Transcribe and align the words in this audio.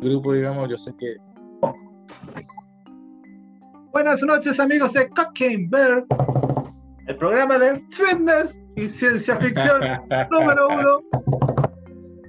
grupo, 0.00 0.32
digamos, 0.32 0.68
yo 0.68 0.78
sé 0.78 0.92
que. 0.98 1.16
Buenas 3.92 4.22
noches, 4.22 4.58
amigos 4.60 4.92
de 4.92 5.08
Cocaine 5.10 5.68
Bear, 5.68 6.04
el 7.06 7.16
programa 7.16 7.58
de 7.58 7.80
fitness 7.90 8.60
y 8.76 8.88
ciencia 8.88 9.36
ficción 9.36 9.80
número 10.30 10.68
uno. 10.68 11.00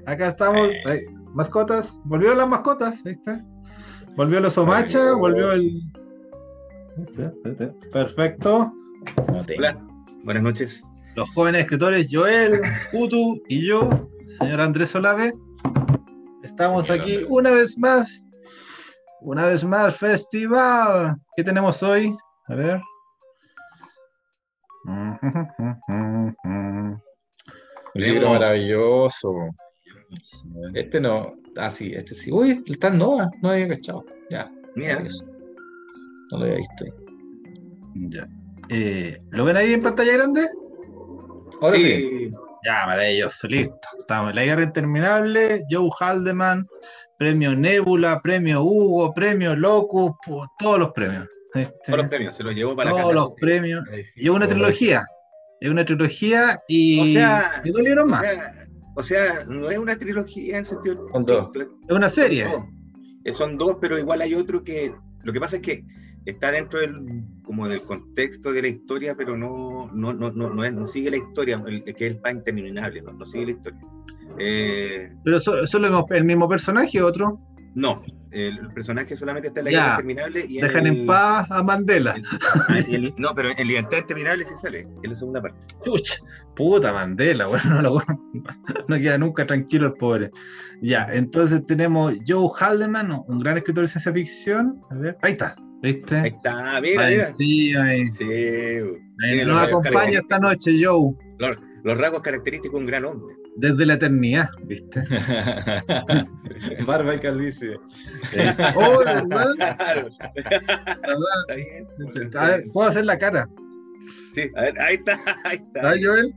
Acá 0.05 0.27
estamos, 0.27 0.69
ay, 0.85 1.05
mascotas, 1.33 1.95
volvieron 2.03 2.39
las 2.39 2.49
mascotas, 2.49 3.05
ahí 3.05 3.13
está. 3.13 3.43
Volvió 4.15 4.39
el 4.39 4.45
Osomacha, 4.45 5.13
volvió 5.13 5.51
el. 5.53 5.81
Perfecto. 7.93 8.73
Hola, 9.57 9.77
buenas 10.23 10.43
noches. 10.43 10.83
Los 11.15 11.29
jóvenes 11.33 11.61
escritores 11.61 12.09
Joel, 12.11 12.59
Utu 12.93 13.41
y 13.47 13.65
yo, 13.65 13.87
señor 14.39 14.61
Andrés 14.61 14.89
Solave, 14.89 15.33
estamos 16.61 16.85
Señor 16.85 17.01
aquí 17.01 17.11
Andrés. 17.13 17.31
una 17.31 17.51
vez 17.51 17.77
más. 17.77 18.25
Una 19.21 19.45
vez 19.45 19.63
más, 19.63 19.95
festival. 19.97 21.15
¿Qué 21.35 21.43
tenemos 21.43 21.81
hoy? 21.83 22.15
A 22.47 22.55
ver. 22.55 22.81
Un 27.93 28.01
libro 28.01 28.29
maravilloso. 28.29 29.33
Este 30.73 30.99
no. 30.99 31.33
Ah, 31.57 31.69
sí, 31.69 31.93
este 31.93 32.15
sí. 32.15 32.31
Uy, 32.31 32.63
está 32.65 32.87
en 32.87 32.97
Nova. 32.97 33.29
No 33.41 33.49
había 33.51 33.67
cachado. 33.67 34.03
Ya. 34.29 34.51
Mira. 34.75 35.03
No 36.31 36.37
lo 36.37 36.45
había 36.45 36.55
visto. 36.55 36.85
Ya. 37.95 38.27
Eh, 38.69 39.21
¿Lo 39.31 39.45
ven 39.45 39.57
ahí 39.57 39.73
en 39.73 39.81
pantalla 39.81 40.13
grande? 40.13 40.47
Ahora 41.61 41.75
sí. 41.75 41.83
sí, 41.83 42.31
Ya, 42.63 42.85
maravilloso, 42.85 43.47
listo. 43.47 43.75
Estamos. 43.99 44.35
La 44.35 44.43
guerra 44.43 44.63
interminable, 44.63 45.63
Joe 45.69 45.89
Haldeman, 45.99 46.67
premio 47.17 47.55
Nebula, 47.55 48.19
premio 48.21 48.63
Hugo, 48.63 49.13
premio 49.13 49.55
Locus, 49.55 50.11
todos 50.59 50.79
los 50.79 50.91
premios. 50.91 51.27
Este, 51.53 51.73
todos 51.85 51.99
los 51.99 52.07
premios, 52.07 52.35
se 52.35 52.43
los 52.43 52.53
llevó 52.55 52.75
para 52.75 52.91
todos 52.91 53.01
casa. 53.03 53.13
los 53.13 53.33
premios. 53.39 53.83
Y 54.15 54.25
es 54.25 54.29
una 54.29 54.47
trilogía. 54.47 55.05
Es 55.59 55.69
una 55.69 55.85
trilogía 55.85 56.59
y, 56.67 56.99
O 57.01 57.07
sea, 57.07 57.61
y 57.63 57.71
dos 57.71 57.81
libros 57.81 58.05
O 58.05 58.07
más. 58.07 58.21
sea, 58.21 58.51
o 58.95 59.03
sea, 59.03 59.33
no 59.47 59.69
es 59.69 59.77
una 59.77 59.97
trilogía 59.97 60.53
en 60.53 60.59
el 60.59 60.65
sentido. 60.65 61.07
Son 61.11 61.25
dos. 61.25 61.49
es 61.55 61.95
una 61.95 62.09
serie. 62.09 62.45
Son 62.45 62.53
dos. 62.61 62.69
Eh, 63.25 63.33
Son 63.33 63.57
dos, 63.57 63.77
pero 63.81 63.97
igual 63.99 64.21
hay 64.21 64.33
otro 64.33 64.63
que. 64.63 64.93
Lo 65.23 65.31
que 65.33 65.39
pasa 65.39 65.57
es 65.57 65.61
que 65.61 65.83
está 66.25 66.51
dentro 66.51 66.79
del, 66.79 67.23
como 67.43 67.67
del 67.67 67.81
contexto 67.81 68.51
de 68.51 68.61
la 68.61 68.67
historia, 68.67 69.15
pero 69.15 69.35
no, 69.37 69.89
no, 69.93 70.13
no, 70.13 70.31
no, 70.31 70.49
no, 70.49 70.63
es- 70.63 70.73
no 70.73 70.85
sigue 70.87 71.11
la 71.11 71.17
historia, 71.17 71.61
el, 71.65 71.83
que 71.83 71.91
es 71.91 72.13
el 72.13 72.19
pan 72.19 72.37
interminable, 72.37 73.01
no, 73.01 73.13
no 73.13 73.25
sigue 73.25 73.45
la 73.47 73.51
historia. 73.51 73.79
Eh, 74.39 75.11
Pero 75.23 75.39
so- 75.39 75.65
solo 75.67 75.87
el 76.11 76.23
mismo- 76.23 76.45
el 76.45 76.49
personaje, 76.49 77.01
otro. 77.01 77.39
no, 77.75 78.01
el 78.31 78.69
personaje 78.73 79.15
solamente 79.17 79.49
está 79.49 79.59
en 79.59 79.65
la 79.65 79.71
Ya. 79.71 79.77
guerra 79.77 79.91
interminable 79.93 80.45
y 80.47 80.61
Dejan 80.61 80.87
el- 80.87 80.97
en 81.01 81.05
paz 81.05 81.51
a 81.51 81.61
Mandela. 81.63 82.15
Ah, 82.69 82.79
y 82.87 82.95
el- 82.95 83.13
no, 83.17 83.29
pero 83.35 83.49
en 83.57 83.67
Libertad 83.67 83.97
Interminable 83.97 84.45
sí 84.45 84.53
sale, 84.61 84.87
en 85.03 85.09
la 85.09 85.15
segunda 85.17 85.41
parte. 85.41 85.57
Puta 86.55 86.93
Mandela, 86.93 87.47
bueno, 87.47 87.81
no, 87.81 87.95
lo- 87.95 88.03
no 88.87 88.95
queda 88.97 89.17
nunca 89.17 89.45
tranquilo 89.45 89.87
el 89.87 89.93
pobre. 89.93 90.31
Ya, 90.81 91.07
entonces 91.11 91.65
tenemos 91.65 92.13
Joe 92.25 92.47
Haldeman, 92.57 93.11
un 93.27 93.39
gran 93.39 93.57
escritor 93.57 93.83
de 93.83 93.89
ciencia 93.89 94.13
ficción. 94.13 94.81
A 94.89 94.95
ver, 94.95 95.17
ahí 95.21 95.33
está, 95.33 95.55
¿viste? 95.81 96.15
Ahí 96.15 96.27
está, 96.29 96.81
mira, 96.81 97.05
Ahí 97.05 97.15
mira. 97.15 97.33
sí, 97.37 97.75
ahí. 97.75 98.07
Sí, 98.13 98.23
Ahí 98.25 99.31
tiene 99.31 99.45
nos 99.45 99.67
acompaña 99.67 100.19
esta 100.19 100.39
noche 100.39 100.71
Joe, 100.83 101.13
los, 101.39 101.57
los 101.83 101.97
rasgos 101.97 102.21
característicos 102.21 102.79
de 102.79 102.85
un 102.85 102.85
gran 102.87 103.05
hombre. 103.05 103.35
desde 103.57 103.85
la 103.85 103.93
eternidad, 103.95 104.49
¿viste? 104.63 105.03
Barba 106.85 107.15
y 107.15 107.19
calvicie. 107.19 107.75
Oh, 108.75 108.99
¿verdad? 109.05 109.47
Claro, 109.57 110.09
¿verdad? 110.35 111.27
está 111.41 111.55
bien. 111.55 111.87
A 112.35 112.47
ver, 112.49 112.65
puedo 112.73 112.89
hacer 112.89 113.05
la 113.05 113.17
cara. 113.17 113.49
Sí, 114.33 114.49
a 114.55 114.61
ver, 114.61 114.81
ahí 114.81 114.95
está, 114.95 115.19
ahí 115.43 115.57
está. 115.57 115.93
¿Está 115.93 116.07
Joel? 116.07 116.33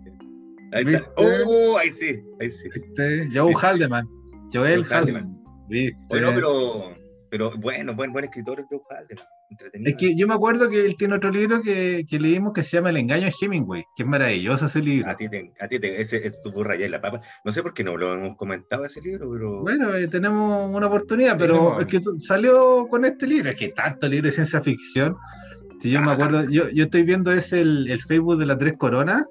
Ahí 0.73 0.85
está. 0.95 1.09
Oh, 1.17 1.79
ahí 1.79 1.91
sí, 1.93 2.21
ahí 2.41 2.51
sí. 2.51 2.69
¿Viste? 2.75 3.29
Joe 3.33 3.55
Haldeman. 3.55 4.07
Joel 4.53 4.85
Joe 4.85 4.95
Haldeman. 4.97 5.41
¿Viste? 5.69 5.97
Bueno, 6.09 6.31
pero, 6.35 6.95
pero 7.31 7.51
bueno, 7.59 7.95
buen, 7.95 8.13
buen 8.13 8.25
escritor 8.27 8.65
Joe 8.69 8.81
Haldeman, 8.91 9.25
entretenido. 9.51 9.91
Es 9.91 9.97
que 9.97 10.17
yo 10.17 10.27
me 10.27 10.35
acuerdo 10.35 10.69
que 10.69 10.85
él 10.85 10.97
tiene 10.97 11.15
otro 11.15 11.31
libro 11.31 11.63
que, 11.63 12.05
que 12.09 12.19
leímos 12.21 12.53
que 12.53 12.63
se 12.63 12.77
llama 12.77 12.91
El 12.91 12.97
engaño 12.99 13.27
de 13.27 13.33
Hemingway, 13.41 13.85
que 13.97 14.03
es 14.03 14.09
maravilloso 14.09 14.67
ese 14.67 14.81
libro. 14.81 15.09
A 15.11 15.17
ti 15.17 15.29
te, 15.29 15.53
a 15.61 15.69
ti 15.69 15.79
te, 15.79 16.01
ese 16.01 16.27
es 16.27 16.41
tu 16.43 16.51
burra 16.53 16.77
ya 16.77 16.87
en 16.87 16.93
la 16.93 17.01
papa. 17.01 17.21
No 17.45 17.53
sé 17.53 17.63
por 17.63 17.75
qué 17.75 17.85
no 17.85 17.97
lo 17.97 18.13
hemos 18.15 18.37
comentado 18.37 18.85
ese 18.85 19.01
libro, 19.01 19.31
pero 19.33 19.63
Bueno, 19.63 19.95
eh, 19.95 20.09
tenemos 20.09 20.71
una 20.75 20.87
oportunidad, 20.87 21.37
pero 21.39 21.81
es 21.81 21.87
que 21.87 22.01
salió 22.21 22.87
con 22.89 23.05
este 23.05 23.27
libro, 23.27 23.51
es 23.51 23.57
que 23.57 23.69
tanto 23.69 24.09
libro 24.09 24.27
de 24.27 24.33
ciencia 24.33 24.61
ficción. 24.61 25.17
Si 25.81 25.91
yo 25.91 26.01
me 26.01 26.11
Ah. 26.11 26.15
acuerdo, 26.15 26.49
yo, 26.51 26.69
yo 26.71 26.85
estoy 26.85 27.03
viendo 27.03 27.31
ese 27.33 27.61
el, 27.61 27.91
el 27.91 28.01
Facebook 28.03 28.39
de 28.39 28.47
la 28.47 28.57
Tres 28.57 28.75
Coronas 28.79 29.23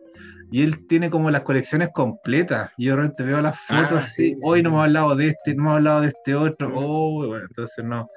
y 0.51 0.61
él 0.61 0.85
tiene 0.85 1.09
como 1.09 1.31
las 1.31 1.41
colecciones 1.41 1.89
completas. 1.91 2.71
Y 2.77 2.85
yo 2.85 2.95
realmente 2.95 3.23
veo 3.23 3.41
las 3.41 3.57
Ah, 3.69 3.85
fotos 3.87 4.05
así, 4.05 4.33
sí, 4.33 4.39
hoy 4.43 4.59
sí. 4.59 4.63
no 4.63 4.69
hemos 4.69 4.83
hablado 4.83 5.15
de 5.15 5.27
este, 5.29 5.55
no 5.55 5.63
hemos 5.63 5.75
hablado 5.77 6.01
de 6.01 6.07
este 6.09 6.35
otro, 6.35 6.69
Mm. 6.69 6.73
oh, 6.75 7.25
bueno, 7.27 7.45
entonces 7.49 7.83
no. 7.83 8.07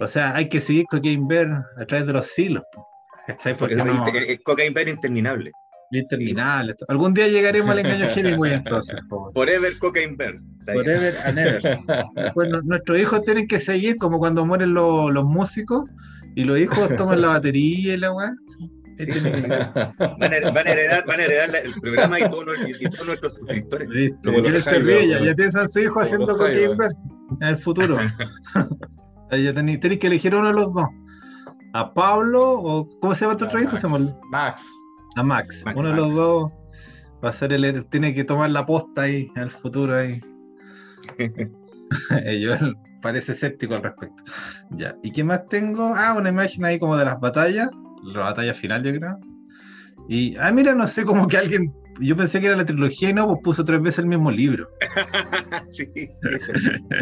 O 0.00 0.06
sea, 0.06 0.34
hay 0.36 0.48
que 0.48 0.60
seguir 0.60 0.84
Cocaine 0.90 1.26
Bear 1.26 1.64
a 1.80 1.86
través 1.86 2.06
de 2.06 2.12
los 2.12 2.26
siglos. 2.28 2.62
¿cachai? 3.26 3.54
Porque 3.56 3.74
no, 3.76 3.84
Cocaine 4.44 4.72
Bear 4.74 4.88
interminable. 4.88 5.50
interminable. 5.90 6.72
esto. 6.72 6.84
Algún 6.88 7.14
día 7.14 7.28
llegaremos 7.28 7.70
al 7.70 7.78
engaño 7.80 8.06
Hemingway 8.14 8.52
entonces. 8.54 8.96
po. 9.08 9.30
Forever 9.34 9.72
Cocaine 9.78 10.16
Bear. 10.16 10.34
Forever 10.64 11.14
and 11.24 11.38
ever. 11.38 11.78
Después 12.16 12.48
no- 12.48 12.62
nuestros 12.62 13.00
hijos 13.00 13.22
tienen 13.22 13.46
que 13.46 13.60
seguir 13.60 13.96
como 13.96 14.18
cuando 14.18 14.44
mueren 14.44 14.74
los, 14.74 15.12
los 15.12 15.24
músicos 15.24 15.84
y 16.34 16.44
los 16.44 16.58
hijos 16.58 16.94
toman 16.96 17.20
la 17.20 17.28
batería 17.28 17.94
y 17.94 17.96
la 17.96 18.12
weá. 18.12 18.32
Sí. 18.58 18.70
Van 20.18 20.32
a, 20.32 20.50
van 20.50 20.66
a 20.66 20.70
heredar, 20.72 21.04
van 21.06 21.20
a 21.20 21.24
heredar 21.24 21.50
la- 21.50 21.58
el 21.58 21.72
programa 21.80 22.18
y 22.18 22.24
todos, 22.24 22.46
nuestros- 23.06 23.34
suscriptores. 23.34 23.88
Los 24.22 24.64
Ya 24.64 25.18
ya, 25.24 25.34
piensan 25.34 25.68
su 25.68 25.80
hijo 25.80 26.00
haciendo 26.00 26.36
cocaine 26.36 26.76
en 27.40 27.48
el 27.48 27.58
futuro. 27.58 27.98
Ya 29.30 29.52
tenéis, 29.52 29.80
que 29.80 30.06
elegir 30.06 30.34
uno 30.34 30.48
de 30.48 30.54
los 30.54 30.72
dos. 30.72 30.88
A 31.72 31.92
Pablo 31.92 32.52
o 32.52 32.88
¿cómo 33.00 33.14
se 33.14 33.24
llama 33.24 33.36
tu 33.36 33.44
otro 33.44 33.60
hijo? 33.60 33.76
Max. 34.30 34.64
A 35.16 35.22
Max. 35.22 35.62
Max, 35.64 35.76
uno 35.76 35.88
de 35.88 35.94
los 35.94 36.14
dos 36.14 36.52
va 37.24 37.30
a 37.30 37.32
ser 37.32 37.52
el 37.52 37.86
tiene 37.86 38.14
que 38.14 38.24
tomar 38.24 38.50
la 38.50 38.64
posta 38.64 39.02
ahí 39.02 39.30
en 39.36 39.42
el 39.42 39.50
futuro 39.50 39.96
ahí. 39.96 40.20
Yo 42.40 42.56
parece 43.02 43.32
escéptico 43.32 43.74
al 43.74 43.82
respecto. 43.82 44.24
Ya. 44.70 44.96
¿Y 45.02 45.12
qué 45.12 45.24
más 45.24 45.46
tengo? 45.48 45.94
Ah, 45.96 46.14
una 46.16 46.30
imagen 46.30 46.64
ahí 46.64 46.78
como 46.78 46.96
de 46.96 47.04
las 47.04 47.20
batallas. 47.20 47.68
La 48.02 48.20
batalla 48.20 48.54
final, 48.54 48.82
yo 48.82 48.92
creo. 48.92 49.18
Y, 50.08 50.36
ah, 50.36 50.52
mira, 50.52 50.74
no 50.74 50.86
sé, 50.86 51.04
como 51.04 51.26
que 51.26 51.36
alguien. 51.36 51.72
Yo 52.00 52.16
pensé 52.16 52.40
que 52.40 52.46
era 52.46 52.56
la 52.56 52.64
trilogía 52.64 53.10
y 53.10 53.14
no, 53.14 53.26
pues 53.26 53.38
puso 53.42 53.64
tres 53.64 53.80
veces 53.80 54.00
el 54.00 54.06
mismo 54.06 54.30
libro. 54.30 54.68
sí. 55.70 55.88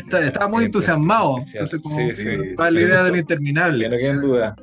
Está- 0.05 0.27
Estaba 0.27 0.49
muy 0.49 0.65
entusiasmado. 0.65 1.37
Sí, 1.45 1.53
Entonces, 1.59 1.81
como 1.83 1.97
sí, 1.97 2.15
sí. 2.15 2.31
para 2.57 2.71
la 2.71 2.81
idea 2.81 3.03
del 3.05 3.13
Que 3.15 3.19
interminable. 3.21 3.89
no 4.15 4.21
duda. 4.21 4.57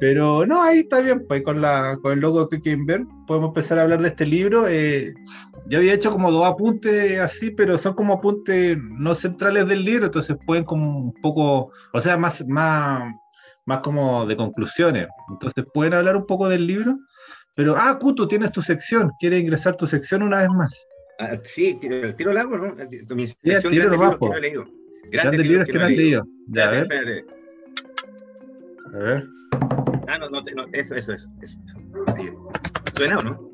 Pero 0.00 0.44
no, 0.46 0.60
ahí 0.62 0.80
está 0.80 0.98
bien, 1.00 1.24
pues 1.28 1.42
con, 1.42 1.60
la, 1.60 1.96
con 2.02 2.12
el 2.12 2.18
logo 2.20 2.48
que 2.48 2.58
quieren 2.58 2.86
ver, 2.86 3.04
podemos 3.26 3.50
empezar 3.50 3.78
a 3.78 3.82
hablar 3.82 4.02
de 4.02 4.08
este 4.08 4.26
libro. 4.26 4.66
Eh, 4.66 5.14
yo 5.68 5.78
había 5.78 5.94
hecho 5.94 6.10
como 6.10 6.32
dos 6.32 6.44
apuntes 6.44 7.20
así, 7.20 7.52
pero 7.52 7.78
son 7.78 7.94
como 7.94 8.14
apuntes 8.14 8.76
no 8.98 9.14
centrales 9.14 9.68
del 9.68 9.84
libro, 9.84 10.06
entonces 10.06 10.36
pueden 10.44 10.64
como 10.64 10.98
un 10.98 11.12
poco, 11.22 11.70
o 11.92 12.00
sea, 12.00 12.16
más, 12.16 12.44
más, 12.48 13.14
más 13.64 13.78
como 13.78 14.26
de 14.26 14.36
conclusiones. 14.36 15.06
Entonces 15.30 15.64
pueden 15.72 15.94
hablar 15.94 16.16
un 16.16 16.26
poco 16.26 16.48
del 16.48 16.66
libro. 16.66 16.96
Pero, 17.54 17.74
ah, 17.76 17.98
Kutu, 17.98 18.26
tienes 18.26 18.50
tu 18.50 18.62
sección, 18.62 19.10
¿quieres 19.18 19.40
ingresar 19.40 19.76
tu 19.76 19.86
sección 19.86 20.22
una 20.22 20.38
vez 20.38 20.48
más? 20.48 20.86
Ah, 21.18 21.38
sí, 21.44 21.78
tiro, 21.80 22.14
tiro 22.14 22.32
largo, 22.32 22.56
¿no? 22.56 22.74
Mi 23.14 23.26
Sí, 23.26 23.36
sección 23.44 23.72
tiro 23.72 23.90
grandes 23.90 23.98
libros 23.98 24.18
que 24.18 24.28
no 24.28 24.36
he 24.36 24.40
leído. 24.40 24.64
Grandes 25.10 25.46
libros 25.46 25.66
que 25.66 25.72
no 25.74 25.84
has 25.84 25.90
leído. 25.90 26.24
Ya, 26.48 26.64
a 26.64 26.70
ver, 26.70 26.82
espérate. 26.82 27.24
a 28.94 28.98
ver. 28.98 29.26
Ah, 30.08 30.18
no, 30.18 30.30
no, 30.30 30.42
eso, 30.72 30.94
eso, 30.94 31.12
eso. 31.12 31.30
eso. 31.42 31.58
¿Suena 32.96 33.18
o 33.18 33.22
no? 33.22 33.52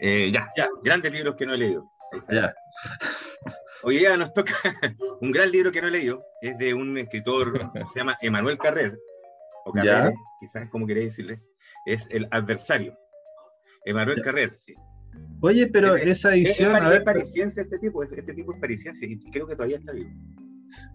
Eh, 0.00 0.30
ya, 0.32 0.50
ya, 0.56 0.68
grandes 0.82 1.12
libros 1.12 1.34
que 1.36 1.46
no 1.46 1.54
he 1.54 1.58
leído. 1.58 1.90
Ya. 2.30 2.54
Hoy 3.82 3.98
día 3.98 4.16
nos 4.16 4.32
toca 4.32 4.52
un 5.20 5.32
gran 5.32 5.50
libro 5.50 5.72
que 5.72 5.82
no 5.82 5.88
he 5.88 5.90
leído, 5.90 6.24
es 6.40 6.56
de 6.58 6.72
un 6.72 6.96
escritor, 6.96 7.70
se 7.92 7.98
llama 7.98 8.16
Emanuel 8.22 8.58
Carrer, 8.58 8.98
o 9.64 9.72
Carrer, 9.72 10.14
quizás 10.40 10.68
como 10.70 10.86
queréis 10.86 11.08
decirle, 11.08 11.40
es 11.86 12.06
El 12.10 12.26
Adversario. 12.30 12.96
Emanuel. 13.84 14.22
Carrer, 14.22 14.50
sí. 14.52 14.74
Oye, 15.40 15.66
pero 15.68 15.94
Es- 15.94 16.06
esa 16.06 16.34
Es, 16.34 16.46
edición, 16.46 16.74
es 16.76 16.82
a 16.82 16.88
ver, 16.88 17.02
pari- 17.02 17.20
parisciense 17.20 17.60
este 17.60 17.78
tipo, 17.78 18.02
es- 18.02 18.12
este 18.12 18.32
tipo 18.34 18.52
es 18.54 18.60
parisciense 18.60 19.06
y 19.06 19.18
creo 19.30 19.46
que 19.46 19.54
todavía 19.54 19.76
está 19.76 19.92
vivo. 19.92 20.10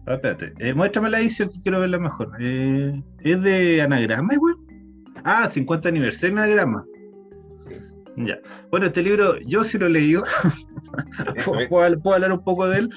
Ah, 0.06 0.14
espérate, 0.14 0.52
eh, 0.58 0.74
muéstrame 0.74 1.08
la 1.08 1.20
edición 1.20 1.48
que 1.50 1.60
quiero 1.62 1.80
verla 1.80 1.98
mejor. 1.98 2.32
Eh, 2.40 2.92
¿Es 3.20 3.40
de 3.42 3.80
anagrama 3.80 4.34
igual? 4.34 4.56
Ah, 5.24 5.48
50 5.50 5.88
aniversario 5.88 6.36
anagrama. 6.36 6.84
Ya. 8.16 8.38
Bueno, 8.70 8.86
este 8.86 9.02
libro 9.02 9.38
yo 9.40 9.64
sí 9.64 9.78
lo 9.78 9.86
he 9.86 9.90
leído. 9.90 10.24
Puedo, 11.44 11.60
es. 11.60 11.68
puedo- 11.68 12.00
puedo 12.02 12.14
hablar 12.16 12.32
un 12.32 12.44
poco 12.44 12.68
de 12.68 12.78
él. 12.80 12.90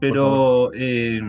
Pero 0.00 0.70
eh, 0.74 1.20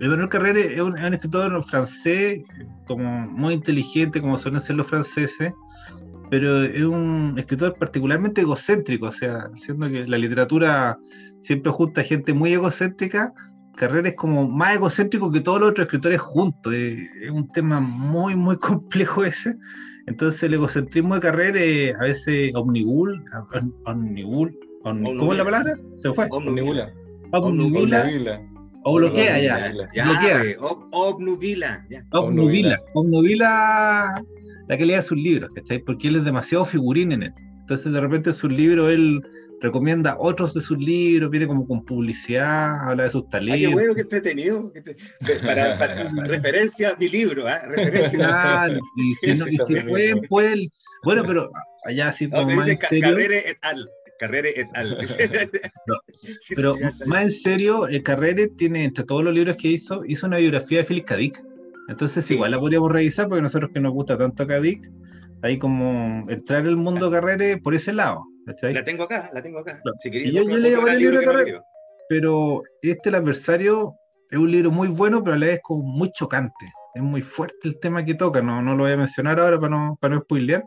Emmanuel 0.00 0.28
Carrere 0.28 0.74
es 0.74 0.80
un, 0.80 0.96
escritor 0.96 1.62
francés, 1.64 2.42
como 2.86 3.26
muy 3.28 3.54
inteligente, 3.54 4.20
como 4.20 4.38
suelen 4.38 4.60
ser 4.60 4.76
los 4.76 4.86
franceses, 4.86 5.52
pero 6.30 6.62
es 6.62 6.84
un 6.84 7.34
escritor 7.36 7.74
particularmente 7.78 8.42
egocéntrico, 8.42 9.06
o 9.06 9.12
sea, 9.12 9.50
siendo 9.56 9.88
que 9.88 10.06
la 10.06 10.18
literatura 10.18 10.98
siempre 11.40 11.72
junta 11.72 12.02
gente 12.02 12.32
muy 12.32 12.52
egocéntrica, 12.52 13.32
Carrera 13.78 14.08
es 14.08 14.16
como 14.16 14.48
más 14.48 14.74
egocéntrico 14.74 15.30
que 15.30 15.40
todos 15.40 15.60
los 15.60 15.70
otros 15.70 15.86
escritores 15.86 16.20
juntos. 16.20 16.74
Es, 16.74 17.30
un 17.30 17.48
tema 17.48 17.80
muy, 17.80 18.34
muy 18.34 18.56
complejo 18.58 19.24
ese. 19.24 19.54
Entonces 20.06 20.42
el 20.42 20.54
egocentrismo 20.54 21.14
de 21.14 21.20
Carrera 21.20 21.60
es 21.60 21.96
a 21.96 22.02
veces 22.02 22.52
omnibul, 22.54 23.24
omnibul, 23.84 24.58
¿cómo 24.82 25.32
es 25.32 25.38
la 25.38 25.44
palabra? 25.44 25.74
Se 25.96 26.12
fue. 26.12 26.26
Omnibula. 26.30 26.92
Omnibula. 27.30 28.40
O 28.88 28.94
bloquea 28.94 29.38
ya. 29.40 29.72
Bloquea. 30.04 30.42
Obnubila. 30.90 31.86
Obnubila. 32.10 32.78
Obnubila 32.94 34.22
la 34.68 34.76
que 34.76 34.86
lea 34.86 35.02
sus 35.02 35.18
libros, 35.18 35.50
¿cachai? 35.54 35.78
Porque 35.78 36.08
él 36.08 36.16
es 36.16 36.24
demasiado 36.24 36.64
figurín 36.64 37.12
en 37.12 37.24
él. 37.24 37.34
Entonces 37.60 37.92
de 37.92 38.00
repente 38.00 38.30
en 38.30 38.34
sus 38.34 38.50
libros 38.50 38.90
él 38.90 39.22
recomienda 39.60 40.16
otros 40.18 40.54
de 40.54 40.60
sus 40.60 40.78
libros, 40.78 41.30
viene 41.30 41.46
como 41.46 41.66
con 41.66 41.84
publicidad, 41.84 42.88
habla 42.88 43.04
de 43.04 43.10
sus 43.10 43.28
talentos. 43.28 43.56
Ay, 43.56 43.66
qué 43.66 43.72
bueno, 43.72 43.94
qué 43.94 44.00
entretenido. 44.02 44.72
Para, 45.44 45.78
para, 45.78 46.08
referencia 46.26 46.90
a 46.90 46.96
mi 46.96 47.08
libro, 47.08 47.48
¿eh? 47.48 47.58
Referencia. 47.66 48.18
Claro, 48.18 48.78
y 48.96 49.14
si, 49.14 49.38
no, 49.38 49.48
y 49.48 49.58
si 49.58 49.74
pueden, 49.88 50.20
pueden. 50.28 50.68
Bueno, 51.04 51.24
pero 51.26 51.50
allá 51.84 52.12
sí, 52.12 52.28
como 52.28 52.50
más 52.54 52.68
en 52.68 52.78
serio. 52.78 53.10
Carrere 53.10 53.38
et 53.50 53.58
al. 53.62 53.88
Carrere 54.18 54.50
et 54.56 54.68
al. 54.74 54.98
pero 56.56 56.76
más 57.06 57.22
en 57.22 57.30
serio, 57.30 57.88
eh, 57.88 58.02
Carrere 58.02 58.48
tiene, 58.48 58.84
entre 58.84 59.04
todos 59.04 59.24
los 59.24 59.34
libros 59.34 59.56
que 59.56 59.68
hizo, 59.68 60.04
hizo 60.04 60.26
una 60.26 60.38
biografía 60.38 60.78
de 60.78 60.84
Philip 60.84 61.06
K. 61.06 61.16
Entonces, 61.88 62.30
igual 62.30 62.50
la 62.50 62.60
podríamos 62.60 62.92
revisar 62.92 63.28
porque 63.28 63.42
nosotros 63.42 63.70
que 63.72 63.80
nos 63.80 63.92
gusta 63.92 64.18
tanto 64.18 64.46
K. 64.46 64.60
Dick, 64.60 64.90
hay 65.42 65.58
como 65.58 66.28
entrar 66.28 66.66
el 66.66 66.76
mundo 66.76 67.10
Carrere 67.10 67.58
por 67.58 67.74
ese 67.74 67.92
lado. 67.92 68.24
La 68.62 68.84
tengo 68.84 69.04
acá, 69.04 69.30
la 69.32 69.42
tengo 69.42 69.58
acá. 69.58 69.80
y 70.04 70.32
yo, 70.32 70.42
yo 70.42 70.56
leí 70.56 70.74
varios 70.74 70.98
libros 70.98 71.20
de 71.20 71.26
Carrere, 71.26 71.60
pero 72.08 72.62
este, 72.80 73.10
El 73.10 73.16
adversario, 73.16 73.94
es 74.30 74.38
un 74.38 74.50
libro 74.50 74.70
muy 74.70 74.88
bueno, 74.88 75.22
pero 75.22 75.36
a 75.36 75.38
la 75.38 75.46
vez 75.46 75.60
como 75.62 75.82
muy 75.82 76.10
chocante. 76.12 76.72
Es 76.94 77.02
muy 77.02 77.20
fuerte 77.20 77.56
el 77.64 77.78
tema 77.78 78.04
que 78.04 78.14
toca, 78.14 78.40
no, 78.40 78.62
no 78.62 78.74
lo 78.74 78.84
voy 78.84 78.92
a 78.92 78.96
mencionar 78.96 79.38
ahora 79.38 79.60
para 79.60 79.70
no, 79.70 79.98
para 80.00 80.14
no 80.14 80.22
spoilear, 80.22 80.64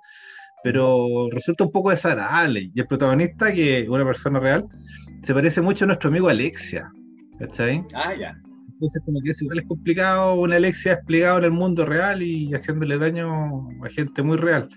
pero 0.63 1.29
resulta 1.31 1.63
un 1.63 1.71
poco 1.71 1.89
desagradable. 1.89 2.71
Y 2.73 2.79
el 2.79 2.87
protagonista, 2.87 3.53
que 3.53 3.81
es 3.81 3.89
una 3.89 4.05
persona 4.05 4.39
real, 4.39 4.65
se 5.23 5.33
parece 5.33 5.61
mucho 5.61 5.85
a 5.85 5.87
nuestro 5.87 6.09
amigo 6.09 6.29
Alexia. 6.29 6.91
¿Está 7.39 7.65
Ah, 7.93 8.13
ya. 8.13 8.37
Entonces, 8.73 9.01
como 9.05 9.19
que 9.21 9.29
es 9.29 9.41
igual 9.41 9.59
es 9.59 9.67
complicado 9.67 10.33
una 10.35 10.55
Alexia 10.55 10.93
explicado 10.93 11.37
en 11.39 11.43
el 11.45 11.51
mundo 11.51 11.85
real 11.85 12.21
y 12.23 12.51
haciéndole 12.53 12.97
daño 12.97 13.69
a 13.83 13.89
gente 13.89 14.23
muy 14.23 14.37
real. 14.37 14.69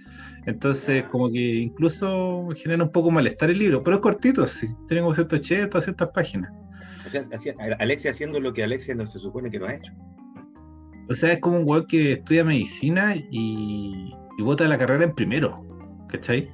Entonces, 0.47 1.05
como 1.05 1.31
que 1.31 1.39
incluso 1.39 2.49
genera 2.55 2.85
un 2.85 2.93
poco 2.93 3.11
malestar 3.11 3.51
el 3.51 3.59
libro, 3.59 3.83
pero 3.83 3.97
es 3.97 4.03
cortito, 4.03 4.47
sí. 4.47 4.69
Tiene 4.87 5.03
como 5.03 5.15
180, 5.15 5.69
200 5.69 6.09
páginas. 6.15 6.53
O 7.07 7.09
sea, 7.09 7.25
Alexia 7.79 8.11
haciendo 8.11 8.41
lo 8.41 8.53
que 8.53 8.63
Alexia 8.63 8.95
no 8.95 9.07
se 9.07 9.19
supone 9.19 9.51
que 9.51 9.59
no 9.59 9.67
ha 9.67 9.75
hecho. 9.75 9.93
O 11.09 11.15
sea, 11.15 11.33
es 11.33 11.41
como 11.41 11.59
un 11.59 11.65
weón 11.67 11.87
que 11.87 12.13
estudia 12.13 12.45
medicina 12.45 13.15
y, 13.17 14.13
y 14.39 14.43
vota 14.43 14.67
la 14.69 14.79
carrera 14.79 15.05
en 15.05 15.15
primero, 15.15 15.65
¿cachai? 16.15 16.49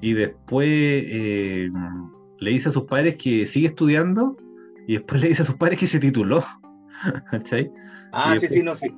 Y 0.00 0.14
después 0.14 0.68
eh, 0.68 1.68
le 2.38 2.50
dice 2.50 2.70
a 2.70 2.72
sus 2.72 2.84
padres 2.84 3.16
que 3.16 3.46
sigue 3.46 3.68
estudiando 3.68 4.36
y 4.86 4.94
después 4.94 5.20
le 5.22 5.28
dice 5.28 5.42
a 5.42 5.46
sus 5.46 5.56
padres 5.56 5.78
que 5.78 5.86
se 5.86 5.98
tituló, 5.98 6.42
¿cachai? 7.30 7.70
Ah, 8.12 8.36
sí, 8.38 8.48
sí, 8.48 8.62
no, 8.62 8.74
sí. 8.74 8.94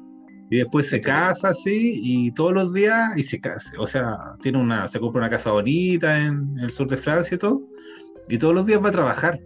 Y 0.50 0.58
después 0.58 0.88
se 0.88 1.00
casa 1.00 1.48
así 1.48 1.94
y 1.96 2.30
todos 2.32 2.52
los 2.52 2.72
días 2.72 3.12
y 3.16 3.22
se 3.22 3.40
casa, 3.40 3.72
o 3.78 3.86
sea, 3.86 4.16
tiene 4.40 4.58
una, 4.58 4.86
se 4.86 5.00
compra 5.00 5.22
una 5.22 5.30
casa 5.30 5.50
bonita 5.50 6.18
en, 6.18 6.58
el 6.60 6.70
sur 6.70 6.86
de 6.86 6.96
Francia 6.96 7.34
y 7.34 7.38
todo, 7.38 7.62
y 8.28 8.38
todos 8.38 8.54
los 8.54 8.66
días 8.66 8.82
va 8.82 8.90
a 8.90 8.92
trabajar. 8.92 9.40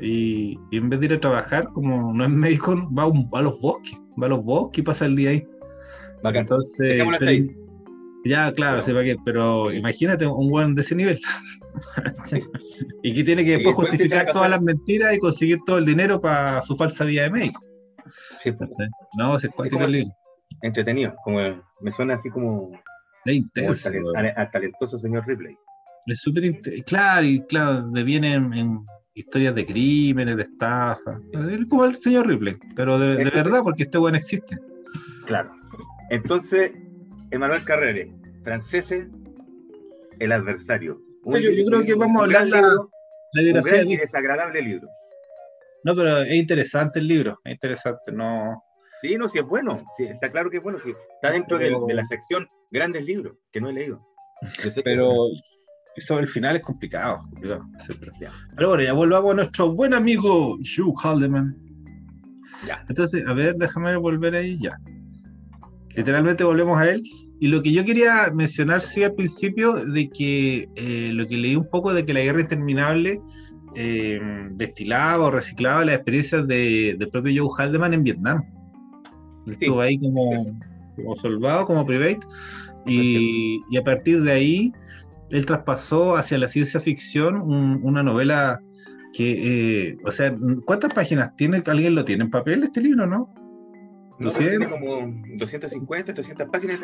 Y, 0.00 0.58
en 0.72 0.88
vez 0.88 0.98
de 0.98 1.06
ir 1.06 1.12
a 1.12 1.20
trabajar, 1.20 1.68
como 1.74 2.14
no 2.14 2.24
es 2.24 2.30
médico, 2.30 2.74
va 2.90 3.02
a, 3.02 3.42
los 3.42 3.60
bosques, 3.60 3.98
va 4.20 4.26
a 4.26 4.30
los 4.30 4.42
bosques 4.42 4.78
y 4.78 4.82
pasa 4.82 5.04
el 5.04 5.14
día 5.14 5.30
ahí. 5.30 5.46
Entonces, 6.24 7.02
ya, 8.24 8.52
claro, 8.52 8.82
pero 9.24 9.72
imagínate 9.72 10.26
un 10.26 10.48
buen 10.48 10.74
de 10.74 10.82
ese 10.82 10.94
nivel. 10.94 11.20
y 13.02 13.14
que 13.14 13.24
tiene 13.24 13.44
que 13.44 13.52
después 13.52 13.74
justificar 13.74 14.32
todas 14.32 14.50
las 14.50 14.60
mentiras 14.60 15.14
y 15.14 15.18
conseguir 15.18 15.58
todo 15.64 15.78
el 15.78 15.86
dinero 15.86 16.20
para 16.20 16.60
su 16.62 16.76
falsa 16.76 17.04
vida 17.04 17.22
de 17.22 17.30
médico. 17.30 17.62
Sí, 18.42 18.52
no, 19.16 19.38
se 19.38 19.48
cuántico 19.48 19.84
el 19.84 19.92
libro 19.92 20.14
entretenido, 20.62 21.14
como 21.24 21.38
me 21.80 21.90
suena 21.90 22.14
así 22.14 22.30
como, 22.30 22.70
es 23.24 23.34
intenso, 23.34 23.90
al, 24.14 24.50
talentoso 24.50 24.98
señor 24.98 25.26
Ripley. 25.26 25.56
Es 26.06 26.20
súper 26.20 26.60
claro, 26.86 27.26
y 27.26 27.40
claro, 27.46 27.88
vienen 27.90 28.52
en, 28.54 28.86
historias 29.14 29.54
de 29.54 29.66
crímenes, 29.66 30.36
de 30.36 30.42
estafa, 30.44 31.20
como 31.68 31.84
el 31.84 31.96
señor 31.96 32.26
Ripley, 32.26 32.56
pero 32.74 32.98
de, 32.98 33.16
verdad, 33.16 33.60
porque 33.62 33.84
este 33.84 33.98
buen 33.98 34.14
existe. 34.14 34.56
Claro. 35.26 35.50
Entonces, 36.10 36.74
Emanuel 37.30 37.64
Carrere, 37.64 38.12
franceses, 38.42 39.08
el 40.18 40.32
adversario. 40.32 41.00
yo, 41.24 41.66
creo 41.66 41.82
que 41.82 41.94
vamos 41.94 42.20
a 42.20 42.24
hablar 42.24 42.48
la, 42.48 42.60
la 42.62 43.60
un 43.60 43.90
y 43.90 43.96
desagradable 43.96 44.62
libro. 44.62 44.88
No, 45.84 45.94
pero 45.94 46.18
es 46.22 46.34
interesante 46.34 46.98
el 46.98 47.08
libro, 47.08 47.40
es 47.44 47.52
interesante, 47.54 48.12
no 48.12 48.62
Sí, 49.00 49.16
no, 49.16 49.28
sí 49.28 49.38
es 49.38 49.44
bueno, 49.44 49.82
sí, 49.96 50.04
está 50.04 50.30
claro 50.30 50.50
que 50.50 50.58
es 50.58 50.62
bueno, 50.62 50.78
sí, 50.78 50.92
está 51.14 51.32
dentro 51.32 51.58
de, 51.58 51.70
la 51.94 52.04
sección 52.04 52.46
grandes 52.70 53.04
libros, 53.06 53.34
que 53.50 53.60
no 53.60 53.70
he 53.70 53.72
leído. 53.72 54.06
Pero 54.84 55.14
eso 55.96 56.18
el 56.18 56.28
final 56.28 56.56
es 56.56 56.62
complicado. 56.62 57.22
Pero, 57.40 58.68
bueno, 58.68 58.82
ya 58.82 58.92
volvamos 58.92 59.32
a 59.32 59.36
nuestro 59.36 59.72
buen 59.72 59.94
amigo 59.94 60.56
Hugh 60.56 60.94
Haldeman. 61.02 61.56
Ya. 62.66 62.84
Entonces, 62.88 63.26
a 63.26 63.32
ver, 63.32 63.54
déjame 63.54 63.96
volver 63.96 64.34
ahí 64.34 64.58
ya. 64.60 64.78
Literalmente 65.94 66.44
volvemos 66.44 66.78
a 66.78 66.90
él. 66.90 67.02
Y 67.40 67.48
lo 67.48 67.62
que 67.62 67.72
yo 67.72 67.84
quería 67.84 68.30
mencionar, 68.34 68.82
sí, 68.82 69.02
al 69.02 69.14
principio, 69.14 69.72
de 69.74 70.10
que 70.10 70.68
eh, 70.76 71.10
lo 71.12 71.26
que 71.26 71.36
leí 71.36 71.56
un 71.56 71.68
poco 71.68 71.94
de 71.94 72.04
que 72.04 72.12
la 72.12 72.20
guerra 72.20 72.40
interminable 72.40 73.20
eh, 73.74 74.20
destilaba 74.52 75.26
o 75.26 75.30
reciclaba 75.30 75.84
las 75.84 75.96
experiencias 75.96 76.46
de, 76.46 76.96
del 76.98 77.08
propio 77.08 77.44
Joe 77.44 77.64
Haldeman 77.64 77.94
en 77.94 78.02
Vietnam 78.02 78.42
estuvo 79.46 79.80
ahí 79.80 79.98
como, 79.98 80.46
como 80.96 81.16
soldado, 81.16 81.64
como 81.64 81.86
private, 81.86 82.20
y, 82.86 83.60
y, 83.70 83.76
a 83.76 83.82
partir 83.82 84.22
de 84.22 84.32
ahí 84.32 84.72
él 85.30 85.46
traspasó 85.46 86.16
hacia 86.16 86.38
la 86.38 86.48
ciencia 86.48 86.80
ficción 86.80 87.36
una 87.82 88.02
novela 88.02 88.60
que, 89.12 89.88
eh, 89.88 89.98
o 90.04 90.10
sea, 90.10 90.34
¿cuántas 90.64 90.92
páginas 90.92 91.36
tiene? 91.36 91.62
¿Alguien 91.66 91.94
lo 91.94 92.04
tiene 92.04 92.24
en 92.24 92.30
papel 92.30 92.62
este 92.62 92.80
libro, 92.80 93.06
no? 93.06 93.32
No, 94.20 94.30
tiene 94.30 94.68
como 94.68 95.10
250, 95.36 96.14
300 96.14 96.48
páginas. 96.48 96.78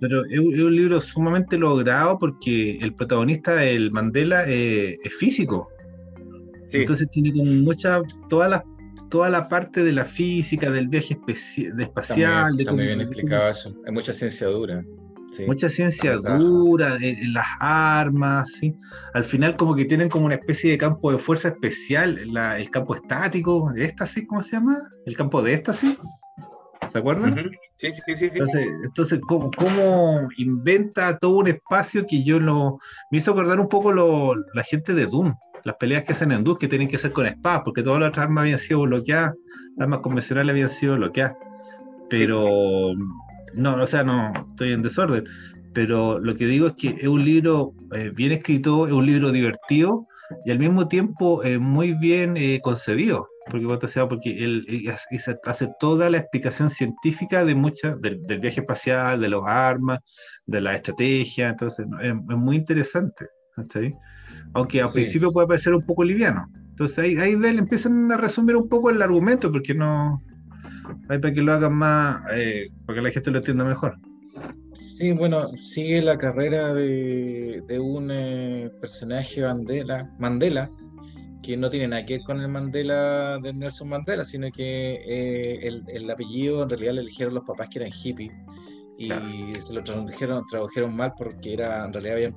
Pero 0.00 0.24
es, 0.26 0.38
un 0.38 0.74
libro 0.74 1.00
sumamente 1.00 1.56
logrado 1.56 2.18
porque 2.18 2.78
el 2.78 2.94
protagonista 2.94 3.54
del 3.54 3.90
Mandela 3.90 4.44
eh, 4.46 4.96
es 5.02 5.14
físico. 5.14 5.68
Entonces 6.72 7.08
tiene 7.10 7.32
como 7.32 7.50
muchas, 7.52 8.02
todas 8.28 8.50
las 8.50 8.62
toda 9.10 9.28
la 9.28 9.48
parte 9.48 9.82
de 9.82 9.92
la 9.92 10.04
física, 10.04 10.70
del 10.70 10.88
viaje 10.88 11.18
de 11.26 11.82
espacial. 11.82 12.58
Está 12.58 12.72
muy, 12.72 12.86
bien 12.86 13.00
explicado 13.00 13.50
eso. 13.50 13.76
Hay 13.84 13.92
mucha 13.92 14.14
ciencia 14.14 14.46
dura. 14.46 14.82
Mucha 15.46 15.68
ciencia 15.68 16.16
dura, 16.16 16.96
en, 17.00 17.32
las 17.32 17.46
armas, 17.60 18.50
¿sí? 18.58 18.74
Al 19.14 19.22
final 19.22 19.56
como 19.56 19.76
que 19.76 19.84
tienen 19.84 20.08
como 20.08 20.26
una 20.26 20.34
especie 20.34 20.72
de 20.72 20.78
campo 20.78 21.12
de 21.12 21.18
fuerza 21.18 21.48
especial, 21.48 22.18
el 22.18 22.70
campo 22.70 22.94
estático, 22.94 23.70
de 23.72 23.84
éxtasis, 23.84 24.24
¿cómo 24.26 24.42
se 24.42 24.52
llama? 24.52 24.76
El 25.06 25.16
campo 25.16 25.40
de 25.42 25.54
éxtasis. 25.54 25.98
¿Se 26.92 26.98
acuerdan? 26.98 27.36
Sí, 27.76 27.92
sí, 27.92 28.16
sí. 28.16 28.28
Entonces, 28.32 28.66
entonces 28.84 29.20
¿cómo, 29.26 30.28
inventa 30.36 31.18
todo 31.18 31.38
un 31.38 31.48
espacio 31.48 32.06
que 32.06 32.24
yo 32.24 32.40
lo... 32.40 32.78
Me 33.10 33.18
hizo 33.18 33.30
acordar 33.30 33.60
un 33.60 33.68
poco 33.68 33.92
lo, 33.92 34.34
la 34.54 34.62
gente 34.62 34.94
de 34.94 35.06
Doom 35.06 35.34
las 35.64 35.76
peleas 35.76 36.04
que 36.04 36.12
hacen 36.12 36.32
en 36.32 36.44
Dust 36.44 36.60
que 36.60 36.68
tienen 36.68 36.88
que 36.88 36.98
ser 36.98 37.12
con 37.12 37.26
espadas, 37.26 37.62
porque 37.64 37.82
todas 37.82 38.00
las 38.00 38.10
otras 38.10 38.24
armas 38.24 38.42
habían 38.42 38.58
sido 38.58 38.80
bloqueadas, 38.82 39.34
las 39.76 39.84
armas 39.84 40.00
convencionales 40.00 40.50
habían 40.50 40.70
sido 40.70 40.96
bloqueadas. 40.96 41.36
Pero, 42.08 42.94
no, 43.54 43.74
o 43.74 43.86
sea, 43.86 44.02
no, 44.02 44.32
estoy 44.48 44.72
en 44.72 44.82
desorden. 44.82 45.24
Pero 45.72 46.18
lo 46.18 46.34
que 46.34 46.46
digo 46.46 46.68
es 46.68 46.74
que 46.74 46.88
es 47.00 47.06
un 47.06 47.24
libro 47.24 47.72
eh, 47.94 48.10
bien 48.14 48.32
escrito, 48.32 48.86
es 48.86 48.92
un 48.92 49.06
libro 49.06 49.30
divertido 49.30 50.06
y 50.44 50.50
al 50.50 50.58
mismo 50.58 50.88
tiempo 50.88 51.44
eh, 51.44 51.58
muy 51.58 51.92
bien 51.94 52.36
eh, 52.36 52.60
concebido. 52.62 53.28
Porque, 53.50 53.88
sea, 53.88 54.08
porque 54.08 54.30
él, 54.42 54.66
hace 55.44 55.68
toda 55.78 56.08
la 56.08 56.18
explicación 56.18 56.70
científica 56.70 57.44
de 57.44 57.54
muchas, 57.54 58.00
del, 58.00 58.40
viaje 58.40 58.60
espacial, 58.60 59.20
de 59.20 59.28
los 59.28 59.42
armas, 59.46 60.00
de 60.46 60.60
la 60.60 60.74
estrategia. 60.76 61.50
Entonces, 61.50 61.86
es, 62.02 62.10
es 62.12 62.36
muy 62.36 62.56
interesante. 62.56 63.26
Aunque 64.54 64.82
al 64.82 64.92
principio 64.92 65.32
puede 65.32 65.48
parecer 65.48 65.74
un 65.74 65.84
poco 65.84 66.04
liviano. 66.04 66.46
Entonces 66.70 66.98
ahí, 66.98 67.16
ahí 67.16 67.36
de 67.36 67.50
él 67.50 67.58
empiezan 67.58 68.10
a 68.10 68.16
resumir 68.16 68.56
un 68.56 68.68
poco 68.68 68.90
el 68.90 69.02
argumento, 69.02 69.50
porque 69.50 69.74
no. 69.74 70.22
Hay 71.08 71.18
para 71.18 71.32
que 71.32 71.42
lo 71.42 71.52
hagan 71.52 71.74
más, 71.74 72.22
eh, 72.32 72.70
para 72.86 72.98
que 72.98 73.02
la 73.02 73.10
gente 73.10 73.30
lo 73.30 73.38
entienda 73.38 73.64
mejor. 73.64 73.96
Sí, 74.74 75.12
bueno, 75.12 75.48
sigue 75.56 76.00
la 76.00 76.16
carrera 76.16 76.72
de, 76.72 77.62
de 77.66 77.78
un 77.78 78.10
eh, 78.10 78.70
personaje 78.80 79.42
Mandela, 79.42 80.10
Mandela, 80.18 80.70
que 81.42 81.56
no 81.56 81.70
tiene 81.70 81.88
nada 81.88 82.04
que 82.04 82.18
ver 82.18 82.22
con 82.22 82.40
el 82.40 82.48
Mandela 82.48 83.38
de 83.42 83.52
Nelson 83.52 83.88
Mandela, 83.88 84.24
sino 84.24 84.50
que 84.50 84.94
eh, 85.06 85.66
el, 85.66 85.84
el, 85.88 86.10
apellido 86.10 86.62
en 86.62 86.70
realidad 86.70 86.94
le 86.94 87.00
eligieron 87.02 87.34
los 87.34 87.44
papás 87.44 87.68
que 87.70 87.78
eran 87.78 87.92
hippies 87.92 88.32
y 88.98 89.10
se 89.60 89.72
lo 89.72 89.82
tradujeron, 89.82 90.46
tradujeron 90.46 90.94
mal 90.94 91.14
porque 91.16 91.54
era 91.54 91.86
en 91.86 91.92
realidad 91.92 92.14
habían 92.16 92.36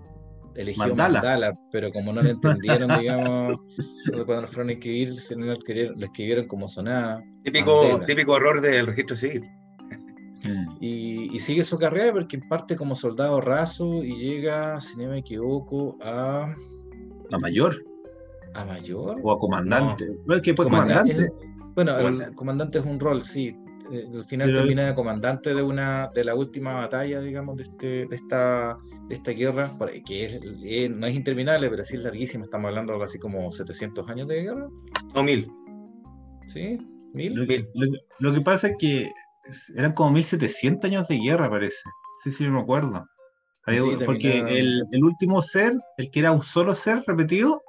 elegido 0.56 0.96
Mandala. 0.96 1.54
pero 1.72 1.92
como 1.92 2.14
no 2.14 2.22
lo 2.22 2.30
entendieron, 2.30 2.90
digamos, 3.00 3.60
cuando 4.26 4.48
fueron 4.48 4.70
a 4.70 4.74
escribir, 4.74 5.14
lo 5.36 6.06
escribieron 6.06 6.48
como 6.48 6.68
sonaba. 6.70 7.22
Típico, 7.44 8.00
típico 8.06 8.38
error 8.38 8.62
del 8.62 8.88
registro 8.88 9.16
civil. 9.16 9.44
Y, 10.80 11.34
y, 11.34 11.40
sigue 11.40 11.64
su 11.64 11.78
carrera 11.78 12.12
porque 12.12 12.38
parte 12.38 12.76
como 12.76 12.96
soldado 12.96 13.40
raso 13.40 14.04
y 14.04 14.16
llega, 14.16 14.80
si 14.82 14.98
no 14.98 15.10
me 15.10 15.20
equivoco, 15.20 15.98
a... 16.02 16.54
A 17.32 17.38
mayor. 17.40 17.82
¿A 18.54 18.66
mayor? 18.66 19.20
O 19.24 19.32
a 19.32 19.38
comandante. 19.38 20.08
No. 20.26 20.42
¿Qué 20.42 20.54
fue 20.54 20.66
comandante? 20.66 21.30
bueno, 21.76 21.98
el 21.98 22.36
comandante 22.36 22.80
es 22.80 22.86
un 22.86 23.00
rol, 23.00 23.24
sí. 23.24 23.56
Eh, 23.92 24.08
al 24.14 24.26
final 24.26 24.54
termina 24.54 24.88
de 24.88 24.96
comandante 24.96 25.54
de 25.54 25.62
una 25.62 26.10
de 26.14 26.24
la 26.24 26.36
última 26.36 26.74
batalla, 26.74 27.20
digamos, 27.20 27.58
de, 27.58 27.64
este, 27.64 27.88
de, 28.06 28.16
esta, 28.16 28.78
de 29.08 29.16
esta 29.16 29.32
guerra, 29.32 29.76
que 30.06 30.26
es, 30.26 30.40
eh, 30.64 30.90
no 30.90 31.06
es 31.06 31.16
interminable, 31.16 31.70
pero 31.70 31.84
sí 31.84 31.98
es 31.98 32.04
larguísima. 32.04 32.46
Estamos 32.46 32.70
hablando 32.70 32.92
de 32.92 32.96
algo 32.96 33.06
así 33.06 33.20
como 33.20 33.52
700 33.52 34.10
años 34.10 34.28
de 34.28 34.44
guerra. 34.44 34.68
O 35.16 35.24
mil. 35.24 35.52
¿Sí? 36.48 36.78
¿Mil? 37.14 37.34
Lo 37.36 37.48
que, 37.48 37.68
lo 38.20 38.34
que 38.34 38.42
pasa 38.42 38.68
es 38.70 38.76
que 38.78 39.12
eran 39.76 39.94
como 39.94 40.12
1700 40.12 40.90
años 40.90 41.08
de 41.08 41.18
guerra, 41.18 41.50
parece. 41.50 41.78
Sí, 42.24 42.32
sí, 42.32 42.46
me 42.46 42.60
acuerdo. 42.60 43.06
porque 44.06 44.40
el, 44.40 44.84
el, 44.92 45.04
último 45.04 45.42
ser, 45.42 45.74
el 45.98 46.10
que 46.10 46.20
era 46.22 46.32
un 46.32 46.42
solo 46.42 46.74
ser 46.74 47.04
repetido, 47.06 47.62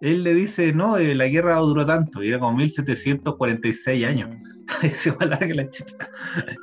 él 0.00 0.22
le 0.22 0.34
dice, 0.34 0.72
no, 0.72 0.96
eh, 0.96 1.14
la 1.14 1.28
guerra 1.28 1.56
duró 1.56 1.84
tanto, 1.84 2.22
y 2.22 2.28
era 2.28 2.38
como 2.38 2.56
1746 2.56 4.06
años. 4.06 4.30
la 5.20 5.68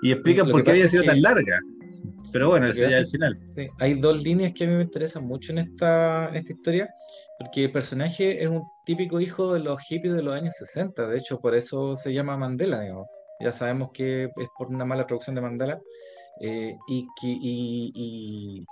Y 0.01 0.11
explican 0.11 0.49
por 0.49 0.63
qué 0.63 0.71
había 0.71 0.87
sido 0.87 1.03
tan 1.03 1.21
larga. 1.21 1.59
Pero 2.33 2.49
bueno, 2.49 2.67
ese 2.67 2.89
ya 2.89 2.97
al 2.97 3.09
final. 3.09 3.39
Sí, 3.49 3.67
hay 3.79 3.99
dos 3.99 4.21
líneas 4.21 4.53
que 4.53 4.65
a 4.65 4.67
mí 4.67 4.73
me 4.73 4.83
interesan 4.83 5.25
mucho 5.25 5.51
en 5.51 5.59
esta, 5.59 6.29
en 6.29 6.35
esta 6.35 6.53
historia, 6.53 6.89
porque 7.39 7.65
el 7.65 7.71
personaje 7.71 8.41
es 8.41 8.49
un 8.49 8.63
típico 8.85 9.19
hijo 9.19 9.53
de 9.53 9.59
los 9.59 9.79
hippies 9.81 10.15
de 10.15 10.23
los 10.23 10.33
años 10.33 10.55
60, 10.57 11.07
de 11.07 11.17
hecho 11.17 11.39
por 11.39 11.55
eso 11.55 11.95
se 11.95 12.13
llama 12.13 12.37
Mandela, 12.37 12.81
digamos. 12.81 13.07
Ya 13.39 13.51
sabemos 13.51 13.91
que 13.93 14.23
es 14.23 14.47
por 14.57 14.67
una 14.67 14.83
mala 14.83 15.05
traducción 15.05 15.35
de 15.35 15.41
Mandela. 15.41 15.79
Eh, 16.39 16.77
y, 16.87 17.07
que, 17.19 17.27
y, 17.27 18.65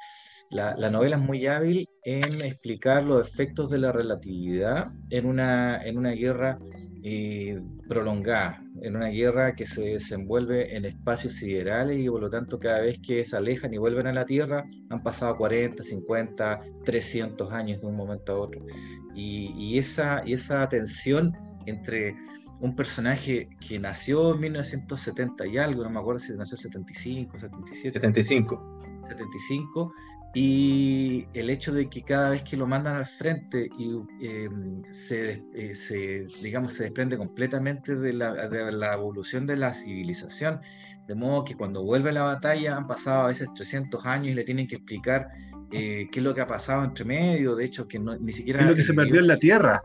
la, 0.49 0.75
la, 0.77 0.89
novela 0.89 1.17
es 1.17 1.21
muy 1.21 1.47
hábil 1.47 1.87
en 2.03 2.41
explicar 2.41 3.03
los 3.03 3.27
efectos 3.27 3.69
de 3.69 3.79
la 3.79 3.91
relatividad 3.91 4.91
en 5.09 5.25
una, 5.25 5.83
en 5.83 5.97
una 5.97 6.11
guerra 6.11 6.59
eh, 7.03 7.61
prolongada, 7.87 8.63
en 8.81 8.95
una 8.95 9.09
guerra 9.09 9.53
que 9.53 9.65
se 9.65 9.81
desenvuelve 9.81 10.75
en 10.75 10.85
espacios 10.85 11.35
siderales 11.35 11.99
y 11.99 12.09
por 12.09 12.21
lo 12.21 12.29
tanto 12.29 12.59
cada 12.59 12.81
vez 12.81 12.99
que 12.99 13.23
se 13.25 13.37
alejan 13.37 13.73
y 13.73 13.77
vuelven 13.77 14.07
a 14.07 14.13
la 14.13 14.25
Tierra 14.25 14.65
han 14.89 15.03
pasado 15.03 15.37
40, 15.37 15.83
50, 15.83 16.61
300 16.83 17.53
años 17.53 17.81
de 17.81 17.87
un 17.87 17.95
momento 17.95 18.31
a 18.33 18.39
otro. 18.39 18.65
Y, 19.13 19.53
y 19.55 19.77
esa, 19.77 20.23
y 20.25 20.33
esa 20.33 20.67
tensión 20.67 21.37
entre 21.67 22.15
un 22.59 22.75
personaje 22.75 23.49
que 23.59 23.79
nació 23.79 24.33
en 24.33 24.41
1970 24.41 25.45
y 25.47 25.57
algo, 25.57 25.83
no 25.83 25.89
me 25.89 25.99
acuerdo 25.99 26.19
si 26.19 26.35
nació 26.35 26.55
en 26.55 26.61
75, 26.63 27.37
77. 27.37 27.99
75. 27.99 28.79
75. 29.09 29.93
Y 30.37 31.27
el 31.33 31.49
hecho 31.49 31.73
de 31.73 31.89
que 31.89 32.01
cada 32.03 32.31
vez 32.31 32.43
que 32.43 32.57
lo 32.57 32.67
mandan 32.67 32.97
al 32.97 33.05
frente 33.05 33.69
y 33.79 33.95
em, 34.19 34.83
se, 34.91 35.45
eh, 35.53 35.73
se, 35.73 36.27
digamos, 36.43 36.73
se 36.73 36.83
desprende 36.83 37.17
completamente 37.17 37.95
de 37.95 38.11
la, 38.11 38.49
de 38.49 38.69
la, 38.73 38.95
evolución 38.95 39.47
de 39.47 39.55
la 39.55 39.71
civilización, 39.71 40.59
de 41.07 41.15
modo 41.15 41.45
que 41.45 41.55
cuando 41.55 41.83
vuelve 41.83 42.09
a 42.09 42.13
la 42.13 42.23
batalla 42.23 42.75
han 42.75 42.85
pasado 42.85 43.21
a 43.23 43.27
veces 43.27 43.47
300 43.55 44.05
años 44.05 44.27
y 44.27 44.33
le 44.33 44.43
tienen 44.43 44.67
que 44.67 44.75
explicar 44.75 45.29
eh, 45.71 46.09
qué 46.11 46.19
es 46.19 46.23
lo 46.23 46.35
que 46.35 46.41
ha 46.41 46.47
pasado 46.47 46.83
entre 46.83 47.05
medio, 47.05 47.55
de 47.55 47.63
hecho 47.63 47.87
que 47.87 47.97
no, 47.97 48.17
ni 48.17 48.33
siquiera... 48.33 48.59
Es 48.59 48.65
lo 48.65 48.75
que 48.75 48.83
se 48.83 48.93
perdió 48.93 49.21
en 49.21 49.27
la 49.27 49.37
Tierra. 49.37 49.81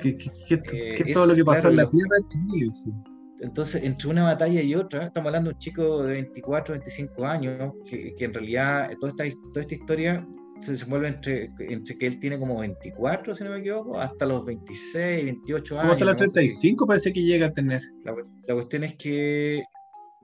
¿Qué, 0.00 0.16
eh, 0.72 1.12
todo 1.12 1.26
lo 1.26 1.34
que 1.34 1.44
pasó 1.44 1.70
en 1.70 1.76
la 1.76 1.88
Tierra 1.88 2.16
Entonces, 3.42 3.82
entre 3.82 4.08
una 4.08 4.22
batalla 4.22 4.62
y 4.62 4.74
otra, 4.74 5.06
estamos 5.06 5.26
hablando 5.26 5.50
de 5.50 5.54
un 5.54 5.58
chico 5.58 6.04
de 6.04 6.12
24, 6.12 6.74
25 6.74 7.26
años, 7.26 7.74
que, 7.84 8.14
que 8.14 8.24
en 8.24 8.32
realidad 8.32 8.90
toda 9.00 9.10
esta, 9.10 9.38
toda 9.52 9.60
esta 9.62 9.74
historia 9.74 10.26
se 10.60 10.72
desenvuelve 10.72 11.08
entre, 11.08 11.50
entre 11.58 11.98
que 11.98 12.06
él 12.06 12.20
tiene 12.20 12.38
como 12.38 12.60
24, 12.60 13.34
si 13.34 13.42
no 13.42 13.50
me 13.50 13.58
equivoco, 13.58 13.98
hasta 13.98 14.26
los 14.26 14.46
26, 14.46 15.24
28 15.24 15.80
años. 15.80 15.92
Hasta 15.92 16.04
los 16.04 16.16
35 16.16 16.86
parece 16.86 17.12
que 17.12 17.22
llega 17.22 17.46
a 17.46 17.52
tener. 17.52 17.82
La, 18.04 18.14
la 18.46 18.54
cuestión 18.54 18.84
es 18.84 18.94
que 18.94 19.64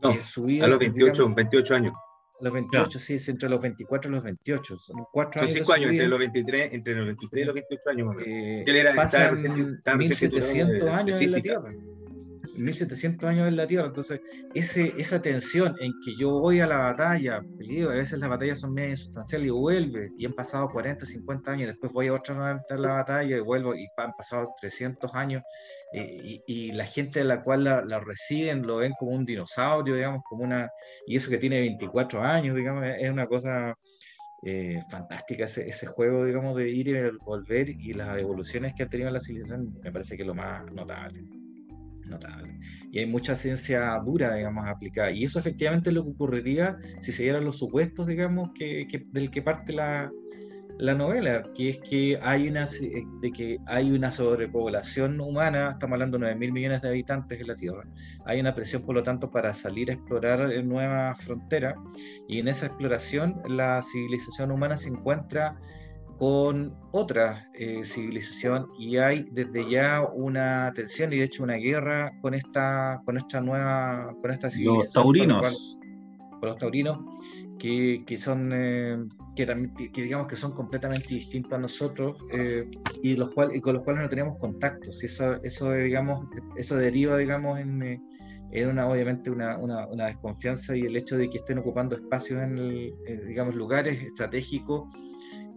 no, 0.03 0.13
eh, 0.13 0.23
su 0.23 0.45
vida, 0.45 0.65
a 0.65 0.69
los 0.69 0.79
28, 0.79 1.35
28 1.35 1.75
años. 1.75 1.93
Los 2.41 2.53
28, 2.53 2.99
sí, 3.01 3.15
es 3.15 3.29
entre 3.29 3.49
los 3.49 3.61
24 3.61 4.11
y 4.11 4.15
los 4.15 4.23
28. 4.23 4.79
Son 4.79 5.05
cuatro 5.13 5.41
años. 5.41 5.53
cinco 5.53 5.73
años, 5.73 5.91
entre 5.91 6.07
los, 6.07 6.19
23, 6.21 6.73
entre 6.73 6.95
los 6.95 7.07
23 7.07 7.43
y 7.43 7.47
los 7.47 7.55
28 7.55 7.91
años. 7.91 8.15
Eh, 8.25 8.65
él 8.65 8.77
era, 8.77 8.95
pasan 8.95 9.35
1700 9.99 10.89
años 10.89 11.21
en 11.21 11.33
la 11.33 11.41
Tierra. 11.41 11.75
1700 12.59 13.29
años 13.29 13.49
en 13.49 13.57
la 13.57 13.67
Tierra. 13.67 13.87
Entonces, 13.87 14.21
ese, 14.55 14.95
esa 14.99 15.21
tensión 15.21 15.75
en 15.81 15.93
que 16.05 16.15
yo 16.17 16.41
voy 16.41 16.61
a 16.61 16.67
la 16.67 16.79
batalla, 16.79 17.37
a 17.37 17.89
veces 17.89 18.19
las 18.19 18.29
batallas 18.29 18.61
son 18.61 18.75
medio 18.75 18.91
insustanciales 18.91 19.49
y 19.49 19.51
vuelve, 19.51 20.11
y 20.17 20.27
han 20.27 20.33
pasado 20.33 20.69
40, 20.71 21.07
50 21.07 21.51
años, 21.51 21.69
después 21.69 21.93
voy 21.93 22.09
a 22.09 22.15
otra 22.15 22.55
vez 22.55 22.63
a 22.71 22.77
la 22.77 22.93
batalla 22.93 23.37
y 23.37 23.41
vuelvo, 23.41 23.75
y 23.75 23.87
han 23.97 24.13
pasado 24.13 24.55
300 24.61 25.15
años, 25.15 25.43
y, 25.93 26.43
y, 26.47 26.73
la 26.73 26.85
gente 26.85 27.21
de 27.21 27.25
la 27.25 27.43
cual 27.43 27.65
la, 27.65 27.83
la, 27.83 27.99
reciben 27.99 28.67
lo 28.67 28.77
ven 28.77 28.93
como 28.99 29.13
un 29.13 29.25
dinosaurio, 29.25 29.95
digamos, 29.95 30.23
como 30.29 30.45
una. 30.45 30.69
Y 31.07 31.17
eso 31.17 31.31
que 31.31 31.39
tiene 31.39 31.61
24 31.61 32.23
años, 32.23 32.55
digamos, 32.55 32.85
es 32.85 33.11
una 33.11 33.27
cosa. 33.27 33.75
Eh, 34.45 34.81
fantástica 34.89 35.47
ese, 35.47 35.69
ese, 35.69 35.87
juego, 35.89 36.25
digamos, 36.25 36.57
de 36.57 36.71
ir 36.71 36.87
y 36.87 36.95
volver 37.25 37.71
y 37.71 37.93
las 37.93 38.17
evoluciones 38.19 38.73
que 38.77 38.85
ha 38.85 38.89
tenido 38.89 39.11
la 39.11 39.19
civilización, 39.19 39.81
me 39.83 39.91
parece 39.91 40.17
que 40.17 40.23
es 40.23 40.29
lo 40.29 40.35
más 40.37 40.65
notable 40.73 41.25
notable. 42.09 42.59
Y 42.91 42.99
hay 42.99 43.07
mucha 43.07 43.37
ciencia 43.37 43.99
dura, 44.05 44.35
digamos, 44.35 44.67
aplicada. 44.67 45.11
Y 45.11 45.25
eso 45.25 45.39
efectivamente 45.39 45.91
es 45.91 45.95
lo 45.95 46.05
que 46.05 46.11
ocurriría 46.11 46.77
si 47.01 47.13
se 47.13 47.23
dieran 47.23 47.45
los 47.45 47.59
supuestos, 47.59 48.07
digamos, 48.07 48.51
que, 48.55 48.87
que 48.89 49.05
del 49.13 49.31
que 49.31 49.43
parte 49.43 49.73
la, 49.73 50.11
la, 50.79 50.95
novela, 50.95 51.43
que 51.55 51.71
es 51.71 51.79
que 51.79 52.19
hay 52.23 52.49
una, 52.49 52.65
eh, 52.65 53.05
de 53.21 53.33
que 53.33 53.59
hay 53.67 53.91
una 53.91 54.11
sobrepoblación 54.11 55.21
humana, 55.21 55.73
estamos 55.73 55.95
hablando 55.95 56.19
de 56.19 56.23
9 56.23 56.37
mil 56.37 56.53
millones 56.53 56.83
de 56.83 56.89
habitantes 56.89 57.41
en 57.41 57.47
la 57.47 57.57
Tierra. 57.57 57.85
Hay 58.25 58.41
una 58.41 58.55
presión, 58.55 58.83
por 58.83 58.95
lo 58.95 59.03
tanto, 59.03 59.31
para 59.31 59.53
salir 59.55 59.91
a 59.91 59.95
explorar 59.95 60.49
nuevas 60.65 61.23
fronteras. 61.23 61.75
Y 62.29 62.39
en 62.39 62.49
esa 62.49 62.67
exploración, 62.67 63.43
la 63.49 63.83
civilización 63.83 64.51
humana 64.51 64.77
se 64.77 64.89
encuentra 64.89 65.57
con 66.19 66.75
otra 66.91 67.49
eh, 67.55 67.85
civilización 67.85 68.67
y 68.77 68.97
hay 68.97 69.29
desde 69.31 69.71
ya 69.71 70.03
una 70.03 70.73
tensión 70.75 71.13
y 71.13 71.19
de 71.19 71.25
hecho 71.25 71.45
una 71.45 71.55
guerra 71.55 72.13
con 72.21 72.35
esta, 72.35 73.01
con 73.05 73.17
esta 73.17 73.41
nueva, 73.41 74.15
con 74.21 74.33
esta 74.33 74.51
civilización. 74.51 74.85
Los 74.85 74.93
taurinos. 74.93 75.77
Con, 76.41 76.49
los 76.49 76.57
taurinos, 76.57 76.99
que, 77.59 78.05
que 78.07 78.17
son, 78.17 78.51
eh, 78.53 78.97
que, 79.35 79.47
también, 79.47 79.75
que, 79.75 80.03
digamos 80.03 80.29
que 80.29 80.37
son 80.37 80.53
completamente 80.53 81.09
distintos 81.09 81.53
a 81.53 81.59
nosotros 81.59 82.17
eh, 82.33 82.69
y, 83.03 83.17
los 83.17 83.31
cual, 83.31 83.55
y 83.55 83.61
con 83.61 83.75
los 83.75 83.83
cuales 83.83 84.03
no 84.03 84.09
tenemos 84.09 84.37
contactos. 84.39 85.03
Y 85.03 85.07
eso, 85.07 85.43
eso, 85.43 85.73
digamos, 85.73 86.27
eso 86.57 86.77
deriva, 86.77 87.17
digamos, 87.17 87.59
en, 87.59 88.01
en 88.53 88.69
una, 88.69 88.89
obviamente 88.89 89.31
una, 89.31 89.57
una, 89.59 89.87
una, 89.89 90.07
desconfianza 90.07 90.77
y 90.77 90.83
el 90.83 90.97
hecho 90.97 91.17
de 91.17 91.29
que 91.29 91.39
estén 91.39 91.59
ocupando 91.59 91.97
espacios 91.97 92.41
en, 92.41 92.55
digamos, 93.27 93.57
lugares 93.57 94.01
estratégicos 94.01 94.85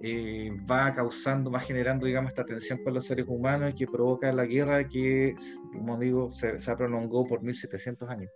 eh, 0.03 0.51
va 0.70 0.91
causando, 0.93 1.51
va 1.51 1.60
generando, 1.60 2.05
digamos, 2.05 2.29
esta 2.29 2.46
tensión 2.46 2.79
con 2.84 2.93
los 2.93 3.05
seres 3.05 3.25
humanos 3.27 3.72
y 3.72 3.75
que 3.75 3.88
provoca 3.88 4.31
la 4.31 4.46
guerra 4.46 4.88
que, 4.88 5.36
como 5.74 5.98
digo, 5.98 6.29
se, 6.29 6.60
se 6.60 6.75
prolongó 6.75 7.27
por 7.27 7.43
1700 7.43 8.10
años. 8.10 8.31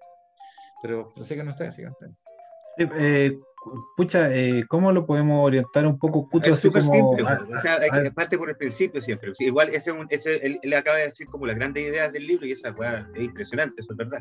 Pero 0.82 1.12
no 1.16 1.24
sé 1.24 1.36
qué 1.36 1.44
no 1.44 1.52
está, 1.52 1.68
así 1.68 1.84
eh, 2.78 3.38
pucha, 3.96 4.34
eh, 4.36 4.66
¿cómo 4.68 4.92
lo 4.92 5.06
podemos 5.06 5.46
orientar 5.46 5.86
un 5.86 5.98
poco? 5.98 6.30
es 6.44 6.60
súper 6.60 6.84
simple, 6.84 7.24
o 7.24 7.62
sea, 7.62 7.80
hay 7.92 8.10
parte 8.12 8.38
por 8.38 8.50
el 8.50 8.58
principio 8.58 9.02
siempre. 9.02 9.32
igual 9.40 9.70
ese, 9.70 9.92
ese 10.10 10.36
él, 10.46 10.60
él, 10.62 10.74
acaba 10.74 10.98
de 10.98 11.06
decir 11.06 11.28
como 11.28 11.46
las 11.46 11.56
grandes 11.56 11.84
ideas 11.84 12.12
del 12.12 12.28
libro 12.28 12.46
y 12.46 12.52
esa 12.52 12.76
es 13.16 13.22
impresionante, 13.22 13.82
eso 13.82 13.94
es 13.94 13.98
verdad. 13.98 14.20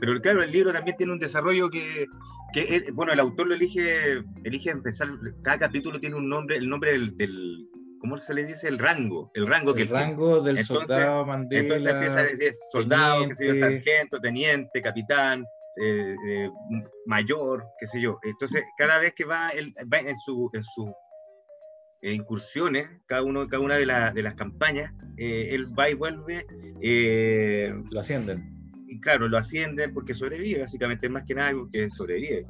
pero 0.00 0.20
claro, 0.20 0.42
el 0.42 0.52
libro 0.52 0.72
también 0.72 0.96
tiene 0.96 1.12
un 1.12 1.18
desarrollo 1.18 1.70
que, 1.70 2.06
que 2.52 2.90
bueno, 2.92 3.12
el 3.12 3.20
autor 3.20 3.48
lo 3.48 3.54
elige, 3.54 4.22
elige 4.44 4.70
empezar, 4.70 5.08
cada 5.42 5.58
capítulo 5.58 6.00
tiene 6.00 6.16
un 6.16 6.28
nombre, 6.28 6.56
el 6.56 6.68
nombre 6.68 6.92
del, 6.92 7.16
del 7.16 7.68
¿cómo 8.00 8.18
se 8.18 8.34
le 8.34 8.44
dice? 8.44 8.66
El 8.66 8.78
rango, 8.78 9.30
el 9.34 9.46
rango 9.46 9.74
el 9.76 9.88
rango 9.88 10.40
del 10.40 10.64
soldado 10.64 11.24
Mandela. 11.26 11.62
Entonces 11.62 11.92
empieza 11.92 12.20
a 12.20 12.22
decir 12.24 12.52
soldado, 12.72 13.28
qué 13.28 13.34
sé 13.34 13.46
yo, 13.48 13.54
sargento, 13.54 14.18
teniente, 14.20 14.82
capitán, 14.82 15.44
eh, 15.76 16.16
eh, 16.26 16.50
mayor, 17.06 17.64
qué 17.78 17.86
sé 17.86 18.00
yo. 18.00 18.18
Entonces, 18.22 18.64
cada 18.76 18.98
vez 18.98 19.14
que 19.14 19.24
va, 19.24 19.50
él, 19.50 19.74
va 19.92 19.98
en 19.98 20.18
su, 20.18 20.50
en 20.52 20.62
su 20.62 20.92
eh, 22.02 22.12
incursiones, 22.12 22.88
cada, 23.06 23.22
uno, 23.22 23.46
cada 23.48 23.62
una 23.62 23.76
de, 23.76 23.86
de 23.86 24.22
las 24.22 24.34
campañas, 24.34 24.92
él 25.16 25.66
va 25.78 25.90
y 25.90 25.94
vuelve. 25.94 26.46
lo 27.90 28.00
ascienden. 28.00 28.56
Y 28.88 29.00
claro, 29.00 29.28
lo 29.28 29.38
ascienden 29.38 29.94
porque 29.94 30.14
sobrevive, 30.14 30.60
básicamente, 30.60 31.08
más 31.08 31.24
que 31.24 31.34
nada 31.34 31.52
porque 31.52 31.88
sobrevive. 31.90 32.44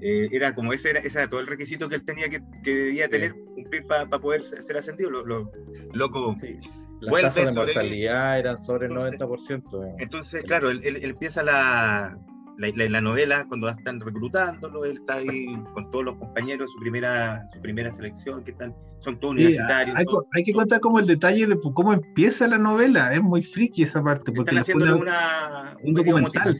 era 0.00 0.54
como 0.54 0.72
ese 0.72 0.90
era, 0.90 1.00
ese 1.00 1.18
era 1.18 1.28
todo 1.28 1.40
el 1.40 1.46
requisito 1.46 1.88
que 1.88 1.96
él 1.96 2.04
tenía 2.04 2.28
que, 2.28 2.40
que 2.64 2.74
debía 2.74 3.08
tener, 3.08 3.34
cumplir 3.54 3.86
para 3.86 4.08
poder 4.08 4.42
ser 4.42 4.76
ascendido. 4.76 5.10
Lo, 5.10 5.24
lo, 5.24 5.52
loco. 5.92 6.34
Sí. 6.36 6.58
Las 7.00 7.22
tasas 7.22 7.54
de 7.54 7.60
mortalidad 7.60 8.38
eran 8.38 8.56
sobre 8.56 8.86
el 8.86 8.92
90%. 8.92 9.96
Entonces, 9.98 10.42
claro, 10.42 10.70
él, 10.70 10.80
empieza 11.04 11.42
la, 11.42 12.18
la, 12.58 13.00
novela, 13.00 13.46
cuando 13.48 13.68
están 13.68 14.00
reclutándolo, 14.00 14.84
él 14.84 14.92
está 14.92 15.14
ahí 15.14 15.46
con 15.72 15.90
todos 15.90 16.04
los 16.04 16.16
compañeros, 16.16 16.70
su 16.70 16.78
primera, 16.78 17.46
su 17.52 17.60
primera 17.60 17.90
selección, 17.90 18.44
que 18.44 18.52
están, 18.52 18.74
son 18.98 19.18
todos 19.18 19.34
universitarios. 19.34 19.96
Hay, 19.96 20.42
que 20.42 20.52
contar 20.52 20.80
como 20.80 20.98
el 20.98 21.06
detalle 21.06 21.46
de 21.46 21.58
cómo 21.60 21.92
empieza 21.92 22.46
la 22.46 22.58
novela, 22.58 23.12
es 23.12 23.22
muy 23.22 23.42
friki 23.42 23.82
esa 23.82 24.02
parte. 24.02 24.32
Porque 24.32 24.56
están 24.56 24.58
haciendo 24.58 24.98
una, 24.98 25.76
un, 25.82 25.94
documental 25.94 26.56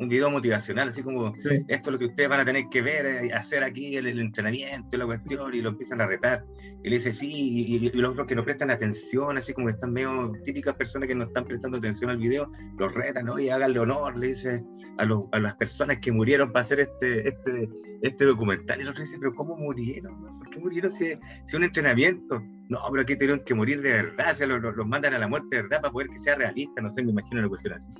un 0.00 0.08
video 0.08 0.30
motivacional, 0.30 0.88
así 0.88 1.02
como 1.02 1.34
esto 1.68 1.90
es 1.90 1.92
lo 1.92 1.98
que 1.98 2.06
ustedes 2.06 2.28
van 2.28 2.40
a 2.40 2.44
tener 2.44 2.64
que 2.70 2.80
ver, 2.80 3.04
eh, 3.04 3.32
hacer 3.34 3.62
aquí 3.62 3.96
el, 3.96 4.18
entrenamiento, 4.18 4.96
la 4.96 5.04
cuestión, 5.04 5.54
y 5.54 5.60
lo 5.60 5.68
empiezan 5.68 6.00
a 6.00 6.06
retar. 6.06 6.42
Y 6.82 6.88
le 6.88 6.96
dice 6.96 7.12
sí, 7.12 7.66
y, 7.68 7.90
los 7.90 8.12
otros 8.12 8.26
que 8.26 8.34
no 8.34 8.42
prestan 8.42 8.70
atención, 8.70 9.36
así 9.36 9.52
como 9.52 9.68
están 9.68 9.92
medio 9.92 10.32
típicas 10.44 10.74
personas 10.74 11.06
que 11.06 11.14
no 11.14 11.24
están 11.24 11.44
prestando 11.44 11.76
atención 11.76 12.10
al 12.10 12.16
video, 12.16 12.50
los 12.78 12.94
retan, 12.94 13.28
oye, 13.28 13.52
háganle 13.52 13.78
honor, 13.78 14.16
le 14.16 14.28
dice 14.28 14.64
a, 14.98 15.06
a 15.32 15.38
las 15.38 15.54
personas 15.56 15.98
que 15.98 16.12
murieron 16.12 16.50
para 16.50 16.64
hacer 16.64 16.80
este, 16.80 17.28
este, 17.28 17.68
este 18.00 18.24
documental. 18.24 18.80
Y 18.80 18.84
los 18.84 18.92
otros 18.92 19.04
dicen, 19.04 19.20
pero 19.20 19.34
¿cómo 19.34 19.54
murieron? 19.56 20.38
¿Por 20.38 20.48
qué 20.48 20.60
murieron 20.60 20.90
si, 20.90 21.12
si 21.44 21.56
un 21.56 21.64
entrenamiento? 21.64 22.40
No, 22.70 22.78
pero 22.90 23.02
aquí 23.02 23.16
tuvieron 23.16 23.40
que 23.44 23.54
morir 23.54 23.82
de 23.82 23.92
verdad, 23.92 24.34
o 24.40 24.46
los, 24.46 24.76
los, 24.76 24.86
mandan 24.86 25.12
a 25.12 25.18
la 25.18 25.28
muerte 25.28 25.56
de 25.56 25.62
verdad 25.62 25.82
para 25.82 25.92
poder 25.92 26.08
que 26.08 26.18
sea 26.20 26.36
realista, 26.36 26.80
no 26.80 26.88
sé, 26.88 27.02
me 27.02 27.10
imagino 27.10 27.40
una 27.40 27.50
cuestión 27.50 27.74
así. 27.74 27.92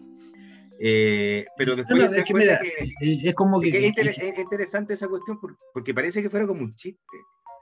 Eh, 0.82 1.44
pero 1.58 1.76
después 1.76 2.10
es, 2.10 2.24
que 2.24 3.28
es 3.28 3.34
como 3.34 3.60
que, 3.60 3.68
es, 3.68 4.38
interesante 4.38 4.94
esa 4.94 5.08
cuestión 5.08 5.38
porque 5.74 5.92
parece 5.92 6.22
que 6.22 6.30
fuera 6.30 6.46
como 6.46 6.62
un 6.62 6.74
chiste. 6.74 7.02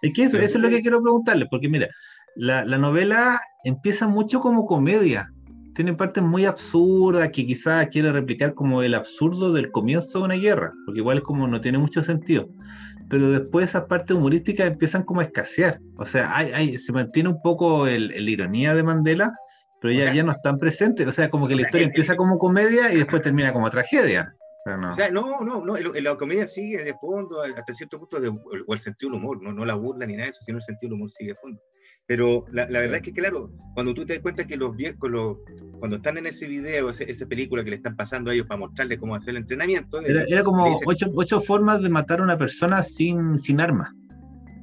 Es 0.03 0.13
que 0.15 0.23
eso, 0.23 0.37
eso 0.39 0.59
es 0.59 0.63
lo 0.63 0.69
que 0.69 0.81
quiero 0.81 1.03
preguntarle, 1.03 1.47
porque 1.51 1.69
mira, 1.69 1.89
la, 2.37 2.65
la, 2.65 2.79
novela 2.79 3.41
empieza 3.65 4.07
mucho 4.07 4.39
como 4.39 4.67
comedia. 4.67 5.33
Tiene 5.75 5.95
partes 5.95 6.23
muy 6.23 6.45
absurdas 6.45 7.31
que 7.33 7.45
quizás 7.45 7.89
quiere 7.89 8.13
replicar 8.13 8.55
como 8.55 8.83
el 8.83 8.95
absurdo 8.95 9.53
del 9.53 9.73
comienzo 9.73 10.21
de 10.21 10.25
una 10.25 10.35
guerra, 10.37 10.73
porque 10.87 11.01
igual 11.01 11.19
es 11.19 11.25
como 11.25 11.49
no 11.49 11.61
tiene 11.61 11.79
mucho 11.79 12.05
sentido. 12.05 12.49
Pero 13.11 13.33
después 13.33 13.71
esas 13.71 13.87
partes 13.87 14.17
humorísticas 14.17 14.69
empiezan 14.69 15.03
como 15.03 15.21
a 15.21 15.25
escasear. 15.25 15.81
O 15.97 16.07
sea, 16.07 16.37
hay, 16.37 16.53
hay, 16.53 16.79
se 16.79 16.93
mantiene 16.93 17.31
un 17.31 17.43
poco 17.43 17.89
el, 17.89 18.13
el 18.13 18.29
ironía 18.29 18.75
de 18.75 18.85
Mandela, 18.85 19.35
pero 19.81 19.95
ya, 19.95 20.13
ya 20.13 20.23
no 20.23 20.33
están 20.33 20.59
presentes, 20.59 21.07
o 21.07 21.13
sea, 21.13 21.31
como 21.31 21.47
que 21.47 21.55
la 21.55 21.63
historia 21.63 21.87
empieza 21.87 22.17
como 22.17 22.39
comedia 22.39 22.93
y 22.93 22.97
después 22.97 23.23
termina 23.23 23.53
como 23.53 23.71
tragedia. 23.71 24.35
O 24.67 24.93
sea, 24.93 25.11
no, 25.11 25.41
no, 25.41 25.65
no, 25.65 25.77
la 25.77 26.17
comedia 26.17 26.47
sigue 26.47 26.85
de 26.85 26.95
fondo 26.95 27.43
hasta 27.43 27.73
cierto 27.75 27.99
punto, 27.99 28.21
de, 28.21 28.29
o 28.29 28.75
el 28.75 28.79
sentido 28.79 29.11
del 29.11 29.21
humor, 29.21 29.43
no, 29.43 29.53
no 29.53 29.65
la 29.65 29.75
burla 29.75 30.05
ni 30.05 30.15
nada 30.15 30.25
de 30.25 30.31
eso, 30.31 30.41
sino 30.43 30.59
el 30.59 30.63
sentido 30.63 30.91
del 30.91 30.97
humor 30.97 31.11
sigue 31.11 31.31
de 31.31 31.37
fondo. 31.37 31.61
Pero 32.07 32.45
la, 32.53 32.67
la 32.69 32.81
verdad 32.81 32.97
es 32.97 33.03
que, 33.03 33.13
claro, 33.13 33.51
cuando 33.75 33.95
tú 33.95 34.05
te 34.05 34.15
das 34.15 34.23
cuenta 34.23 34.47
que 34.47 34.57
los 34.57 34.75
viejos, 34.77 35.11
los, 35.11 35.37
cuando 35.79 35.97
están 35.97 36.17
en 36.19 36.27
ese 36.27 36.47
video, 36.47 36.91
esa 36.91 37.27
película 37.27 37.65
que 37.65 37.71
le 37.71 37.77
están 37.77 37.97
pasando 37.97 38.31
a 38.31 38.35
ellos 38.35 38.47
para 38.47 38.61
mostrarles 38.61 38.99
cómo 38.99 39.15
hacer 39.15 39.31
el 39.31 39.39
entrenamiento. 39.39 40.01
Era, 40.01 40.25
era 40.27 40.43
como 40.43 40.79
ocho, 40.87 41.07
ocho, 41.15 41.41
formas 41.41 41.83
de 41.83 41.89
matar 41.89 42.21
a 42.21 42.23
una 42.23 42.37
persona 42.37 42.83
sin, 42.83 43.39
sin 43.39 43.61
arma. 43.61 43.95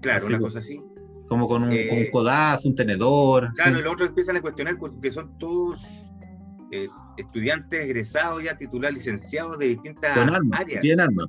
Claro, 0.01 0.27
una 0.27 0.39
cosa 0.39 0.59
así. 0.59 0.81
Como 1.27 1.47
con 1.47 1.63
un, 1.63 1.71
eh, 1.71 2.09
codazo, 2.11 2.69
un 2.69 2.75
tenedor. 2.75 3.51
Claro, 3.55 3.79
y 3.79 3.81
los 3.81 3.93
otros 3.93 4.09
empiezan 4.09 4.37
a 4.37 4.41
cuestionar 4.41 4.77
porque 4.77 5.11
son 5.11 5.37
todos 5.39 5.83
eh, 6.71 6.87
estudiantes 7.17 7.83
egresados 7.83 8.43
ya 8.43 8.57
titular 8.57 8.93
licenciados 8.93 9.57
de 9.57 9.69
distintas 9.69 10.17
áreas. 10.51 10.81
Tienen 10.81 10.99
armas. 10.99 11.27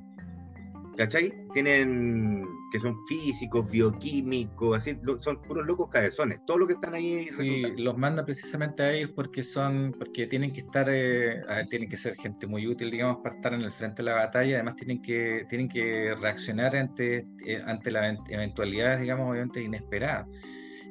¿Cachai? 0.97 1.31
Tienen 1.53 2.43
que 2.71 2.79
son 2.79 3.05
físicos, 3.05 3.69
bioquímicos, 3.69 4.77
así, 4.77 4.97
son 5.19 5.41
puros 5.43 5.65
locos 5.65 5.89
cabezones. 5.89 6.39
Todos 6.45 6.59
los 6.59 6.67
que 6.67 6.73
están 6.73 6.95
ahí. 6.95 7.27
Sí, 7.27 7.61
los 7.77 7.97
manda 7.97 8.25
precisamente 8.25 8.83
a 8.83 8.91
ellos 8.91 9.11
porque 9.15 9.43
son, 9.43 9.95
porque 9.97 10.27
tienen 10.27 10.51
que 10.51 10.61
estar, 10.61 10.87
eh, 10.89 11.41
tienen 11.69 11.87
que 11.87 11.97
ser 11.97 12.15
gente 12.15 12.47
muy 12.47 12.67
útil, 12.67 12.89
digamos, 12.89 13.17
para 13.23 13.35
estar 13.35 13.53
en 13.53 13.61
el 13.61 13.71
frente 13.71 13.97
de 13.97 14.09
la 14.09 14.15
batalla. 14.15 14.55
Además, 14.55 14.75
tienen 14.75 15.01
que, 15.01 15.45
tienen 15.49 15.69
que 15.69 16.15
reaccionar 16.15 16.75
ante, 16.75 17.27
eh, 17.45 17.61
ante 17.65 17.91
las 17.91 18.17
eventualidades, 18.29 19.01
digamos, 19.01 19.29
obviamente 19.29 19.61
inesperadas. 19.61 20.27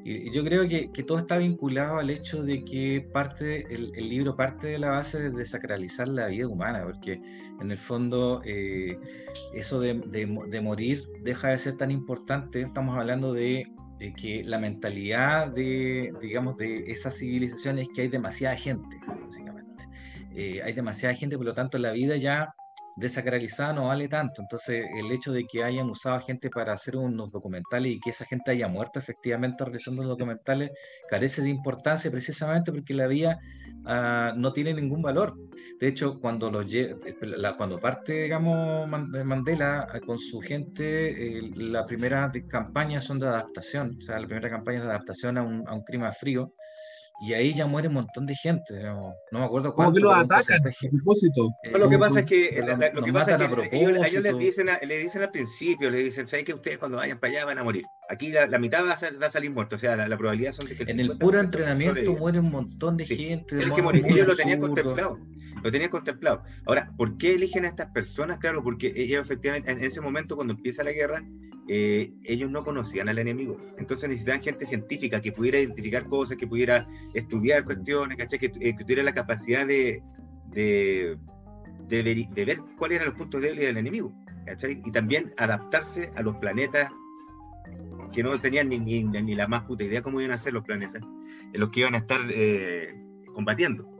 Y, 0.07 0.31
yo 0.31 0.45
creo 0.45 0.69
que, 0.69 0.93
que, 0.93 1.03
todo 1.03 1.19
está 1.19 1.37
vinculado 1.37 1.99
al 1.99 2.11
hecho 2.11 2.45
de 2.45 2.65
que 2.65 3.09
parte, 3.13 3.67
el, 3.75 3.91
el, 3.97 4.09
libro 4.09 4.37
parte 4.37 4.69
de 4.69 4.79
la 4.79 4.93
base 4.93 5.19
de 5.19 5.31
desacralizar 5.31 6.07
la 6.07 6.29
vida 6.29 6.47
humana, 6.47 6.85
porque 6.85 7.21
en 7.61 7.71
el 7.73 7.79
fondo 7.79 8.41
eh, 8.45 8.99
eso 9.53 9.81
de, 9.81 9.95
de, 9.95 10.61
morir 10.61 11.03
deja 11.23 11.49
de 11.49 11.59
ser 11.59 11.77
tan 11.77 11.91
importante. 11.91 12.63
Estamos 12.63 12.97
hablando 12.97 13.33
de, 13.33 13.67
que 14.17 14.45
la 14.45 14.59
mentalidad 14.59 15.49
de, 15.49 16.13
digamos, 16.23 16.57
de 16.57 16.85
esa 16.87 17.11
civilización 17.11 17.81
es 17.81 17.89
que 17.89 18.03
hay 18.03 18.09
demasiada 18.09 18.55
gente, 18.55 19.01
básicamente. 19.27 19.89
Eh, 20.37 20.61
hay 20.63 20.73
demasiada 20.73 21.17
gente, 21.17 21.37
por 21.37 21.47
lo 21.47 21.55
tanto 21.55 21.79
la 21.79 21.91
vida 21.91 22.17
ya 22.17 22.55
desacralizada 22.97 23.75
no 23.75 23.89
vale 23.89 24.09
tanto. 24.09 24.41
Entonces, 24.43 24.87
el 24.97 25.13
hecho 25.13 25.33
de 25.33 25.45
que 25.45 25.63
hayan 25.63 25.89
usado 25.91 26.19
gente 26.21 26.49
para 26.51 26.73
hacer 26.73 26.97
unos 26.97 27.31
documentales 27.31 27.93
y 27.93 28.01
que 28.01 28.11
esa 28.11 28.25
gente 28.25 28.51
haya 28.51 28.69
muerto 28.69 28.99
efectivamente 28.99 29.65
realizando 29.65 30.03
documentales 30.03 30.71
carece 31.09 31.43
de 31.43 31.51
importancia 31.51 32.11
precisamente 32.11 32.73
porque 32.73 32.95
la 32.95 33.07
vida 33.07 33.39
uh, 33.85 34.39
no 34.39 34.53
tiene 34.53 34.73
ningún 34.73 35.03
valor. 35.03 35.35
De 35.79 35.89
hecho, 35.89 36.19
cuando, 36.19 36.51
los, 36.51 36.67
la, 37.21 37.57
cuando 37.57 37.79
parte, 37.79 38.23
digamos, 38.23 38.89
Mandela 38.89 39.87
ah, 39.91 40.01
con 40.01 40.19
su 40.19 40.41
gente, 40.41 41.39
eh, 41.39 41.51
la 41.55 41.85
primera 41.85 42.33
campaña 42.49 43.01
son 43.03 43.19
de 43.19 43.27
adaptación, 43.27 43.99
o 43.99 44.03
sea, 44.03 44.19
la 44.19 44.27
primera 44.27 44.49
campaña 44.49 44.79
es 44.79 44.85
de 44.85 44.91
adaptación 44.91 45.37
a 45.37 45.43
un, 45.43 45.69
a 45.69 45.75
un 45.75 45.83
clima 45.83 46.11
frío 46.13 46.55
y 47.19 47.33
ahí 47.33 47.55
ya 47.55 47.67
muere 47.67 47.89
un 47.89 47.95
montón 47.95 48.27
de 48.27 48.35
gente. 48.35 48.83
No, 48.83 49.15
no 49.33 49.39
me 49.39 49.45
acuerdo 49.45 49.75
cuánto. 49.75 49.95
que 49.95 50.01
lo 50.01 50.13
atacan 50.13 50.61
a 50.61 50.91
propósito. 50.91 51.49
Eh, 51.63 51.79
lo 51.79 51.89
que 51.89 51.99
pasa 51.99 52.21
es 52.21 52.27
que, 52.27 52.61
lo, 52.95 53.03
que, 53.03 53.13
pasa 53.13 53.37
es 53.37 53.49
que 53.71 53.77
ellos, 53.77 54.07
ellos, 54.07 54.23
les, 54.23 54.39
dicen 54.39 54.69
le 54.83 54.99
dicen 54.99 55.23
al 55.23 55.31
principio, 55.31 55.91
le 55.91 55.99
dicen, 55.99 56.29
¿sabes 56.29 56.45
que 56.45 56.55
ustedes 56.55 56.79
cuando 56.79 56.99
vayan 56.99 57.19
para 57.19 57.33
allá 57.33 57.45
van 57.47 57.59
a 57.59 57.65
morir? 57.65 57.85
Aquí 58.11 58.29
la, 58.29 58.47
la 58.47 58.59
mitad 58.59 58.85
va 58.85 58.93
a, 58.93 59.19
va 59.21 59.27
a, 59.27 59.31
salir 59.31 59.51
muerto, 59.51 59.77
o 59.77 59.79
sea, 59.79 59.97
la, 59.97 60.17
probabilidad 60.19 60.53
son 60.53 60.69
de 60.69 60.77
que 60.77 60.83
el 60.85 60.91
En 60.91 61.01
el 61.01 61.19
puro 61.19 61.41
entrenamiento 61.41 62.15
muere 62.15 62.39
un 62.39 62.51
montón 62.51 62.97
de 62.97 63.05
gente. 63.07 63.59
Es 63.59 63.71
que 63.71 63.81
ellos 63.81 64.27
lo 64.27 64.37
tenían 64.37 64.61
contemplado 64.61 65.19
lo 65.63 65.73
tenían 65.73 65.91
contemplado. 65.91 66.45
Ahora, 66.67 66.93
¿por 66.97 67.17
qué 67.19 67.35
eligen 67.35 67.65
a 67.65 67.69
estas 67.69 67.91
personas? 67.91 68.39
Claro, 68.39 68.63
porque 68.63 68.93
ellos 68.95 69.23
efectivamente, 69.23 69.71
en 69.71 69.83
ese 69.83 70.01
momento 70.01 70.37
cuando 70.37 70.55
empieza 70.55 70.85
la 70.85 70.93
guerra, 70.93 71.25
eh, 71.69 72.13
ellos 72.25 72.51
no 72.51 72.65
conocían 72.65 73.09
al 73.09 73.19
enemigo. 73.19 73.57
Entonces 73.79 74.09
necesitaban 74.09 74.43
gente 74.43 74.67
científica 74.67 75.21
que 75.21 75.33
pudiera 75.33 75.59
identificar 75.59 76.07
cosas, 76.07 76.37
que 76.37 76.47
pudiera 76.47 76.87
estudiar 77.15 77.65
cuestiones, 77.65 78.19
eh, 78.19 78.39
Que, 78.39 78.49
tuviera 78.49 79.03
la 79.03 79.15
capacidad 79.15 79.67
de, 79.67 80.03
de, 80.53 81.17
de, 81.89 82.45
ver, 82.45 82.61
cuáles 82.79 82.97
eran 82.97 83.09
los 83.09 83.19
puntos 83.19 83.41
débiles 83.41 83.67
del 83.67 83.77
enemigo. 83.77 84.15
Y 84.85 84.93
también 84.93 85.33
adaptarse 85.37 86.13
a 86.15 86.23
los 86.23 86.37
planetas 86.37 86.91
que 88.13 88.23
no 88.23 88.41
tenían 88.41 88.69
ni, 88.69 88.79
ni, 88.79 89.03
ni, 89.03 89.35
la 89.35 89.49
más 89.49 89.65
puta 89.65 89.85
idea 89.85 90.03
cómo 90.03 90.21
iban 90.21 90.33
a 90.33 90.39
ser 90.39 90.53
los 90.53 90.65
planetas, 90.65 91.03
en 91.53 91.61
los 91.61 91.71
que 91.71 91.81
iban 91.81 91.95
a 91.95 91.99
estar 91.99 92.21
eh, 92.31 92.95
combatiendo. 93.35 93.91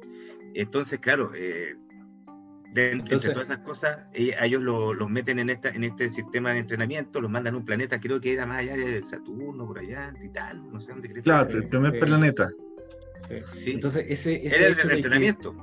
Entonces, 0.55 1.01
claro, 1.01 1.33
eh, 1.35 1.77
de, 2.77 3.03
todas 3.09 3.25
esas 3.25 3.59
cosas, 3.59 3.99
eh, 4.13 4.33
ellos 4.43 4.63
los 4.63 5.09
meten 5.09 5.39
en, 5.39 5.51
esta, 5.51 5.71
en 5.71 5.85
este 5.85 6.11
sistema 6.11 6.53
de 6.53 6.59
entrenamiento, 6.61 7.21
los 7.21 7.31
mandan 7.31 7.55
a 7.55 7.57
un 7.57 7.65
planeta, 7.65 7.99
creo 7.99 8.21
que 8.21 8.35
era 8.35 8.47
más 8.47 8.59
allá 8.59 8.77
de 8.77 9.03
Saturno, 9.03 9.67
por 9.67 9.79
allá, 9.79 10.13
Titán, 10.21 10.71
no 10.71 10.81
sé 10.81 10.93
dónde 10.93 11.09
creo 11.09 11.23
Claro, 11.23 11.51
el 11.51 11.69
primer 11.69 11.99
planeta. 11.99 12.51
Sí. 13.17 13.37
Entonces, 13.67 14.07
ese, 14.09 14.47
ese 14.47 14.67
era 14.67 14.83
el 14.83 14.91
entrenamiento. 14.91 15.57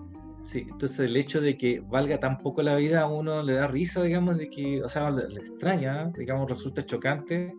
sí, 0.44 0.66
entonces 0.70 1.00
el 1.02 1.16
hecho 1.16 1.40
de 1.40 1.56
que 1.56 1.82
valga 1.82 2.20
tan 2.20 2.40
poco 2.40 2.64
la 2.64 2.76
vida 2.76 3.02
a 3.02 3.08
uno 3.08 3.44
le 3.44 3.54
da 3.54 3.68
risa, 3.68 4.02
digamos, 4.02 4.38
de 4.38 4.50
que, 4.50 4.84
o 4.84 4.90
sea, 4.90 5.12
le 5.12 5.40
extraña, 5.40 6.12
digamos, 6.18 6.50
resulta 6.50 6.84
chocante 6.84 7.54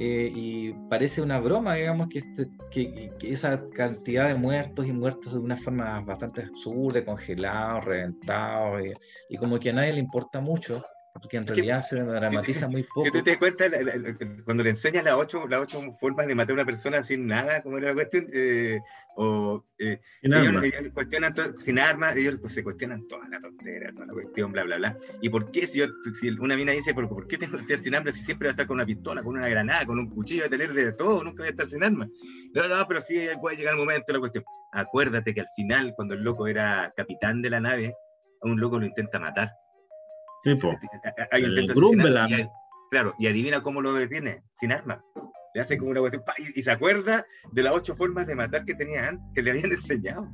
eh, 0.00 0.30
y 0.32 0.72
parece 0.88 1.20
una 1.20 1.40
broma, 1.40 1.74
digamos, 1.74 2.08
que, 2.08 2.20
este, 2.20 2.48
que, 2.70 3.10
esa 3.20 3.68
cantidad 3.70 4.28
de 4.28 4.36
muertos 4.36 4.86
y 4.86 4.92
muertos 4.92 5.32
de 5.32 5.40
una 5.40 5.56
forma 5.56 6.00
bastante 6.02 6.42
absurda, 6.42 7.04
congelados, 7.04 7.84
reventados, 7.84 8.80
y, 9.28 9.36
como 9.36 9.58
que 9.58 9.70
a 9.70 9.72
nadie 9.72 9.94
le 9.94 9.98
importa 9.98 10.40
mucho, 10.40 10.84
porque 11.20 11.36
en 11.36 11.46
realidad 11.46 11.82
se 11.82 11.96
dramatiza 12.02 12.68
muy 12.68 12.82
poco. 12.82 13.04
Si 13.04 13.10
tú 13.10 13.22
te 13.22 13.30
das 13.30 13.38
cuenta, 13.38 13.66
cuando 14.44 14.62
le 14.62 14.70
enseñas 14.70 15.04
las 15.04 15.14
ocho, 15.14 15.46
las 15.48 15.60
ocho 15.60 15.96
formas 16.00 16.26
de 16.26 16.34
matar 16.34 16.52
a 16.52 16.54
una 16.54 16.64
persona 16.64 17.02
sin 17.02 17.26
nada, 17.26 17.62
como 17.62 17.78
era 17.78 17.88
la 17.88 17.94
cuestión, 17.94 18.28
eh, 18.32 18.80
o 19.20 19.64
eh, 19.78 20.00
ellos, 20.22 20.92
cuestionan 20.94 21.34
sin 21.58 21.78
armas, 21.80 22.16
ellos 22.16 22.38
pues, 22.40 22.52
se 22.54 22.62
cuestionan 22.62 23.08
toda 23.08 23.28
la 23.28 23.40
tontera, 23.40 23.92
toda 23.92 24.06
la 24.06 24.12
cuestión, 24.12 24.52
bla, 24.52 24.62
bla, 24.62 24.76
bla. 24.76 24.98
¿Y 25.20 25.28
por 25.28 25.50
qué 25.50 25.66
si, 25.66 25.80
yo, 25.80 25.86
si 26.18 26.28
una 26.30 26.56
mina 26.56 26.70
dice, 26.70 26.94
¿por, 26.94 27.08
¿por 27.08 27.26
qué 27.26 27.36
tengo 27.36 27.56
que 27.56 27.62
estar 27.62 27.78
sin 27.78 27.94
armas 27.96 28.14
si 28.14 28.24
siempre 28.24 28.46
voy 28.46 28.50
a 28.50 28.52
estar 28.52 28.66
con 28.68 28.76
una 28.76 28.86
pistola, 28.86 29.22
con 29.24 29.36
una 29.36 29.48
granada, 29.48 29.84
con 29.86 29.98
un 29.98 30.08
cuchillo, 30.08 30.46
a 30.46 30.48
tener 30.48 30.72
de 30.72 30.92
todo, 30.92 31.24
nunca 31.24 31.38
voy 31.38 31.48
a 31.48 31.50
estar 31.50 31.66
sin 31.66 31.82
armas? 31.82 32.08
No, 32.54 32.68
no, 32.68 32.86
pero 32.86 33.00
sí 33.00 33.28
puede 33.40 33.56
llegar 33.56 33.74
el 33.74 33.80
momento 33.80 34.12
la 34.12 34.20
cuestión. 34.20 34.44
Acuérdate 34.72 35.34
que 35.34 35.40
al 35.40 35.48
final, 35.56 35.94
cuando 35.96 36.14
el 36.14 36.22
loco 36.22 36.46
era 36.46 36.92
capitán 36.96 37.42
de 37.42 37.50
la 37.50 37.58
nave, 37.58 37.94
a 38.40 38.48
un 38.48 38.60
loco 38.60 38.78
lo 38.78 38.86
intenta 38.86 39.18
matar. 39.18 39.50
Hay 41.30 41.44
el 41.44 42.48
claro, 42.90 43.14
y 43.18 43.26
adivina 43.26 43.62
cómo 43.62 43.82
lo 43.82 43.92
detiene, 43.92 44.42
sin 44.54 44.72
armas. 44.72 45.00
Le 45.54 45.60
hace 45.60 45.78
como 45.78 45.90
una 45.90 46.00
cuestión, 46.00 46.22
y, 46.54 46.62
se 46.62 46.70
acuerda 46.70 47.26
de 47.52 47.62
las 47.62 47.72
ocho 47.72 47.96
formas 47.96 48.26
de 48.26 48.36
matar 48.36 48.64
que 48.64 48.74
tenía 48.74 49.08
antes, 49.08 49.26
que 49.34 49.42
le 49.42 49.50
habían 49.50 49.72
enseñado. 49.72 50.30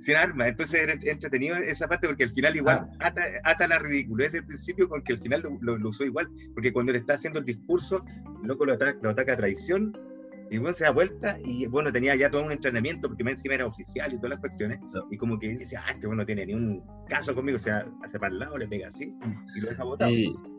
Sin 0.00 0.16
armas. 0.16 0.48
Entonces 0.48 0.80
era 0.80 0.92
entretenido 0.92 1.56
esa 1.56 1.88
parte 1.88 2.06
porque 2.06 2.24
al 2.24 2.32
final 2.32 2.54
igual 2.54 2.88
ah. 3.00 3.12
ata, 3.44 3.66
la 3.66 3.80
ridiculez 3.80 4.30
del 4.30 4.46
principio 4.46 4.88
porque 4.88 5.14
al 5.14 5.20
final 5.20 5.42
lo, 5.60 5.88
usó 5.88 6.04
igual. 6.04 6.28
Porque 6.54 6.72
cuando 6.72 6.92
le 6.92 6.98
está 6.98 7.14
haciendo 7.14 7.40
el 7.40 7.44
discurso, 7.44 8.04
loco 8.44 8.64
lo 8.64 8.74
ataca, 8.74 8.98
lo 9.02 9.10
ataca 9.10 9.32
a 9.32 9.36
traición 9.36 9.92
y 10.50 10.58
bueno, 10.58 10.74
se 10.74 10.84
da 10.84 10.90
vuelta 10.90 11.38
y 11.44 11.66
bueno, 11.66 11.92
tenía 11.92 12.14
ya 12.16 12.30
todo 12.30 12.44
un 12.44 12.52
entrenamiento 12.52 13.08
porque 13.08 13.22
encima 13.22 13.54
era 13.54 13.66
oficial 13.66 14.12
y 14.12 14.16
todas 14.16 14.30
las 14.30 14.40
cuestiones. 14.40 14.78
Y 15.10 15.16
como 15.16 15.38
que 15.38 15.48
dice, 15.48 15.76
ah, 15.76 15.84
este 15.90 16.06
bueno 16.06 16.22
no 16.22 16.26
tiene 16.26 16.46
ni 16.46 16.54
un 16.54 16.82
caso 17.08 17.34
conmigo, 17.34 17.56
o 17.56 17.60
sea, 17.60 17.86
hace 18.02 18.18
para 18.18 18.32
el 18.32 18.38
lado, 18.38 18.56
le 18.56 18.66
pega 18.66 18.88
así 18.88 19.14
y 19.56 19.60
lo 19.60 19.68
deja 19.68 19.84
botado. 19.84 20.10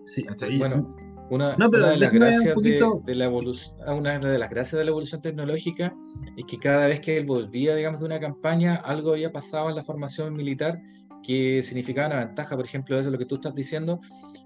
sí, 0.05 0.25
bueno, 0.57 0.95
una, 1.29 1.55
de 1.55 1.97
las 1.97 2.11
gracias 2.11 2.55
de, 2.55 3.15
la 3.15 3.25
evolución, 3.25 3.75
ah, 3.85 3.93
una 3.93 4.19
de 4.19 4.39
las 4.39 4.49
gracias 4.49 4.79
de 4.79 4.83
la 4.83 4.89
evolución 4.89 5.21
tecnológica 5.21 5.93
es 6.35 6.45
que 6.45 6.57
cada 6.57 6.87
vez 6.87 7.01
que 7.01 7.17
él 7.17 7.25
volvía, 7.25 7.75
digamos, 7.75 7.99
de 7.99 8.07
una 8.07 8.19
campaña, 8.19 8.75
algo 8.75 9.11
había 9.11 9.31
pasado 9.31 9.69
en 9.69 9.75
la 9.75 9.83
formación 9.83 10.33
militar 10.33 10.81
que 11.21 11.61
significaba 11.63 12.07
una 12.07 12.25
ventaja, 12.25 12.55
por 12.55 12.65
ejemplo, 12.65 12.97
eso 12.97 13.09
es 13.09 13.11
lo 13.11 13.19
que 13.19 13.25
tú 13.25 13.35
estás 13.35 13.53
diciendo. 13.53 13.99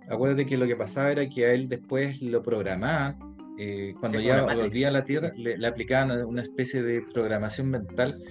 Acuérdate 0.10 0.46
que 0.46 0.58
lo 0.58 0.68
que 0.68 0.76
pasaba 0.76 1.12
era 1.12 1.30
que 1.30 1.46
a 1.46 1.54
él 1.54 1.70
después 1.70 2.22
lo 2.22 2.42
programaban 2.42 3.33
eh, 3.64 3.96
cuando 4.00 4.20
ya 4.20 4.44
volvía 4.44 4.90
a 4.90 4.92
la 4.92 5.04
Tierra, 5.04 5.32
le, 5.36 5.66
aplicaban 5.66 6.26
una 6.26 6.42
especie 6.42 6.82
de 6.82 7.02
programación 7.14 7.70
mental 7.70 8.22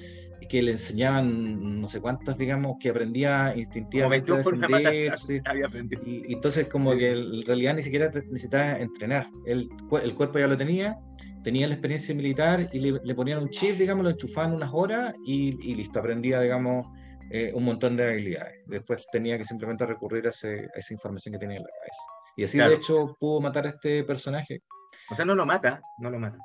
que 0.48 0.60
le 0.60 0.72
enseñaban 0.72 1.80
no 1.80 1.88
sé 1.88 2.00
cuántas, 2.00 2.36
digamos, 2.36 2.76
que 2.78 2.90
aprendía 2.90 3.54
instintivamente 3.56 4.32
a 4.32 4.36
defenderse. 4.36 5.42
Y, 6.04 6.34
entonces 6.34 6.66
como 6.66 6.94
que 6.94 7.12
en 7.12 7.42
realidad 7.46 7.74
ni 7.74 7.82
siquiera 7.82 8.10
necesitaba 8.10 8.78
entrenar. 8.78 9.28
El, 9.46 9.70
el 10.02 10.14
cuerpo 10.14 10.38
ya 10.38 10.46
lo 10.46 10.56
tenía, 10.56 10.98
tenía 11.42 11.66
la 11.66 11.74
experiencia 11.74 12.14
militar 12.14 12.68
y 12.72 12.80
le, 12.80 13.14
ponían 13.14 13.42
un 13.42 13.48
chip, 13.48 13.76
digamos, 13.76 14.04
lo 14.04 14.10
enchufaban 14.10 14.52
unas 14.52 14.70
horas 14.72 15.14
y, 15.24 15.52
listo, 15.74 15.98
aprendía, 16.00 16.40
digamos, 16.40 16.86
eh, 17.30 17.50
un 17.54 17.64
montón 17.64 17.96
de 17.96 18.04
habilidades. 18.04 18.60
Después 18.66 19.06
tenía 19.10 19.38
que 19.38 19.44
simplemente 19.44 19.86
recurrir 19.86 20.26
a, 20.26 20.30
esa 20.30 20.92
información 20.92 21.32
que 21.32 21.38
tenía 21.38 21.56
en 21.56 21.62
la 21.62 21.70
cabeza. 21.70 22.02
Y 22.36 22.44
así, 22.44 22.58
de 22.58 22.74
hecho, 22.74 23.16
pudo 23.18 23.40
matar 23.40 23.66
a 23.66 23.70
este 23.70 24.04
personaje 24.04 24.62
o 25.10 25.14
sea, 25.14 25.24
no 25.24 25.34
lo 25.34 25.46
mata, 25.46 25.82
no 25.98 26.10
lo 26.10 26.18
mata. 26.18 26.38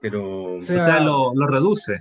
Pero. 0.00 0.56
O 0.56 0.62
sea, 0.62 1.00
lo, 1.00 1.32
reduce. 1.46 1.98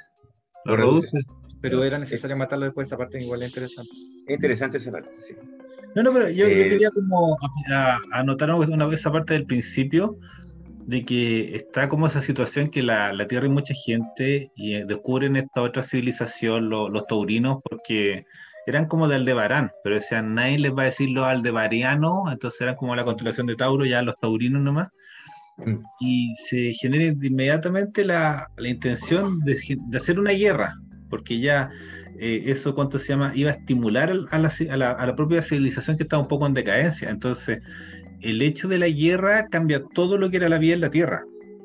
Lo, 0.65 0.75
reduce. 0.75 1.19
Pero 1.61 1.83
era 1.83 1.97
necesario 1.97 2.37
matarlo 2.37 2.65
después, 2.65 2.87
esa 2.87 2.97
parte 2.97 3.21
igual 3.21 3.41
es 3.41 3.49
interesante. 3.49 3.91
Es 4.27 4.35
interesante 4.35 4.77
esa 4.77 4.91
parte, 4.91 5.09
sí. 5.25 5.35
No, 5.95 6.03
no, 6.03 6.13
pero 6.13 6.29
yo, 6.29 6.45
eh, 6.45 6.69
quería 6.69 6.91
como 6.91 7.37
anotar 8.11 8.51
una 8.51 8.85
vez 8.85 8.99
esa 8.99 9.11
parte 9.11 9.33
del 9.33 9.45
principio 9.45 10.19
de 10.87 11.03
que 11.03 11.55
está 11.55 11.89
como 11.89 12.07
esa 12.07 12.21
situación 12.21 12.69
que 12.69 12.83
la, 12.83 13.11
la 13.11 13.27
Tierra 13.27 13.45
hay 13.45 13.51
mucha 13.51 13.73
gente 13.73 14.51
y 14.55 14.75
eh, 14.75 14.85
descubren 14.87 15.35
esta 15.35 15.61
otra 15.61 15.83
civilización, 15.83 16.69
los 16.69 17.07
taurinos, 17.07 17.57
porque 17.63 18.25
eran 18.67 18.87
como 18.87 19.07
de 19.07 19.15
Aldebarán, 19.15 19.71
pero 19.83 19.95
decían, 19.95 20.33
nadie 20.35 20.59
les 20.59 20.73
va 20.73 20.83
a 20.83 20.85
decir 20.85 21.09
los 21.09 21.25
aldebarianos, 21.25 22.31
entonces 22.31 22.61
eran 22.61 22.75
como 22.75 22.95
la 22.95 23.05
constelación 23.05 23.47
de 23.47 23.55
Tauro, 23.55 23.85
ya 23.85 24.01
los 24.01 24.17
taurinos 24.17 24.61
nomás. 24.61 24.89
Y 25.99 26.33
se 26.49 26.73
genera 26.73 27.05
inmediatamente 27.05 28.05
la, 28.05 28.47
la 28.57 28.69
intención 28.69 29.39
de, 29.39 29.57
de, 29.89 29.97
hacer 29.97 30.19
una 30.19 30.31
guerra, 30.31 30.75
porque 31.09 31.39
ya 31.39 31.71
eh, 32.19 32.43
eso, 32.45 32.75
¿cuánto 32.75 32.99
se 32.99 33.09
llama? 33.09 33.31
Iba 33.33 33.51
a 33.51 33.53
estimular 33.53 34.11
a 34.11 34.13
la, 34.39 34.51
a, 34.69 34.77
la, 34.77 34.91
a 34.91 35.05
la, 35.05 35.15
propia 35.15 35.41
civilización 35.41 35.97
que 35.97 36.03
estaba 36.03 36.21
un 36.21 36.27
poco 36.27 36.45
en 36.45 36.53
decadencia. 36.53 37.09
Entonces, 37.09 37.59
el 38.21 38.41
hecho 38.41 38.67
de 38.67 38.77
la 38.77 38.87
guerra 38.87 39.47
cambia 39.47 39.83
todo 39.93 40.17
lo 40.17 40.29
que 40.29 40.37
era 40.37 40.49
la 40.49 40.59
vida 40.59 40.75
en 40.75 40.81
la 40.81 40.91
Tierra. 40.91 41.23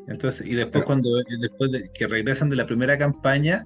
Entonces, 0.09 0.46
y 0.46 0.55
después 0.55 0.85
cuando 0.85 1.11
después 1.40 1.70
de 1.70 1.90
que 1.94 2.07
regresan 2.07 2.50
de 2.50 2.57
la 2.57 2.66
primera 2.66 2.98
campaña, 2.98 3.64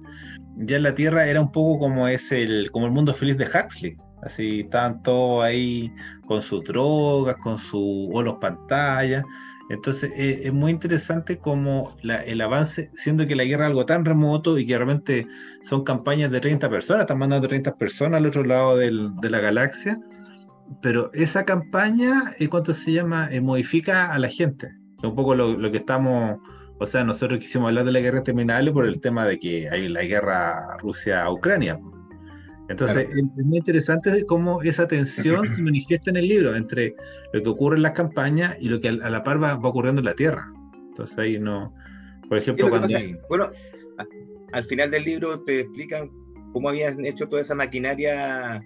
ya 0.57 0.77
en 0.77 0.83
la 0.83 0.95
Tierra 0.95 1.27
era 1.27 1.41
un 1.41 1.51
poco 1.51 1.79
como 1.79 2.07
es 2.07 2.31
el, 2.31 2.69
como 2.71 2.85
el 2.85 2.91
mundo 2.91 3.13
feliz 3.13 3.37
de 3.37 3.45
Huxley. 3.45 3.95
Así 4.23 4.61
estaban 4.61 5.01
todos 5.03 5.43
ahí 5.43 5.91
con 6.25 6.41
sus 6.41 6.63
drogas, 6.63 7.35
con 7.37 7.57
sus 7.59 8.09
los 8.09 8.35
pantallas. 8.35 9.23
Entonces 9.69 10.11
eh, 10.15 10.41
es 10.43 10.53
muy 10.53 10.71
interesante 10.71 11.37
como 11.37 11.95
el 12.03 12.41
avance, 12.41 12.89
siendo 12.93 13.27
que 13.27 13.35
la 13.35 13.43
guerra 13.43 13.65
es 13.65 13.69
algo 13.69 13.85
tan 13.85 14.05
remoto 14.05 14.57
y 14.57 14.65
que 14.65 14.77
realmente 14.77 15.27
son 15.61 15.83
campañas 15.83 16.31
de 16.31 16.39
30 16.39 16.69
personas, 16.69 17.01
están 17.01 17.19
mandando 17.19 17.47
30 17.47 17.75
personas 17.75 18.19
al 18.19 18.25
otro 18.27 18.43
lado 18.45 18.77
del, 18.77 19.13
de 19.15 19.29
la 19.29 19.39
galaxia, 19.39 19.99
pero 20.81 21.11
esa 21.13 21.43
campaña, 21.43 22.33
eh, 22.39 22.47
¿cuánto 22.47 22.73
se 22.73 22.93
llama? 22.93 23.27
Eh, 23.31 23.41
modifica 23.41 24.13
a 24.13 24.19
la 24.19 24.29
gente. 24.29 24.69
Un 25.03 25.15
poco 25.15 25.35
lo, 25.35 25.57
lo, 25.57 25.71
que 25.71 25.77
estamos, 25.77 26.39
o 26.79 26.85
sea, 26.85 27.03
nosotros 27.03 27.39
quisimos 27.39 27.67
hablar 27.67 27.85
de 27.85 27.91
la 27.91 27.99
guerra 27.99 28.23
terminal 28.23 28.71
por 28.71 28.85
el 28.85 28.99
tema 28.99 29.25
de 29.25 29.37
que 29.37 29.69
hay 29.69 29.87
la 29.89 30.03
guerra 30.03 30.77
Rusia-Ucrania. 30.79 31.79
Entonces, 32.69 33.07
es, 33.09 33.45
muy 33.45 33.57
interesante 33.57 34.25
cómo 34.25 34.61
esa 34.61 34.87
tensión 34.87 35.47
se 35.47 35.61
manifiesta 35.61 36.09
en 36.09 36.17
el 36.17 36.27
libro 36.27 36.55
entre 36.55 36.95
lo 37.31 37.41
que 37.41 37.49
ocurre 37.49 37.77
en 37.77 37.83
las 37.83 37.93
campañas 37.93 38.57
y 38.59 38.67
lo 38.67 38.79
que 38.79 38.89
a, 38.89 39.09
la 39.09 39.23
par 39.23 39.41
va, 39.41 39.55
ocurriendo 39.55 40.01
en 40.01 40.05
la 40.05 40.15
Tierra. 40.15 40.51
Entonces, 40.89 41.17
ahí 41.17 41.39
no. 41.39 41.73
Por 42.27 42.37
ejemplo, 42.37 42.69
cuando. 42.69 42.87
bueno, 43.29 43.49
al 44.51 44.63
final 44.65 44.91
del 44.91 45.05
libro 45.05 45.43
te 45.43 45.61
explican 45.61 46.09
cómo 46.51 46.69
habían 46.69 47.05
hecho 47.05 47.29
toda 47.29 47.41
esa 47.41 47.55
maquinaria 47.55 48.61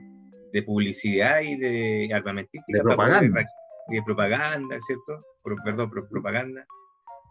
de 0.52 0.64
publicidad 0.64 1.42
y 1.42 1.58
de 1.58 2.10
armamentística. 2.14 2.80
De 2.80 2.84
propaganda. 2.84 3.44
y 3.90 3.96
de 3.96 4.04
propaganda, 4.04 4.78
¿cierto? 4.86 5.24
perdón, 5.64 5.92
propaganda. 6.10 6.66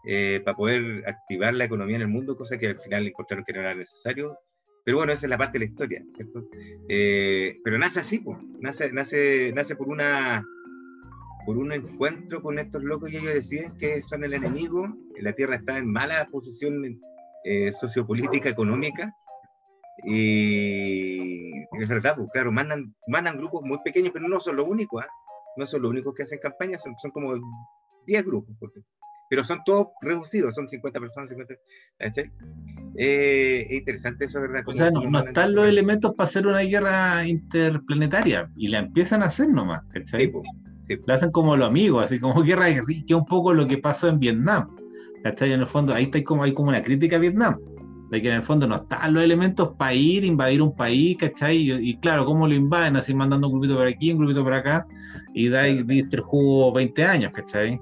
Eh, 0.07 0.41
para 0.43 0.57
poder 0.57 1.03
activar 1.05 1.53
la 1.53 1.65
economía 1.65 1.97
en 1.97 2.01
el 2.03 2.07
mundo, 2.07 2.35
cosa 2.35 2.57
que 2.57 2.67
al 2.67 2.79
final 2.79 3.05
encontraron 3.05 3.45
que 3.45 3.53
no 3.53 3.59
era 3.59 3.75
necesario 3.75 4.35
pero 4.83 4.97
bueno, 4.97 5.13
esa 5.13 5.25
es 5.25 5.29
la 5.29 5.37
parte 5.37 5.59
de 5.59 5.65
la 5.65 5.71
historia, 5.71 6.03
¿cierto? 6.09 6.47
Eh, 6.89 7.59
pero 7.63 7.77
nace 7.77 7.99
así, 7.99 8.19
pues, 8.19 8.37
nace, 8.59 8.91
nace, 8.91 9.51
nace 9.53 9.75
por 9.75 9.89
una 9.89 10.43
por 11.45 11.57
un 11.57 11.71
encuentro 11.71 12.41
con 12.41 12.59
estos 12.59 12.83
locos 12.83 13.11
y 13.11 13.17
ellos 13.17 13.33
deciden 13.33 13.75
que 13.77 14.03
son 14.03 14.23
el 14.23 14.33
enemigo, 14.33 14.95
que 15.15 15.23
la 15.23 15.33
Tierra 15.33 15.55
está 15.55 15.79
en 15.79 15.91
mala 15.91 16.27
posición 16.31 17.01
eh, 17.43 17.71
sociopolítica, 17.71 18.47
económica, 18.47 19.15
y 20.03 21.61
es 21.79 21.87
verdad, 21.87 22.15
pues 22.15 22.29
claro, 22.31 22.51
mandan, 22.51 22.95
mandan 23.07 23.37
grupos 23.37 23.63
muy 23.63 23.79
pequeños, 23.83 24.11
pero 24.13 24.27
no 24.27 24.39
son 24.39 24.55
los 24.55 24.67
únicos, 24.67 25.03
¿ah? 25.03 25.09
no 25.57 25.65
son 25.65 25.81
los 25.81 25.91
únicos 25.91 26.15
que 26.15 26.23
hacen 26.23 26.39
campaña, 26.39 26.79
son, 26.79 26.97
son 26.97 27.11
como 27.11 27.33
10 28.05 28.25
grupos, 28.25 28.55
porque 28.59 28.81
pero 29.31 29.45
son 29.45 29.59
todos 29.65 29.87
reducidos, 30.01 30.53
son 30.55 30.67
50 30.67 30.99
personas, 30.99 31.29
50, 31.29 31.53
eh, 32.97 33.65
es 33.69 33.71
interesante 33.71 34.25
eso, 34.25 34.41
¿verdad? 34.41 34.61
o 34.65 34.73
sea, 34.73 34.91
no, 34.91 35.19
están 35.19 35.55
los 35.55 35.67
elementos 35.67 36.13
para 36.17 36.27
hacer 36.27 36.45
una 36.45 36.59
guerra 36.59 37.25
interplanetaria 37.25 38.51
y 38.57 38.67
la 38.67 38.79
empiezan 38.79 39.23
a 39.23 39.27
hacer 39.27 39.47
nomás, 39.47 39.83
¿cachai? 39.93 40.33
La 41.05 41.13
hacen 41.13 41.31
como 41.31 41.55
los 41.55 41.65
amigos, 41.65 42.03
así 42.03 42.19
como 42.19 42.43
guerra 42.43 42.65
que 42.65 42.81
es 43.07 43.11
un 43.13 43.25
poco 43.25 43.53
lo 43.53 43.69
que 43.69 43.77
pasó 43.77 44.09
en 44.09 44.19
Vietnam, 44.19 44.75
¿cachai? 45.23 45.53
En 45.53 45.61
el 45.61 45.67
fondo, 45.67 45.93
ahí 45.93 46.03
está 46.03 46.21
como, 46.25 46.43
hay 46.43 46.53
como 46.53 46.67
una 46.67 46.83
crítica 46.83 47.15
a 47.15 47.19
Vietnam, 47.19 47.57
de 48.09 48.21
que 48.21 48.27
en 48.27 48.33
el 48.33 48.43
fondo 48.43 48.67
no 48.67 48.75
están 48.75 49.13
los 49.13 49.23
elementos 49.23 49.75
para 49.77 49.93
ir, 49.93 50.25
invadir 50.25 50.61
un 50.61 50.75
país, 50.75 51.15
¿cachai? 51.15 51.71
Y, 51.71 51.97
claro, 51.99 52.25
¿cómo 52.25 52.49
lo 52.49 52.53
invaden? 52.53 52.97
Así 52.97 53.13
mandando 53.13 53.47
un 53.47 53.53
grupito 53.53 53.77
por 53.77 53.87
aquí, 53.87 54.11
un 54.11 54.17
grupito 54.17 54.43
por 54.43 54.55
acá, 54.55 54.85
y 55.33 55.47
da 55.47 55.69
el 55.69 55.85
jugo 56.21 56.73
20 56.73 57.05
años, 57.05 57.31
¿cachai? 57.33 57.79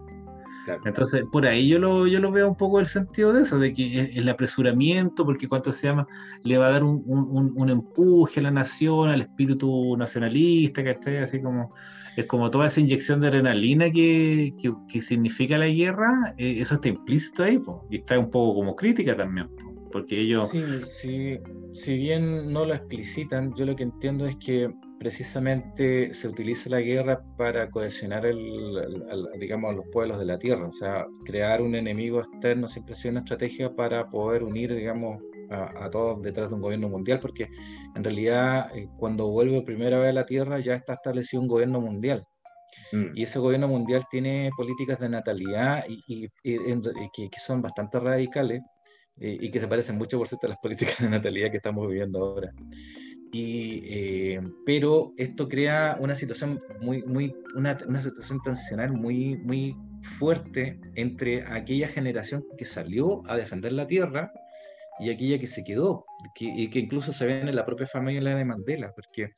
Entonces, 0.86 1.24
por 1.32 1.46
ahí 1.46 1.68
yo 1.68 1.80
lo, 1.80 2.08
yo 2.08 2.20
lo 2.20 2.32
veo 2.32 2.50
un 2.50 2.56
poco 2.56 2.80
el 2.80 2.86
sentido 2.86 3.34
de 3.34 3.44
eso, 3.44 3.60
de 3.60 3.74
que 3.74 4.12
el, 4.14 4.30
apresuramiento, 4.30 5.26
porque 5.26 5.48
cuánto 5.48 5.72
se 5.72 5.88
llama, 5.88 6.08
le 6.44 6.58
va 6.58 6.68
a 6.68 6.72
dar 6.72 6.84
un, 6.84 7.04
un, 7.06 7.54
un, 7.56 7.70
empuje 7.70 8.40
a 8.40 8.44
la 8.44 8.52
nación, 8.52 9.10
al 9.10 9.22
espíritu 9.22 9.96
nacionalista, 9.98 10.84
que 10.84 10.92
esté 10.92 11.20
así 11.20 11.42
como, 11.42 11.74
es 12.16 12.26
como 12.26 12.50
toda 12.50 12.68
esa 12.68 12.80
inyección 12.80 13.22
de 13.22 13.28
adrenalina 13.28 13.92
que, 13.92 14.54
que, 14.88 15.02
significa 15.02 15.58
la 15.58 15.68
guerra, 15.68 16.34
eh, 16.38 16.58
eso 16.60 16.76
está 16.76 16.90
implícito 16.90 17.44
ahí, 17.44 17.62
y 17.90 17.98
está 17.98 18.18
un 18.20 18.30
poco 18.30 18.56
como 18.56 18.76
crítica 18.76 19.16
también, 19.16 19.50
porque 19.92 20.20
ellos... 20.20 20.50
Sí, 20.50 20.64
sí, 20.82 21.40
si 21.74 21.98
bien 21.98 22.52
no 22.52 22.66
lo 22.66 22.74
explicitan, 22.74 23.54
yo 23.56 23.66
lo 23.66 23.76
que 23.76 23.84
entiendo 23.84 24.26
es 24.26 24.36
que 24.36 24.70
precisamente 25.00 26.14
se 26.14 26.28
utiliza 26.28 26.70
la 26.70 26.82
guerra 26.82 27.24
para 27.38 27.70
cohesionar 27.70 28.26
el, 28.26 28.38
digamos, 29.40 29.72
a 29.72 29.74
los 29.74 29.88
pueblos 29.88 30.20
de 30.20 30.26
la 30.26 30.38
tierra. 30.38 30.68
O 30.68 30.74
sea, 30.74 31.06
crear 31.26 31.62
un 31.62 31.74
enemigo 31.76 32.20
externo 32.20 32.68
siempre 32.68 32.94
ha 32.94 32.96
sido 32.98 33.12
una 33.12 33.22
estrategia 33.22 33.74
para 33.74 34.10
poder 34.10 34.44
unir, 34.44 34.76
digamos, 34.76 35.22
a, 35.50 35.90
todos 35.90 36.22
detrás 36.22 36.50
de 36.50 36.56
un 36.56 36.62
gobierno 36.62 36.90
mundial, 36.90 37.20
porque 37.20 37.48
en 37.96 38.04
realidad 38.04 38.76
eh, 38.76 38.88
cuando 38.98 39.28
vuelve 39.30 39.62
primera 39.64 39.98
vez 39.98 40.10
a 40.10 40.14
la 40.14 40.26
tierra 40.26 40.60
ya 40.60 40.76
está 40.76 40.94
establecido 40.94 41.42
un 41.42 41.48
gobierno 41.48 41.82
mundial. 41.82 42.24
Mm. 42.92 43.16
Y 43.16 43.24
ese 43.24 43.40
gobierno 43.40 43.68
mundial 43.68 44.06
tiene 44.12 44.52
políticas 44.56 45.00
de 45.00 45.10
natalidad 45.10 45.86
y, 45.88 46.28
que, 46.44 47.30
son 47.40 47.62
bastante 47.62 48.00
radicales 48.00 48.62
eh, 49.18 49.38
y 49.40 49.50
que 49.50 49.60
se 49.60 49.68
parecen 49.68 49.98
mucho, 49.98 50.18
por 50.18 50.28
cierto, 50.28 50.48
a 50.48 50.50
las 50.52 50.60
políticas 50.60 51.00
de 51.00 51.10
natalidad 51.10 51.50
que 51.50 51.58
estamos 51.58 51.88
viviendo 51.88 52.20
ahora. 52.20 52.52
Y, 53.32 53.84
eh, 53.86 54.42
pero 54.66 55.14
esto 55.18 55.48
crea 55.48 55.98
una 56.00 56.16
situación 56.16 56.62
muy, 56.82 57.04
muy, 57.04 57.36
una, 57.56 57.78
una, 57.88 58.02
situación 58.02 58.42
tensional 58.42 58.92
muy, 58.92 59.38
muy 59.38 59.76
fuerte 60.02 60.80
entre 60.96 61.44
aquella 61.44 61.88
generación 61.88 62.44
que 62.58 62.66
salió 62.66 63.22
a 63.28 63.38
defender 63.38 63.74
la 63.74 63.86
tierra 63.86 64.32
y 65.00 65.12
aquella 65.12 65.40
que 65.40 65.48
se 65.48 65.64
quedó, 65.64 66.06
que, 66.34 66.46
y 66.46 66.70
que 66.70 66.80
incluso 66.80 67.14
se 67.14 67.28
ven 67.28 67.48
en 67.48 67.56
la 67.56 67.66
propia 67.66 67.86
familia 67.86 68.36
de 68.36 68.46
Mandela, 68.46 68.92
porque 68.94 69.34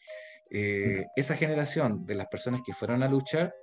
eh, 0.50 1.06
esa 1.16 1.36
generación 1.36 2.06
de 2.06 2.16
las 2.16 2.28
personas 2.28 2.62
que 2.66 2.74
fueron 2.74 3.04
a 3.04 3.08
luchar 3.08 3.54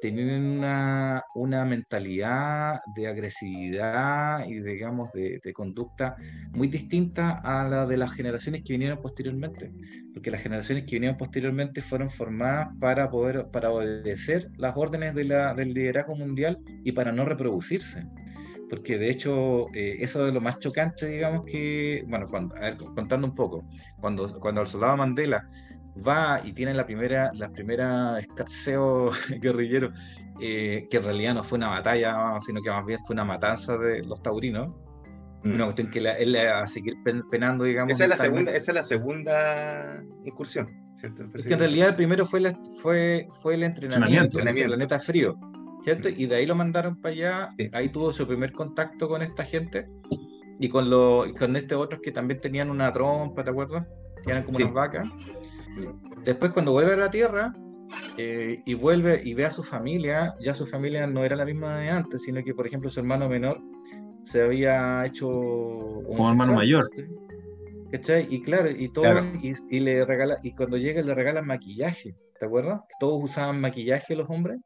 tenían 0.00 0.44
una, 0.44 1.24
una 1.34 1.64
mentalidad 1.64 2.80
de 2.94 3.08
agresividad 3.08 4.46
y 4.46 4.60
digamos 4.60 5.12
de, 5.12 5.40
conducta 5.52 6.16
muy 6.52 6.68
distinta 6.68 7.40
a 7.42 7.66
la 7.68 7.86
de 7.86 7.96
las 7.96 8.12
generaciones 8.12 8.62
que 8.62 8.74
vinieron 8.74 9.00
posteriormente, 9.00 9.72
porque 10.12 10.30
las 10.30 10.42
generaciones 10.42 10.84
que 10.84 10.96
vinieron 10.96 11.16
posteriormente 11.16 11.82
fueron 11.82 12.10
formadas 12.10 12.68
para 12.78 13.10
poder 13.10 13.46
para 13.50 13.70
obedecer 13.70 14.50
las 14.56 14.76
órdenes 14.76 15.14
de 15.14 15.24
la, 15.24 15.54
del 15.54 15.74
liderazgo 15.74 16.14
mundial 16.14 16.58
y 16.84 16.92
para 16.92 17.12
no 17.12 17.24
reproducirse 17.24 18.06
porque 18.68 18.98
de 18.98 19.10
hecho 19.10 19.66
eh, 19.74 19.96
eso 20.00 20.26
es 20.26 20.34
lo 20.34 20.40
más 20.40 20.58
chocante, 20.58 21.06
digamos 21.06 21.44
que, 21.46 22.04
bueno, 22.06 22.26
cuando, 22.28 22.54
a 22.56 22.60
ver, 22.60 22.76
contando 22.76 23.26
un 23.26 23.34
poco, 23.34 23.64
cuando, 23.98 24.38
cuando 24.38 24.60
el 24.60 24.66
soldado 24.66 24.96
Mandela 24.96 25.48
va 26.06 26.40
y 26.44 26.52
tiene 26.52 26.74
la 26.74 26.86
primera, 26.86 27.30
la 27.34 27.50
primera 27.50 28.18
escarceo 28.18 29.10
guerrillero, 29.40 29.90
eh, 30.40 30.86
que 30.90 30.96
en 30.96 31.02
realidad 31.02 31.34
no 31.34 31.44
fue 31.44 31.58
una 31.58 31.68
batalla, 31.68 32.38
sino 32.40 32.62
que 32.62 32.70
más 32.70 32.84
bien 32.84 32.98
fue 33.06 33.14
una 33.14 33.24
matanza 33.24 33.76
de 33.76 34.02
los 34.04 34.22
taurinos. 34.22 34.74
Mm. 35.44 35.54
Una 35.54 35.64
cuestión 35.64 35.90
que 35.90 36.00
él 36.00 36.32
le 36.32 36.46
va 36.46 36.62
a 36.62 36.66
seguir 36.66 36.96
penando, 37.30 37.64
digamos. 37.64 37.92
Esa 37.92 38.04
es 38.04 38.10
la, 38.10 38.16
segunda, 38.16 38.52
esa 38.52 38.72
es 38.72 38.74
la 38.74 38.82
segunda 38.82 40.02
incursión, 40.24 40.68
¿cierto? 40.98 41.24
Es 41.34 41.46
que 41.46 41.52
en 41.52 41.60
realidad 41.60 41.90
el 41.90 41.94
primero 41.94 42.26
fue, 42.26 42.56
fue, 42.82 43.28
fue 43.40 43.54
el 43.54 43.62
entrenamiento, 43.62 44.40
en 44.40 44.48
el 44.48 44.64
planeta 44.64 44.98
frío, 44.98 45.36
¿cierto? 45.84 46.08
Mm. 46.08 46.14
Y 46.16 46.26
de 46.26 46.36
ahí 46.36 46.46
lo 46.46 46.56
mandaron 46.56 47.00
para 47.00 47.14
allá, 47.14 47.48
ahí 47.72 47.88
tuvo 47.88 48.12
su 48.12 48.26
primer 48.26 48.50
contacto 48.52 49.08
con 49.08 49.22
esta 49.22 49.44
gente 49.44 49.86
y 50.58 50.68
con, 50.68 50.90
lo, 50.90 51.24
con 51.38 51.54
este 51.56 51.74
otros 51.74 52.00
que 52.02 52.10
también 52.10 52.40
tenían 52.40 52.70
una 52.70 52.92
trompa, 52.92 53.44
¿te 53.44 53.50
acuerdas? 53.50 53.86
Que 54.24 54.32
eran 54.32 54.42
como 54.42 54.58
unas 54.58 54.72
vacas. 54.72 55.08
Después 56.24 56.52
cuando 56.52 56.72
vuelve 56.72 56.94
a 56.94 56.96
la 56.96 57.10
Tierra 57.10 57.52
eh, 58.16 58.62
y 58.64 58.74
vuelve 58.74 59.20
y 59.24 59.34
ve 59.34 59.44
a 59.44 59.50
su 59.50 59.62
familia, 59.62 60.34
ya 60.40 60.54
su 60.54 60.66
familia 60.66 61.06
no 61.06 61.24
era 61.24 61.36
la 61.36 61.44
misma 61.44 61.78
de 61.78 61.88
antes, 61.88 62.22
sino 62.22 62.42
que 62.44 62.54
por 62.54 62.66
ejemplo 62.66 62.90
su 62.90 63.00
hermano 63.00 63.28
menor 63.28 63.60
se 64.22 64.42
había 64.42 65.04
hecho... 65.06 65.28
Como 65.28 66.28
hermano 66.28 66.54
mayor. 66.54 66.90
¿cachai? 67.90 68.26
Y 68.30 68.42
claro, 68.42 68.70
y 68.70 68.88
todo, 68.92 69.20
Y, 69.42 69.80
le 69.80 70.04
regala, 70.04 70.38
y 70.42 70.54
cuando 70.54 70.76
llega 70.76 71.02
le 71.02 71.14
regalan 71.14 71.46
maquillaje, 71.46 72.14
¿te 72.38 72.46
acuerdas? 72.46 72.80
todos 73.00 73.22
usaban 73.24 73.60
maquillaje 73.60 74.16
los 74.16 74.28
hombres. 74.28 74.58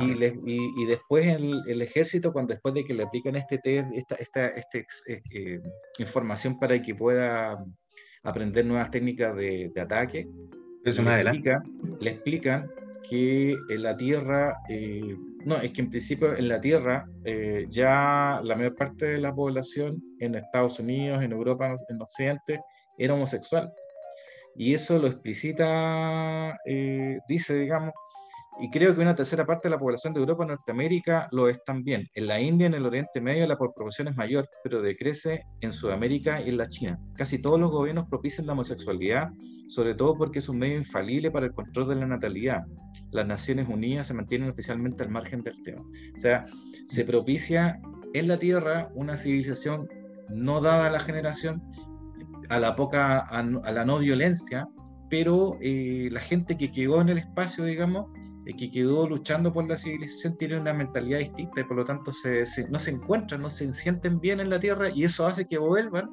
Y, 0.00 0.24
y, 0.46 0.86
después 0.86 1.26
el, 1.26 1.62
el, 1.66 1.82
ejército, 1.82 2.32
cuando 2.32 2.54
después 2.54 2.74
de 2.74 2.82
que 2.82 2.94
le 2.94 3.02
aplican 3.02 3.36
este 3.36 3.58
test, 3.58 3.92
esta, 3.92 4.14
esta, 4.14 4.46
este, 4.48 4.86
eh, 5.06 5.22
eh, 5.34 5.60
información 5.98 6.58
para 6.58 6.80
que 6.80 6.94
pueda 6.94 7.62
aprender 8.26 8.66
nuevas 8.66 8.90
técnicas 8.90 9.34
de, 9.36 9.72
ataque. 9.80 10.28
Eso 10.84 11.02
más 11.02 11.14
adelante. 11.14 11.56
le 12.00 12.10
explican 12.10 12.70
que 13.08 13.56
en 13.68 13.82
la 13.82 13.96
Tierra, 13.96 14.58
eh, 14.68 15.16
no, 15.44 15.56
es 15.56 15.70
que 15.72 15.80
en 15.80 15.90
principio 15.90 16.36
en 16.36 16.48
la 16.48 16.60
Tierra 16.60 17.08
eh, 17.24 17.66
ya 17.70 18.40
la 18.42 18.56
mayor 18.56 18.74
parte 18.74 19.06
de 19.06 19.18
la 19.18 19.34
población 19.34 20.02
en 20.18 20.34
Estados 20.34 20.78
Unidos, 20.80 21.22
en 21.22 21.32
Europa, 21.32 21.76
en 21.88 22.02
Occidente, 22.02 22.60
era 22.98 23.14
homosexual. 23.14 23.72
Y 24.56 24.74
eso 24.74 24.98
lo 24.98 25.06
explicita, 25.06 26.56
eh, 26.64 27.18
dice, 27.28 27.54
digamos, 27.58 27.92
y 28.58 28.70
creo 28.70 28.94
que 28.94 29.02
una 29.02 29.14
tercera 29.14 29.44
parte 29.44 29.68
de 29.68 29.74
la 29.74 29.78
población 29.78 30.14
de 30.14 30.20
Europa 30.20 30.44
y 30.44 30.48
Norteamérica 30.48 31.28
lo 31.30 31.48
es 31.48 31.62
también. 31.64 32.08
En 32.14 32.26
la 32.26 32.40
India, 32.40 32.66
en 32.66 32.74
el 32.74 32.86
Oriente 32.86 33.20
Medio, 33.20 33.46
la 33.46 33.58
proporción 33.58 34.08
es 34.08 34.16
mayor, 34.16 34.48
pero 34.62 34.80
decrece 34.80 35.44
en 35.60 35.72
Sudamérica 35.72 36.40
y 36.40 36.48
en 36.48 36.56
la 36.56 36.66
China. 36.66 36.98
Casi 37.16 37.40
todos 37.40 37.60
los 37.60 37.70
gobiernos 37.70 38.08
propician 38.08 38.46
la 38.46 38.54
homosexualidad, 38.54 39.28
sobre 39.68 39.94
todo 39.94 40.16
porque 40.16 40.38
es 40.38 40.48
un 40.48 40.58
medio 40.58 40.76
infalible 40.78 41.30
para 41.30 41.46
el 41.46 41.52
control 41.52 41.88
de 41.88 41.96
la 41.96 42.06
natalidad. 42.06 42.62
Las 43.10 43.26
Naciones 43.26 43.68
Unidas 43.68 44.06
se 44.06 44.14
mantienen 44.14 44.48
oficialmente 44.48 45.02
al 45.02 45.10
margen 45.10 45.42
del 45.42 45.60
tema. 45.62 45.82
O 46.16 46.20
sea, 46.20 46.46
se 46.86 47.04
propicia 47.04 47.78
en 48.14 48.28
la 48.28 48.38
Tierra 48.38 48.88
una 48.94 49.16
civilización 49.16 49.88
no 50.30 50.60
dada 50.60 50.86
a 50.86 50.90
la 50.90 51.00
generación, 51.00 51.62
a 52.48 52.58
la 52.58 52.74
poca, 52.74 53.18
a, 53.18 53.42
la 53.42 53.84
no 53.84 53.98
violencia, 53.98 54.66
pero 55.10 55.58
eh, 55.60 56.08
la 56.10 56.20
gente 56.20 56.56
que 56.56 56.72
quedó 56.72 57.00
en 57.00 57.10
el 57.10 57.18
espacio, 57.18 57.64
digamos, 57.64 58.06
que 58.54 58.70
quedó 58.70 59.08
luchando 59.08 59.52
por 59.52 59.68
la 59.68 59.76
civilización 59.76 60.36
tiene 60.36 60.60
una 60.60 60.72
mentalidad 60.72 61.18
distinta 61.18 61.60
y 61.60 61.64
por 61.64 61.76
lo 61.76 61.84
tanto 61.84 62.12
se, 62.12 62.44
no 62.70 62.78
se 62.78 62.92
encuentran, 62.92 63.40
no 63.40 63.50
se 63.50 63.72
sienten 63.72 64.20
bien 64.20 64.38
en 64.40 64.50
la 64.50 64.60
Tierra 64.60 64.90
y 64.90 65.04
eso 65.04 65.26
hace 65.26 65.46
que 65.46 65.58
vuelvan 65.58 66.08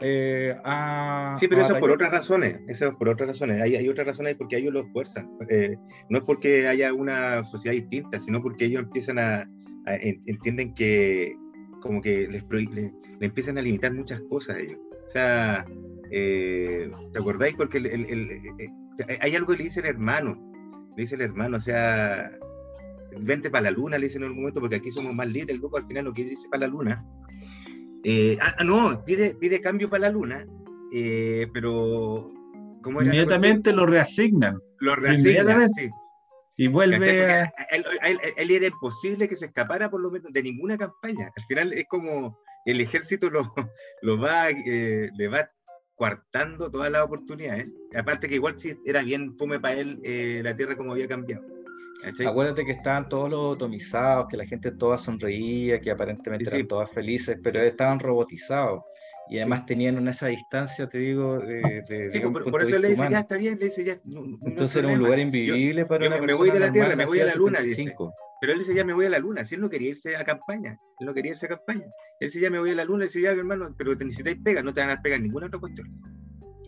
eh, 0.00 0.56
a... 0.64 1.36
Sí, 1.38 1.46
pero 1.48 1.60
eso 1.60 1.74
es 1.74 1.80
por 1.80 1.90
otras 1.90 2.10
razones, 2.10 2.60
eso 2.68 2.86
es 2.86 2.94
por 2.94 3.10
otras 3.10 3.28
razones, 3.28 3.60
hay, 3.60 3.76
hay 3.76 3.88
otras 3.88 4.06
razones 4.06 4.36
porque 4.36 4.56
ellos 4.56 4.72
lo 4.72 4.86
fuerzan, 4.86 5.30
eh, 5.50 5.76
no 6.08 6.18
es 6.18 6.24
porque 6.24 6.66
haya 6.66 6.94
una 6.94 7.44
sociedad 7.44 7.74
distinta, 7.74 8.18
sino 8.18 8.40
porque 8.40 8.64
ellos 8.64 8.82
empiezan 8.82 9.18
a, 9.18 9.46
entienden 9.86 10.74
que 10.74 11.34
como 11.80 12.00
que 12.00 12.28
les, 12.28 12.44
les, 12.48 12.92
empiezan 13.20 13.58
a 13.58 13.62
limitar 13.62 13.92
muchas 13.92 14.20
cosas 14.30 14.56
a 14.56 14.60
ellos. 14.60 14.78
O 15.08 15.10
sea, 15.10 15.66
eh, 16.10 16.90
¿te 17.12 17.18
acordáis? 17.18 17.54
Porque 17.54 17.78
hay 19.20 19.34
algo 19.34 19.52
que 19.52 19.58
le 19.58 19.64
dice 19.64 19.80
el 19.80 19.86
hermano, 19.86 20.49
le 20.96 21.02
dice 21.02 21.14
el 21.14 21.22
hermano, 21.22 21.56
o 21.56 21.60
sea, 21.60 22.30
vente 23.18 23.50
para 23.50 23.64
la 23.64 23.70
luna, 23.70 23.98
le 23.98 24.06
dice 24.06 24.18
en 24.18 24.24
algún 24.24 24.40
momento, 24.40 24.60
porque 24.60 24.76
aquí 24.76 24.90
somos 24.90 25.14
más 25.14 25.28
libres, 25.28 25.54
el 25.54 25.60
grupo 25.60 25.76
al 25.76 25.86
final 25.86 26.04
no 26.04 26.12
quiere 26.12 26.32
irse 26.32 26.48
para 26.48 26.66
la 26.66 26.68
luna. 26.68 27.04
Eh, 28.04 28.36
ah, 28.40 28.54
ah, 28.58 28.64
no, 28.64 29.04
pide, 29.04 29.34
pide 29.34 29.60
cambio 29.60 29.88
para 29.88 30.02
la 30.02 30.10
luna, 30.10 30.46
eh, 30.92 31.46
pero... 31.52 32.32
¿cómo 32.82 33.02
Inmediatamente 33.02 33.72
lo 33.72 33.86
reasignan. 33.86 34.58
Lo 34.78 34.96
reasignan, 34.96 35.70
sí. 35.70 35.90
Y 36.56 36.68
vuelve 36.68 37.24
a... 37.24 37.52
él, 37.70 38.18
él, 38.36 38.50
era 38.50 38.66
imposible 38.66 39.28
que 39.28 39.36
se 39.36 39.46
escapara 39.46 39.90
por 39.90 40.00
lo 40.00 40.10
menos 40.10 40.32
de 40.32 40.42
ninguna 40.42 40.76
campaña. 40.76 41.30
Al 41.34 41.42
final 41.44 41.72
es 41.72 41.86
como 41.88 42.38
el 42.64 42.80
ejército 42.80 43.30
lo, 43.30 43.52
lo 44.02 44.18
va, 44.18 44.50
eh, 44.50 45.10
le 45.14 45.28
va 45.28 45.50
coartando 46.00 46.70
todas 46.70 46.90
las 46.90 47.02
oportunidades. 47.02 47.66
Aparte 47.94 48.26
que 48.26 48.36
igual 48.36 48.54
sí 48.56 48.74
era 48.86 49.02
bien 49.02 49.36
fume 49.36 49.60
para 49.60 49.74
él 49.74 50.00
eh, 50.02 50.40
la 50.42 50.56
tierra 50.56 50.74
como 50.74 50.92
había 50.92 51.06
cambiado. 51.06 51.44
Acuérdate 52.26 52.64
que 52.64 52.72
estaban 52.72 53.06
todos 53.06 53.28
los 53.28 53.56
atomizados, 53.56 54.26
que 54.30 54.38
la 54.38 54.46
gente 54.46 54.70
toda 54.70 54.96
sonreía, 54.96 55.78
que 55.78 55.90
aparentemente 55.90 56.48
eran 56.48 56.66
todas 56.66 56.90
felices, 56.90 57.38
pero 57.42 57.60
estaban 57.60 58.00
robotizados. 58.00 58.80
Y 59.28 59.36
además 59.36 59.66
tenían 59.66 59.98
una 59.98 60.12
esa 60.12 60.28
distancia, 60.28 60.88
te 60.88 60.96
digo, 60.96 61.38
de... 61.38 61.84
de, 61.86 62.30
por, 62.50 62.62
eso 62.62 62.78
le 62.78 62.88
dice, 62.88 63.06
ya 63.10 63.20
está 63.20 63.36
bien, 63.36 63.58
le 63.58 63.66
dice, 63.66 63.84
ya... 63.84 64.00
Entonces 64.46 64.82
era 64.82 64.88
un 64.88 65.00
lugar 65.00 65.18
invivible 65.18 65.84
para 65.84 66.06
una 66.06 66.18
me, 66.18 66.28
me 66.28 66.32
voy 66.32 66.50
de 66.50 66.60
la 66.60 66.72
Tierra, 66.72 66.96
me 66.96 67.04
voy 67.04 67.20
a 67.20 67.26
la 67.26 67.34
Luna, 67.34 67.60
dice. 67.60 67.94
Pero 68.40 68.54
él 68.54 68.58
dice, 68.60 68.74
ya 68.74 68.84
me 68.86 68.94
voy 68.94 69.04
a 69.04 69.10
la 69.10 69.18
Luna. 69.18 69.44
Si 69.44 69.54
él 69.54 69.60
no 69.60 69.68
quería 69.68 69.90
irse 69.90 70.16
a 70.16 70.24
campaña, 70.24 70.78
él 70.98 71.06
no 71.06 71.12
quería 71.12 71.32
irse 71.32 71.44
a 71.44 71.50
campaña. 71.50 71.84
Él 72.20 72.28
dice, 72.28 72.40
ya 72.40 72.50
me 72.50 72.58
voy 72.58 72.70
a 72.70 72.74
la 72.74 72.84
Luna. 72.84 73.04
Él 73.04 73.08
dice, 73.08 73.22
ya, 73.22 73.30
hermano, 73.30 73.74
pero 73.76 73.96
te 73.96 74.04
necesitáis 74.04 74.36
pega, 74.44 74.62
no 74.62 74.74
te 74.74 74.80
van 74.80 74.90
a 74.90 74.94
dar 74.94 75.02
pega 75.02 75.16
en 75.16 75.22
ninguna 75.22 75.46
otra 75.46 75.58
cuestión. 75.58 75.88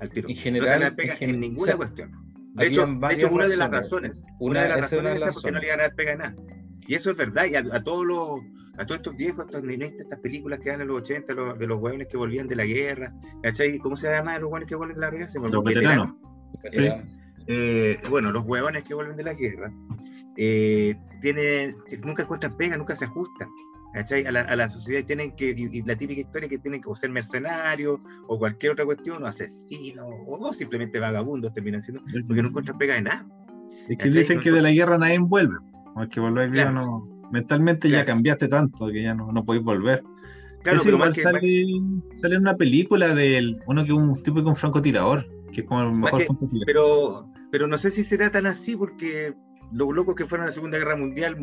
Al 0.00 0.08
tiro. 0.08 0.28
En 0.28 0.34
general, 0.34 0.66
no 0.66 0.72
te 0.72 0.78
van 0.78 0.82
a 0.82 0.84
dar 0.86 0.96
pega 0.96 1.16
en, 1.20 1.40
ninguna 1.40 1.76
cuestión. 1.76 2.10
De 2.54 2.66
hecho, 2.66 2.86
de 2.86 3.14
hecho, 3.14 3.30
una 3.30 3.46
de 3.46 3.56
las 3.58 3.70
razones, 3.70 4.24
una, 4.40 4.62
de 4.62 4.68
las 4.70 4.80
razones 4.80 5.22
es 5.22 5.32
porque 5.34 5.52
no 5.52 5.58
le 5.58 5.66
iban 5.66 5.80
a 5.80 5.82
dar 5.84 5.94
pega 5.94 6.12
en 6.12 6.18
nada. 6.18 6.36
Y 6.86 6.94
eso 6.94 7.10
es 7.10 7.16
verdad, 7.16 7.44
y 7.46 7.54
a, 7.54 7.84
todos 7.84 8.04
los 8.04 8.40
a 8.78 8.86
todos 8.86 8.96
estos 8.96 9.16
viejos, 9.16 9.46
estos 9.46 9.62
estas 9.62 10.18
películas 10.20 10.58
que 10.60 10.70
dan 10.70 10.80
en 10.80 10.88
los 10.88 11.02
80, 11.02 11.34
de 11.54 11.66
los 11.66 11.78
hueones 11.78 12.08
que 12.08 12.16
volvían 12.16 12.48
de 12.48 12.56
la 12.56 12.64
guerra, 12.64 13.14
¿cachai? 13.42 13.78
¿Cómo 13.78 13.96
se 13.96 14.08
llama 14.10 14.38
los 14.38 14.50
hueones 14.50 14.68
que 14.68 14.74
vuelven 14.74 14.96
de 14.96 15.00
la 15.02 15.10
guerra? 15.10 15.28
Se 15.28 15.38
los 15.38 15.64
veteranos. 15.64 16.14
Eh, 17.46 17.98
bueno, 18.08 18.32
los 18.32 18.44
hueones 18.44 18.84
que 18.84 18.94
vuelven 18.94 19.16
de 19.16 19.24
la 19.24 19.34
guerra, 19.34 19.72
eh, 20.36 20.94
tiene, 21.20 21.74
nunca 22.04 22.22
encuentran 22.22 22.56
pega, 22.56 22.76
nunca 22.76 22.94
se 22.94 23.04
ajustan. 23.04 23.48
A 23.94 24.30
la, 24.30 24.40
a 24.40 24.56
la 24.56 24.70
sociedad 24.70 25.04
tienen 25.04 25.32
que, 25.32 25.50
y, 25.50 25.82
la 25.82 25.96
típica 25.96 26.22
historia 26.22 26.48
que 26.48 26.58
tienen 26.58 26.80
que 26.80 26.88
ser 26.94 27.10
mercenarios 27.10 28.00
o 28.26 28.38
cualquier 28.38 28.72
otra 28.72 28.86
cuestión, 28.86 29.22
o 29.22 29.26
asesinos, 29.26 30.06
o, 30.26 30.52
simplemente 30.54 30.98
vagabundos 30.98 31.52
terminan 31.52 31.82
siendo, 31.82 32.02
porque 32.26 32.42
no 32.42 32.48
encuentran 32.48 32.78
pega 32.78 32.94
de 32.94 33.02
nada. 33.02 33.26
Es 33.88 33.98
que 33.98 34.08
dicen 34.08 34.40
que 34.40 34.50
de 34.50 34.62
la 34.62 34.70
guerra 34.70 34.96
nadie 34.96 35.18
vuelve, 35.18 35.56
que 36.10 36.20
volver 36.20 36.50
no, 36.72 37.06
mentalmente 37.30 37.88
ya 37.88 38.04
cambiaste 38.04 38.48
tanto 38.48 38.86
que 38.88 39.02
ya 39.02 39.14
no, 39.14 39.30
no 39.30 39.44
podéis 39.44 39.64
volver. 39.64 40.02
Claro, 40.62 40.80
pero 40.84 40.96
igual 40.96 41.14
sale, 41.14 41.40
sale, 42.14 42.36
en 42.36 42.40
una 42.40 42.56
película 42.56 43.14
de 43.14 43.56
uno 43.66 43.84
que 43.84 43.90
es 43.90 43.98
un 43.98 44.22
tipo 44.22 44.40
que 44.40 44.48
un 44.48 44.56
francotirador, 44.56 45.26
que 45.52 45.62
es 45.62 45.66
como 45.66 45.82
el 45.82 45.92
mejor 45.92 46.22
Pero, 46.64 47.28
pero 47.50 47.66
no 47.66 47.76
sé 47.76 47.90
si 47.90 48.04
será 48.04 48.30
tan 48.30 48.46
así 48.46 48.76
porque 48.76 49.34
los 49.74 49.94
locos 49.94 50.14
que 50.14 50.26
fueron 50.26 50.44
a 50.44 50.46
la 50.48 50.52
Segunda 50.52 50.78
Guerra 50.78 50.96
Mundial, 50.96 51.36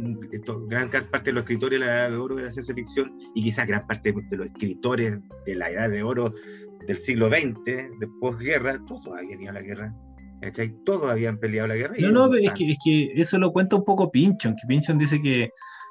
gran 0.67 0.89
parte 0.89 1.29
de 1.29 1.33
los 1.33 1.43
escritores 1.43 1.79
de 1.79 1.85
la 1.85 1.91
Edad 1.91 2.09
de 2.11 2.17
Oro 2.17 2.35
de 2.35 2.43
la 2.43 2.51
ciencia 2.51 2.75
ficción 2.75 3.17
y 3.33 3.43
quizás 3.43 3.67
gran 3.67 3.87
parte 3.87 4.13
de 4.13 4.37
los 4.37 4.47
escritores 4.47 5.19
de 5.45 5.55
la 5.55 5.69
Edad 5.69 5.89
de 5.89 6.03
Oro 6.03 6.33
del 6.87 6.97
siglo 6.97 7.29
XX, 7.29 7.63
de 7.65 8.07
posguerra, 8.19 8.79
todos 8.87 9.07
habían 9.17 9.41
ido 9.41 9.51
a 9.51 9.53
la 9.53 9.61
guerra. 9.61 9.95
Todos 10.85 11.11
habían 11.11 11.37
peleado 11.37 11.67
la 11.67 11.75
guerra. 11.75 11.95
No, 11.99 12.11
no, 12.11 12.33
es 12.35 12.51
que, 12.53 12.71
es 12.71 12.77
que, 12.83 13.11
eso 13.15 13.37
lo 13.37 13.51
cuenta 13.51 13.75
un 13.75 13.83
poco 13.83 14.09
Pinchon, 14.09 14.55
que 14.55 14.67
Pinchon 14.67 14.97
dice 14.97 15.21
que 15.21 15.49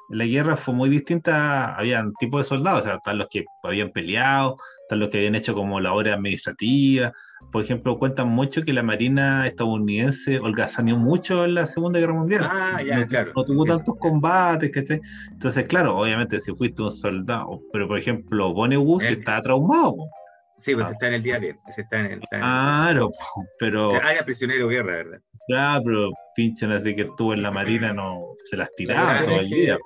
la 0.09 0.25
guerra 0.25 0.57
fue 0.57 0.73
muy 0.73 0.89
distinta, 0.89 1.75
habían 1.75 2.13
tipos 2.13 2.41
de 2.41 2.49
soldados, 2.49 2.81
o 2.81 2.83
sea, 2.83 2.95
están 2.95 3.19
los 3.19 3.27
que 3.29 3.45
habían 3.63 3.91
peleado, 3.91 4.57
están 4.81 4.99
los 4.99 5.09
que 5.09 5.19
habían 5.19 5.35
hecho 5.35 5.53
como 5.53 5.79
la 5.79 5.93
obra 5.93 6.15
administrativa. 6.15 7.13
Por 7.51 7.63
ejemplo, 7.63 7.97
cuentan 7.99 8.27
mucho 8.27 8.63
que 8.63 8.73
la 8.73 8.81
Marina 8.81 9.45
estadounidense 9.45 10.39
holgazaneó 10.39 10.97
mucho 10.97 11.45
en 11.45 11.53
la 11.53 11.65
Segunda 11.65 11.99
Guerra 11.99 12.13
Mundial. 12.13 12.41
Ah, 12.43 12.81
ya, 12.83 12.99
no, 12.99 13.07
claro. 13.07 13.33
No 13.35 13.43
tuvo 13.43 13.65
tantos 13.65 13.95
combates, 13.99 14.71
¿cachai? 14.71 14.99
Entonces, 15.31 15.67
claro, 15.67 15.97
obviamente 15.97 16.39
si 16.39 16.53
fuiste 16.55 16.81
un 16.81 16.91
soldado, 16.91 17.61
pero 17.71 17.87
por 17.87 17.99
ejemplo, 17.99 18.53
Bonnewood 18.53 19.03
estaba 19.03 19.41
traumado. 19.41 19.95
Sí, 20.57 20.73
pues 20.73 20.87
ah. 20.87 20.91
está 20.91 21.07
en 21.07 21.13
el 21.13 21.23
día 21.23 21.39
10. 21.39 21.55
Está 21.77 21.99
en 21.99 22.05
el, 22.13 22.19
claro, 22.19 23.11
pero. 23.59 23.93
Hay 24.03 24.17
prisionero 24.25 24.67
de 24.67 24.75
guerra, 24.75 24.95
¿verdad? 24.95 25.21
Claro, 25.47 25.83
pero 25.85 26.09
pinchan 26.35 26.71
así 26.71 26.95
que 26.95 27.03
estuvo 27.03 27.33
en 27.33 27.41
la 27.41 27.51
marina, 27.51 27.93
no 27.93 28.21
se 28.45 28.57
las 28.57 28.73
tiraba 28.75 29.23
todo 29.23 29.39
el 29.39 29.49
día 29.49 29.77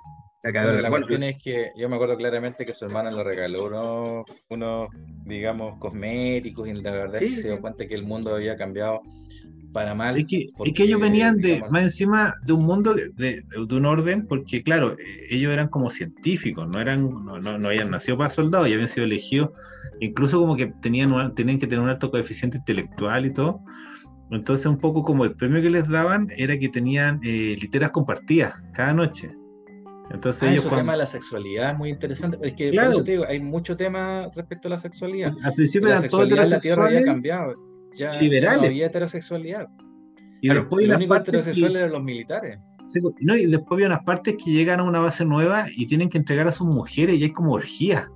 la 0.43 0.89
cuestión 0.89 1.23
es 1.23 1.37
que 1.41 1.71
yo 1.77 1.87
me 1.87 1.95
acuerdo 1.95 2.17
claramente 2.17 2.65
que 2.65 2.73
su 2.73 2.85
hermana 2.85 3.09
le 3.11 3.23
regaló 3.23 4.25
unos, 4.49 4.89
digamos, 5.25 5.79
cosméticos 5.79 6.67
y 6.67 6.73
la 6.73 6.91
verdad 6.91 7.23
es 7.23 7.35
que 7.35 7.41
se 7.41 7.47
dio 7.47 7.61
cuenta 7.61 7.87
que 7.87 7.95
el 7.95 8.03
mundo 8.03 8.35
había 8.35 8.57
cambiado 8.57 9.01
para 9.71 9.95
mal. 9.95 10.17
Y 10.17 10.25
que, 10.25 10.49
que 10.73 10.83
ellos 10.83 10.99
venían 10.99 11.37
de, 11.37 11.61
más 11.69 11.83
encima 11.83 12.35
de 12.45 12.53
un 12.53 12.65
mundo, 12.65 12.93
de, 12.93 13.09
de, 13.15 13.75
un 13.75 13.85
orden, 13.85 14.27
porque 14.27 14.63
claro, 14.63 14.95
ellos 15.29 15.51
eran 15.51 15.69
como 15.69 15.89
científicos, 15.89 16.67
no 16.67 16.79
eran, 16.79 17.09
no, 17.25 17.39
no, 17.39 17.67
habían 17.67 17.89
nacido 17.89 18.17
para 18.17 18.29
soldados 18.29 18.67
y 18.67 18.73
habían 18.73 18.89
sido 18.89 19.05
elegidos, 19.05 19.49
incluso 20.01 20.39
como 20.39 20.57
que 20.57 20.67
tenían, 20.81 21.33
tenían 21.35 21.57
que 21.57 21.67
tener 21.67 21.83
un 21.83 21.89
alto 21.89 22.11
coeficiente 22.11 22.57
intelectual 22.57 23.25
y 23.25 23.33
todo. 23.33 23.61
Entonces 24.29 24.65
un 24.65 24.77
poco 24.77 25.03
como 25.03 25.25
el 25.25 25.35
premio 25.35 25.61
que 25.61 25.69
les 25.69 25.87
daban 25.87 26.27
era 26.35 26.57
que 26.57 26.69
tenían 26.69 27.19
eh, 27.23 27.55
literas 27.59 27.91
compartidas 27.91 28.55
cada 28.73 28.93
noche. 28.93 29.29
Entonces, 30.13 30.43
ah, 30.43 30.53
eso 30.53 30.69
tema 30.69 30.91
de 30.91 30.99
la 30.99 31.05
sexualidad 31.07 31.71
es 31.71 31.77
muy 31.77 31.89
interesante. 31.89 32.37
Es 32.43 32.53
que 32.53 32.71
por 32.71 32.83
eso 32.83 33.03
te 33.03 33.11
digo, 33.11 33.25
hay 33.27 33.39
mucho 33.39 33.75
tema 33.75 34.29
respecto 34.35 34.67
a 34.67 34.71
la 34.71 34.79
sexualidad. 34.79 35.33
Al 35.43 35.53
principio 35.53 35.89
eran 35.89 36.07
todos 36.07 36.29
La 36.29 36.59
tierra 36.59 36.85
había 36.85 37.03
cambiado. 37.03 37.55
Ya, 37.95 38.13
liberales. 38.13 38.61
no 38.61 38.67
había 38.67 38.85
heterosexualidad. 38.87 39.67
Y 40.41 40.49
después 40.49 40.87
los 40.87 40.97
únicos 40.97 41.17
heterosexuales 41.19 41.77
eran 41.77 41.91
los 41.91 42.03
militares. 42.03 42.59
Pues, 42.77 43.15
no, 43.21 43.35
y 43.35 43.47
después 43.47 43.71
había 43.71 43.87
unas 43.87 44.03
partes 44.03 44.35
que 44.43 44.51
llegan 44.51 44.79
a 44.81 44.83
una 44.83 44.99
base 44.99 45.25
nueva 45.25 45.65
y 45.75 45.87
tienen 45.87 46.09
que 46.09 46.19
entregar 46.19 46.47
a 46.47 46.51
sus 46.51 46.67
mujeres 46.67 47.15
y 47.15 47.23
hay 47.23 47.31
como 47.31 47.53
orgía. 47.53 48.07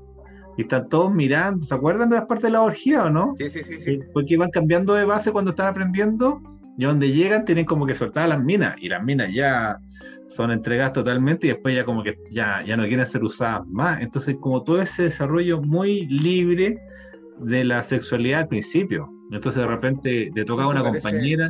Y 0.56 0.64
están 0.64 0.90
todos 0.90 1.14
mirando. 1.14 1.66
¿Se 1.66 1.74
acuerdan 1.74 2.10
de 2.10 2.18
las 2.18 2.26
partes 2.26 2.44
de 2.44 2.52
la 2.52 2.62
orgía 2.62 3.06
o 3.06 3.10
no? 3.10 3.34
Sí, 3.38 3.50
sí, 3.50 3.64
sí. 3.64 3.82
sí. 3.82 4.00
Porque 4.14 4.38
van 4.38 4.50
cambiando 4.52 4.94
de 4.94 5.06
base 5.06 5.32
cuando 5.32 5.52
están 5.52 5.68
aprendiendo 5.68 6.42
y 6.78 6.86
donde 6.86 7.12
llegan 7.12 7.44
tienen 7.44 7.66
como 7.66 7.86
que 7.86 7.96
soltar 7.96 8.26
a 8.26 8.28
las 8.28 8.44
minas 8.44 8.76
y 8.80 8.88
las 8.88 9.04
minas 9.04 9.34
ya 9.34 9.80
son 10.28 10.52
entregadas 10.52 10.94
totalmente 10.94 11.48
y 11.48 11.50
después 11.50 11.76
ya 11.76 11.84
como 11.84 12.04
que 12.04 12.20
ya, 12.32 12.64
ya 12.64 12.78
no 12.78 12.86
quieren 12.86 13.06
ser 13.06 13.24
usadas 13.24 13.66
más. 13.68 14.02
Entonces 14.02 14.38
como 14.40 14.64
todo 14.64 14.80
ese 14.80 15.04
desarrollo 15.04 15.62
muy 15.62 16.06
libre 16.08 16.80
de 17.40 17.64
la 17.64 17.82
sexualidad 17.82 18.42
al 18.42 18.48
principio. 18.48 19.10
Entonces 19.32 19.62
de 19.62 19.68
repente 19.68 20.32
le 20.34 20.46
toca 20.46 20.64
a 20.64 20.68
una 20.68 20.84
compañera 20.84 21.50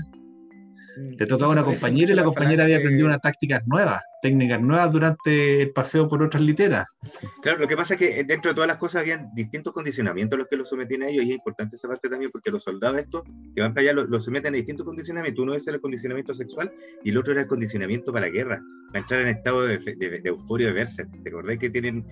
le 0.97 1.25
tocaba 1.27 1.51
una 1.51 1.63
compañera 1.63 2.12
y 2.12 2.15
la 2.15 2.23
compañera 2.23 2.63
había 2.63 2.77
aprendido 2.77 3.05
unas 3.05 3.21
tácticas 3.21 3.67
nuevas, 3.67 4.01
técnicas 4.21 4.60
nuevas 4.60 4.91
durante 4.91 5.62
el 5.62 5.71
paseo 5.71 6.07
por 6.07 6.23
otras 6.23 6.41
literas. 6.41 6.88
Claro, 7.41 7.60
lo 7.60 7.67
que 7.67 7.77
pasa 7.77 7.93
es 7.93 7.99
que 7.99 8.23
dentro 8.23 8.51
de 8.51 8.55
todas 8.55 8.67
las 8.67 8.77
cosas 8.77 9.01
habían 9.01 9.29
distintos 9.36 9.73
condicionamientos 9.73 10.39
los 10.39 10.47
que 10.47 10.57
los 10.57 10.67
sometían 10.67 11.03
a 11.03 11.10
ellos 11.10 11.25
y 11.25 11.29
es 11.29 11.36
importante 11.36 11.75
esa 11.75 11.88
parte 11.88 12.10
también 12.10 12.31
porque 12.31 12.49
los 12.49 12.63
soldados 12.63 12.99
estos 12.99 13.23
que 13.55 13.62
van 13.62 13.73
para 13.73 13.91
allá 13.91 13.93
los, 13.93 14.23
someten 14.23 14.53
a 14.53 14.57
distintos 14.57 14.86
condicionamientos. 14.86 15.43
Uno 15.43 15.53
es 15.53 15.67
el 15.67 15.79
condicionamiento 15.79 16.33
sexual 16.33 16.71
y 17.03 17.12
el 17.12 17.17
otro 17.17 17.33
era 17.33 17.41
el 17.41 17.47
condicionamiento 17.47 18.12
para 18.12 18.25
la 18.27 18.31
guerra, 18.31 18.62
para 18.88 18.99
entrar 18.99 19.21
en 19.21 19.27
estado 19.27 19.67
de, 19.67 19.77
de, 19.77 20.21
euforia 20.25 20.67
de 20.67 20.73
verse. 20.73 21.05
¿Te 21.23 21.29
acordás 21.29 21.57
que 21.57 21.69
tienen 21.69 22.05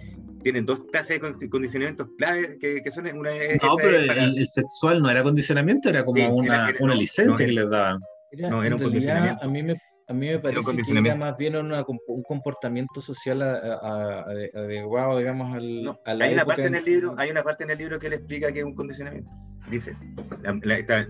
tienen 0.43 0.63
dos 0.63 0.79
clases 0.91 1.19
de 1.19 1.49
condicionamientos 1.49 2.07
clave 2.19 2.59
que, 2.59 2.91
son 2.91 3.07
una 3.17 3.31
no 3.63 3.75
pero 3.77 3.97
el, 3.97 4.47
sexual 4.47 5.01
no 5.01 5.09
era 5.09 5.23
condicionamiento 5.23 5.89
era 5.89 6.05
como 6.05 6.29
una, 6.29 6.71
una, 6.79 6.93
licencia 6.93 7.47
que 7.47 7.51
les 7.51 7.67
daban 7.67 7.99
no, 8.37 8.63
era 8.63 8.75
un 8.75 8.81
condicionamiento. 8.81 9.43
A 9.43 9.47
mí 9.47 9.63
me, 9.63 9.73
a 10.07 10.13
mí 10.13 10.27
me 10.27 10.39
parece 10.39 10.75
que 10.75 10.99
era 10.99 11.15
más 11.15 11.37
bien 11.37 11.55
un 11.55 12.23
comportamiento 12.23 13.01
social 13.01 13.41
adecuado, 13.41 15.17
digamos, 15.17 15.55
al, 15.55 16.21
hay 16.21 16.33
una 16.33 16.45
parte 16.45 16.65
en 16.65 16.75
el 16.75 16.85
libro 16.85 17.15
Hay 17.17 17.31
una 17.31 17.43
parte 17.43 17.63
en 17.63 17.71
el 17.71 17.77
libro 17.77 17.99
que 17.99 18.09
le 18.09 18.17
explica 18.17 18.51
que 18.51 18.59
es 18.59 18.65
un 18.65 18.75
condicionamiento. 18.75 19.29
Dice, 19.69 19.97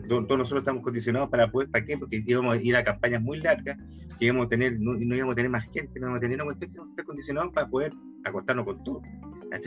todos 0.08 0.38
nosotros 0.38 0.60
estamos 0.60 0.82
condicionados 0.82 1.30
para 1.30 1.52
poder, 1.52 1.70
¿para 1.70 1.86
qué? 1.86 1.98
Porque 1.98 2.24
íbamos 2.26 2.58
a 2.58 2.62
ir 2.62 2.74
a 2.78 2.86
campañas 2.86 3.22
muy 3.22 3.40
largas, 3.40 3.78
íbamos 4.22 4.46
a 4.46 4.50
tener, 4.50 4.78
no, 4.80 4.96
íbamos 4.98 5.34
a 5.34 5.36
tener 5.36 5.52
más 5.52 5.66
gente, 5.74 6.00
no 6.00 6.08
íbamos 6.08 6.18
a 6.18 6.22
tener 6.22 6.36
una 6.36 6.46
cuestión, 6.46 6.72
íbamos 6.72 6.90
a 6.90 6.92
estar 6.92 7.06
condicionados 7.06 7.52
para 7.52 7.68
poder 7.68 7.92
acostarnos 8.24 8.66
con 8.66 8.84
todo. 8.84 9.02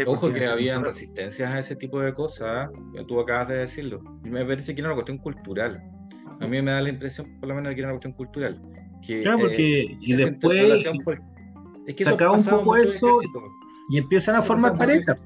Ojo 0.06 0.32
que 0.32 0.46
había 0.46 0.80
resistencias 0.80 1.50
a 1.50 1.58
ese 1.58 1.76
tipo 1.76 2.00
de 2.00 2.12
cosas, 2.14 2.70
¿eh? 2.94 3.04
tú 3.06 3.20
acabas 3.20 3.48
de 3.48 3.56
decirlo. 3.56 4.00
Me 4.22 4.44
parece 4.44 4.74
que 4.74 4.80
era 4.80 4.88
una 4.88 4.96
cuestión 4.96 5.18
cultural. 5.18 5.82
A 6.40 6.46
mí 6.46 6.62
me 6.62 6.70
da 6.70 6.81
la 6.81 6.88
impresión, 6.88 7.38
por 7.40 7.48
lo 7.48 7.55
menos, 7.55 7.70
de 7.70 7.74
que 7.74 7.81
era 7.81 7.88
una 7.88 7.94
cuestión 7.94 8.12
cultural. 8.12 8.61
Que, 9.05 9.22
claro, 9.22 9.38
porque 9.40 9.81
eh, 9.83 9.98
y 10.01 10.12
después 10.14 10.87
es 11.87 11.94
que 11.94 12.05
sacaba 12.05 12.33
un 12.33 12.44
poco 12.44 12.77
eso 12.77 13.20
y 13.88 13.98
empiezan 13.98 14.37
a 14.37 14.42
formar 14.42 14.77
parejas. 14.77 15.18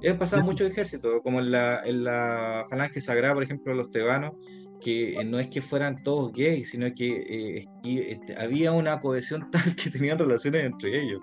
He 0.00 0.14
pasado 0.14 0.44
muchos 0.44 0.70
ejércitos, 0.70 1.20
como 1.24 1.40
en 1.40 1.50
la, 1.50 1.82
en 1.84 2.04
la 2.04 2.64
falange 2.70 3.00
sagrada, 3.00 3.34
por 3.34 3.42
ejemplo, 3.42 3.74
los 3.74 3.90
tebanos, 3.90 4.34
que 4.80 5.20
no 5.24 5.40
es 5.40 5.48
que 5.48 5.60
fueran 5.60 6.04
todos 6.04 6.32
gays, 6.32 6.70
sino 6.70 6.86
que 6.94 7.58
eh, 7.58 7.66
este, 7.82 8.36
había 8.40 8.70
una 8.70 9.00
cohesión 9.00 9.50
tal 9.50 9.74
que 9.74 9.90
tenían 9.90 10.18
relaciones 10.18 10.66
entre 10.66 11.02
ellos. 11.02 11.20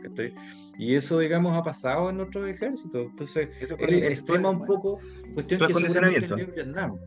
Y 0.78 0.96
eso, 0.96 1.20
digamos, 1.20 1.58
ha 1.58 1.62
pasado 1.62 2.10
en 2.10 2.20
otros 2.20 2.50
ejércitos. 2.50 3.08
Entonces, 3.10 3.50
eso 3.60 3.78
el, 3.80 4.04
el 4.04 4.26
tema 4.26 4.50
un 4.50 4.66
poco, 4.66 5.00
cuestión 5.34 5.62
que 5.62 6.54
Vietnam, 6.54 6.98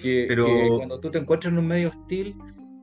que, 0.00 0.26
Pero... 0.28 0.46
que 0.46 0.68
cuando 0.76 1.00
tú 1.00 1.10
te 1.10 1.18
encuentras 1.18 1.52
en 1.52 1.58
un 1.58 1.66
medio 1.66 1.88
hostil, 1.88 2.36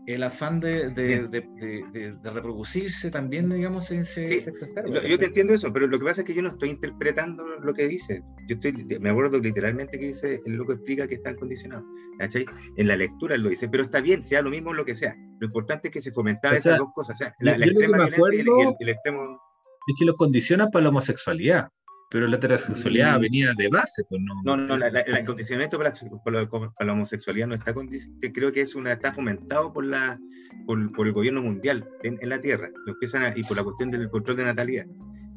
el 0.06 0.24
afán 0.24 0.60
de, 0.60 0.90
de, 0.90 1.28
de, 1.28 2.16
de, 2.20 2.32
reproducirse 2.32 3.12
también, 3.12 3.48
digamos, 3.48 3.86
se, 3.86 4.04
se, 4.04 4.42
Yo 5.08 5.20
te 5.20 5.26
entiendo 5.26 5.54
eso, 5.54 5.72
pero 5.72 5.86
lo 5.86 6.00
que 6.00 6.06
pasa 6.06 6.22
es 6.22 6.28
que 6.28 6.34
yo 6.34 6.42
no 6.42 6.50
estoy 6.50 6.70
interpretando 6.70 7.46
lo 7.46 7.74
que 7.76 7.88
dice. 7.88 8.24
Yo 8.48 8.56
estoy, 8.56 8.74
me 9.00 9.12
acuerdo 9.12 9.38
literalmente 9.38 10.00
que 10.00 10.08
dice, 10.08 10.42
el 10.48 10.54
loco 10.54 10.74
explica 10.74 11.08
que 11.08 11.16
están 11.16 11.36
condicionados. 11.36 11.86
¿cachai? 12.18 12.46
En 12.76 12.88
la 12.88 12.96
lectura 12.96 13.36
él 13.36 13.44
lo 13.44 13.50
dice, 13.50 13.70
pero 13.70 13.84
está 13.84 14.02
bien, 14.02 14.24
sea 14.24 14.42
lo 14.42 14.50
mismo 14.50 14.74
lo 14.74 14.84
que 14.84 14.96
sea. 14.96 15.16
Lo 15.40 15.46
importante 15.48 15.88
es 15.88 15.94
que 15.94 16.02
se 16.02 16.12
fomentaba 16.12 16.58
esas 16.58 16.78
dos 16.78 16.92
cosas. 16.94 17.16
O 17.16 17.18
sea, 17.18 17.36
la, 17.40 17.56
extrema 17.56 18.08
violencia 18.08 18.54
y 18.58 18.62
el, 18.62 18.76
el, 18.80 18.90
extremo... 18.90 19.40
Es 19.88 19.96
que 19.98 20.06
lo 20.06 20.16
condiciona 20.16 20.70
para 20.70 20.84
la 20.84 20.90
homosexualidad. 20.90 21.70
Pero 22.12 22.26
la 22.26 22.38
heterosexualidad 22.38 23.18
mm. 23.18 23.22
venía 23.22 23.54
de 23.56 23.68
base, 23.68 24.04
pues 24.10 24.20
no. 24.22 24.34
No, 24.44 24.78
no, 24.78 24.86
el 24.86 25.26
condicionamiento 25.26 25.78
para, 25.78 25.94
la 26.80 26.94
homosexualidad 26.94 27.48
no 27.48 27.54
está 27.54 27.74
creo 28.34 28.52
que 28.52 28.62
es 28.62 28.74
una, 28.74 28.94
está 28.94 29.14
fomentado 29.14 29.72
por 29.72 29.86
la 29.86 30.20
por, 30.66 30.92
por 30.92 31.06
el 31.06 31.14
gobierno 31.14 31.44
mundial 31.44 31.88
en, 32.02 32.18
la 32.28 32.42
tierra. 32.42 32.70
Lo 32.86 32.94
empiezan 32.94 33.32
y 33.36 33.44
por 33.44 33.58
la 33.58 33.64
cuestión 33.64 33.92
del 33.92 34.10
control 34.10 34.38
de 34.38 34.44
natalidad. 34.44 34.86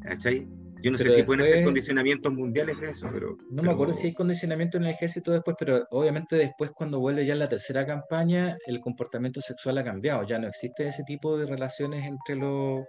¿Cachai? 0.01 0.47
Yo 0.81 0.91
no 0.91 0.97
sé 0.97 1.11
si 1.11 1.23
pueden 1.23 1.45
hacer 1.45 1.63
condicionamientos 1.63 2.33
mundiales 2.33 2.77
de 2.81 2.89
eso, 2.89 3.07
pero. 3.09 3.37
No 3.49 3.63
me 3.63 3.71
acuerdo 3.71 3.93
si 3.93 4.07
hay 4.07 4.13
condicionamiento 4.13 4.77
en 4.77 4.83
el 4.83 4.89
ejército 4.89 5.31
después, 5.31 5.55
pero 5.57 5.87
obviamente 5.91 6.35
después, 6.35 6.71
cuando 6.71 6.99
vuelve 6.99 7.25
ya 7.25 7.33
en 7.33 7.39
la 7.39 7.47
tercera 7.47 7.85
campaña, 7.85 8.57
el 8.65 8.81
comportamiento 8.81 9.39
sexual 9.39 9.77
ha 9.77 9.83
cambiado. 9.83 10.23
Ya 10.25 10.39
no 10.39 10.47
existe 10.47 10.87
ese 10.87 11.03
tipo 11.03 11.37
de 11.37 11.45
relaciones 11.45 12.05
entre 12.05 12.35
los 12.35 12.83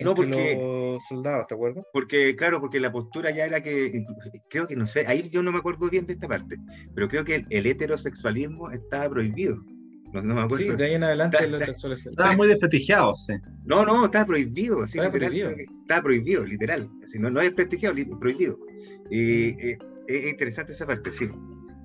no, 0.00 0.14
porque, 0.14 0.56
los 0.60 1.04
soldados, 1.06 1.46
¿te 1.46 1.54
acuerdas? 1.54 1.84
Porque, 1.92 2.34
claro, 2.36 2.60
porque 2.60 2.80
la 2.80 2.90
postura 2.92 3.30
ya 3.30 3.44
era 3.44 3.62
que, 3.62 4.04
creo 4.48 4.66
que 4.66 4.76
no 4.76 4.86
sé, 4.86 5.06
ahí 5.06 5.22
yo 5.30 5.42
no 5.42 5.52
me 5.52 5.58
acuerdo 5.58 5.88
bien 5.88 6.06
de 6.06 6.14
esta 6.14 6.28
parte, 6.28 6.56
pero 6.94 7.08
creo 7.08 7.24
que 7.24 7.46
el, 7.48 7.66
heterosexualismo 7.66 8.70
estaba 8.70 9.08
prohibido. 9.08 9.56
No, 10.12 10.22
me 10.22 10.40
acuerdo. 10.40 10.70
Sí, 10.70 10.76
de 10.76 10.84
ahí 10.84 10.94
en 10.94 11.04
adelante 11.04 11.38
está, 11.38 11.50
los 11.50 11.62
homosexuales. 11.62 12.06
Estaba 12.06 12.36
muy 12.36 12.46
desprestigiado, 12.46 13.14
sí. 13.14 13.34
No, 13.64 13.84
no, 13.84 14.04
estaba 14.04 14.26
prohibido. 14.26 14.84
estaba 14.84 15.10
prohibido. 15.10 15.50
Estaba 15.50 16.02
prohibido, 16.02 16.44
literal. 16.44 16.88
Así, 17.04 17.18
no, 17.18 17.30
no 17.30 17.40
es 17.40 17.46
desprestigiado, 17.46 17.96
prohibido. 18.20 18.56
Y 19.10 19.48
eh, 19.48 19.78
es 20.06 20.30
interesante 20.30 20.72
esa 20.72 20.86
parte, 20.86 21.10
sí. 21.10 21.28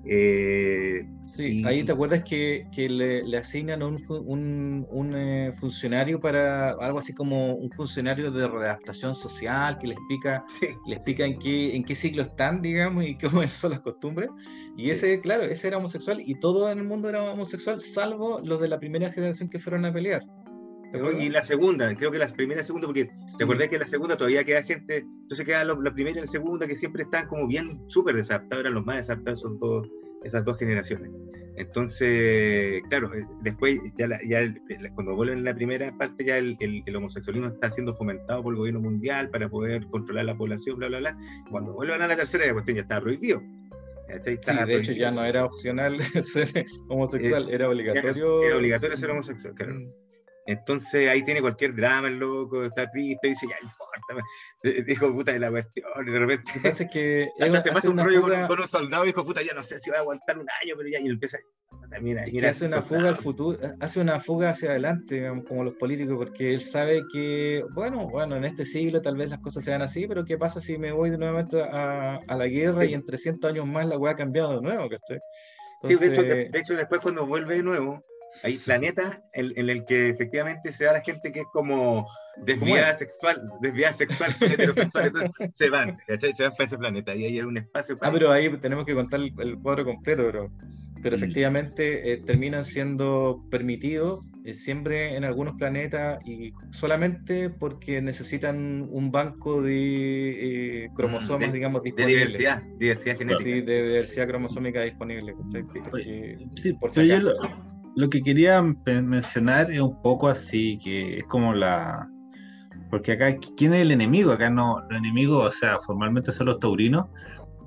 Eh, 0.04 1.06
sí, 1.26 1.62
ahí 1.66 1.84
te 1.84 1.92
acuerdas 1.92 2.24
que, 2.24 2.66
que 2.72 2.88
le, 2.88 3.22
le, 3.22 3.36
asignan 3.36 3.82
un, 3.82 3.98
un, 4.08 4.86
un 4.90 5.14
eh, 5.14 5.52
funcionario 5.52 6.18
para 6.18 6.70
algo 6.70 6.98
así 6.98 7.12
como 7.12 7.54
un 7.54 7.70
funcionario 7.70 8.30
de 8.30 8.48
readaptación 8.48 9.14
social 9.14 9.78
que 9.78 9.88
le 9.88 9.94
explica, 9.94 10.44
le 10.86 10.94
explica 10.94 11.26
en 11.26 11.38
qué, 11.38 11.76
en 11.76 11.84
qué 11.84 11.94
siglo 11.94 12.22
están, 12.22 12.62
digamos, 12.62 13.04
y 13.04 13.18
cómo 13.18 13.46
son 13.46 13.72
las 13.72 13.80
costumbres. 13.80 14.30
Y 14.76 14.88
ese, 14.88 15.20
claro, 15.20 15.42
ese 15.44 15.68
era 15.68 15.76
homosexual 15.76 16.22
y 16.24 16.40
todo 16.40 16.70
en 16.70 16.78
el 16.78 16.84
mundo 16.84 17.08
era 17.08 17.22
homosexual, 17.32 17.80
salvo 17.80 18.40
los 18.42 18.60
de 18.60 18.68
la 18.68 18.78
primera 18.78 19.12
generación 19.12 19.50
que 19.50 19.58
fueron 19.58 19.84
a 19.84 19.92
pelear. 19.92 20.22
Y 21.20 21.28
la 21.28 21.42
segunda, 21.42 21.94
creo 21.94 22.10
que 22.10 22.18
la 22.18 22.26
primera 22.28 22.58
y 22.58 22.62
la 22.62 22.64
segunda, 22.64 22.88
porque 22.88 23.10
te 23.38 23.44
acordás 23.44 23.68
que 23.68 23.78
la 23.78 23.86
segunda 23.86 24.16
todavía 24.16 24.44
queda 24.44 24.62
gente, 24.62 24.98
entonces 24.98 25.46
queda 25.46 25.64
la 25.64 25.94
primera 25.94 26.18
y 26.18 26.20
la 26.22 26.26
segunda 26.26 26.66
que 26.66 26.76
siempre 26.76 27.04
están 27.04 27.28
como 27.28 27.46
bien 27.46 27.80
súper 27.88 28.16
desadaptados, 28.16 28.62
eran 28.62 28.74
los 28.74 28.84
más 28.84 28.96
desadaptados, 28.96 29.40
son 29.40 29.58
todos 29.58 29.88
esas 30.24 30.44
dos 30.44 30.58
generaciones. 30.58 31.10
Entonces, 31.56 32.82
claro, 32.88 33.12
eh, 33.14 33.26
después, 33.42 33.78
ya, 33.98 34.08
ya 34.26 34.54
cuando 34.94 35.14
vuelven 35.14 35.38
en 35.38 35.44
la 35.44 35.54
primera 35.54 35.96
parte, 35.96 36.24
ya 36.24 36.38
el, 36.38 36.56
el, 36.58 36.96
homosexualismo 36.96 37.48
está 37.48 37.70
siendo 37.70 37.94
fomentado 37.94 38.42
por 38.42 38.54
el 38.54 38.58
gobierno 38.58 38.80
mundial 38.80 39.28
para 39.30 39.48
poder 39.48 39.86
controlar 39.88 40.24
la 40.24 40.36
población, 40.36 40.78
bla, 40.78 40.88
bla, 40.88 41.00
bla. 41.00 41.18
Cuando 41.50 41.74
vuelven 41.74 42.00
a 42.00 42.08
la 42.08 42.16
tercera, 42.16 42.46
la 42.46 42.52
cuestión 42.54 42.76
ya 42.76 42.82
estaba 42.82 43.02
prohibido. 43.02 43.42
sí, 44.24 44.38
de 44.66 44.76
hecho 44.76 44.92
ya 44.92 45.10
no 45.10 45.22
era 45.22 45.44
opcional 45.44 46.00
ser 46.22 46.64
homosexual, 46.88 47.48
era 47.50 47.68
obligatorio. 47.68 48.42
Era, 48.42 48.56
obligatorio 48.56 48.96
ser 48.96 49.10
homosexual, 49.10 49.54
claro. 49.54 49.74
Entonces 50.50 51.08
ahí 51.08 51.22
tiene 51.22 51.40
cualquier 51.40 51.74
drama 51.74 52.08
el 52.08 52.18
loco, 52.18 52.64
está 52.64 52.90
triste, 52.90 53.28
dice, 53.28 53.46
ya 53.48 53.56
importa, 53.62 54.82
dijo 54.84 55.12
puta 55.12 55.32
de 55.32 55.38
la 55.38 55.50
cuestión, 55.50 55.86
y 56.04 56.10
de 56.10 56.18
repente. 56.18 56.68
Hace 56.68 56.88
que 56.88 57.28
hasta 57.40 57.62
se 57.62 57.72
pasa 57.72 57.90
un 57.90 57.98
rollo 57.98 58.22
con, 58.22 58.46
con, 58.46 58.60
un 58.60 58.68
soldado 58.68 59.04
y 59.04 59.08
dijo, 59.08 59.24
puta, 59.24 59.42
ya 59.42 59.54
no 59.54 59.62
sé 59.62 59.78
si 59.78 59.90
va 59.90 59.98
a 59.98 60.00
aguantar 60.00 60.38
un 60.38 60.46
año, 60.62 60.74
pero 60.76 60.88
ya, 60.88 60.98
y 60.98 61.08
empieza. 61.08 61.38
Mira, 62.00 62.24
mira, 62.26 62.50
hace 62.50 62.66
una 62.66 62.82
fuga 62.82 63.08
al 63.08 63.16
futuro, 63.16 63.58
hace 63.80 64.00
una 64.00 64.18
fuga 64.18 64.50
hacia 64.50 64.70
adelante, 64.70 65.28
como 65.46 65.64
los 65.64 65.74
políticos, 65.74 66.16
porque 66.18 66.52
él 66.54 66.60
sabe 66.62 67.02
que, 67.12 67.64
bueno, 67.74 68.08
bueno, 68.08 68.36
en 68.36 68.44
este 68.44 68.64
siglo 68.64 69.00
tal 69.00 69.16
vez 69.16 69.30
las 69.30 69.40
cosas 69.40 69.64
sean 69.64 69.82
así, 69.82 70.06
pero 70.06 70.24
¿qué 70.24 70.36
pasa 70.36 70.60
si 70.60 70.78
me 70.78 70.92
voy 70.92 71.10
de 71.10 71.18
nuevo 71.18 71.38
a, 71.72 72.20
a 72.26 72.36
la 72.36 72.46
guerra 72.46 72.84
y 72.84 72.94
en 72.94 73.04
300 73.04 73.50
años 73.50 73.66
más 73.66 73.88
la 73.88 73.98
weá 73.98 74.12
ha 74.12 74.16
cambiado 74.16 74.56
de 74.56 74.62
nuevo? 74.62 74.84
Entonces... 74.84 75.20
Sí, 75.82 75.94
de 75.94 76.06
hecho, 76.12 76.22
de, 76.22 76.48
de 76.50 76.58
hecho, 76.58 76.74
después 76.74 77.00
cuando 77.00 77.26
vuelve 77.26 77.56
de 77.56 77.62
nuevo, 77.62 78.04
hay 78.42 78.58
planetas 78.58 79.20
en, 79.32 79.52
en, 79.56 79.68
el 79.68 79.84
que 79.84 80.08
efectivamente 80.08 80.72
se 80.72 80.84
da 80.84 80.94
la 80.94 81.00
gente 81.00 81.32
que 81.32 81.40
es 81.40 81.46
como 81.52 82.06
desviada 82.36 82.94
sexual, 82.94 83.50
desviada 83.60 83.94
sexual, 83.94 84.34
son 84.34 84.52
heterosexuales, 84.52 85.12
entonces 85.14 85.50
se 85.54 85.70
van, 85.70 85.98
¿cachai? 86.06 86.32
Se 86.32 86.42
van 86.44 86.52
para 86.52 86.64
ese 86.64 86.78
planeta 86.78 87.14
y 87.14 87.24
ahí 87.24 87.38
hay 87.38 87.44
un 87.44 87.56
espacio 87.56 87.98
para... 87.98 88.10
Ah, 88.10 88.12
pero 88.12 88.32
ahí 88.32 88.48
tenemos 88.58 88.86
que 88.86 88.94
contar 88.94 89.20
el, 89.20 89.58
cuadro 89.58 89.84
completo, 89.84 90.22
pero, 90.26 90.50
pero 91.02 91.16
mm. 91.16 91.18
efectivamente 91.18 92.12
eh, 92.12 92.16
terminan 92.18 92.64
siendo 92.64 93.44
permitidos 93.50 94.24
eh, 94.44 94.54
siempre 94.54 95.16
en 95.16 95.24
algunos 95.24 95.56
planetas 95.56 96.18
y 96.24 96.52
solamente 96.70 97.50
porque 97.50 98.00
necesitan 98.00 98.88
un 98.90 99.10
banco 99.10 99.60
de 99.60 100.84
eh, 100.84 100.90
cromosomas, 100.96 101.52
digamos, 101.52 101.82
disponibles. 101.82 102.14
De 102.14 102.26
diversidad, 102.26 102.62
diversidad 102.78 103.18
genética. 103.18 103.42
Sí, 103.42 103.60
de 103.60 103.88
diversidad 103.88 104.28
cromosómica 104.28 104.80
disponible. 104.82 105.34
sí, 106.56 106.72
por 106.72 106.90
si 106.90 107.10
acaso 107.10 107.32
lo 107.32 107.69
que 108.10 108.22
quería 108.22 108.62
mencionar 108.62 109.70
es 109.70 109.80
un 109.80 110.00
poco 110.02 110.28
así, 110.28 110.78
que 110.78 111.18
es 111.18 111.24
como 111.24 111.54
la... 111.54 112.08
Porque 112.90 113.12
acá, 113.12 113.36
¿quién 113.56 113.74
es 113.74 113.82
el 113.82 113.92
enemigo? 113.92 114.32
Acá 114.32 114.50
no, 114.50 114.80
los 114.88 114.98
enemigos, 114.98 115.46
o 115.46 115.56
sea, 115.56 115.78
formalmente 115.78 116.32
son 116.32 116.46
los 116.46 116.58
taurinos, 116.58 117.06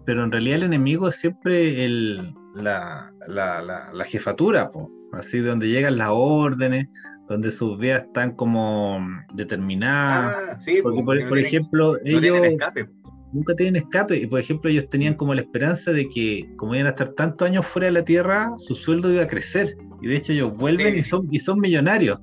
pero 0.05 0.23
en 0.23 0.31
realidad 0.31 0.57
el 0.57 0.63
enemigo 0.63 1.07
es 1.07 1.15
siempre 1.15 1.85
el, 1.85 2.33
la, 2.55 3.11
la, 3.27 3.61
la, 3.61 4.05
jefatura, 4.05 4.69
así 5.13 5.39
donde 5.39 5.69
llegan 5.69 5.97
las 5.97 6.09
órdenes, 6.11 6.87
donde 7.29 7.51
sus 7.51 7.77
vías 7.79 8.03
están 8.03 8.35
como 8.35 8.99
determinadas. 9.33 10.35
Ah, 10.49 10.55
sí, 10.57 10.79
porque, 10.83 11.03
por, 11.03 11.37
ejemplo, 11.37 11.97
ellos 12.03 12.41
nunca 13.33 13.55
tienen 13.55 13.81
escape. 13.81 14.17
Y 14.17 14.27
por 14.27 14.39
ejemplo, 14.39 14.69
ellos 14.69 14.87
tenían 14.87 15.15
como 15.15 15.33
la 15.33 15.41
esperanza 15.41 15.91
de 15.91 16.07
que, 16.07 16.47
como 16.55 16.75
iban 16.75 16.87
a 16.87 16.91
estar 16.91 17.09
tantos 17.09 17.47
años 17.47 17.65
fuera 17.65 17.87
de 17.87 17.91
la 17.91 18.05
Tierra, 18.05 18.51
su 18.57 18.75
sueldo 18.75 19.11
iba 19.11 19.23
a 19.23 19.27
crecer. 19.27 19.75
Y 20.01 20.07
de 20.07 20.17
hecho 20.17 20.33
ellos 20.33 20.55
vuelven 20.55 20.97
y, 20.97 21.03
son, 21.03 21.27
y 21.31 21.39
son 21.39 21.59
millonarios. 21.59 22.19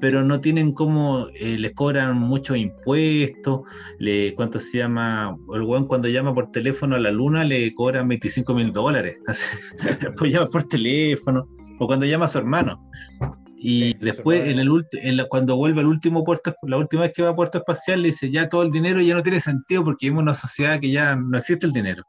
Pero 0.00 0.24
no 0.24 0.40
tienen 0.40 0.72
como, 0.72 1.28
eh, 1.34 1.58
les 1.58 1.74
cobran 1.74 2.16
muchos 2.16 2.56
impuestos, 2.56 3.60
le, 3.98 4.34
¿cuánto 4.34 4.58
se 4.58 4.78
llama? 4.78 5.36
El 5.54 5.62
buen 5.62 5.84
cuando 5.84 6.08
llama 6.08 6.34
por 6.34 6.50
teléfono 6.50 6.96
a 6.96 6.98
la 6.98 7.10
luna 7.10 7.44
le 7.44 7.74
cobran 7.74 8.08
25 8.08 8.54
mil 8.54 8.72
dólares. 8.72 9.18
pues 10.18 10.32
llama 10.32 10.48
por 10.48 10.64
teléfono, 10.64 11.46
o 11.78 11.86
cuando 11.86 12.06
llama 12.06 12.24
a 12.24 12.28
su 12.28 12.38
hermano. 12.38 12.82
Y 13.62 13.92
después, 13.98 14.48
en 14.48 14.58
el 14.58 14.70
en 14.92 15.28
cuando 15.28 15.54
vuelve 15.54 15.80
al 15.80 15.86
último 15.86 16.24
puerto, 16.24 16.56
la 16.62 16.78
última 16.78 17.02
vez 17.02 17.12
que 17.14 17.20
va 17.20 17.28
a 17.28 17.36
puerto 17.36 17.58
espacial, 17.58 18.00
le 18.00 18.08
dice, 18.08 18.30
ya 18.30 18.48
todo 18.48 18.62
el 18.62 18.70
dinero 18.70 19.02
ya 19.02 19.14
no 19.14 19.22
tiene 19.22 19.38
sentido 19.38 19.84
porque 19.84 20.06
vivimos 20.06 20.22
en 20.22 20.28
una 20.28 20.34
sociedad 20.34 20.80
que 20.80 20.90
ya 20.90 21.14
no 21.14 21.36
existe 21.36 21.66
el 21.66 21.72
dinero. 21.74 22.02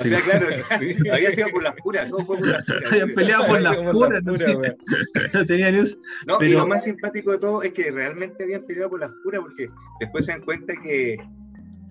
O 0.00 0.02
sea, 0.02 0.20
claro, 0.20 0.48
sí. 0.80 1.08
había 1.08 1.30
sido 1.30 1.48
por 1.50 1.62
las 1.62 1.74
puras, 1.76 2.08
no 2.08 2.16
fue 2.16 2.38
por 2.38 2.48
las 2.48 2.66
puras. 2.66 2.82
Habían 2.92 3.14
peleado 3.14 3.46
por 3.46 3.62
las 3.62 3.76
puras, 3.76 4.24
no, 4.24 4.32
no 5.32 5.46
tenía 5.46 5.70
ni 5.70 5.78
No, 6.26 6.38
pero... 6.40 6.50
y 6.50 6.54
lo 6.54 6.66
más 6.66 6.82
simpático 6.82 7.30
de 7.30 7.38
todo 7.38 7.62
es 7.62 7.72
que 7.72 7.92
realmente 7.92 8.42
habían 8.42 8.64
peleado 8.64 8.90
por 8.90 8.98
las 8.98 9.12
puras 9.22 9.42
porque 9.42 9.70
después 10.00 10.26
se 10.26 10.32
dan 10.32 10.42
cuenta 10.42 10.74
que, 10.82 11.18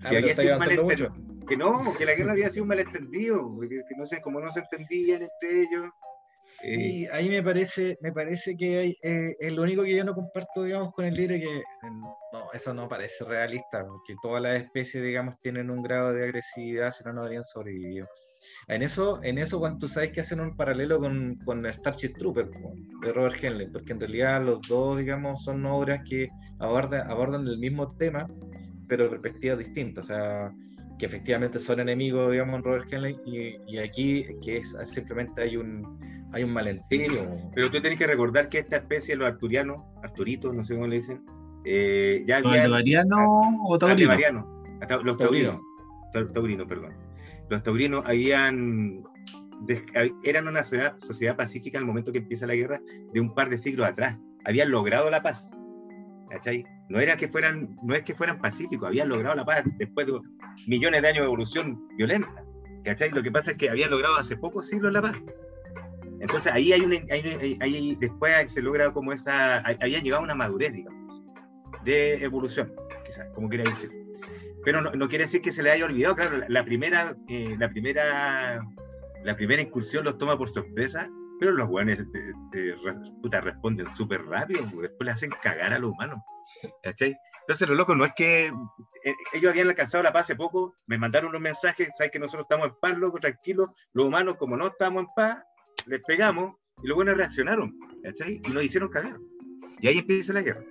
ah, 0.02 0.10
que 0.10 0.16
había 0.18 0.34
sido 0.34 0.52
un 0.52 0.58
malentendido. 0.58 1.14
Que 1.48 1.56
no, 1.56 1.94
que 1.96 2.04
la 2.04 2.14
guerra 2.16 2.32
había 2.32 2.50
sido 2.50 2.64
un 2.64 2.68
malentendido, 2.68 3.58
que, 3.62 3.68
que 3.68 3.96
no 3.96 4.04
sé, 4.04 4.20
como 4.20 4.40
no 4.40 4.50
se 4.50 4.60
entendían 4.60 5.22
entre 5.22 5.62
ellos 5.62 5.90
Sí, 6.48 7.06
ahí 7.12 7.28
me 7.28 7.42
parece, 7.42 7.98
me 8.00 8.12
parece 8.12 8.56
que 8.56 8.78
hay, 8.78 8.96
eh, 9.02 9.36
es 9.40 9.52
lo 9.52 9.62
único 9.62 9.82
que 9.82 9.96
yo 9.96 10.04
no 10.04 10.14
comparto, 10.14 10.62
digamos, 10.62 10.94
con 10.94 11.04
el 11.04 11.14
libro, 11.14 11.34
que 11.34 11.62
no, 12.32 12.52
eso 12.52 12.72
no 12.72 12.88
parece 12.88 13.24
realista, 13.24 13.84
porque 13.84 14.14
todas 14.22 14.40
las 14.40 14.62
especies, 14.62 15.02
digamos, 15.02 15.40
tienen 15.40 15.70
un 15.70 15.82
grado 15.82 16.12
de 16.12 16.22
agresividad, 16.22 16.92
si 16.92 17.02
no, 17.04 17.12
no 17.12 17.22
habrían 17.22 17.44
sobrevivido. 17.44 18.06
En 18.68 18.82
eso, 18.82 19.20
en 19.24 19.38
eso 19.38 19.58
cuando 19.58 19.80
tú 19.80 19.88
sabes 19.88 20.12
que 20.12 20.20
hacen 20.20 20.38
un 20.38 20.56
paralelo 20.56 21.00
con, 21.00 21.36
con 21.44 21.66
Starship 21.66 22.14
Trooper 22.16 22.48
de 23.02 23.12
Robert 23.12 23.42
Henley, 23.42 23.68
porque 23.68 23.92
en 23.92 24.00
realidad 24.00 24.42
los 24.44 24.60
dos, 24.68 24.98
digamos, 24.98 25.42
son 25.42 25.66
obras 25.66 26.00
que 26.08 26.28
abordan, 26.60 27.10
abordan 27.10 27.46
el 27.46 27.58
mismo 27.58 27.96
tema, 27.96 28.28
pero 28.88 29.04
de 29.04 29.10
perspectivas 29.18 29.58
distintas. 29.58 30.04
O 30.04 30.08
sea, 30.08 30.52
que 30.98 31.06
efectivamente 31.06 31.58
son 31.58 31.80
enemigos, 31.80 32.32
digamos, 32.32 32.56
en 32.56 32.62
Robert 32.62 32.92
Henley, 32.92 33.18
y, 33.26 33.56
y 33.66 33.78
aquí 33.78 34.26
que 34.42 34.58
es 34.58 34.76
simplemente 34.84 35.42
hay 35.42 35.56
un 35.56 35.98
hay 36.32 36.44
un 36.44 36.52
malentendido. 36.52 37.26
pero 37.54 37.70
tú 37.70 37.80
tienes 37.80 37.98
que 37.98 38.06
recordar 38.06 38.48
que 38.48 38.58
esta 38.58 38.76
especie, 38.76 39.16
los 39.16 39.26
arturianos, 39.26 39.82
arturitos, 40.02 40.54
no 40.54 40.64
sé 40.64 40.74
cómo 40.74 40.86
le 40.86 40.96
dicen, 40.96 41.24
eh, 41.64 42.24
ya 42.26 42.38
habían... 42.38 42.72
o 43.64 43.78
taurinos? 43.78 44.44
Los 45.02 45.16
taurinos. 45.16 45.60
Taurinos, 46.32 46.66
perdón. 46.66 46.94
Los 47.48 47.62
taurinos 47.62 48.04
habían 48.06 49.02
eran 50.22 50.48
una 50.48 50.62
sociedad, 50.62 50.98
sociedad, 50.98 51.36
pacífica 51.36 51.78
en 51.78 51.84
el 51.84 51.86
momento 51.86 52.12
que 52.12 52.18
empieza 52.18 52.46
la 52.46 52.54
guerra 52.54 52.80
de 53.12 53.20
un 53.20 53.34
par 53.34 53.48
de 53.48 53.56
siglos 53.56 53.86
atrás. 53.86 54.18
Habían 54.44 54.70
logrado 54.70 55.10
la 55.10 55.22
paz. 55.22 55.48
¿cachai? 56.30 56.64
No 56.88 57.00
era 57.00 57.16
que 57.16 57.28
fueran, 57.28 57.76
no 57.82 57.94
es 57.94 58.02
que 58.02 58.14
fueran 58.14 58.38
pacíficos, 58.38 58.86
habían 58.88 59.08
logrado 59.08 59.34
la 59.34 59.44
paz 59.44 59.64
después 59.78 60.06
de 60.06 60.20
millones 60.66 61.02
de 61.02 61.08
años 61.08 61.20
de 61.20 61.26
evolución 61.26 61.88
violenta. 61.96 62.46
¿cachai? 62.86 63.10
Lo 63.10 63.22
que 63.22 63.32
pasa 63.32 63.50
es 63.50 63.56
que 63.56 63.68
habían 63.68 63.90
logrado 63.90 64.16
hace 64.16 64.36
pocos 64.36 64.68
siglos 64.68 64.92
la 64.92 65.02
paz. 65.02 65.16
Entonces 66.20 66.50
ahí 66.52 66.72
hay 66.72 66.80
una, 66.80 66.96
ahí, 67.60 67.96
después 68.00 68.50
se 68.50 68.62
logra 68.62 68.92
como 68.92 69.12
esa, 69.12 69.58
había 69.58 70.00
llegado 70.00 70.22
una 70.22 70.34
madurez, 70.34 70.72
digamos, 70.72 71.22
de 71.84 72.14
evolución, 72.14 72.72
quizás, 73.04 73.28
como 73.34 73.48
quiera 73.48 73.64
decir. 73.64 73.90
Pero 74.64 74.80
no, 74.80 75.08
quiere 75.08 75.24
decir 75.24 75.42
que 75.42 75.52
se 75.52 75.62
le 75.62 75.70
haya 75.70 75.84
olvidado, 75.84 76.16
claro, 76.16 76.40
la, 76.48 76.64
primera, 76.64 77.16
eh, 77.28 77.54
la 77.58 77.68
primera, 77.68 78.64
la 79.22 79.36
primera 79.36 79.62
incursión 79.62 80.04
los 80.04 80.18
toma 80.18 80.38
por 80.38 80.48
sorpresa, 80.48 81.08
pero 81.38 81.52
los 81.52 81.68
puta, 83.20 83.40
responden 83.42 83.88
súper 83.90 84.24
rápido, 84.24 84.62
después 84.80 85.04
le 85.04 85.10
hacen 85.10 85.30
cagar 85.42 85.72
a 85.72 85.78
los 85.78 85.92
humanos, 85.92 86.18
¿cachai? 86.82 87.16
Entonces, 87.46 87.68
lo 87.68 87.76
loco 87.76 87.94
no 87.94 88.04
es 88.04 88.12
que 88.16 88.46
eh, 88.46 89.14
ellos 89.32 89.52
habían 89.52 89.68
alcanzado 89.68 90.02
la 90.02 90.12
paz 90.12 90.24
hace 90.24 90.34
poco, 90.34 90.74
me 90.88 90.98
mandaron 90.98 91.28
unos 91.28 91.40
mensajes, 91.40 91.90
sabes 91.96 92.10
que 92.10 92.18
nosotros 92.18 92.42
estamos 92.42 92.66
en 92.66 92.74
paz, 92.80 92.98
loco, 92.98 93.20
tranquilos, 93.20 93.68
los 93.92 94.06
humanos, 94.06 94.34
como 94.36 94.56
no 94.56 94.66
estamos 94.66 95.04
en 95.04 95.08
paz, 95.14 95.38
les 95.86 96.02
pegamos 96.02 96.56
y 96.82 96.88
los 96.88 96.96
buenos 96.96 97.16
reaccionaron, 97.16 97.72
¿cachai? 98.02 98.40
Y 98.44 98.50
nos 98.50 98.64
hicieron 98.64 98.88
cagar. 98.88 99.16
Y 99.80 99.86
ahí 99.86 99.98
empieza 99.98 100.32
la 100.32 100.42
guerra. 100.42 100.64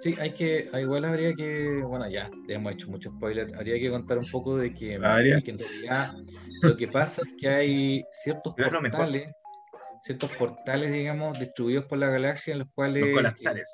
Sí, 0.00 0.16
hay 0.18 0.34
que, 0.34 0.68
igual 0.74 1.04
habría 1.04 1.32
que, 1.32 1.80
bueno, 1.84 2.10
ya 2.10 2.28
hemos 2.48 2.72
hecho 2.72 2.90
mucho 2.90 3.10
spoiler, 3.10 3.54
habría 3.54 3.78
que 3.78 3.88
contar 3.88 4.18
un 4.18 4.28
poco 4.28 4.56
de 4.56 4.72
que, 4.72 4.78
que 4.78 4.94
en 4.94 5.02
realidad 5.02 6.16
lo 6.62 6.76
que 6.76 6.88
pasa 6.88 7.22
es 7.24 7.40
que 7.40 7.48
hay 7.48 8.04
ciertos 8.24 8.52
portales, 8.54 9.32
ciertos 10.02 10.30
portales, 10.32 10.92
digamos, 10.92 11.38
distribuidos 11.38 11.84
por 11.84 11.98
la 11.98 12.10
galaxia 12.10 12.52
en 12.52 12.58
los 12.58 12.68
cuales... 12.74 13.06
Los 13.06 13.14
colapsares. 13.14 13.72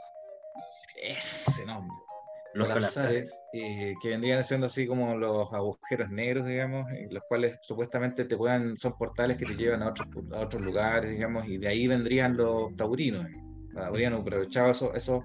ese 1.02 1.64
nombre. 1.64 2.01
Los 2.54 2.68
colapsares, 2.68 3.32
eh, 3.52 3.94
que 4.02 4.10
vendrían 4.10 4.44
siendo 4.44 4.66
así 4.66 4.86
como 4.86 5.16
los 5.16 5.52
agujeros 5.52 6.10
negros, 6.10 6.46
digamos, 6.46 6.86
los 7.10 7.22
cuales 7.28 7.58
supuestamente 7.62 8.24
te 8.26 8.36
puedan, 8.36 8.76
son 8.76 8.96
portales 8.98 9.38
que 9.38 9.46
te 9.46 9.54
llevan 9.54 9.82
a 9.82 9.88
otros, 9.88 10.08
a 10.32 10.40
otros 10.40 10.60
lugares, 10.60 11.10
digamos, 11.10 11.46
y 11.48 11.56
de 11.56 11.68
ahí 11.68 11.86
vendrían 11.86 12.36
los 12.36 12.76
taurinos. 12.76 13.26
Habrían 13.74 14.12
aprovechado 14.12 14.70
eso, 14.70 14.94
eso 14.94 15.24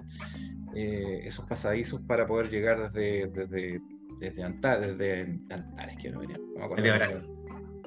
eh, 0.74 1.22
esos 1.24 1.44
pasadizos 1.46 2.00
para 2.02 2.26
poder 2.26 2.48
llegar 2.48 2.92
desde, 2.92 3.26
desde, 3.28 3.80
desde, 4.20 4.42
Antares, 4.42 4.96
desde 4.96 5.22
Antares, 5.50 5.96
quiero 6.00 6.20
venir, 6.20 6.40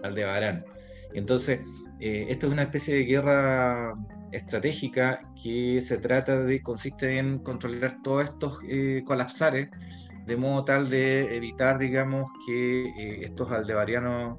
Aldebarán. 0.03 0.65
Y 1.13 1.19
entonces, 1.19 1.61
eh, 1.99 2.25
esto 2.29 2.47
es 2.47 2.53
una 2.53 2.63
especie 2.63 2.95
de 2.95 3.03
guerra 3.03 3.93
estratégica 4.31 5.21
que 5.41 5.81
se 5.81 5.97
trata 5.97 6.43
de, 6.43 6.61
consiste 6.61 7.17
en 7.17 7.39
controlar 7.39 8.01
todos 8.01 8.25
estos 8.25 8.59
eh, 8.67 9.03
colapsares 9.05 9.69
de 10.25 10.37
modo 10.37 10.63
tal 10.65 10.89
de 10.89 11.35
evitar, 11.35 11.79
digamos, 11.79 12.29
que 12.45 13.23
estos 13.23 13.51
aldebarianos 13.51 14.37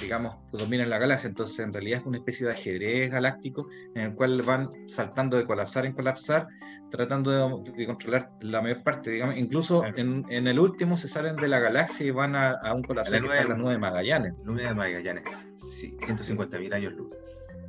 digamos, 0.00 0.36
dominan 0.52 0.90
la 0.90 0.98
galaxia. 0.98 1.28
Entonces, 1.28 1.58
en 1.60 1.72
realidad 1.72 2.00
es 2.00 2.06
una 2.06 2.18
especie 2.18 2.46
de 2.46 2.52
ajedrez 2.52 3.10
galáctico 3.10 3.68
en 3.94 4.02
el 4.02 4.14
cual 4.14 4.42
van 4.42 4.70
saltando 4.86 5.36
de 5.36 5.46
colapsar 5.46 5.86
en 5.86 5.92
colapsar, 5.92 6.48
tratando 6.90 7.62
de, 7.62 7.86
controlar 7.86 8.30
la 8.40 8.62
mayor 8.62 8.82
parte, 8.82 9.10
digamos. 9.10 9.36
Incluso 9.36 9.84
en, 9.84 10.24
en, 10.28 10.46
el 10.46 10.58
último 10.58 10.96
se 10.96 11.08
salen 11.08 11.36
de 11.36 11.48
la 11.48 11.60
galaxia 11.60 12.06
y 12.06 12.10
van 12.10 12.34
a, 12.34 12.58
un 12.74 12.82
colapsar 12.82 13.20
que 13.20 13.26
está 13.26 13.42
en 13.42 13.48
la 13.50 13.56
nube 13.56 13.72
de 13.72 13.78
Magallanes. 13.78 14.34
Nube 14.44 14.62
de 14.62 14.74
Magallanes, 14.74 15.24
sí, 15.56 15.96
150.000 15.98 16.74
años 16.74 16.92
luz. 16.94 17.10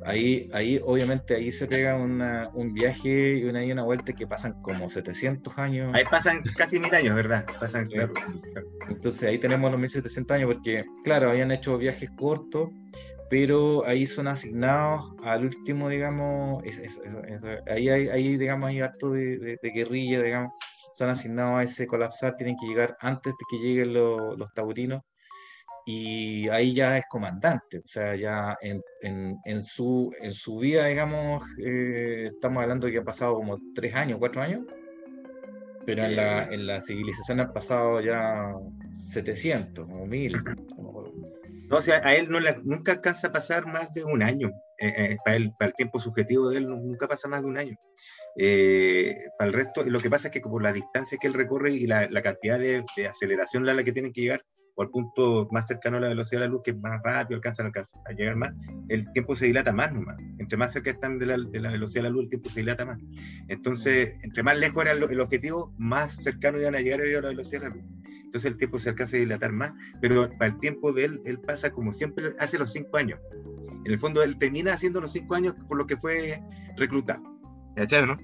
Ahí, 0.04 0.50
ahí, 0.52 0.80
obviamente, 0.84 1.34
ahí 1.34 1.52
se 1.52 1.66
pega 1.66 1.94
un 1.96 2.72
viaje 2.72 3.38
y 3.38 3.44
una, 3.44 3.64
y 3.64 3.72
una 3.72 3.84
vuelta 3.84 4.12
que 4.12 4.26
pasan 4.26 4.60
como 4.62 4.88
700 4.88 5.58
años. 5.58 5.94
Ahí 5.94 6.04
pasan 6.10 6.42
casi 6.56 6.78
mil 6.78 6.94
años, 6.94 7.14
¿verdad? 7.14 7.46
Pasan, 7.60 7.86
Entonces 8.88 9.22
ahí 9.28 9.38
tenemos 9.38 9.70
los 9.70 9.80
1700 9.80 10.34
años, 10.34 10.52
porque, 10.54 10.84
claro, 11.04 11.30
habían 11.30 11.50
hecho 11.52 11.78
viajes 11.78 12.10
cortos, 12.10 12.70
pero 13.30 13.86
ahí 13.86 14.06
son 14.06 14.28
asignados 14.28 15.14
al 15.22 15.44
último, 15.44 15.88
digamos, 15.88 16.62
ahí, 17.66 17.88
hay, 17.88 18.08
ahí, 18.08 18.36
digamos, 18.36 18.68
hay 18.68 18.80
acto 18.80 19.12
de, 19.12 19.58
guerrilla, 19.62 20.22
digamos, 20.22 20.52
son 20.94 21.08
asignados 21.08 21.60
a 21.60 21.62
ese 21.62 21.86
colapsar, 21.86 22.36
tienen 22.36 22.56
que 22.60 22.66
llegar 22.66 22.96
antes 23.00 23.32
de 23.32 23.44
que 23.48 23.56
lleguen 23.56 23.94
los 23.94 24.52
taurinos 24.54 25.02
y 25.84 26.48
ahí 26.48 26.74
ya 26.74 26.96
es 26.96 27.04
comandante, 27.08 27.78
o 27.78 27.86
sea, 27.86 28.14
ya 28.14 28.56
en, 28.60 28.82
en, 29.00 29.36
en 29.44 29.64
su, 29.64 30.12
en 30.20 30.32
su 30.32 30.58
vida, 30.58 30.86
digamos, 30.86 31.44
eh, 31.58 32.26
estamos 32.26 32.62
hablando 32.62 32.86
de 32.86 32.92
que 32.92 32.98
ha 32.98 33.04
pasado 33.04 33.34
como 33.34 33.58
tres 33.74 33.94
años, 33.94 34.18
cuatro 34.18 34.42
años, 34.42 34.64
pero 35.84 36.04
en, 36.04 36.14
la, 36.14 36.44
en 36.44 36.66
la 36.66 36.80
civilización 36.80 37.40
han 37.40 37.52
pasado 37.52 38.00
ya 38.00 38.54
700 39.10 39.88
o 39.90 40.06
1000. 40.06 40.36
No, 41.68 41.78
o 41.78 41.80
sea, 41.80 42.00
a 42.06 42.14
él 42.14 42.28
no 42.28 42.38
nunca 42.62 42.92
alcanza 42.92 43.28
a 43.28 43.32
pasar 43.32 43.66
más 43.66 43.92
de 43.92 44.04
un 44.04 44.22
año, 44.22 44.50
eh, 44.78 44.92
eh, 44.96 45.16
para, 45.24 45.36
el, 45.36 45.50
para 45.58 45.70
el 45.70 45.74
tiempo 45.74 45.98
subjetivo 45.98 46.50
de 46.50 46.58
él 46.58 46.68
nunca 46.68 47.08
pasa 47.08 47.26
más 47.26 47.42
de 47.42 47.48
un 47.48 47.58
año. 47.58 47.76
para 49.36 49.48
el 49.48 49.52
resto, 49.52 49.82
lo 49.84 50.00
que 50.00 50.10
pasa 50.10 50.28
es 50.28 50.34
que 50.34 50.40
por 50.40 50.62
la 50.62 50.72
distancia 50.72 51.18
que 51.20 51.26
él 51.26 51.34
recorre 51.34 51.72
y 51.72 51.88
la, 51.88 52.08
la 52.08 52.22
cantidad 52.22 52.58
de, 52.60 52.84
de, 52.96 53.08
aceleración 53.08 53.68
a 53.68 53.74
la 53.74 53.82
que 53.82 53.92
tiene 53.92 54.12
que 54.12 54.20
llegar, 54.20 54.44
o 54.74 54.82
al 54.82 54.90
punto 54.90 55.48
más 55.50 55.66
cercano 55.66 55.98
a 55.98 56.00
la 56.00 56.08
velocidad 56.08 56.40
de 56.40 56.46
la 56.46 56.52
luz, 56.52 56.62
que 56.64 56.70
es 56.70 56.78
más 56.78 57.00
rápido, 57.02 57.36
alcanzan 57.36 57.66
a, 57.66 58.12
llegar 58.12 58.36
más, 58.36 58.52
el 58.88 59.10
tiempo 59.12 59.36
se 59.36 59.46
dilata 59.46 59.72
más 59.72 59.92
nomás. 59.94 60.16
Entre 60.38 60.56
más 60.56 60.72
cerca 60.72 60.90
están 60.90 61.18
de 61.18 61.26
la, 61.26 61.36
de 61.36 61.60
la, 61.60 61.72
velocidad 61.72 62.04
de 62.04 62.08
la 62.08 62.14
luz, 62.14 62.24
el 62.24 62.30
tiempo 62.30 62.48
se 62.48 62.60
dilata 62.60 62.84
más. 62.84 62.98
Entonces, 63.48 64.16
entre 64.22 64.42
más 64.42 64.58
lejos 64.58 64.84
era 64.84 64.92
el, 64.92 65.20
objetivo, 65.20 65.74
más 65.78 66.16
cercano 66.16 66.58
iban 66.58 66.74
a 66.74 66.80
llegar 66.80 67.00
a 67.00 67.04
la 67.04 67.28
velocidad 67.28 67.62
de 67.62 67.68
la 67.68 67.74
luz. 67.74 67.84
Entonces 68.24 68.50
el 68.50 68.56
tiempo 68.56 68.78
se 68.78 68.88
alcanza 68.88 69.16
a 69.16 69.20
dilatar 69.20 69.52
más, 69.52 69.74
pero 70.00 70.30
para 70.38 70.46
el 70.46 70.58
tiempo 70.58 70.92
de 70.92 71.04
él, 71.04 71.20
él 71.26 71.38
pasa 71.40 71.70
como 71.70 71.92
siempre 71.92 72.34
hace 72.38 72.58
los 72.58 72.72
cinco 72.72 72.96
años. 72.96 73.20
En 73.84 73.92
el 73.92 73.98
fondo, 73.98 74.22
él 74.22 74.38
termina 74.38 74.72
haciendo 74.72 75.00
los 75.00 75.12
cinco 75.12 75.34
años 75.34 75.54
por 75.68 75.76
lo 75.76 75.86
que 75.86 75.98
fue 75.98 76.40
reclutado. 76.76 77.22
¿Cachai, 77.76 78.06
no? 78.06 78.16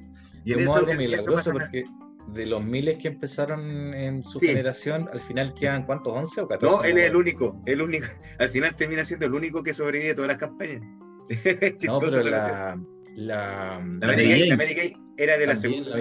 Y 0.44 0.54
como 0.54 0.76
algo 0.76 0.94
milagroso 0.94 1.52
porque 1.52 1.84
de 2.32 2.46
los 2.46 2.64
miles 2.64 2.96
que 2.96 3.08
empezaron 3.08 3.94
en 3.94 4.22
su 4.22 4.40
generación, 4.40 5.08
al 5.12 5.20
final 5.20 5.54
quedan 5.54 5.84
cuántos, 5.86 6.12
11 6.12 6.40
o 6.42 6.48
14? 6.48 6.76
No, 6.76 6.84
él 6.84 6.98
es 6.98 7.10
el 7.10 7.16
único, 7.16 7.60
el 7.66 7.82
único. 7.82 8.06
Al 8.38 8.50
final 8.50 8.74
termina 8.74 9.04
siendo 9.04 9.26
el 9.26 9.34
único 9.34 9.62
que 9.62 9.74
sobrevive 9.74 10.14
todas 10.14 10.28
las 10.28 10.36
campañas. 10.36 10.82
no, 11.86 12.00
pero 12.00 12.22
la, 12.22 12.78
la, 13.16 13.80
la, 13.80 13.80
Mary 13.80 14.74
Gay, 14.74 14.96
era 15.16 15.36
de 15.36 15.46
la 15.46 15.56
segunda. 15.56 15.98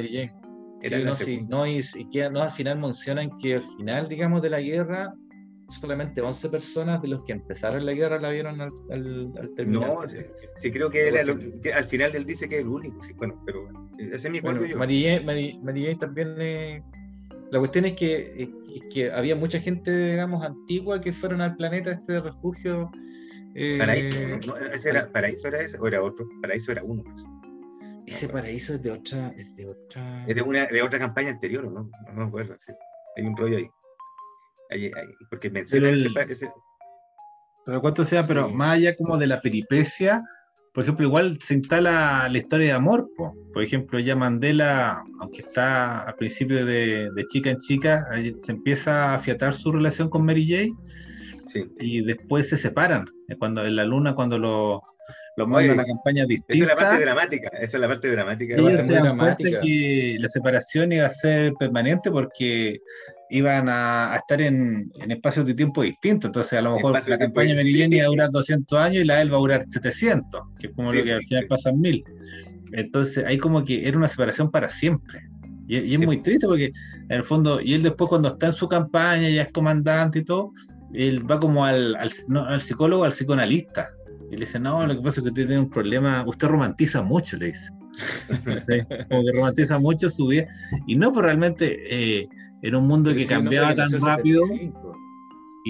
Era 0.79 0.99
sí, 0.99 1.03
no, 1.03 1.15
sí, 1.15 1.41
no, 1.47 1.65
y, 1.65 1.79
y 1.95 2.09
que, 2.09 2.29
no, 2.29 2.41
al 2.41 2.51
final 2.51 2.77
mencionan 2.77 3.35
que 3.39 3.55
al 3.55 3.63
final, 3.63 4.07
digamos, 4.07 4.43
de 4.43 4.51
la 4.51 4.61
guerra, 4.61 5.15
solamente 5.69 6.21
11 6.21 6.49
personas 6.49 7.01
de 7.01 7.09
los 7.09 7.23
que 7.23 7.33
empezaron 7.33 7.85
la 7.85 7.93
guerra 7.93 8.19
la 8.19 8.29
vieron 8.29 8.61
al, 8.61 8.71
al, 8.89 9.53
terminar. 9.55 9.89
No, 9.89 10.01
sí, 10.07 10.71
creo 10.71 10.89
que, 10.89 11.07
era 11.07 11.21
al 11.21 11.85
final 11.85 12.15
él 12.15 12.25
dice 12.25 12.47
que 12.47 12.55
es 12.55 12.61
el 12.61 12.67
único, 12.67 13.01
sí, 13.01 13.13
bueno, 13.13 13.41
pero 13.45 13.67
ese 13.97 14.27
es 14.27 14.33
mi 14.33 14.39
bueno, 14.39 14.65
yo. 14.65 14.77
María, 14.77 15.21
también, 15.99 16.35
eh, 16.39 16.83
la 17.51 17.59
cuestión 17.59 17.85
es 17.85 17.93
que, 17.93 18.49
que 18.91 19.11
había 19.11 19.35
mucha 19.35 19.59
gente, 19.59 20.11
digamos, 20.11 20.43
antigua 20.43 21.01
que 21.01 21.11
fueron 21.11 21.41
al 21.41 21.55
planeta 21.55 21.91
este 21.91 22.13
de 22.13 22.21
refugio. 22.21 22.91
Eh, 23.55 23.77
paraíso, 23.79 24.15
¿no? 24.45 24.57
¿Ese 24.57 24.89
era, 24.89 25.11
¿Paraíso 25.11 25.47
era 25.47 25.61
ese 25.61 25.77
o 25.79 25.87
era 25.87 26.01
otro? 26.01 26.27
Paraíso 26.41 26.71
era 26.71 26.83
uno. 26.83 27.03
Pues. 27.03 27.25
Ese 28.05 28.29
paraíso 28.29 28.75
es 28.75 28.83
de 28.83 28.91
otra... 28.91 29.33
Es 29.35 29.55
de, 29.55 29.65
otra... 29.65 30.25
Es 30.27 30.35
de, 30.35 30.41
una, 30.41 30.65
de 30.67 30.81
otra 30.81 30.99
campaña 30.99 31.31
anterior, 31.31 31.63
¿no? 31.65 31.89
No 32.07 32.13
me 32.13 32.23
acuerdo. 32.23 32.55
Sí. 32.65 32.71
Hay 33.17 33.25
un 33.25 33.35
rollo 33.35 33.57
ahí 33.57 33.67
porque 35.29 35.49
menciona 35.49 35.89
ese, 35.89 36.51
Pero 37.65 37.81
cuánto 37.81 38.05
sea, 38.05 38.25
pero 38.25 38.49
más 38.49 38.77
allá 38.77 38.95
como 38.95 39.17
de 39.17 39.27
la 39.27 39.41
peripecia, 39.41 40.23
por 40.77 40.83
ejemplo, 40.83 41.07
igual 41.07 41.39
se 41.43 41.55
instala 41.55 42.29
la 42.29 42.37
historia 42.37 42.67
de 42.67 42.73
amor. 42.73 43.09
Por 43.17 43.63
ejemplo, 43.63 43.97
ya 43.97 44.15
Mandela, 44.15 45.03
aunque 45.19 45.41
está 45.41 46.03
al 46.03 46.15
principio 46.15 46.65
de, 46.67 47.09
chica 47.31 47.49
en 47.49 47.57
chica, 47.57 48.07
se 48.39 48.51
empieza 48.51 49.05
a 49.05 49.15
afiatar 49.15 49.55
su 49.55 49.71
relación 49.71 50.07
con 50.07 50.23
Mary 50.23 50.47
J. 50.47 51.65
Y 51.79 52.05
después 52.05 52.49
se 52.49 52.57
separan. 52.57 53.05
Cuando 53.39 53.65
en 53.65 53.75
la 53.75 53.85
luna, 53.85 54.13
cuando 54.13 54.37
lo, 54.37 54.83
lo 55.37 55.47
mandan 55.47 55.79
a 55.79 55.85
campaña 55.85 56.25
distinta. 56.25 56.53
Esa 56.53 56.63
es 56.63 56.69
la 56.69 56.75
parte 56.75 57.01
dramática. 57.01 57.49
Esa 57.59 57.77
es 57.77 57.81
la 57.81 57.87
parte 57.87 58.11
dramática. 58.11 58.55
se 58.55 59.59
que 59.59 60.17
la 60.19 60.27
separación 60.27 60.91
iba 60.91 61.05
a 61.05 61.09
ser 61.09 61.53
permanente 61.53 62.11
porque 62.11 62.81
iban 63.29 63.67
a, 63.69 64.15
estar 64.15 64.41
en, 64.41 64.91
espacios 65.09 65.45
de 65.45 65.53
tiempo 65.53 65.81
distintos. 65.81 66.29
Entonces, 66.29 66.53
a 66.53 66.61
lo 66.61 66.75
mejor 66.75 66.99
la 67.07 67.17
campaña 67.17 67.55
Meridiana 67.55 67.95
iba 67.95 68.05
a 68.05 68.09
durar 68.09 68.29
200 68.31 68.79
años 68.79 69.03
y 69.03 69.05
la 69.05 69.21
él 69.21 69.31
va 69.31 69.37
a 69.37 69.39
durar 69.39 69.65
700, 69.67 70.41
que 70.59 70.67
es 70.67 70.73
como 70.73 70.93
lo 70.93 71.03
que 71.03 71.13
al 71.13 71.23
final 71.23 71.47
pasa 71.47 71.69
en 71.69 71.81
1000. 71.81 72.03
Entonces, 72.73 73.23
ahí 73.25 73.37
como 73.37 73.63
que 73.63 73.87
era 73.87 73.97
una 73.97 74.07
separación 74.07 74.51
para 74.51 74.69
siempre. 74.69 75.21
Y, 75.67 75.93
es 75.93 75.99
muy 75.99 76.21
triste 76.21 76.47
porque, 76.47 76.71
en 77.09 77.17
el 77.17 77.23
fondo, 77.23 77.59
y 77.61 77.73
él 77.73 77.83
después, 77.83 78.09
cuando 78.09 78.29
está 78.29 78.47
en 78.47 78.53
su 78.53 78.67
campaña, 78.67 79.29
ya 79.29 79.43
es 79.43 79.51
comandante 79.51 80.19
y 80.19 80.23
todo, 80.23 80.53
él 80.93 81.29
va 81.29 81.39
como 81.39 81.65
al, 81.65 81.95
al, 81.95 82.61
psicólogo, 82.61 83.03
al 83.03 83.11
psicoanalista. 83.11 83.89
Y 84.31 84.35
le 84.35 84.45
dice: 84.45 84.59
No, 84.59 84.85
lo 84.85 84.95
que 84.95 85.01
pasa 85.01 85.19
es 85.19 85.23
que 85.23 85.29
usted 85.29 85.47
tiene 85.47 85.59
un 85.59 85.69
problema, 85.69 86.23
usted 86.25 86.47
romantiza 86.47 87.01
mucho, 87.01 87.37
le 87.37 87.47
dice. 87.47 87.69
como 89.09 89.25
que 89.25 89.31
romantiza 89.33 89.79
mucho 89.79 90.09
su 90.09 90.27
vida. 90.27 90.47
Y 90.87 90.95
no, 90.95 91.11
pero 91.11 91.23
realmente. 91.23 91.77
Eh, 91.89 92.27
era 92.61 92.77
un 92.77 92.87
mundo 92.87 93.13
que 93.13 93.25
cambiaba 93.25 93.73
tan 93.75 93.91
rápido 94.01 94.41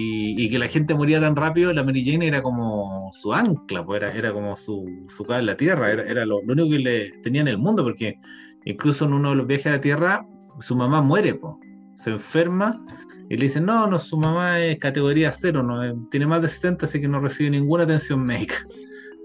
y, 0.00 0.48
que 0.48 0.58
la 0.58 0.68
gente 0.68 0.94
moría 0.94 1.20
tan 1.20 1.34
rápido, 1.34 1.72
la 1.72 1.82
Mary 1.82 2.04
Jane 2.04 2.28
era 2.28 2.40
como 2.40 3.10
su 3.12 3.32
ancla, 3.32 3.84
pues 3.84 4.02
era, 4.02 4.12
era 4.12 4.32
como 4.32 4.54
su, 4.54 4.86
su 5.08 5.26
en 5.32 5.46
la 5.46 5.56
Tierra, 5.56 5.90
era, 5.90 6.04
era 6.04 6.24
lo, 6.24 6.38
único 6.38 6.68
que 6.68 6.78
le 6.78 7.10
tenía 7.22 7.40
en 7.40 7.48
el 7.48 7.58
mundo, 7.58 7.82
porque 7.82 8.18
incluso 8.64 9.06
en 9.06 9.14
uno 9.14 9.30
de 9.30 9.36
los 9.36 9.46
viajes 9.46 9.66
a 9.66 9.70
la 9.70 9.80
Tierra, 9.80 10.26
su 10.60 10.76
mamá 10.76 11.00
muere, 11.00 11.34
pues, 11.34 11.54
se 11.96 12.10
enferma 12.10 12.80
y 13.28 13.36
le 13.36 13.44
dicen, 13.44 13.64
no, 13.64 13.88
no, 13.88 13.98
su 13.98 14.16
mamá 14.16 14.60
es 14.60 14.78
categoría 14.78 15.32
cero, 15.32 15.64
no, 15.64 16.06
tiene 16.10 16.26
más 16.26 16.42
de 16.42 16.48
70, 16.48 16.86
así 16.86 17.00
que 17.00 17.08
no 17.08 17.18
recibe 17.18 17.50
ninguna 17.50 17.82
atención 17.82 18.22
médica. 18.22 18.54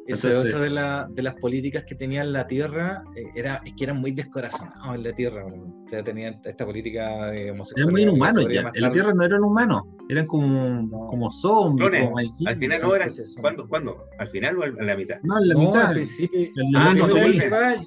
Esa 0.08 0.30
es 0.30 0.36
otra 0.36 0.60
de, 0.60 0.70
la, 0.70 1.08
de, 1.10 1.24
las 1.24 1.36
políticas 1.36 1.86
que 1.86 1.95
tenía 1.95 2.24
la 2.26 2.45
Tierra, 2.45 3.04
eh, 3.16 3.24
era, 3.36 3.62
es 3.66 3.74
que 3.74 3.86
eran 3.86 4.01
muy 4.01 4.12
descorazonados 4.12 4.95
en 4.95 5.04
la 5.04 5.14
Tierra. 5.14 5.45
O 5.45 5.89
sea, 5.89 6.04
tenían 6.04 6.41
esta 6.43 6.66
política 6.66 7.28
de 7.28 7.51
homosexualidad. 7.51 7.78
Eran 7.78 7.91
muy 7.91 8.01
inhumanos 8.01 8.54
ya. 8.54 8.72
En 8.74 8.82
la 8.82 8.91
Tierra 8.91 9.14
no 9.14 9.24
eran 9.24 9.43
humanos, 9.43 9.84
eran 10.10 10.26
como, 10.26 10.89
como 11.08 11.32
zombies. 11.32 11.89
Como 12.01 12.18
al 12.18 12.58
final 12.58 12.82
no 12.82 12.95
eran. 12.95 13.10
¿Cuándo, 13.39 13.68
¿Cuándo? 13.70 14.10
¿Al 14.20 14.28
final 14.28 14.58
o 14.58 14.66
en 14.66 14.86
la 14.86 14.97
mitad? 14.97 15.20
No, 15.24 15.38
en 15.38 15.47
la 15.47 15.56
mitad. 15.56 15.86
Al 15.88 15.93
principio. 15.93 16.49
Ah, 16.76 16.93
no, 16.97 17.08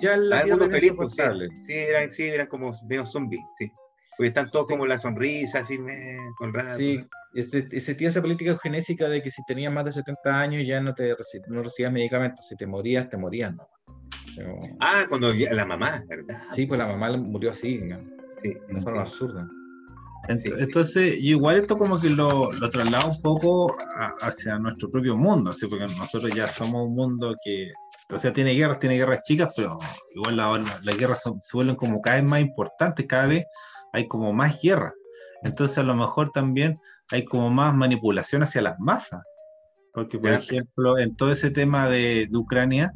ya 0.01 0.15
en 0.15 0.29
la 0.31 0.43
Tierra 0.45 0.65
era 0.65 1.35
Sí, 1.67 1.73
eran, 1.73 2.11
sí, 2.11 2.23
eran 2.25 2.47
como 2.47 2.73
medio 2.89 3.05
zombies, 3.05 3.43
sí. 3.59 3.71
Porque 4.17 4.29
están 4.29 4.51
todos 4.51 4.67
como 4.67 4.87
la 4.87 4.99
sonrisa, 4.99 5.61
así 5.61 5.79
me, 5.79 6.19
con 6.37 6.53
Sí, 6.71 7.05
ese, 7.35 7.69
ese 7.71 7.95
tiene 7.95 8.11
esa 8.11 8.23
política 8.23 8.51
eugenésica 8.51 9.09
de 9.09 9.23
que 9.23 9.31
si 9.31 9.45
tenías 9.45 9.73
más 9.73 9.85
de 9.85 9.93
70 9.93 10.41
años 10.41 10.67
ya 10.67 10.81
no 10.81 10.95
te 10.95 11.15
no 11.49 11.63
recibías 11.63 11.93
medicamentos, 11.93 12.47
si 12.47 12.57
te 12.57 12.67
morías, 12.67 13.09
te 13.09 13.17
morías, 13.17 13.55
¿no? 13.55 13.69
ah, 14.81 15.07
cuando 15.09 15.33
la 15.33 15.65
mamá, 15.65 16.03
¿verdad? 16.07 16.43
Sí, 16.51 16.67
pues 16.67 16.79
la 16.79 16.87
mamá 16.87 17.17
murió 17.17 17.51
así, 17.51 17.81
sí, 18.43 18.49
de 18.49 18.61
una 18.69 18.83
forma 18.83 19.03
absurda. 19.03 19.49
Entonces, 20.29 21.17
igual 21.21 21.57
esto 21.57 21.77
como 21.79 22.01
que 22.01 22.11
lo, 22.11 22.51
lo 22.53 22.71
traslada 22.71 23.07
un 23.07 23.21
poco 23.21 23.77
hacia 24.21 24.59
nuestro 24.59 24.91
propio 24.91 25.17
mundo, 25.17 25.53
¿sí? 25.53 25.67
porque 25.69 25.87
nosotros 25.87 26.33
ya 26.35 26.49
somos 26.49 26.87
un 26.87 26.95
mundo 26.95 27.37
que, 27.43 27.71
o 28.11 28.19
sea, 28.19 28.33
tiene 28.33 28.53
guerras, 28.53 28.79
tiene 28.81 28.97
guerras 28.97 29.21
chicas, 29.23 29.53
pero 29.55 29.79
igual 30.15 30.37
las 30.37 30.85
la, 30.85 30.93
guerras 30.93 31.23
son, 31.23 31.41
suelen 31.41 31.77
como 31.77 32.01
cada 32.01 32.17
vez 32.17 32.29
más 32.29 32.41
importantes, 32.41 33.07
cada 33.07 33.27
vez 33.27 33.45
hay 33.93 34.09
como 34.09 34.33
más 34.33 34.61
guerras. 34.61 34.93
Entonces, 35.43 35.79
a 35.79 35.83
lo 35.83 35.95
mejor 35.95 36.31
también 36.31 36.79
hay 37.11 37.25
como 37.25 37.51
más 37.51 37.75
manipulación 37.75 38.43
hacia 38.43 38.63
las 38.63 38.79
masas. 38.79 39.23
Porque, 39.93 40.19
por 40.19 40.31
ejemplo, 40.31 40.99
en 40.99 41.17
todo 41.17 41.31
ese 41.31 41.51
tema 41.51 41.89
de, 41.89 42.29
de 42.31 42.39
Ucrania, 42.39 42.93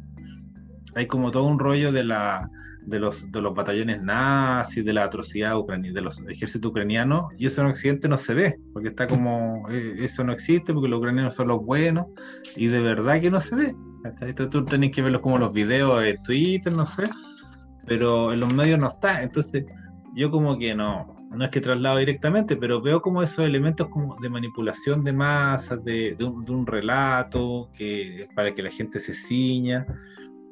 hay 0.95 1.07
como 1.07 1.31
todo 1.31 1.45
un 1.45 1.59
rollo 1.59 1.91
de 1.91 2.03
la 2.03 2.49
de 2.85 2.99
los, 2.99 3.31
de 3.31 3.41
los 3.41 3.53
batallones 3.53 4.01
nazis, 4.01 4.83
de 4.83 4.93
la 4.93 5.03
atrocidad 5.03 5.57
ucraniana, 5.57 5.93
de 5.93 6.01
los 6.01 6.19
ejércitos 6.27 6.69
ucranianos, 6.69 7.25
y 7.37 7.45
eso 7.45 7.61
en 7.61 7.67
Occidente 7.67 8.07
no 8.07 8.17
se 8.17 8.33
ve, 8.33 8.59
porque 8.73 8.89
está 8.89 9.07
como, 9.07 9.67
eh, 9.69 9.95
eso 9.99 10.23
no 10.23 10.33
existe, 10.33 10.73
porque 10.73 10.89
los 10.89 10.99
ucranianos 10.99 11.35
son 11.35 11.47
los 11.47 11.63
buenos, 11.63 12.07
y 12.55 12.67
de 12.67 12.81
verdad 12.81 13.21
que 13.21 13.31
no 13.31 13.39
se 13.39 13.55
ve. 13.55 13.75
Esto 14.21 14.49
tú 14.49 14.65
tenés 14.65 14.91
que 14.91 15.01
verlo 15.01 15.21
como 15.21 15.37
los 15.37 15.53
videos 15.53 16.01
de 16.01 16.17
Twitter, 16.23 16.73
no 16.73 16.85
sé, 16.85 17.09
pero 17.85 18.33
en 18.33 18.39
los 18.39 18.53
medios 18.53 18.79
no 18.79 18.87
está, 18.87 19.21
entonces 19.21 19.65
yo 20.13 20.31
como 20.31 20.57
que 20.57 20.75
no, 20.75 21.15
no 21.31 21.45
es 21.45 21.51
que 21.51 21.61
traslado 21.61 21.97
directamente, 21.97 22.57
pero 22.57 22.81
veo 22.81 23.01
como 23.01 23.23
esos 23.23 23.45
elementos 23.45 23.87
como 23.87 24.17
de 24.19 24.29
manipulación 24.29 25.03
de 25.03 25.13
masas, 25.13 25.83
de, 25.83 26.15
de, 26.17 26.25
un, 26.25 26.67
relato, 26.67 27.69
que 27.73 28.27
para 28.35 28.53
que 28.53 28.61
la 28.61 28.69
gente 28.69 28.99
se 28.99 29.13
ciña, 29.13 29.85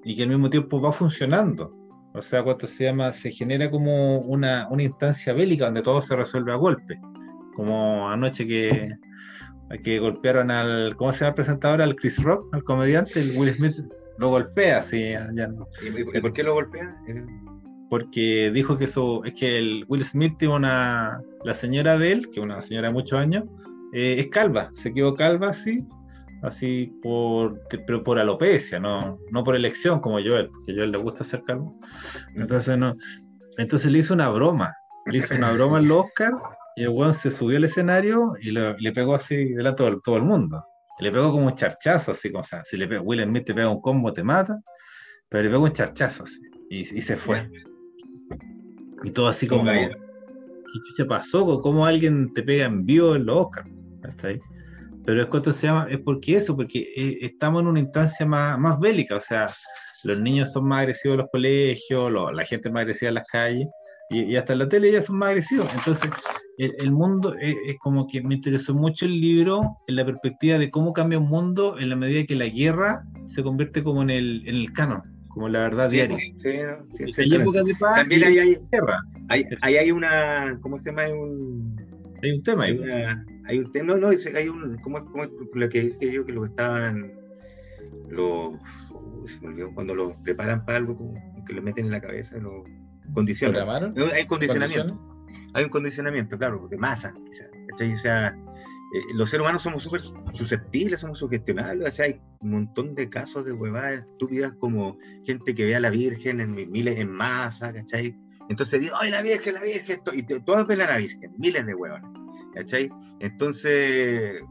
y 0.03 0.15
que 0.15 0.23
al 0.23 0.29
mismo 0.29 0.49
tiempo 0.49 0.79
va 0.79 0.91
funcionando. 0.91 1.75
O 2.13 2.21
sea, 2.21 2.43
cuánto 2.43 2.67
se 2.67 2.85
llama, 2.85 3.11
se 3.11 3.31
genera 3.31 3.69
como 3.69 4.19
una, 4.19 4.67
una, 4.69 4.83
instancia 4.83 5.33
bélica 5.33 5.65
donde 5.65 5.81
todo 5.81 6.01
se 6.01 6.15
resuelve 6.15 6.51
a 6.53 6.55
golpe. 6.55 6.99
Como 7.55 8.09
anoche 8.09 8.47
que, 8.47 8.95
que 9.83 9.99
golpearon 9.99 10.49
al, 10.49 10.95
¿cómo 10.95 11.11
se 11.11 11.19
llama 11.19 11.29
el 11.29 11.35
presentador? 11.35 11.81
Al 11.81 11.95
Chris 11.95 12.23
Rock, 12.23 12.47
al 12.53 12.63
comediante, 12.63 13.21
el 13.21 13.37
Will 13.37 13.53
Smith 13.53 13.75
lo 14.17 14.29
golpea, 14.29 14.81
sí, 14.81 15.11
ya 15.11 15.47
no. 15.47 15.67
¿Y 15.81 16.19
por 16.21 16.33
qué 16.33 16.43
lo 16.43 16.53
golpea? 16.53 16.95
Porque 17.89 18.51
dijo 18.53 18.77
que 18.77 18.85
eso, 18.85 19.23
es 19.25 19.33
que 19.33 19.57
el 19.57 19.85
Will 19.87 20.03
Smith 20.03 20.35
tiene 20.37 20.55
una, 20.55 21.21
la 21.43 21.53
señora 21.53 21.97
de 21.97 22.11
él, 22.11 22.29
que 22.29 22.39
una 22.39 22.61
señora 22.61 22.89
de 22.89 22.93
muchos 22.93 23.19
años, 23.19 23.45
eh, 23.93 24.17
es 24.19 24.27
calva, 24.27 24.69
se 24.75 24.93
quedó 24.93 25.15
calva 25.15 25.49
así, 25.49 25.83
así 26.43 26.93
por, 27.01 27.59
pero 27.85 28.03
por 28.03 28.19
alopecia, 28.19 28.79
no, 28.79 29.17
no 29.31 29.43
por 29.43 29.55
elección 29.55 29.99
como 29.99 30.19
Joel, 30.19 30.49
porque 30.49 30.75
Joel 30.75 30.91
le 30.91 30.97
gusta 30.97 31.23
hacer 31.23 31.43
calvo. 31.43 31.79
Entonces, 32.35 32.77
no, 32.77 32.95
entonces 33.57 33.91
le 33.91 33.99
hizo 33.99 34.13
una 34.13 34.29
broma, 34.29 34.75
le 35.07 35.17
hizo 35.17 35.35
una 35.35 35.51
broma 35.51 35.77
al 35.77 35.91
Oscar 35.91 36.33
y 36.75 36.83
el 36.83 36.89
weón 36.89 37.13
se 37.13 37.31
subió 37.31 37.57
al 37.57 37.63
escenario 37.63 38.33
y 38.39 38.51
le, 38.51 38.91
pegó 38.93 39.15
así 39.15 39.53
delante 39.53 39.83
de 39.83 39.97
todo, 40.03 40.17
el 40.17 40.23
mundo. 40.23 40.63
le 40.99 41.11
pegó 41.11 41.31
como 41.31 41.47
un 41.47 41.53
charchazo, 41.53 42.11
así 42.11 42.31
como, 42.31 42.41
o 42.41 42.45
sea, 42.45 42.63
si 42.63 42.77
le 42.77 42.87
pega, 42.87 43.01
Will 43.01 43.23
Smith 43.23 43.45
te 43.45 43.53
pega 43.53 43.69
un 43.69 43.81
combo, 43.81 44.13
te 44.13 44.23
mata, 44.23 44.59
pero 45.27 45.43
le 45.43 45.49
pegó 45.49 45.63
un 45.63 45.73
charchazo 45.73 46.23
así, 46.23 46.39
y, 46.69 46.79
y 46.79 47.01
se 47.01 47.17
fue. 47.17 47.49
Y 49.03 49.11
todo 49.11 49.27
así 49.27 49.47
como, 49.47 49.65
¿qué 49.65 49.89
chucha 50.87 51.07
pasó? 51.07 51.61
¿Cómo 51.61 51.85
alguien 51.85 52.33
te 52.33 52.43
pega 52.43 52.65
en 52.65 52.85
vivo 52.85 53.15
en 53.15 53.25
los 53.25 53.37
Oscars? 53.37 53.69
¿Está 54.07 54.27
ahí? 54.27 54.39
Pero 55.05 55.21
es 55.21 55.27
cuánto 55.27 55.53
se 55.53 55.67
llama, 55.67 55.87
es 55.89 55.99
porque 55.99 56.35
eso, 56.35 56.55
porque 56.55 56.79
eh, 56.95 57.17
estamos 57.21 57.61
en 57.61 57.67
una 57.67 57.79
instancia 57.79 58.25
más, 58.25 58.59
más 58.59 58.79
bélica, 58.79 59.15
o 59.15 59.21
sea, 59.21 59.47
los 60.03 60.19
niños 60.19 60.51
son 60.51 60.67
más 60.67 60.81
agresivos 60.81 61.15
en 61.15 61.21
los 61.21 61.29
colegios, 61.31 62.11
la 62.33 62.45
gente 62.45 62.67
es 62.67 62.73
más 62.73 62.81
agresiva 62.81 63.09
en 63.09 63.15
las 63.15 63.27
calles, 63.27 63.67
y, 64.09 64.35
hasta 64.35 64.53
en 64.53 64.59
la 64.59 64.69
tele 64.69 64.91
ya 64.91 65.01
son 65.01 65.17
más 65.17 65.29
agresivos. 65.29 65.67
Entonces, 65.73 66.09
el, 66.57 66.91
mundo 66.91 67.35
es, 67.39 67.55
como 67.79 68.07
que 68.07 68.21
me 68.21 68.35
interesó 68.35 68.73
mucho 68.73 69.05
el 69.05 69.19
libro 69.19 69.61
en 69.87 69.95
la 69.95 70.05
perspectiva 70.05 70.57
de 70.57 70.69
cómo 70.69 70.93
cambia 70.93 71.19
un 71.19 71.29
mundo 71.29 71.77
en 71.79 71.89
la 71.89 71.95
medida 71.95 72.25
que 72.25 72.35
la 72.35 72.47
guerra 72.47 73.03
se 73.27 73.43
convierte 73.43 73.83
como 73.83 74.01
en 74.01 74.09
el, 74.09 74.47
en 74.47 74.55
el 74.55 74.73
canon, 74.73 75.01
como 75.39 75.47
la 75.47 75.59
verdad 75.59 75.89
diaria. 75.89 76.17
Sí, 76.17 76.33
sí, 76.37 77.21
hay 77.21 77.35
épocas 77.35 77.63
de 77.63 77.73
paz 77.75 77.95
También 77.95 78.25
hay, 78.25 78.39
hay, 78.39 78.57
guerra. 78.69 79.01
Hay, 79.29 79.45
hay, 79.61 79.89
una, 79.89 80.59
¿cómo 80.59 80.77
se 80.77 80.89
llama? 80.89 81.03
Hay 81.03 81.13
un, 81.13 81.77
hay 82.21 82.31
un 82.33 82.43
tema. 82.43 82.65
Hay, 82.65 82.77
una, 82.77 83.25
hay 83.45 83.59
un 83.59 83.71
tema, 83.71 83.93
no, 83.93 83.97
no, 83.99 84.09
hay 84.09 84.49
un, 84.49 84.77
¿cómo, 84.79 85.05
cómo 85.05 85.23
lo 85.53 85.69
que 85.69 85.95
ellos 86.01 86.25
que 86.25 86.33
lo 86.33 86.43
estaban, 86.43 87.13
los, 88.09 88.55
se 89.27 89.39
me 89.39 89.47
olvidó, 89.47 89.73
cuando 89.73 89.95
lo 89.95 90.21
preparan 90.23 90.65
para 90.65 90.79
algo, 90.79 90.97
como 90.97 91.45
que 91.45 91.53
lo 91.53 91.61
meten 91.61 91.85
en 91.85 91.91
la 91.91 92.01
cabeza, 92.01 92.35
lo 92.37 92.65
condicionan. 93.13 93.93
hay 94.13 94.25
condicionamiento. 94.25 95.25
Hay 95.53 95.63
un 95.63 95.69
condicionamiento, 95.69 96.37
claro, 96.37 96.67
de 96.69 96.77
masa, 96.77 97.13
O 97.15 97.95
sea, 97.95 98.37
eh, 98.91 99.01
los 99.13 99.29
seres 99.29 99.43
humanos 99.43 99.61
somos 99.61 99.83
súper 99.83 100.01
susceptibles, 100.33 101.01
somos 101.01 101.19
sugestionables, 101.19 101.89
o 101.89 101.91
sea, 101.91 102.05
hay 102.05 102.19
un 102.39 102.51
montón 102.51 102.95
de 102.95 103.09
casos 103.09 103.45
de 103.45 103.53
huevadas 103.53 103.99
estúpidas 103.99 104.53
como 104.53 104.97
gente 105.25 105.53
que 105.53 105.65
ve 105.65 105.75
a 105.75 105.79
la 105.79 105.91
Virgen 105.91 106.39
en 106.39 106.55
miles 106.55 106.97
en 106.97 107.11
masa, 107.11 107.71
¿cachai? 107.71 108.17
Entonces 108.49 108.81
digo, 108.81 108.95
¡ay, 108.99 109.11
la 109.11 109.21
Virgen, 109.21 109.53
la 109.53 109.61
Virgen! 109.61 110.01
Y 110.13 110.23
todos 110.23 110.65
ven 110.65 110.81
a 110.81 110.87
la 110.87 110.97
Virgen, 110.97 111.31
miles 111.37 111.65
de 111.67 111.75
huevones, 111.75 112.09
¿cachai? 112.55 112.89
Entonces, 113.19 114.41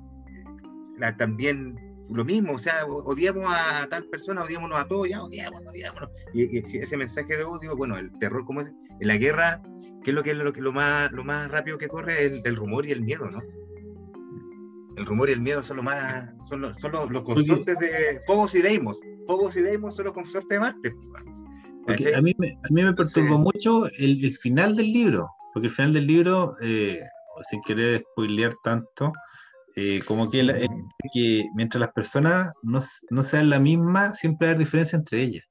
la, 0.99 1.17
también 1.17 1.75
lo 2.09 2.25
mismo, 2.25 2.53
o 2.55 2.59
sea, 2.59 2.87
odiamos 2.87 3.45
a 3.49 3.89
tal 3.91 4.05
persona, 4.05 4.45
odiámonos 4.45 4.79
a 4.79 4.87
todos, 4.87 5.09
ya 5.09 5.23
odiámonos, 5.23 5.73
odiámonos. 5.73 6.11
Y, 6.33 6.59
ese 6.59 6.97
mensaje 6.97 7.37
de 7.37 7.43
odio, 7.43 7.77
bueno, 7.77 7.99
el 7.99 8.17
terror, 8.21 8.45
como 8.45 8.61
es? 8.61 8.69
En 9.01 9.09
la 9.09 9.17
guerra, 9.17 9.61
¿qué 10.05 10.11
es 10.11 10.15
lo 10.15 10.23
que 10.23 10.31
es 10.31 10.37
lo, 10.37 10.53
que, 10.53 10.61
lo, 10.61 10.73
más, 10.73 11.11
lo 11.11 11.25
más 11.25 11.51
rápido 11.51 11.77
que 11.77 11.89
corre? 11.89 12.25
El, 12.25 12.41
el 12.45 12.57
rumor 12.57 12.87
y 12.87 12.93
el 12.93 13.03
miedo, 13.03 13.29
¿no? 13.31 13.43
El 14.99 15.07
rumor 15.07 15.29
y 15.29 15.33
el 15.33 15.41
miedo 15.41 15.63
son, 15.63 15.79
lo 15.79 15.83
más, 15.83 16.29
son, 16.49 16.61
los, 16.61 16.79
son 16.79 16.93
los, 16.93 17.23
consortes 17.23 17.79
de 17.79 18.21
Fogos 18.27 18.55
y 18.55 18.63
Deimos. 18.63 19.01
Fogos 19.27 19.57
y 19.57 19.63
Deimos 19.63 19.97
son 19.97 20.07
los 20.07 20.15
consortes 20.15 20.49
de 20.49 20.61
Marte. 20.61 20.93
a, 22.15 22.21
mí 22.21 22.35
me, 22.39 22.49
a 22.49 22.73
mí 22.73 22.83
me 22.83 22.93
perturbó 22.93 23.39
mucho 23.39 23.87
el, 23.99 24.25
el, 24.25 24.37
final 24.37 24.77
del 24.77 24.93
libro, 24.93 25.29
porque 25.55 25.69
el 25.69 25.73
final 25.73 25.93
del 25.93 26.07
libro, 26.07 26.57
eh, 26.61 27.01
sin 27.49 27.61
querer 27.63 28.05
spoilear 28.13 28.53
tanto, 28.63 29.13
eh, 29.77 30.03
como 30.05 30.29
que, 30.29 30.69
que, 31.13 31.47
mientras 31.55 31.81
las 31.81 31.93
personas 31.93 32.51
no, 32.63 32.81
no, 33.11 33.23
sean 33.23 33.49
la 33.49 33.61
misma, 33.61 34.13
siempre 34.13 34.49
hay 34.49 34.57
diferencia 34.57 34.97
entre 34.97 35.23
ellas. 35.23 35.45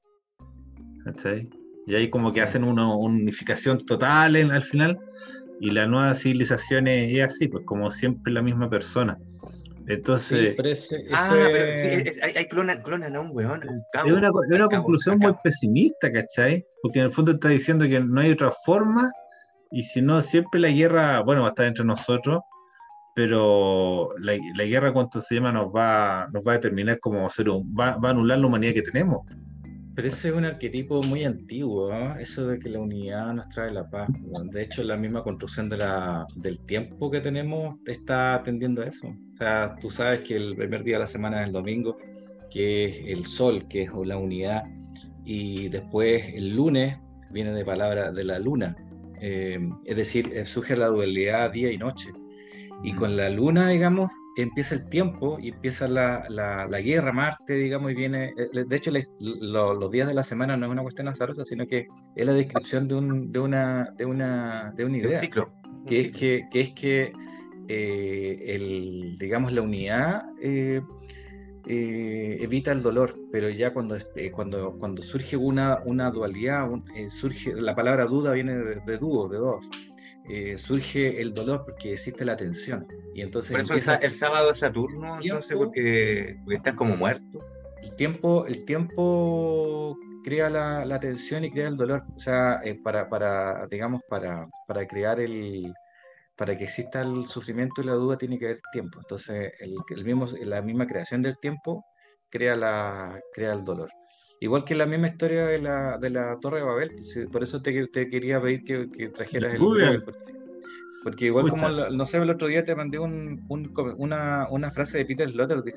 Y 1.86 1.94
ahí 1.94 2.10
como 2.10 2.30
que 2.30 2.42
hacen 2.42 2.64
una 2.64 2.94
unificación 2.94 3.78
total 3.78 4.36
en, 4.36 4.50
al 4.50 4.62
final, 4.62 4.98
y 5.60 5.70
la 5.70 5.86
nueva 5.86 6.14
civilización 6.14 6.86
es 6.88 7.22
así, 7.22 7.48
pues 7.48 7.64
como 7.64 7.90
siempre 7.90 8.32
la 8.32 8.42
misma 8.42 8.68
persona. 8.68 9.18
Entonces. 9.88 10.54
ah, 11.12 11.30
pero 11.52 11.76
sí, 11.76 12.20
hay, 12.36 12.46
clonan, 12.46 13.16
a 13.16 13.20
un 13.20 13.30
weón, 13.32 13.62
un 13.66 13.82
cabo. 13.92 14.08
Es 14.08 14.12
una, 14.12 14.28
es 14.28 14.52
una 14.52 14.68
conclusión 14.68 15.18
muy 15.18 15.32
pesimista, 15.42 16.12
¿cachai? 16.12 16.64
Porque 16.82 16.98
en 16.98 17.06
el 17.06 17.12
fondo 17.12 17.32
está 17.32 17.48
diciendo 17.48 17.86
que 17.86 17.98
no 17.98 18.20
hay 18.20 18.32
otra 18.32 18.50
forma, 18.64 19.10
y 19.70 19.82
si 19.82 20.02
no, 20.02 20.20
siempre 20.20 20.60
la 20.60 20.70
guerra, 20.70 21.20
bueno, 21.20 21.42
va 21.42 21.48
a 21.48 21.50
estar 21.50 21.66
entre 21.66 21.84
nosotros, 21.84 22.40
pero 23.14 24.10
la, 24.18 24.36
la 24.56 24.64
guerra, 24.64 24.92
¿cuánto 24.92 25.20
se 25.20 25.36
llama? 25.36 25.52
Nos 25.52 25.74
va, 25.74 26.28
nos 26.32 26.42
va 26.46 26.52
a 26.52 26.54
determinar 26.56 27.00
como 27.00 27.28
ser 27.30 27.48
un, 27.48 27.74
va, 27.74 27.96
va 27.96 28.08
a 28.08 28.12
anular 28.12 28.38
la 28.38 28.46
humanidad 28.46 28.74
que 28.74 28.82
tenemos. 28.82 29.26
Pero 29.94 30.06
ese 30.06 30.28
es 30.28 30.34
un 30.34 30.44
arquetipo 30.44 31.02
muy 31.02 31.24
antiguo, 31.24 31.92
eso 32.20 32.46
de 32.46 32.60
que 32.60 32.68
la 32.68 32.78
unidad 32.78 33.32
nos 33.32 33.48
trae 33.48 33.72
la 33.72 33.88
paz. 33.88 34.08
De 34.44 34.62
hecho, 34.62 34.84
la 34.84 34.96
misma 34.96 35.22
construcción 35.22 35.68
de 35.68 35.78
la, 35.78 36.24
del 36.36 36.60
tiempo 36.60 37.10
que 37.10 37.20
tenemos 37.20 37.74
está 37.84 38.40
tendiendo 38.44 38.82
a 38.82 38.86
eso. 38.86 39.08
O 39.38 39.44
sea, 39.44 39.76
tú 39.80 39.88
sabes 39.88 40.22
que 40.22 40.34
el 40.34 40.56
primer 40.56 40.82
día 40.82 40.96
de 40.96 41.00
la 41.00 41.06
semana 41.06 41.40
es 41.40 41.46
el 41.46 41.52
domingo, 41.52 41.96
que 42.50 42.86
es 42.86 43.00
el 43.06 43.24
sol, 43.24 43.68
que 43.68 43.82
es 43.82 43.90
la 44.04 44.16
unidad, 44.16 44.64
y 45.24 45.68
después 45.68 46.24
el 46.34 46.56
lunes 46.56 46.98
viene 47.30 47.52
de 47.52 47.64
palabra 47.64 48.10
de 48.10 48.24
la 48.24 48.40
luna. 48.40 48.74
Eh, 49.20 49.60
es 49.84 49.96
decir, 49.96 50.32
eh, 50.34 50.44
surge 50.44 50.76
la 50.76 50.88
dualidad 50.88 51.52
día 51.52 51.70
y 51.70 51.78
noche. 51.78 52.10
Y 52.82 52.94
con 52.94 53.16
la 53.16 53.30
luna, 53.30 53.68
digamos, 53.68 54.10
empieza 54.36 54.74
el 54.74 54.88
tiempo 54.88 55.38
y 55.40 55.50
empieza 55.50 55.86
la, 55.86 56.24
la, 56.28 56.80
guerra, 56.80 57.12
Marte, 57.12 57.54
digamos, 57.54 57.92
y 57.92 57.94
viene, 57.94 58.32
eh, 58.36 58.64
de 58.66 58.76
hecho 58.76 58.90
los 59.20 59.90
días 59.92 60.08
de 60.08 60.14
la 60.14 60.24
semana 60.24 60.56
no 60.56 60.66
es 60.66 60.72
una 60.72 60.82
cuestión 60.82 61.06
azarosa, 61.06 61.44
sino 61.44 61.64
que 61.68 61.86
es 62.16 62.26
la 62.26 62.32
descripción 62.32 62.88
de, 62.88 62.96
un, 62.96 63.30
de, 63.30 63.38
una, 63.38 63.94
de, 63.96 64.04
una, 64.04 64.72
de 64.76 64.84
una 64.84 64.96
idea. 64.96 65.16
ciclo. 65.16 65.52
Que, 65.86 66.00
Es 66.00 66.10
que, 66.10 66.48
que 66.50 66.60
es 66.60 66.72
que, 66.72 67.12
eh, 67.68 68.44
el, 68.46 69.16
digamos, 69.18 69.52
la 69.52 69.62
unidad 69.62 70.22
eh, 70.40 70.80
evita 71.66 72.72
el 72.72 72.82
dolor, 72.82 73.14
pero 73.30 73.50
ya 73.50 73.72
cuando, 73.74 73.96
cuando, 74.32 74.78
cuando 74.78 75.02
surge 75.02 75.36
una, 75.36 75.80
una 75.84 76.10
dualidad, 76.10 76.66
surge, 77.08 77.54
la 77.54 77.74
palabra 77.74 78.06
duda 78.06 78.32
viene 78.32 78.56
de, 78.56 78.80
de 78.80 78.98
dúo, 78.98 79.28
de 79.28 79.36
dos 79.36 79.66
eh, 80.28 80.58
surge 80.58 81.20
el 81.22 81.32
dolor 81.32 81.64
porque 81.64 81.94
existe 81.94 82.24
la 82.24 82.36
tensión. 82.36 82.86
Y 83.14 83.22
entonces 83.22 83.52
Por 83.52 83.60
eso 83.76 83.92
el 84.00 84.10
sábado 84.10 84.50
es 84.50 84.58
Saturno, 84.58 85.18
entonces 85.22 85.56
porque, 85.56 86.36
porque 86.44 86.56
estás 86.56 86.74
como 86.74 86.96
muerto. 86.96 87.44
El 87.82 87.96
tiempo, 87.96 88.44
el 88.46 88.64
tiempo 88.66 89.96
crea 90.22 90.50
la, 90.50 90.84
la 90.84 91.00
tensión 91.00 91.44
y 91.44 91.50
crea 91.50 91.68
el 91.68 91.78
dolor. 91.78 92.04
O 92.14 92.20
sea, 92.20 92.60
eh, 92.62 92.74
para, 92.74 93.08
para, 93.08 93.66
digamos, 93.68 94.02
para, 94.08 94.46
para 94.66 94.86
crear 94.86 95.18
el, 95.18 95.72
para 96.38 96.56
que 96.56 96.64
exista 96.64 97.02
el 97.02 97.26
sufrimiento 97.26 97.82
y 97.82 97.84
la 97.84 97.94
duda 97.94 98.16
tiene 98.16 98.38
que 98.38 98.46
haber 98.46 98.60
tiempo. 98.72 99.00
Entonces, 99.00 99.52
el, 99.58 99.74
el 99.90 100.04
mismo, 100.04 100.26
la 100.44 100.62
misma 100.62 100.86
creación 100.86 101.20
del 101.20 101.36
tiempo 101.38 101.84
crea, 102.30 102.54
la, 102.54 103.20
crea 103.34 103.52
el 103.52 103.64
dolor. 103.64 103.90
Igual 104.40 104.64
que 104.64 104.76
la 104.76 104.86
misma 104.86 105.08
historia 105.08 105.46
de 105.46 105.58
la, 105.58 105.98
de 105.98 106.10
la 106.10 106.38
Torre 106.40 106.58
de 106.58 106.64
Babel, 106.64 106.92
por 107.32 107.42
eso 107.42 107.60
te, 107.60 107.88
te 107.88 108.08
quería 108.08 108.40
pedir 108.40 108.62
que, 108.62 108.88
que 108.88 109.08
trajeras 109.08 109.54
el 109.54 109.60
libro. 109.60 110.04
Porque, 111.02 111.26
igual 111.26 111.48
como, 111.50 111.68
no 111.68 112.06
sé, 112.06 112.18
el 112.18 112.30
otro 112.30 112.46
día 112.46 112.64
te 112.64 112.76
mandé 112.76 113.00
un, 113.00 113.44
un, 113.48 113.72
una, 113.96 114.46
una, 114.48 114.70
frase 114.70 114.98
de 114.98 115.06
Peter 115.06 115.28
Sloterdijk 115.28 115.76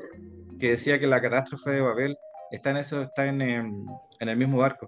que 0.59 0.71
decía 0.71 0.99
que 0.99 1.07
la 1.07 1.21
catástrofe 1.21 1.71
de 1.71 1.81
Babel 1.81 2.15
está 2.51 2.69
en 2.69 2.77
eso, 2.77 3.01
está 3.01 3.25
en, 3.25 3.41
en, 3.41 3.85
en 4.19 4.29
el 4.29 4.37
mismo 4.37 4.57
barco. 4.57 4.87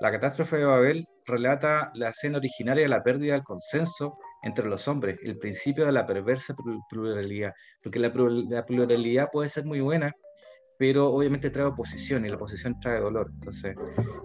La 0.00 0.10
catástrofe 0.10 0.58
de 0.58 0.64
Babel 0.66 1.06
relata 1.26 1.90
la 1.94 2.10
escena 2.10 2.36
originaria 2.36 2.82
de 2.82 2.88
la 2.88 3.02
pérdida 3.02 3.32
del 3.32 3.44
consenso 3.44 4.18
entre 4.42 4.68
los 4.68 4.86
hombres, 4.88 5.18
el 5.22 5.38
principio 5.38 5.86
de 5.86 5.92
la 5.92 6.06
perversa 6.06 6.54
pluralidad, 6.88 7.52
porque 7.82 7.98
la, 7.98 8.12
pluralidad 8.12 9.28
puede 9.32 9.48
ser 9.48 9.64
muy 9.64 9.80
buena, 9.80 10.12
pero 10.78 11.10
obviamente 11.10 11.50
trae 11.50 11.66
oposición 11.66 12.26
y 12.26 12.28
la 12.28 12.36
oposición 12.36 12.78
trae 12.80 13.00
dolor. 13.00 13.30
Entonces, 13.34 13.74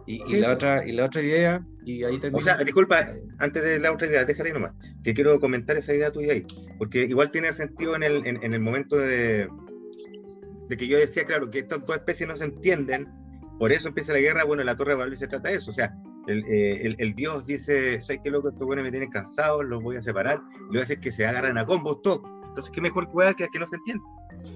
y, 0.06 0.40
la 0.40 0.54
otra 0.54 0.86
y 0.86 0.92
la 0.92 1.06
otra 1.06 1.22
idea 1.22 1.66
y 1.86 2.04
ahí 2.04 2.20
O 2.34 2.42
sea, 2.42 2.58
disculpa, 2.58 3.06
antes 3.40 3.64
de 3.64 3.80
la 3.80 3.92
otra 3.92 4.08
idea, 4.08 4.26
déjale 4.26 4.52
nomás, 4.52 4.74
que 5.04 5.14
quiero 5.14 5.40
comentar 5.40 5.78
esa 5.78 5.94
idea 5.94 6.12
tuya 6.12 6.34
ahí, 6.34 6.46
porque 6.78 7.04
igual 7.04 7.32
tiene 7.32 7.54
sentido 7.54 7.96
en 7.96 8.04
el, 8.04 8.26
en, 8.28 8.54
el 8.54 8.60
momento 8.60 8.98
de, 8.98 9.48
de 10.68 10.78
que 10.78 10.88
yo 10.88 10.98
decía, 10.98 11.26
claro, 11.26 11.50
que 11.50 11.60
estas 11.60 11.86
dos 11.86 11.96
especies 11.96 12.28
no 12.28 12.36
se 12.36 12.46
entienden, 12.46 13.08
por 13.58 13.72
eso 13.72 13.88
empieza 13.88 14.14
la 14.14 14.20
guerra, 14.20 14.44
bueno, 14.44 14.64
la 14.64 14.76
Torre 14.76 14.92
de 14.92 14.98
Babel 14.98 15.18
se 15.18 15.28
trata 15.28 15.50
de 15.50 15.56
eso, 15.56 15.72
o 15.72 15.74
sea, 15.74 15.94
el, 16.28 16.46
eh, 16.46 16.82
el, 16.86 16.96
el, 17.00 17.16
Dios 17.16 17.48
dice, 17.48 18.02
¿sabes 18.02 18.22
qué 18.24 18.32
loco? 18.32 18.50
Estos 18.50 18.66
buenos 18.66 18.86
me 18.86 18.92
tienen 18.92 19.10
cansados, 19.10 19.66
los 19.66 19.82
voy 19.82 19.98
a 19.98 20.02
separar, 20.02 20.42
y 20.66 20.68
voy 20.68 20.80
a 20.80 20.84
hacer 20.84 21.00
que 21.00 21.12
se 21.12 21.26
agarren 21.26 21.58
a 21.58 21.66
combos 21.66 22.02
todos. 22.02 22.22
Entonces, 22.48 22.72
¿qué 22.72 22.82
mejor 22.82 23.08
hueá 23.12 23.34
que, 23.34 23.48
que 23.48 23.60
no 23.60 23.66
se 23.66 23.78
entienda? 23.78 24.04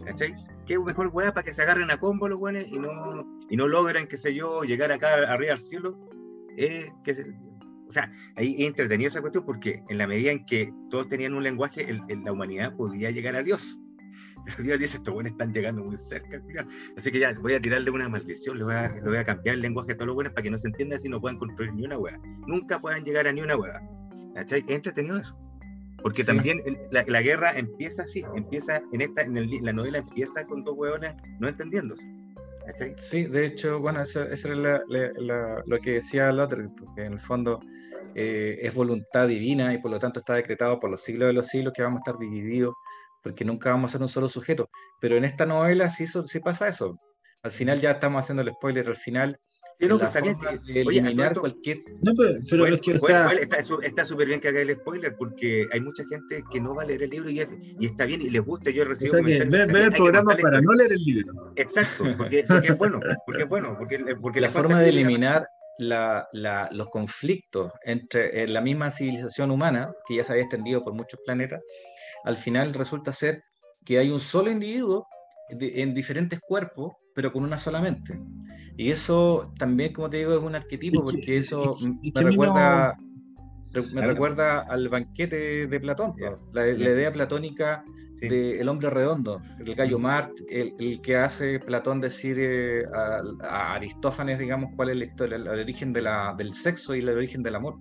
¿Cachai? 0.06 0.36
¿Qué 0.66 0.80
mejor 0.80 1.10
hueá 1.14 1.34
para 1.34 1.44
que 1.44 1.54
se 1.54 1.62
agarren 1.62 1.92
a 1.92 1.98
combos 1.98 2.30
los 2.30 2.40
buenos 2.40 2.66
y 2.68 2.80
no, 2.80 3.26
y 3.50 3.56
no 3.56 3.68
logren, 3.68 4.08
qué 4.08 4.18
sé 4.18 4.34
yo, 4.34 4.64
llegar 4.64 4.92
acá 4.92 5.14
arriba 5.32 5.54
al 5.54 5.60
cielo? 5.60 6.00
Eh, 6.58 6.92
que 7.04 7.14
o 7.88 7.92
sea, 7.92 8.12
ahí 8.36 8.56
es 8.60 8.68
entretenida 8.68 9.08
esa 9.08 9.22
cuestión 9.22 9.46
porque 9.46 9.84
en 9.90 9.98
la 9.98 10.08
medida 10.08 10.32
en 10.32 10.46
que 10.46 10.72
todos 10.90 11.08
tenían 11.08 11.34
un 11.34 11.44
lenguaje, 11.44 11.86
la 12.24 12.32
humanidad 12.32 12.76
podía 12.76 13.12
llegar 13.12 13.36
a 13.36 13.44
Dios. 13.44 13.80
Dios 14.64 14.80
dice, 14.80 14.98
estos 14.98 15.14
buenos 15.14 15.32
están 15.32 15.54
llegando 15.54 15.84
muy 15.84 15.98
cerca, 15.98 16.42
Así 16.98 17.12
que 17.12 17.20
ya 17.20 17.34
voy 17.34 17.54
a 17.54 17.62
tirarle 17.62 17.90
una 17.92 18.10
maldición, 18.10 18.58
le 18.58 18.64
voy 18.64 18.74
a, 18.74 18.90
le 18.90 19.02
voy 19.02 19.18
a 19.18 19.26
cambiar 19.26 19.56
el 19.56 19.62
lenguaje 19.62 19.94
a 19.94 19.96
todos 19.96 20.08
los 20.08 20.16
buenos 20.16 20.34
para 20.34 20.44
que 20.44 20.52
no 20.52 20.58
se 20.58 20.68
entiendan 20.68 21.00
si 21.00 21.10
no 21.10 21.20
puedan 21.20 21.38
construir 21.38 21.74
ni 21.74 21.86
una 21.86 21.98
hueá. 21.98 22.20
Nunca 22.48 22.80
puedan 22.80 23.04
llegar 23.04 23.28
a 23.28 23.32
ni 23.32 23.42
una 23.42 23.56
hueá. 23.56 23.82
¿Cachai? 24.36 24.60
Es 24.62 24.70
entretenido 24.70 25.18
eso. 25.18 25.38
Porque 26.02 26.24
también 26.24 26.62
la, 26.92 27.04
la, 27.08 27.22
guerra 27.22 27.54
empieza 27.54 28.04
así, 28.04 28.24
empieza 28.36 28.82
en 28.92 29.02
esta, 29.02 29.24
en 29.24 29.38
el, 29.38 29.50
la 29.64 29.74
novela 29.74 29.98
empieza 30.00 30.46
con 30.46 30.64
dos 30.64 30.76
hueones 30.78 31.16
no 31.40 31.48
entendiéndose. 31.48 32.08
¿cachai? 32.68 32.94
Sí, 32.98 33.26
de 33.26 33.48
hecho, 33.48 33.80
bueno, 33.80 34.02
eso, 34.02 34.24
eso 34.24 34.54
era 34.54 34.84
la, 34.88 35.64
lo 35.66 35.80
que 35.80 35.94
decía 35.94 36.30
el 36.30 36.40
otro, 36.40 36.70
porque 36.78 37.06
en 37.06 37.14
el 37.14 37.20
fondo 37.20 37.60
eh, 38.14 38.60
es 38.62 38.74
voluntad 38.76 39.28
divina 39.28 39.74
y 39.74 39.80
por 39.80 39.90
lo 39.90 39.98
tanto 39.98 40.20
está 40.20 40.36
decretado 40.36 40.80
por 40.80 40.92
los 40.92 41.02
siglos 41.02 41.28
de 41.28 41.34
los 41.34 41.48
siglos 41.48 41.74
que 41.76 41.82
vamos 41.82 42.02
a 42.02 42.04
estar 42.12 42.20
divididos 42.20 42.76
porque 43.26 43.44
nunca 43.44 43.72
vamos 43.72 43.90
a 43.90 43.94
ser 43.94 44.04
un 44.04 44.08
solo 44.08 44.30
sujeto. 44.30 44.70
Pero 45.02 45.18
en 45.18 45.26
esta 45.26 45.48
novela 45.48 45.90
sí, 45.90 46.06
sí 46.06 46.40
pasa 46.42 46.68
eso. 46.68 47.00
Al 47.42 47.52
final 47.52 47.82
ya 47.82 47.92
estamos 47.92 48.24
haciendo 48.24 48.44
el 48.44 48.54
spoiler, 48.54 48.88
al 48.88 48.96
final 48.96 49.40
Sí, 49.80 49.88
no, 49.90 50.00
pues, 50.00 50.14
también, 50.14 50.38
eliminar 50.68 51.36
cualquier. 51.36 51.80
No, 52.02 52.14
pero, 52.16 52.66
es 52.66 52.80
que, 52.80 52.94
o 52.94 53.00
sea... 53.00 53.30
está 53.84 54.06
súper 54.06 54.28
bien 54.28 54.40
que 54.40 54.48
haga 54.48 54.62
el 54.62 54.74
spoiler 54.76 55.16
porque 55.18 55.68
hay 55.72 55.82
mucha 55.82 56.06
gente 56.10 56.44
que 56.50 56.62
no 56.62 56.76
va 56.76 56.84
a 56.84 56.86
leer 56.86 57.04
el 57.04 57.10
libro 57.10 57.30
y, 57.30 57.42
y 57.80 57.86
está 57.86 58.06
bien 58.06 58.22
y 58.22 58.30
les 58.30 58.42
gusta. 58.42 58.72
Yo 58.72 58.86
recibo. 58.86 59.18
O 59.18 59.24
sea 59.24 59.46
ver, 59.46 59.68
el 59.68 59.92
programa 59.92 60.38
para 60.38 60.62
no 60.62 60.72
leer 60.74 60.94
el 60.94 61.04
libro. 61.04 61.52
Exacto, 61.58 62.06
porque, 62.18 62.46
porque 62.48 62.68
es 62.68 62.78
bueno. 62.78 63.00
Porque 63.26 63.42
es 63.42 63.50
bueno. 63.50 63.76
Porque, 63.78 64.16
porque 64.22 64.40
la 64.40 64.50
forma 64.50 64.80
de 64.80 64.90
eliminar 64.90 65.46
la, 65.78 66.30
la, 66.32 66.70
los 66.72 66.90
conflictos 66.90 67.74
entre 67.84 68.48
la 68.48 68.62
misma 68.62 68.92
civilización 68.92 69.52
humana, 69.52 69.94
que 70.08 70.16
ya 70.16 70.24
se 70.24 70.32
había 70.32 70.44
extendido 70.44 70.84
por 70.84 70.94
muchos 70.94 71.20
planetas, 71.26 71.62
al 72.26 72.38
final 72.38 72.74
resulta 72.74 73.14
ser 73.14 73.44
que 73.86 74.00
hay 74.00 74.10
un 74.10 74.20
solo 74.20 74.52
individuo 74.52 75.08
en 75.50 75.94
diferentes 75.94 76.40
cuerpos, 76.40 76.94
pero 77.14 77.32
con 77.32 77.44
una 77.44 77.58
sola 77.58 77.80
mente. 77.80 78.20
Y 78.78 78.92
eso 78.92 79.54
también, 79.58 79.94
como 79.94 80.10
te 80.10 80.18
digo, 80.18 80.34
es 80.34 80.44
un 80.44 80.56
arquetipo, 80.56 81.06
porque 81.06 81.38
eso 81.38 81.76
me 81.82 82.22
recuerda, 82.22 82.98
me 83.94 84.02
recuerda 84.02 84.62
al 84.62 84.90
banquete 84.90 85.68
de 85.68 85.80
Platón, 85.80 86.16
la, 86.52 86.68
idea 86.68 87.14
platónica 87.14 87.86
del 88.20 88.68
hombre 88.68 88.90
redondo, 88.90 89.40
el 89.64 89.76
gallo 89.76 90.00
Mart, 90.00 90.32
el, 90.50 91.00
que 91.02 91.16
hace 91.16 91.60
Platón 91.60 92.02
decir 92.02 92.38
eh, 92.40 92.86
a, 93.44 93.76
Aristófanes, 93.76 94.40
digamos, 94.40 94.72
cuál 94.76 94.90
es 94.90 94.98
la 94.98 95.06
historia, 95.06 95.36
el, 95.36 95.48
origen 95.48 95.94
de 95.94 96.02
la, 96.02 96.34
del 96.36 96.56
sexo 96.56 96.96
y 96.96 97.00
el 97.00 97.10
origen 97.10 97.44
del 97.44 97.56
amor 97.56 97.78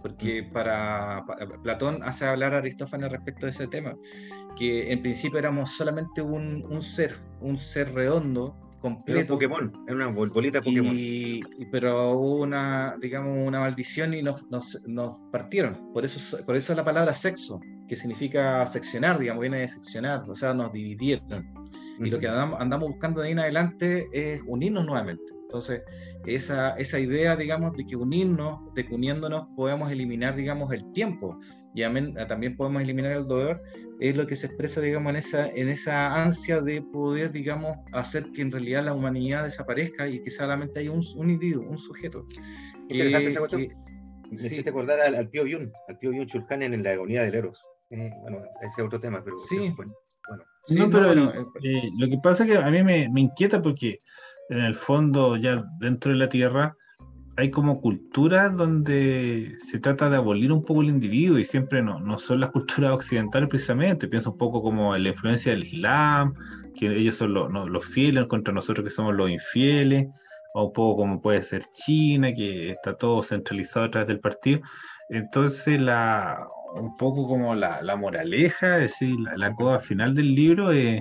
porque 0.00 0.42
para, 0.52 1.24
Platón 1.62 2.02
hace 2.02 2.26
hablar 2.26 2.54
a 2.54 2.58
Aristófanes 2.58 3.10
respecto 3.10 3.46
de 3.46 3.50
ese 3.50 3.66
tema, 3.66 3.94
que 4.56 4.92
en 4.92 5.02
principio 5.02 5.38
éramos 5.38 5.70
solamente 5.70 6.22
un, 6.22 6.64
un 6.68 6.82
ser, 6.82 7.16
un 7.40 7.58
ser 7.58 7.92
redondo, 7.92 8.56
completo. 8.80 9.34
un 9.34 9.38
Pokémon, 9.38 9.84
era 9.86 9.96
una 9.96 10.08
bolita 10.08 10.62
Pokémon. 10.62 10.94
Y, 10.96 11.40
pero 11.70 12.12
hubo 12.12 12.42
una, 12.42 12.96
digamos, 13.00 13.46
una 13.46 13.60
maldición 13.60 14.14
y 14.14 14.22
nos, 14.22 14.48
nos, 14.50 14.80
nos, 14.86 15.20
partieron. 15.32 15.92
Por 15.92 16.04
eso, 16.04 16.44
por 16.44 16.56
eso 16.56 16.74
la 16.74 16.84
palabra 16.84 17.12
sexo, 17.14 17.60
que 17.88 17.96
significa 17.96 18.64
seccionar, 18.66 19.18
digamos, 19.18 19.40
viene 19.40 19.58
de 19.58 19.68
seccionar, 19.68 20.28
o 20.28 20.34
sea, 20.34 20.54
nos 20.54 20.72
dividieron. 20.72 21.52
Y 21.98 22.10
lo 22.10 22.18
que 22.18 22.28
andamos, 22.28 22.60
andamos 22.60 22.88
buscando 22.90 23.20
de 23.20 23.26
ahí 23.26 23.32
en 23.32 23.40
adelante 23.40 24.06
es 24.12 24.42
unirnos 24.46 24.86
nuevamente. 24.86 25.37
Entonces, 25.48 25.80
esa, 26.26 26.76
esa 26.76 27.00
idea, 27.00 27.34
digamos, 27.34 27.74
de 27.74 27.86
que 27.86 27.96
unirnos, 27.96 28.74
de 28.74 28.84
que 28.84 28.94
uniéndonos 28.94 29.46
podemos 29.56 29.90
eliminar, 29.90 30.36
digamos, 30.36 30.70
el 30.74 30.92
tiempo 30.92 31.40
y 31.72 31.82
también 32.26 32.56
podemos 32.56 32.82
eliminar 32.82 33.12
el 33.12 33.26
dolor, 33.26 33.62
es 33.98 34.14
lo 34.14 34.26
que 34.26 34.36
se 34.36 34.46
expresa, 34.46 34.82
digamos, 34.82 35.10
en 35.10 35.16
esa, 35.16 35.48
en 35.48 35.68
esa 35.68 36.22
ansia 36.22 36.60
de 36.60 36.82
poder, 36.82 37.32
digamos, 37.32 37.78
hacer 37.92 38.30
que 38.32 38.42
en 38.42 38.52
realidad 38.52 38.84
la 38.84 38.92
humanidad 38.92 39.44
desaparezca 39.44 40.06
y 40.06 40.22
que 40.22 40.30
solamente 40.30 40.80
haya 40.80 40.90
un, 40.90 41.02
un 41.16 41.30
individuo, 41.30 41.64
un 41.66 41.78
sujeto. 41.78 42.26
Interesante 42.88 43.30
esa 43.30 43.40
cuestión. 43.40 43.68
Me 44.30 44.34
hiciste 44.34 44.68
acordar 44.68 45.00
al, 45.00 45.30
tío 45.30 45.46
Yun, 45.46 45.72
al 45.88 45.98
tío 45.98 46.12
Yun 46.12 46.26
Chulhan 46.26 46.62
en 46.62 46.82
la 46.82 46.90
agonía 46.90 47.22
del 47.22 47.34
Eros. 47.34 47.66
Eh, 47.90 48.10
bueno, 48.20 48.38
ese 48.60 48.80
es 48.80 48.84
otro 48.84 49.00
tema, 49.00 49.24
pero 49.24 49.34
sí. 49.36 49.72
bueno. 49.74 49.94
bueno. 50.28 50.44
no, 50.76 50.90
pero 50.90 51.30
eh, 51.62 51.90
lo 51.96 52.08
que 52.08 52.18
pasa 52.22 52.44
es 52.44 52.50
que 52.50 52.58
a 52.58 52.70
mí 52.70 52.82
me, 52.82 53.08
me 53.08 53.22
inquieta 53.22 53.62
porque 53.62 54.00
en 54.50 54.60
el 54.60 54.74
fondo, 54.74 55.36
ya 55.36 55.64
dentro 55.78 56.12
de 56.12 56.18
la 56.18 56.28
Tierra, 56.28 56.76
hay 57.38 57.52
como 57.52 57.80
culturas 57.80 58.56
donde 58.56 59.54
se 59.60 59.78
trata 59.78 60.10
de 60.10 60.16
abolir 60.16 60.50
un 60.50 60.64
poco 60.64 60.82
el 60.82 60.88
individuo 60.88 61.38
y 61.38 61.44
siempre 61.44 61.82
no, 61.82 62.00
no 62.00 62.18
son 62.18 62.40
las 62.40 62.50
culturas 62.50 62.90
occidentales 62.94 63.48
precisamente. 63.48 64.08
Pienso 64.08 64.32
un 64.32 64.38
poco 64.38 64.60
como 64.60 64.96
en 64.96 65.04
la 65.04 65.10
influencia 65.10 65.52
del 65.52 65.62
Islam, 65.62 66.34
que 66.74 66.86
ellos 66.96 67.16
son 67.16 67.34
los, 67.34 67.48
los 67.52 67.86
fieles 67.86 68.26
contra 68.26 68.52
nosotros 68.52 68.84
que 68.84 68.90
somos 68.90 69.14
los 69.14 69.30
infieles, 69.30 70.08
o 70.54 70.64
un 70.66 70.72
poco 70.72 71.02
como 71.02 71.20
puede 71.20 71.42
ser 71.42 71.62
China, 71.72 72.32
que 72.34 72.70
está 72.70 72.94
todo 72.96 73.22
centralizado 73.22 73.86
a 73.86 73.90
través 73.92 74.08
del 74.08 74.18
partido. 74.18 74.60
Entonces, 75.08 75.80
la, 75.80 76.44
un 76.74 76.96
poco 76.96 77.28
como 77.28 77.54
la, 77.54 77.82
la 77.82 77.94
moraleja, 77.94 78.78
es 78.78 78.82
decir, 78.82 79.14
la, 79.20 79.36
la 79.36 79.54
coda 79.54 79.78
final 79.78 80.12
del 80.12 80.34
libro 80.34 80.72
es 80.72 81.00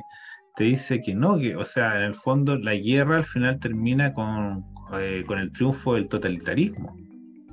te 0.58 0.64
dice 0.64 1.00
que 1.00 1.14
no, 1.14 1.38
que, 1.38 1.56
o 1.56 1.64
sea, 1.64 1.98
en 1.98 2.02
el 2.02 2.16
fondo 2.16 2.58
la 2.58 2.74
guerra 2.74 3.18
al 3.18 3.24
final 3.24 3.60
termina 3.60 4.12
con, 4.12 4.66
eh, 5.00 5.24
con 5.28 5.38
el 5.38 5.52
triunfo 5.52 5.94
del 5.94 6.08
totalitarismo. 6.08 6.98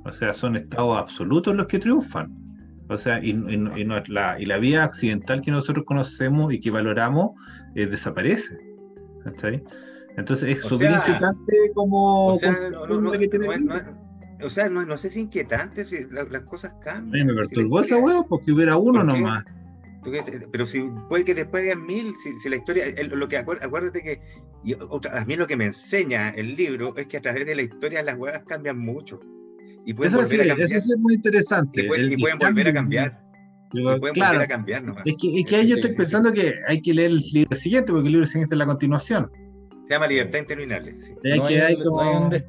O 0.03 0.11
sea, 0.11 0.33
son 0.33 0.55
estados 0.55 0.97
absolutos 0.97 1.55
los 1.55 1.67
que 1.67 1.77
triunfan. 1.77 2.35
O 2.89 2.97
sea, 2.97 3.23
y, 3.23 3.33
la, 3.33 4.39
y 4.39 4.45
la 4.45 4.57
vía 4.57 4.85
occidental 4.85 5.41
que 5.41 5.51
nosotros 5.51 5.85
conocemos 5.85 6.51
y 6.51 6.59
que 6.59 6.71
valoramos 6.71 7.33
eh, 7.75 7.85
desaparece. 7.85 8.57
Entonces 10.17 10.57
es 10.57 10.63
súper 10.63 10.91
inquietante 10.91 11.53
como... 11.75 12.33
O 12.33 12.39
sea, 12.39 12.53
no, 12.71 12.87
no, 12.87 13.11
o 14.43 14.49
sea, 14.49 14.67
no, 14.67 14.97
sé 14.97 15.11
si 15.11 15.19
inquietante, 15.21 15.85
si 15.85 16.07
las 16.09 16.43
cosas 16.45 16.73
cambian. 16.83 17.27
me 17.27 17.35
perturbó 17.35 17.81
esa 17.81 17.97
hueá 17.97 18.23
porque 18.27 18.51
hubiera 18.51 18.77
uno 18.77 19.03
nomás. 19.03 19.45
Pero 20.51 20.65
si 20.65 20.83
puede 21.09 21.25
que 21.25 21.35
después 21.35 21.63
de 21.63 21.75
mil, 21.75 22.13
si, 22.17 22.49
la 22.49 22.57
historia, 22.57 22.85
lo 23.11 23.27
que 23.27 23.37
acuérdate 23.37 24.03
que 24.03 24.21
a 25.11 25.25
mí 25.25 25.35
lo 25.35 25.47
que 25.47 25.57
me 25.57 25.65
enseña 25.65 26.29
el 26.31 26.55
libro 26.55 26.95
es 26.97 27.07
que 27.07 27.17
a 27.17 27.21
través 27.21 27.45
de 27.45 27.55
la 27.55 27.61
historia 27.61 28.01
las 28.03 28.17
huevas 28.17 28.43
cambian 28.47 28.77
mucho. 28.77 29.19
Y 29.85 29.93
pueden 29.93 30.13
eso 30.13 30.21
volver 30.21 30.41
a 30.41 30.47
cambiar. 30.47 30.71
Eso 30.71 30.93
es 30.93 30.99
muy 30.99 31.13
interesante. 31.13 31.81
Y, 31.83 31.87
pueden, 31.87 32.39
volver 32.39 32.67
a 32.67 32.73
cambiar. 32.73 33.21
claro, 34.13 34.41
a 34.41 34.47
cambiar 34.47 34.83
Es 35.05 35.15
que, 35.17 35.39
es 35.39 35.45
que 35.45 35.55
ahí 35.55 35.67
yo 35.67 35.75
estoy 35.75 35.93
pensando 35.93 36.33
que 36.33 36.55
hay 36.67 36.81
que 36.81 36.93
leer 36.93 37.11
el 37.11 37.19
libro 37.31 37.55
siguiente, 37.55 37.91
porque 37.91 38.07
el 38.07 38.13
libro 38.13 38.25
siguiente 38.25 38.55
es 38.55 38.59
la 38.59 38.65
continuación. 38.65 39.29
Se 39.87 39.93
llama 39.93 40.07
Libertad 40.07 40.39
Interminable. 40.39 40.95
No, 41.23 41.45
hay, 41.45 41.77
como... 41.83 42.03
no, 42.03 42.31
hay 42.31 42.43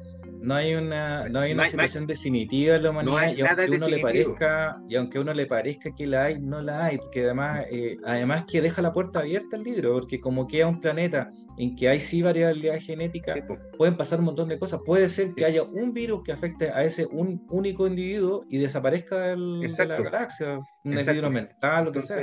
una, 0.75 1.29
no 1.29 1.39
hay 1.39 1.53
una 1.53 1.67
situación 1.67 2.07
definitiva 2.07 2.75
en 2.75 2.83
la 2.83 2.89
humanidad 2.91 3.33
y 3.35 3.41
aunque 3.41 3.77
uno 3.77 3.87
le 3.87 3.99
parezca 3.99 4.81
y 4.87 4.95
aunque 4.95 5.19
uno 5.19 5.33
le 5.33 5.45
parezca 5.45 5.89
que 5.95 6.07
la 6.07 6.25
hay 6.25 6.39
no 6.39 6.61
la 6.61 6.85
hay 6.85 6.97
porque 6.97 7.25
además 7.25 7.65
eh, 7.71 7.97
además 8.05 8.45
que 8.47 8.61
deja 8.61 8.81
la 8.81 8.93
puerta 8.93 9.19
abierta 9.19 9.57
al 9.57 9.63
libro 9.63 9.93
porque 9.93 10.19
como 10.19 10.47
queda 10.47 10.67
un 10.67 10.79
planeta 10.79 11.31
en 11.57 11.75
que 11.75 11.89
hay 11.89 11.99
sí 11.99 12.21
variabilidad 12.21 12.79
genética, 12.79 13.35
pueden 13.77 13.97
pasar 13.97 14.19
un 14.19 14.25
montón 14.25 14.47
de 14.47 14.59
cosas. 14.59 14.79
Puede 14.85 15.09
ser 15.09 15.33
que 15.33 15.43
haya 15.43 15.63
un 15.63 15.91
virus 15.91 16.21
que 16.23 16.31
afecte 16.31 16.69
a 16.69 16.83
ese 16.83 17.05
un 17.05 17.45
único 17.49 17.87
individuo 17.87 18.45
y 18.47 18.59
desaparezca 18.59 19.19
del, 19.19 19.61
de 19.61 19.85
la 19.85 20.01
galaxia, 20.01 20.59
un 20.83 20.99
individuo 20.99 21.29
mental, 21.31 21.85
lo 21.85 21.91
que 21.91 22.01
sea. 22.01 22.21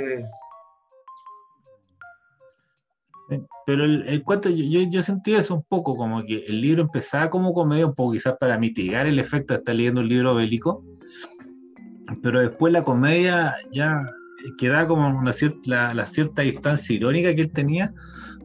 Pero 3.65 3.83
el, 3.85 4.23
cuento, 4.23 4.49
yo, 4.49 4.81
yo, 4.81 5.01
sentí 5.01 5.33
eso 5.33 5.55
un 5.55 5.63
poco, 5.63 5.95
como 5.95 6.23
que 6.23 6.45
el 6.45 6.61
libro 6.61 6.83
empezaba 6.83 7.29
como 7.29 7.53
comedia, 7.53 7.87
un 7.87 7.95
poco 7.95 8.13
quizás 8.13 8.35
para 8.39 8.57
mitigar 8.59 9.07
el 9.07 9.17
efecto 9.17 9.53
de 9.53 9.59
estar 9.59 9.75
leyendo 9.75 10.01
un 10.01 10.09
libro 10.09 10.35
bélico, 10.35 10.83
pero 12.21 12.41
después 12.41 12.71
la 12.71 12.83
comedia 12.83 13.55
ya 13.71 13.99
quedaba 14.57 14.87
como 14.87 15.07
una 15.07 15.33
cierta, 15.33 15.93
la 15.93 16.05
cierta 16.05 16.43
distancia 16.43 16.95
irónica 16.95 17.33
que 17.33 17.41
él 17.41 17.51
tenía, 17.51 17.93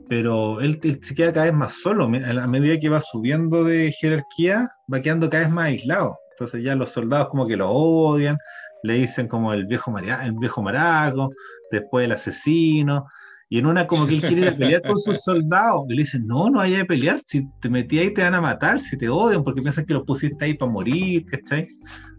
pero 0.09 0.61
él, 0.61 0.81
se 1.03 1.15
queda 1.15 1.33
cada 1.33 1.47
vez 1.47 1.55
más 1.55 1.75
solo. 1.75 2.05
A 2.05 2.47
medida 2.47 2.79
que 2.79 2.89
va 2.89 3.01
subiendo 3.01 3.65
de 3.65 3.93
jerarquía, 3.93 4.71
va 4.93 5.01
quedando 5.01 5.29
cada 5.29 5.45
vez 5.45 5.53
más 5.53 5.67
aislado. 5.67 6.19
Entonces 6.33 6.65
ya 6.65 6.75
los 6.75 6.91
soldados 6.91 7.29
como 7.29 7.47
que 7.47 7.57
lo 7.57 7.71
odian, 7.71 8.39
le 8.83 8.95
dicen 8.95 9.29
como 9.29 9.53
el 9.53 9.67
viejo, 9.67 9.97
el 9.99 10.33
viejo 10.33 10.63
maraco, 10.63 11.31
después 11.71 12.07
el 12.07 12.13
asesino, 12.13 13.07
y 13.51 13.59
en 13.59 13.67
una 13.67 13.87
como 13.87 14.07
que 14.07 14.15
él 14.15 14.21
quiere 14.21 14.43
ir 14.43 14.49
a 14.49 14.57
pelear 14.57 14.83
con 14.83 14.99
sus 14.99 15.21
soldados, 15.25 15.85
y 15.89 15.95
le 15.95 16.03
dicen, 16.03 16.27
no, 16.27 16.49
no 16.49 16.59
vaya 16.59 16.83
a 16.83 16.85
pelear, 16.85 17.21
si 17.27 17.47
te 17.61 17.69
metí 17.69 17.99
ahí 17.99 18.15
te 18.15 18.23
van 18.23 18.35
a 18.35 18.41
matar, 18.41 18.81
si 18.81 18.97
te 18.97 19.09
odian, 19.09 19.45
porque 19.45 19.61
piensan 19.61 19.85
que 19.85 19.93
los 19.93 20.05
pusiste 20.05 20.45
ahí 20.45 20.55
para 20.55 20.71
morir, 20.71 21.27
¿cachai? 21.27 21.69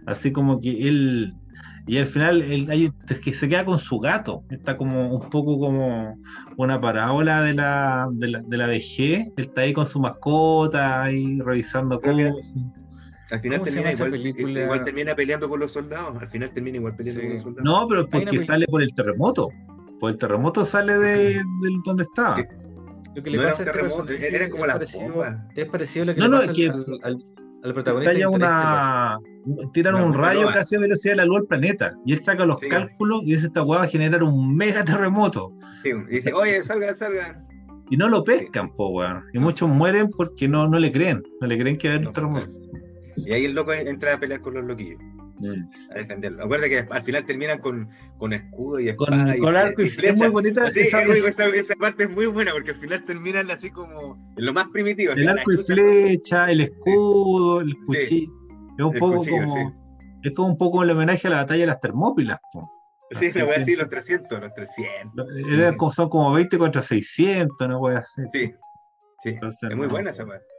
Así 0.06 0.32
como 0.32 0.60
que 0.60 0.88
él 0.88 1.34
y 1.88 1.98
al 1.98 2.06
final 2.06 2.42
él, 2.42 2.94
que 3.24 3.34
se 3.34 3.50
queda 3.50 3.66
con 3.66 3.78
su 3.78 4.00
gato. 4.00 4.44
Está 4.50 4.78
como 4.78 5.16
un 5.16 5.30
poco 5.30 5.60
como 5.60 6.16
una 6.58 6.80
parábola 6.80 7.42
de 7.42 7.54
la, 7.54 8.08
de 8.12 8.28
la, 8.28 8.42
de 8.42 8.58
la 8.58 8.68
vejez. 8.68 9.28
Él 9.36 9.46
está 9.46 9.62
ahí 9.62 9.74
con 9.74 9.86
su 9.86 10.00
mascota, 10.00 11.04
ahí 11.04 11.40
revisando 11.42 12.00
cosas. 12.00 12.34
Al 13.32 13.40
final 13.40 13.64
termina 13.64 13.92
igual, 13.92 14.16
igual, 14.16 14.84
termina 14.84 15.16
peleando 15.16 15.50
con 15.50 15.60
los 15.60 15.72
soldados. 15.72 16.22
Al 16.22 16.30
final 16.30 16.52
termina 16.52 16.78
igual 16.78 16.96
peleando 16.96 17.22
con 17.22 17.34
los 17.34 17.42
soldados. 17.42 17.64
No, 17.64 17.88
pero 17.88 18.08
porque 18.08 18.40
sale 18.40 18.68
por 18.68 18.84
el 18.84 18.94
terremoto. 18.94 19.50
Por 20.02 20.10
el 20.10 20.18
terremoto 20.18 20.66
sale 20.66 20.98
de, 20.98 21.42
donde 21.86 22.04
estaba. 22.04 22.44
Lo 23.16 23.22
que 23.22 23.30
le 23.30 23.38
pasa 23.38 23.62
a 23.62 23.66
este 23.68 24.36
era 24.36 24.50
como 24.50 24.66
la 24.66 24.74
parecido, 24.74 25.24
es 25.56 25.66
parecido 25.68 26.04
a 26.04 26.06
lo 26.08 26.16
que 26.16 26.22
le 26.22 26.30
pasa 26.30 26.52
al, 27.04 27.18
al 27.64 27.74
protagonista. 27.74 28.30
Una, 28.30 29.20
tiran 29.74 29.96
un 29.96 30.16
rayo 30.16 30.48
casi 30.48 30.76
a 30.76 30.80
velocidad 30.80 31.14
de 31.14 31.18
la 31.18 31.26
luz 31.26 31.42
al 31.42 31.46
planeta 31.46 31.94
y 32.04 32.14
él 32.14 32.24
saca 32.24 32.48
los 32.48 32.60
cálculos 32.62 33.22
y 33.24 33.36
dice 33.36 33.46
esta 33.46 33.62
hueá 33.62 33.82
va 33.82 33.86
a 33.86 33.88
generar 33.88 34.24
un 34.24 34.56
mega 34.56 34.84
terremoto. 34.84 35.54
y 35.84 35.94
dice, 36.16 36.34
oye, 36.34 36.64
salgan, 36.64 36.98
salgan. 36.98 37.48
Y 37.92 37.98
no 37.98 38.10
lo 38.10 38.24
pescan, 38.24 38.74
po, 38.74 38.90
weón. 38.90 39.24
Y 39.34 39.38
muchos 39.38 39.70
mueren 39.70 40.10
porque 40.10 40.48
no, 40.48 40.68
no 40.68 40.80
le 40.80 40.92
creen, 40.92 41.22
no 41.42 41.46
le 41.46 41.60
creen 41.60 41.78
que 41.78 41.90
va 41.90 41.94
a 41.94 41.98
haber 41.98 42.08
un 42.08 42.14
terremoto. 42.14 42.48
Y 43.18 43.34
ahí 43.34 43.46
el 43.46 43.54
loco 43.54 43.72
entra 43.72 44.16
a 44.16 44.20
pelear 44.20 44.42
con 44.42 44.56
los 44.56 44.66
loquillos. 44.66 45.00
Mm. 45.42 45.92
A 45.92 45.94
defenderlo. 45.96 46.44
Acuérdate 46.44 46.70
que 46.70 46.94
al 46.94 47.04
final 47.04 47.26
terminan 47.26 47.60
con, 47.60 47.90
con 48.18 48.34
escudo 48.34 48.80
y 48.80 48.90
espada. 48.90 49.36
Con, 49.40 49.56
arco 49.56 49.82
y, 49.82 49.90
flecha. 49.90 50.14
Es 50.14 50.20
muy 50.20 50.30
bonita. 50.30 50.68
esa, 50.68 51.02
esa, 51.04 51.76
parte 51.76 52.04
es 52.04 52.10
muy 52.10 52.28
buena 52.28 52.52
porque 52.52 52.72
al 52.72 52.78
final 52.78 53.04
terminan 53.06 53.50
así 53.50 53.72
como 53.72 54.18
en 54.38 54.46
lo 54.46 54.54
más 54.54 54.68
primitivo. 54.70 55.14
El 55.14 55.28
arco 55.28 55.52
y 55.52 55.58
flecha, 55.58 56.52
el 56.52 56.62
escudo, 56.62 57.62
el 57.62 57.76
cuchillo. 57.86 58.32
Es 58.78 58.86
un 58.86 58.94
poco 59.00 59.26
como. 59.26 59.82
Es 60.24 60.34
como 60.36 60.50
un 60.50 60.58
poco 60.58 60.84
el 60.84 60.92
homenaje 60.92 61.28
a 61.28 61.32
la 61.32 61.38
batalla 61.38 61.62
de 61.62 61.68
las 61.68 61.80
Termópilas. 61.80 62.40
Sí, 63.20 63.32
me 63.34 63.44
voy 63.44 63.56
a 63.56 63.60
decir 63.60 63.78
los 63.78 63.90
300, 63.90 64.40
los 64.40 64.54
300. 64.54 65.28
Era, 65.52 65.76
son 65.92 66.10
como 66.10 66.32
20 66.32 66.58
contra 66.58 66.82
600, 66.82 67.68
no 67.68 67.80
voy 67.80 67.96
a 67.96 67.98
hacer. 67.98 68.28
Sí, 68.32 68.54
sí. 69.24 69.40
es 69.42 69.76
muy 69.76 69.88
buena 69.88 70.12
esa 70.12 70.26
parte 70.26 70.51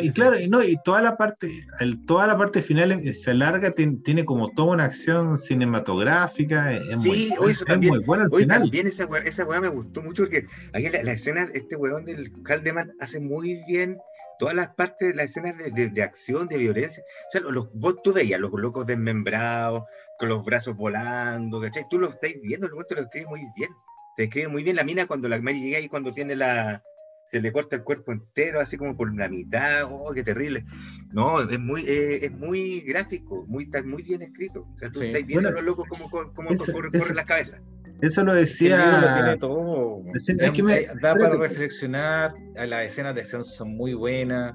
y 0.00 0.10
claro, 0.10 0.36
no, 0.48 0.62
y 0.62 0.76
toda 0.84 1.02
la 1.02 1.16
parte, 1.16 1.66
el, 1.80 2.04
toda 2.04 2.26
la 2.26 2.36
parte 2.36 2.60
final 2.60 2.92
eh, 2.92 3.14
se 3.14 3.30
alarga, 3.30 3.72
tiene, 3.72 4.24
como 4.24 4.50
toda 4.50 4.74
una 4.74 4.84
acción 4.84 5.38
cinematográfica. 5.38 6.72
Es, 6.72 7.00
sí, 7.02 7.34
muy, 7.38 7.50
eso 7.50 7.64
también, 7.64 7.94
muy 7.94 8.04
bueno 8.04 8.24
al 8.24 8.30
final. 8.30 8.60
También 8.62 8.86
esa 8.86 9.06
weá, 9.06 9.22
esa 9.22 9.44
me 9.44 9.68
gustó 9.68 10.02
mucho 10.02 10.24
porque 10.24 10.46
ahí 10.72 10.88
la, 10.90 11.02
la, 11.02 11.12
escena, 11.12 11.48
este 11.54 11.74
weón 11.76 12.04
del 12.04 12.30
Caldeman 12.42 12.92
hace 13.00 13.18
muy 13.18 13.62
bien 13.66 13.98
todas 14.38 14.54
las 14.54 14.74
partes, 14.74 15.16
las 15.16 15.30
escenas 15.30 15.56
de, 15.56 15.88
de, 15.88 16.02
acción, 16.02 16.48
de 16.48 16.58
violencia. 16.58 17.02
O 17.28 17.30
sea, 17.30 17.40
los, 17.40 17.72
vos 17.72 17.96
tú 18.02 18.12
veías 18.12 18.40
los 18.40 18.52
locos 18.52 18.86
desmembrados, 18.86 19.84
con 20.18 20.28
los 20.28 20.44
brazos 20.44 20.76
volando, 20.76 21.60
¿cachai? 21.60 21.86
Tú 21.88 21.98
lo 21.98 22.08
estás 22.08 22.32
viendo, 22.42 22.68
lo 22.68 22.80
escribe 22.82 23.26
muy 23.26 23.46
bien. 23.56 23.70
Te 24.16 24.24
escribe 24.24 24.48
muy 24.48 24.62
bien 24.62 24.76
la 24.76 24.84
mina 24.84 25.06
cuando 25.06 25.28
la 25.28 25.40
Mary 25.40 25.60
llega 25.60 25.80
y 25.80 25.88
cuando 25.88 26.12
tiene 26.12 26.36
la, 26.36 26.82
se 27.26 27.40
le 27.40 27.52
corta 27.52 27.76
el 27.76 27.82
cuerpo 27.82 28.12
entero, 28.12 28.60
así 28.60 28.76
como 28.76 28.96
por 28.96 29.14
la 29.14 29.28
mitad, 29.28 29.84
oh, 29.90 30.12
qué 30.14 30.22
terrible. 30.22 30.64
No, 31.12 31.40
es 31.40 31.58
muy, 31.58 31.82
eh, 31.82 32.26
es 32.26 32.32
muy 32.32 32.80
gráfico, 32.80 33.44
muy, 33.48 33.68
muy 33.84 34.02
bien 34.02 34.22
escrito. 34.22 34.66
O 34.72 34.76
sea, 34.76 34.90
tú 34.90 35.02
estás 35.02 35.26
viendo 35.26 35.48
a 35.48 35.52
los 35.52 35.64
locos 35.64 35.86
como, 35.88 36.08
como 36.10 36.32
corren 36.32 37.16
las 37.16 37.24
cabezas. 37.24 37.60
Eso 38.00 38.24
lo 38.24 38.34
decía. 38.34 39.14
tiene 39.16 39.36
todo. 39.38 40.02
Es, 40.14 40.26
que 40.52 40.62
me, 40.62 40.86
da 41.00 41.14
para 41.14 41.36
reflexionar, 41.36 42.34
las 42.54 42.86
escenas 42.86 43.14
de 43.14 43.22
acción 43.22 43.44
son 43.44 43.76
muy 43.76 43.94
buenas. 43.94 44.54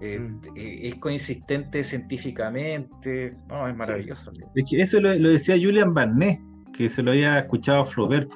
Eh, 0.00 0.18
mm. 0.18 0.40
eh, 0.56 0.88
es 0.88 0.94
consistente 0.96 1.84
científicamente, 1.84 3.36
no, 3.48 3.68
es 3.68 3.76
maravilloso. 3.76 4.32
Es 4.54 4.64
que 4.68 4.80
eso 4.80 4.98
lo, 4.98 5.14
lo 5.14 5.28
decía 5.28 5.56
Julian 5.56 5.92
Barnet, 5.92 6.40
que 6.72 6.88
se 6.88 7.02
lo 7.02 7.10
había 7.10 7.38
escuchado 7.38 7.82
a 7.82 7.84
Flaubert, 7.84 8.30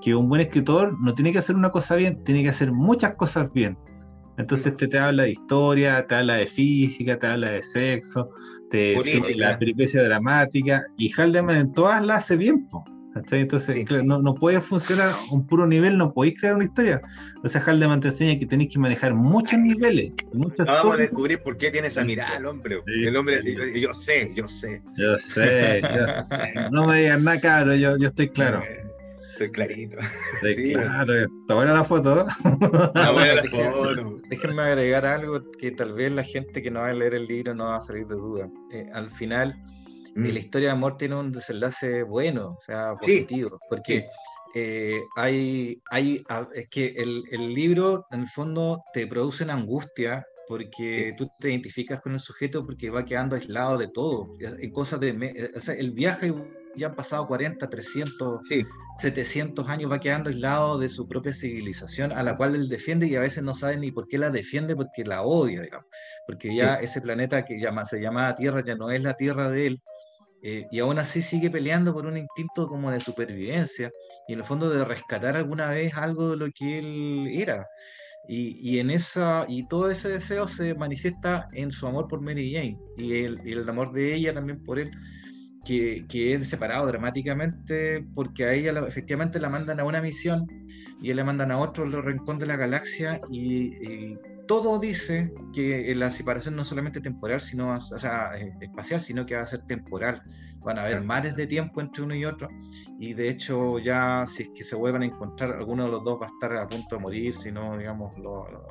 que 0.00 0.14
un 0.14 0.28
buen 0.28 0.40
escritor 0.40 0.98
no 1.00 1.14
tiene 1.14 1.32
que 1.32 1.38
hacer 1.38 1.56
una 1.56 1.70
cosa 1.70 1.96
bien, 1.96 2.22
tiene 2.24 2.42
que 2.42 2.48
hacer 2.48 2.72
muchas 2.72 3.14
cosas 3.14 3.52
bien. 3.52 3.76
Entonces 4.38 4.76
te, 4.76 4.88
te 4.88 4.98
habla 4.98 5.24
de 5.24 5.32
historia, 5.32 6.06
te 6.06 6.14
habla 6.14 6.36
de 6.36 6.46
física, 6.46 7.18
te 7.18 7.26
habla 7.26 7.50
de 7.50 7.62
sexo, 7.62 8.30
te, 8.70 8.94
de 9.02 9.34
la 9.36 9.58
peripecia 9.58 10.02
dramática, 10.02 10.82
y 10.96 11.10
Haldeman 11.10 11.56
en 11.56 11.72
todas 11.72 12.04
las 12.04 12.24
hace 12.24 12.36
bien. 12.36 12.66
Entonces, 13.32 13.76
no, 14.04 14.22
no, 14.22 14.34
puede 14.34 14.60
funcionar 14.60 15.12
un 15.32 15.44
puro 15.44 15.66
nivel, 15.66 15.98
no 15.98 16.12
podéis 16.12 16.38
crear 16.38 16.54
una 16.54 16.64
historia. 16.64 17.02
Entonces, 17.34 17.60
Haldeman 17.66 18.00
te 18.00 18.08
enseña 18.08 18.38
que 18.38 18.46
tenéis 18.46 18.72
que 18.72 18.78
manejar 18.78 19.14
muchos 19.14 19.58
niveles. 19.58 20.12
Vamos 20.32 20.94
a 20.94 20.96
descubrir 20.96 21.42
por 21.42 21.58
qué 21.58 21.70
tiene 21.70 21.88
esa 21.88 22.04
mirada 22.04 22.36
el 22.36 22.46
hombre. 22.46 22.80
el 22.86 23.16
hombre, 23.16 23.40
yo, 23.74 23.92
sé, 23.92 24.32
yo 24.34 24.46
sé. 24.46 24.80
Yo 24.96 25.18
sé, 25.18 25.82
no 26.70 26.86
me 26.86 27.00
digas 27.00 27.20
nada, 27.20 27.40
caro, 27.40 27.74
yo, 27.74 27.98
yo 27.98 28.08
estoy 28.08 28.28
claro. 28.28 28.62
Estoy 29.40 29.52
clarito. 29.52 29.96
Sí, 30.42 30.74
claro, 30.74 31.14
está 31.14 31.54
buena 31.54 31.72
la 31.72 31.84
foto. 31.84 32.26
Déjenme 34.28 34.62
agregar 34.62 35.06
algo 35.06 35.50
que 35.52 35.70
tal 35.70 35.94
vez 35.94 36.12
la 36.12 36.24
gente 36.24 36.60
que 36.60 36.70
no 36.70 36.80
va 36.80 36.90
a 36.90 36.92
leer 36.92 37.14
el 37.14 37.26
libro 37.26 37.54
no 37.54 37.68
va 37.68 37.76
a 37.76 37.80
salir 37.80 38.06
de 38.06 38.16
duda. 38.16 38.50
Eh, 38.70 38.90
al 38.92 39.08
final, 39.08 39.56
eh, 40.08 40.10
mm. 40.14 40.26
la 40.26 40.38
historia 40.38 40.68
de 40.68 40.72
amor 40.72 40.98
tiene 40.98 41.14
un 41.14 41.32
desenlace 41.32 42.02
bueno, 42.02 42.58
o 42.58 42.60
sea, 42.60 42.94
positivo, 42.96 43.58
porque 43.70 44.04
eh, 44.54 45.00
hay, 45.16 45.80
hay, 45.90 46.22
es 46.54 46.68
que 46.68 46.88
el, 46.98 47.22
el, 47.30 47.54
libro 47.54 48.04
en 48.10 48.20
el 48.20 48.28
fondo 48.28 48.82
te 48.92 49.06
produce 49.06 49.44
una 49.44 49.54
angustia 49.54 50.26
porque 50.48 51.14
tú 51.16 51.30
te 51.38 51.48
identificas 51.48 52.02
con 52.02 52.12
el 52.12 52.20
sujeto 52.20 52.66
porque 52.66 52.90
va 52.90 53.06
quedando 53.06 53.36
aislado 53.36 53.78
de 53.78 53.88
todo, 53.88 54.36
en 54.38 54.70
cosas 54.70 55.00
de, 55.00 55.50
o 55.56 55.60
sea, 55.60 55.76
el 55.76 55.92
viaje 55.92 56.30
ya 56.76 56.88
han 56.88 56.94
pasado 56.94 57.26
40, 57.26 57.68
300, 57.68 58.40
700 58.96 59.68
años, 59.68 59.90
va 59.90 60.00
quedando 60.00 60.30
aislado 60.30 60.78
de 60.78 60.88
su 60.88 61.08
propia 61.08 61.32
civilización, 61.32 62.12
a 62.12 62.22
la 62.22 62.36
cual 62.36 62.54
él 62.54 62.68
defiende 62.68 63.06
y 63.06 63.16
a 63.16 63.20
veces 63.20 63.42
no 63.42 63.54
sabe 63.54 63.76
ni 63.76 63.90
por 63.90 64.06
qué 64.06 64.18
la 64.18 64.30
defiende, 64.30 64.76
porque 64.76 65.04
la 65.04 65.22
odia, 65.22 65.62
digamos, 65.62 65.86
porque 66.26 66.54
ya 66.54 66.76
ese 66.76 67.00
planeta 67.00 67.44
que 67.44 67.60
llama, 67.60 67.84
se 67.84 68.00
llama 68.00 68.34
Tierra 68.34 68.62
ya 68.64 68.76
no 68.76 68.90
es 68.90 69.02
la 69.02 69.14
Tierra 69.14 69.50
de 69.50 69.66
él, 69.66 69.82
eh, 70.42 70.66
y 70.70 70.78
aún 70.78 70.98
así 70.98 71.20
sigue 71.20 71.50
peleando 71.50 71.92
por 71.92 72.06
un 72.06 72.16
instinto 72.16 72.66
como 72.66 72.90
de 72.90 73.00
supervivencia 73.00 73.92
y 74.26 74.32
en 74.32 74.38
el 74.38 74.44
fondo 74.44 74.70
de 74.70 74.84
rescatar 74.84 75.36
alguna 75.36 75.68
vez 75.68 75.94
algo 75.94 76.30
de 76.30 76.36
lo 76.36 76.50
que 76.50 76.78
él 76.78 77.28
era. 77.32 77.66
Y, 78.26 78.58
y, 78.62 78.78
en 78.78 78.90
esa 78.90 79.44
y 79.48 79.66
todo 79.66 79.90
ese 79.90 80.08
deseo 80.08 80.46
se 80.46 80.74
manifiesta 80.74 81.48
en 81.52 81.72
su 81.72 81.86
amor 81.86 82.06
por 82.06 82.20
Mary 82.20 82.52
Jane 82.52 82.78
y 82.96 83.24
el, 83.24 83.40
y 83.44 83.52
el 83.52 83.68
amor 83.68 83.92
de 83.92 84.14
ella 84.14 84.32
también 84.32 84.62
por 84.62 84.78
él 84.78 84.90
que, 85.64 86.06
que, 86.08 86.34
es 86.34 86.48
separado 86.48 86.86
dramáticamente 86.86 88.04
porque 88.14 88.44
a 88.44 88.52
ella 88.52 88.72
efectivamente 88.86 89.40
la 89.40 89.48
mandan 89.48 89.80
a 89.80 89.84
una 89.84 90.00
misión 90.00 90.46
y 91.02 91.10
él 91.10 91.16
le 91.16 91.24
mandan 91.24 91.50
a 91.50 91.58
otro 91.58 91.84
rincón 92.02 92.38
de 92.38 92.46
la 92.46 92.56
galaxia 92.56 93.20
y, 93.30 94.16
todo 94.50 94.80
dice 94.80 95.32
que 95.52 95.94
la 95.94 96.10
separación 96.10 96.56
no 96.56 96.64
solamente 96.64 97.00
temporal, 97.00 97.40
sino, 97.40 97.72
o 97.72 97.80
sea, 97.80 98.32
espacial, 98.60 99.00
sino 99.00 99.24
que 99.24 99.36
va 99.36 99.42
a 99.42 99.46
ser 99.46 99.60
temporal. 99.64 100.24
Van 100.58 100.76
a 100.76 100.82
haber 100.82 101.02
mares 101.02 101.36
de 101.36 101.46
tiempo 101.46 101.80
entre 101.80 102.02
uno 102.02 102.16
y 102.16 102.24
otro, 102.24 102.48
y 102.98 103.14
de 103.14 103.28
hecho 103.28 103.78
ya 103.78 104.24
si 104.26 104.42
es 104.42 104.48
que 104.52 104.64
se 104.64 104.74
vuelvan 104.74 105.02
a 105.02 105.06
encontrar, 105.06 105.52
alguno 105.52 105.84
de 105.84 105.92
los 105.92 106.02
dos 106.02 106.20
va 106.20 106.26
a 106.26 106.30
estar 106.30 106.52
a 106.56 106.66
punto 106.66 106.96
de 106.96 107.00
morir, 107.00 107.32
si 107.32 107.52
no, 107.52 107.78
digamos, 107.78 108.12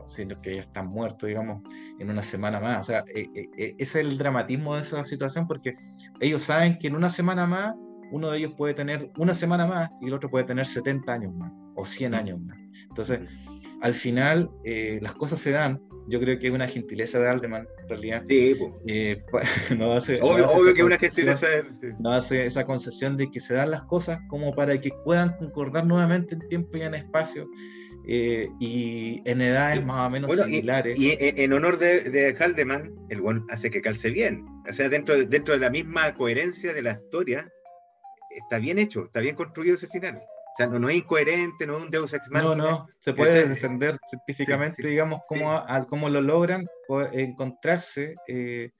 siendo 0.09 0.41
que 0.41 0.57
ya 0.57 0.63
están 0.63 0.87
muertos, 0.87 1.29
digamos, 1.29 1.63
en 1.97 2.09
una 2.09 2.23
semana 2.23 2.59
más. 2.59 2.81
O 2.81 2.83
sea, 2.83 3.05
eh, 3.15 3.29
eh, 3.33 3.49
eh, 3.57 3.75
ese 3.77 4.01
es 4.01 4.05
el 4.05 4.17
dramatismo 4.17 4.75
de 4.75 4.81
esa 4.81 5.01
situación, 5.05 5.47
porque 5.47 5.77
ellos 6.19 6.43
saben 6.43 6.77
que 6.77 6.87
en 6.87 6.97
una 6.97 7.09
semana 7.09 7.47
más 7.47 7.73
uno 8.11 8.31
de 8.31 8.39
ellos 8.39 8.51
puede 8.57 8.73
tener 8.73 9.13
una 9.17 9.33
semana 9.33 9.65
más 9.65 9.91
y 10.01 10.07
el 10.07 10.13
otro 10.13 10.29
puede 10.29 10.43
tener 10.43 10.65
70 10.65 11.13
años 11.13 11.33
más 11.33 11.53
o 11.75 11.85
100 11.85 12.15
años 12.15 12.37
más. 12.41 12.57
Entonces, 12.89 13.21
al 13.81 13.93
final 13.93 14.49
eh, 14.63 14.99
las 15.01 15.13
cosas 15.13 15.39
se 15.39 15.51
dan. 15.51 15.81
Yo 16.07 16.19
creo 16.19 16.39
que 16.39 16.47
es 16.47 16.53
una 16.53 16.67
gentileza 16.67 17.19
de 17.19 17.27
Aldeman, 17.27 17.67
en 17.83 17.89
realidad. 17.89 18.23
Sí, 18.27 18.57
eh, 18.87 19.23
no 19.77 19.93
hace, 19.93 20.19
obvio, 20.21 20.47
obvio 20.47 20.73
que 20.73 20.83
una 20.83 20.97
gentileza. 20.97 21.47
No 21.99 22.11
hace 22.11 22.45
esa 22.45 22.65
concesión 22.65 23.15
de 23.15 23.29
que 23.29 23.39
se 23.39 23.53
dan 23.53 23.71
las 23.71 23.83
cosas 23.83 24.19
como 24.27 24.55
para 24.55 24.77
que 24.79 24.89
puedan 25.03 25.37
concordar 25.37 25.85
nuevamente 25.85 26.35
en 26.35 26.47
tiempo 26.47 26.77
y 26.77 26.81
en 26.81 26.95
espacio. 26.95 27.47
Eh, 28.11 28.49
y 28.59 29.21
en 29.25 29.39
edades 29.39 29.85
más 29.85 30.07
o 30.07 30.09
menos 30.09 30.35
similares. 30.35 30.97
Y, 30.97 31.15
en 31.19 31.53
honor 31.53 31.77
de, 31.77 31.99
de 31.99 32.33
Haldeman, 32.33 32.91
el 33.09 33.21
buen 33.21 33.43
hace 33.49 33.69
que 33.69 33.81
calce 33.81 34.09
bien. 34.09 34.45
O 34.67 34.73
sea, 34.73 34.89
dentro 34.89 35.15
de, 35.15 35.25
dentro 35.25 35.53
de 35.53 35.59
la 35.59 35.69
misma 35.69 36.15
coherencia 36.15 36.73
de 36.73 36.81
la 36.81 36.93
historia, 36.93 37.47
está 38.35 38.57
bien 38.57 38.79
hecho, 38.79 39.05
está 39.05 39.19
bien 39.19 39.35
construido 39.35 39.75
ese 39.75 39.87
final 39.87 40.19
sea, 40.59 40.67
no, 40.67 40.89
es 40.89 40.97
incoherente, 40.97 41.65
no 41.65 41.77
es 41.77 41.83
un 41.83 41.89
Deus 41.89 42.13
Ex 42.13 42.29
Machina. 42.29 42.55
No, 42.55 42.69
no, 42.69 42.87
se 42.99 43.13
puede 43.13 43.47
defender 43.47 43.97
científicamente, 44.09 44.85
digamos, 44.85 45.21
cómo, 45.27 45.63
cómo, 45.87 46.09
lo 46.09 46.21
logran 46.21 46.67
encontrarse 47.13 48.15
eh, 48.27 48.71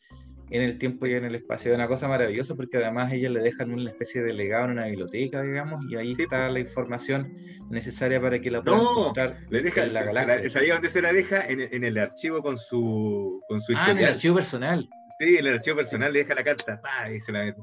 en 0.50 0.62
el 0.62 0.78
tiempo 0.78 1.06
y 1.06 1.14
en 1.14 1.26
el 1.26 1.36
espacio. 1.36 1.72
Es 1.72 1.76
una 1.76 1.88
cosa 1.88 2.08
maravillosa 2.08 2.56
porque 2.56 2.78
además 2.78 3.14
ellos 3.14 3.32
le 3.32 3.42
dejan 3.42 3.72
una 3.72 3.90
especie 3.90 4.22
de 4.22 4.34
legado 4.34 4.66
en 4.66 4.72
una 4.72 4.86
biblioteca, 4.86 5.42
digamos, 5.42 5.82
y 5.90 5.96
ahí 5.96 6.16
está 6.18 6.50
la 6.50 6.60
información 6.60 7.34
necesaria 7.70 8.20
para 8.20 8.42
que 8.42 8.52
la 8.52 8.62
puedan 8.62 8.82
encontrar 8.82 9.40
le 9.50 9.62
deja, 9.62 9.84
en 9.84 9.94
la 9.94 10.04
galaxia. 10.04 10.50
¿Sabía 10.50 10.74
dónde 10.74 10.90
se 10.90 11.02
la 11.02 11.14
deja? 11.14 11.46
En, 11.46 11.62
en, 11.62 11.84
el 11.84 11.98
archivo 11.98 12.42
con 12.42 12.58
su, 12.58 13.42
con 13.48 13.62
su 13.62 13.74
Ah, 13.76 13.92
en 13.92 14.00
el 14.00 14.06
archivo 14.06 14.36
personal. 14.36 14.90
Sí, 15.20 15.36
el 15.36 15.48
archivo 15.50 15.76
personal 15.76 16.14
le 16.14 16.20
deja 16.20 16.34
la 16.34 16.46
carta, 16.46 16.82
y 17.14 17.20
se 17.20 17.34
la 17.34 17.42
deja 17.42 17.58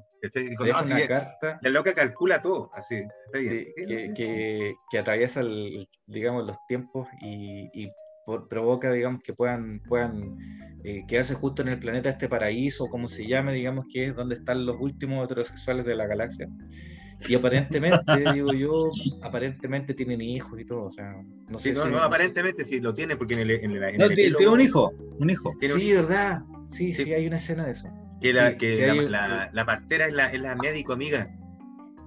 una 0.84 1.06
carta. 1.06 1.58
La 1.62 1.70
loca 1.70 1.94
calcula 1.94 2.42
todo, 2.42 2.70
así. 2.74 3.02
que, 3.32 4.74
que, 4.90 4.98
atraviesa, 4.98 5.42
digamos, 6.06 6.46
los 6.46 6.58
tiempos 6.66 7.08
y, 7.22 7.90
provoca, 8.50 8.92
digamos, 8.92 9.22
que 9.22 9.32
puedan, 9.32 9.80
puedan 9.88 10.36
eh, 10.84 11.04
quedarse 11.08 11.32
justo 11.32 11.62
en 11.62 11.68
el 11.68 11.78
planeta 11.78 12.10
este 12.10 12.28
paraíso, 12.28 12.88
como 12.88 13.08
se 13.08 13.26
llame, 13.26 13.54
digamos, 13.54 13.86
que 13.90 14.08
es 14.08 14.14
donde 14.14 14.34
están 14.34 14.66
los 14.66 14.76
últimos 14.78 15.24
heterosexuales 15.24 15.86
de 15.86 15.96
la 15.96 16.06
galaxia. 16.06 16.48
Y 17.26 17.34
aparentemente, 17.36 18.02
digo 18.34 18.52
yo, 18.52 18.90
aparentemente 19.22 19.94
tienen 19.94 20.20
hijos 20.20 20.60
y 20.60 20.66
todo, 20.66 20.84
o 20.84 20.90
sea, 20.90 21.14
no 21.48 21.58
sé. 21.58 21.72
no, 21.72 21.86
no, 21.86 22.00
aparentemente 22.00 22.64
sí 22.64 22.80
lo 22.80 22.92
tiene, 22.92 23.16
porque 23.16 23.32
en 23.32 23.40
el, 23.40 23.50
en 23.52 23.70
el, 23.70 23.98
no, 23.98 24.08
tiene 24.10 24.46
un 24.46 24.60
hijo, 24.60 24.92
un 25.18 25.30
hijo. 25.30 25.54
Sí, 25.58 25.92
¿verdad? 25.92 26.42
Sí, 26.68 26.92
sí, 26.92 27.12
hay 27.12 27.26
una 27.26 27.36
escena 27.36 27.64
de 27.64 27.72
eso. 27.72 27.88
Que 28.20 28.32
la, 28.32 28.56
que 28.56 29.08
la, 29.08 29.50
la, 29.52 29.66
partera 29.66 30.06
es 30.06 30.14
la, 30.14 30.26
es 30.26 30.40
la 30.40 30.56
médico 30.56 30.92
amiga. 30.92 31.30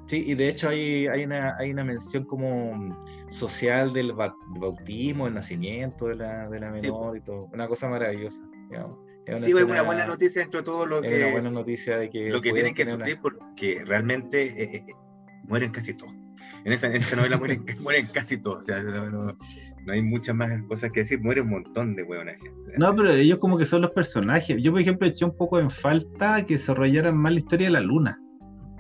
Sí, 0.08 0.24
y 0.26 0.34
de 0.34 0.48
hecho 0.48 0.70
hay, 0.70 1.06
hay, 1.06 1.24
una, 1.24 1.56
hay 1.58 1.70
una 1.70 1.84
mención 1.84 2.26
como 2.26 3.06
social 3.30 3.94
del 3.94 4.14
bautismo, 4.14 5.28
el 5.28 5.36
nacimiento 5.36 6.08
de 6.08 6.16
la, 6.16 6.50
de 6.50 6.60
la 6.60 6.72
menor 6.72 7.16
y 7.16 7.22
todo. 7.22 7.48
Una 7.54 7.68
cosa 7.68 7.88
maravillosa. 7.90 8.42
Es 9.26 9.44
sí, 9.44 9.52
es 9.52 9.64
una 9.64 9.84
buena 9.84 10.08
noticia 10.08 10.42
dentro 10.42 10.62
de 10.62 10.66
todo 10.66 10.88
lo 10.88 11.02
que. 11.02 11.16
una 11.16 11.32
buena 11.32 11.52
noticia 11.52 11.98
de 12.00 12.10
que. 12.10 12.30
Lo 12.30 12.42
que 12.42 12.54
tienen 12.54 12.74
que 12.74 12.86
sufrir 12.86 13.20
porque 13.22 13.84
realmente 13.86 14.64
eh, 14.64 14.78
eh, 14.78 14.94
mueren 15.44 15.72
casi 15.72 15.94
todos. 15.94 16.14
En 16.66 16.74
esa, 16.74 16.88
en 16.88 17.02
esa 17.02 17.16
novela 17.16 17.38
mueren, 17.38 17.66
mueren, 17.82 18.08
casi 18.12 18.38
todos. 18.38 18.60
O 18.60 18.62
sea, 18.64 18.82
no, 18.82 19.38
no 19.86 19.94
hay 19.94 20.02
muchas 20.02 20.36
más 20.36 20.52
cosas 20.68 20.92
que 20.92 21.02
decir, 21.02 21.22
muere 21.22 21.42
un 21.42 21.50
montón 21.50 21.96
de 21.96 22.04
huevonaje. 22.04 22.52
no, 22.78 22.96
pero 22.96 23.12
ellos 23.12 23.40
como 23.40 23.58
que 23.58 23.66
son 23.66 23.82
los 23.82 23.92
personajes. 23.92 24.62
Yo, 24.62 24.72
por 24.72 24.82
ejemplo, 24.82 25.08
eché 25.08 25.26
un 25.26 25.36
poco 25.36 25.60
en 25.60 25.70
falta 25.70 26.44
que 26.46 26.56
desarrollaran 26.56 27.18
más 27.18 27.34
la 27.34 27.40
historia 27.40 27.68
de 27.68 27.74
la 27.74 27.82
luna. 27.82 28.20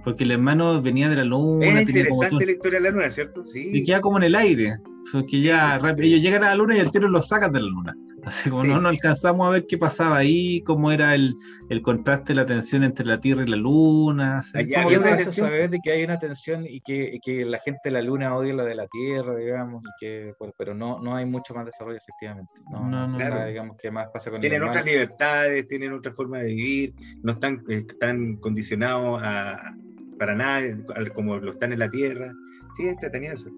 Porque 0.03 0.23
el 0.23 0.31
hermano 0.31 0.81
venía 0.81 1.09
de 1.09 1.17
la 1.17 1.25
luna. 1.25 1.67
Es 1.67 1.87
interesante 1.87 2.45
la 2.45 2.51
historia 2.51 2.79
de 2.79 2.85
la 2.85 2.91
luna, 2.91 3.11
¿cierto? 3.11 3.43
Sí. 3.43 3.69
Y 3.73 3.83
queda 3.83 3.99
como 4.01 4.17
en 4.17 4.23
el 4.23 4.35
aire. 4.35 4.77
Porque 5.11 5.41
ya 5.41 5.79
ellos 5.97 6.21
llegan 6.21 6.43
a 6.43 6.49
la 6.49 6.55
luna 6.55 6.75
y 6.75 6.79
el 6.79 6.91
tiro 6.91 7.07
lo 7.07 7.21
sacan 7.21 7.51
de 7.51 7.61
la 7.61 7.67
luna. 7.67 7.95
Así 8.25 8.49
como 8.49 8.63
no, 8.63 8.79
no 8.79 8.89
alcanzamos 8.89 9.47
a 9.47 9.49
ver 9.51 9.65
qué 9.67 9.77
pasaba 9.77 10.17
ahí, 10.17 10.61
cómo 10.61 10.91
era 10.91 11.15
el, 11.15 11.35
el 11.69 11.81
contraste, 11.81 12.33
la 12.33 12.45
tensión 12.45 12.83
entre 12.83 13.05
la 13.05 13.19
Tierra 13.19 13.43
y 13.43 13.47
la 13.47 13.55
Luna. 13.55 14.41
Allá 14.53 14.83
había 14.83 15.17
saber 15.31 15.69
de 15.69 15.79
que 15.83 15.91
hay 15.91 16.03
una 16.03 16.19
tensión 16.19 16.65
y 16.67 16.81
que, 16.81 17.19
que, 17.23 17.45
la 17.45 17.59
gente 17.59 17.79
de 17.85 17.91
la 17.91 18.01
Luna 18.01 18.35
odia 18.35 18.53
la 18.53 18.65
de 18.65 18.75
la 18.75 18.87
Tierra, 18.87 19.35
digamos, 19.35 19.83
y 19.83 19.89
que, 19.99 20.33
pero 20.57 20.73
no, 20.73 20.99
no 20.99 21.15
hay 21.15 21.25
mucho 21.25 21.53
más 21.53 21.65
desarrollo, 21.65 21.97
efectivamente. 21.97 22.51
No, 22.69 22.87
no, 22.87 23.07
no 23.07 23.19
sabe, 23.19 23.49
digamos, 23.49 23.77
qué 23.77 23.91
más 23.91 24.09
pasa 24.09 24.29
con 24.29 24.41
Tienen 24.41 24.63
otras 24.63 24.85
libertades, 24.85 25.67
tienen 25.67 25.93
otra 25.93 26.11
forma 26.13 26.39
de 26.39 26.47
vivir, 26.47 26.93
no 27.23 27.33
están, 27.33 27.63
eh, 27.69 27.85
están 27.87 28.35
condicionados 28.37 29.21
a, 29.23 29.73
para 30.17 30.35
nada 30.35 30.61
como 31.13 31.37
lo 31.37 31.51
están 31.51 31.73
en 31.73 31.79
la 31.79 31.89
Tierra. 31.89 32.31
Sí, 32.75 32.87
entretenido 32.87 33.33
eso. 33.33 33.49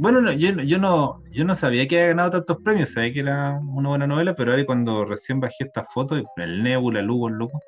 Bueno, 0.00 0.20
no, 0.20 0.32
yo, 0.32 0.50
yo, 0.62 0.78
no, 0.78 1.24
yo 1.32 1.44
no 1.44 1.56
sabía 1.56 1.88
que 1.88 1.96
había 1.98 2.10
ganado 2.10 2.30
tantos 2.30 2.58
premios, 2.62 2.90
sabía 2.90 3.12
que 3.12 3.20
era 3.20 3.58
una 3.58 3.88
buena 3.88 4.06
novela, 4.06 4.36
pero 4.36 4.52
ahora 4.52 4.64
cuando 4.64 5.04
recién 5.04 5.40
bajé 5.40 5.64
esta 5.64 5.82
foto, 5.82 6.14
el 6.36 6.62
Nebula, 6.62 7.02
Lugo, 7.02 7.26
el 7.26 7.34
Loco. 7.34 7.60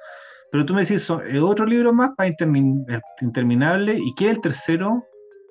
Pero 0.52 0.64
tú 0.64 0.72
me 0.72 0.82
decís, 0.82 1.10
¿es 1.28 1.40
otro 1.40 1.66
libro 1.66 1.92
más 1.92 2.10
para 2.16 2.28
Interminable? 3.20 3.98
¿Y 3.98 4.14
qué 4.14 4.26
es 4.26 4.36
el 4.36 4.40
tercero? 4.40 5.04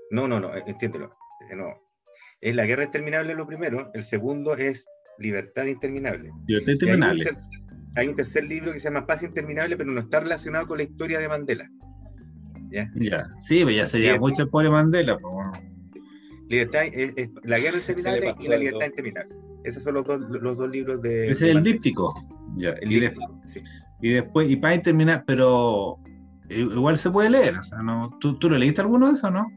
No, 0.09 0.25
no, 0.25 0.39
no, 0.39 0.55
entiéndelo. 0.55 1.13
Eh, 1.51 1.55
no. 1.55 1.67
Es 2.39 2.55
La 2.55 2.65
Guerra 2.65 2.86
Interminable 2.86 3.36
lo 3.36 3.45
primero, 3.45 3.91
el 3.93 4.03
segundo 4.03 4.55
es 4.55 4.86
Libertad 5.17 5.65
Interminable. 5.65 6.32
Libertad 6.47 6.73
Interminable. 6.73 7.30
Hay 7.97 8.07
un, 8.07 8.15
tercer, 8.15 8.45
libro 8.45 8.71
que 8.71 8.80
se 8.80 8.86
llama 8.86 9.05
Paz 9.05 9.21
Interminable, 9.23 9.75
pero 9.75 9.91
no 9.91 9.99
está 9.99 10.21
relacionado 10.21 10.65
con 10.65 10.77
la 10.77 10.84
historia 10.84 11.19
de 11.19 11.27
Mandela. 11.27 11.69
Ya, 12.69 12.89
ya. 12.95 13.27
sí, 13.39 13.63
pues 13.63 13.75
ya 13.75 13.88
sería 13.88 14.17
mucho 14.17 14.43
el 14.43 14.49
pobre 14.49 14.69
Mandela. 14.69 15.17
Pues, 15.17 15.34
Libertad, 16.49 16.81
la 17.43 17.59
guerra 17.59 17.77
interminable 17.77 18.35
y 18.39 18.47
la 18.47 18.57
libertad 18.57 18.87
interminable. 18.87 19.35
Esos 19.63 19.83
son 19.83 19.93
los 19.93 20.05
dos, 20.05 20.19
los 20.19 20.57
dos 20.57 20.69
libros 20.69 21.01
de. 21.01 21.29
Ese 21.29 21.49
es 21.49 21.55
el 21.55 21.63
díptico. 21.63 22.13
Ya, 22.57 22.71
el 22.71 22.91
y, 22.91 22.99
díptico, 22.99 23.39
sí. 23.45 23.61
y 24.01 24.13
después, 24.13 24.49
y 24.49 24.55
para 24.55 24.81
terminar, 24.81 25.23
pero 25.27 25.99
igual 26.49 26.97
se 26.97 27.11
puede 27.11 27.29
leer, 27.29 27.55
o 27.55 27.63
sea, 27.63 27.83
¿no? 27.83 28.17
¿Tú, 28.19 28.39
¿tú 28.39 28.49
lo 28.49 28.57
leíste 28.57 28.81
alguno 28.81 29.07
de 29.07 29.13
esos, 29.13 29.31
no? 29.31 29.47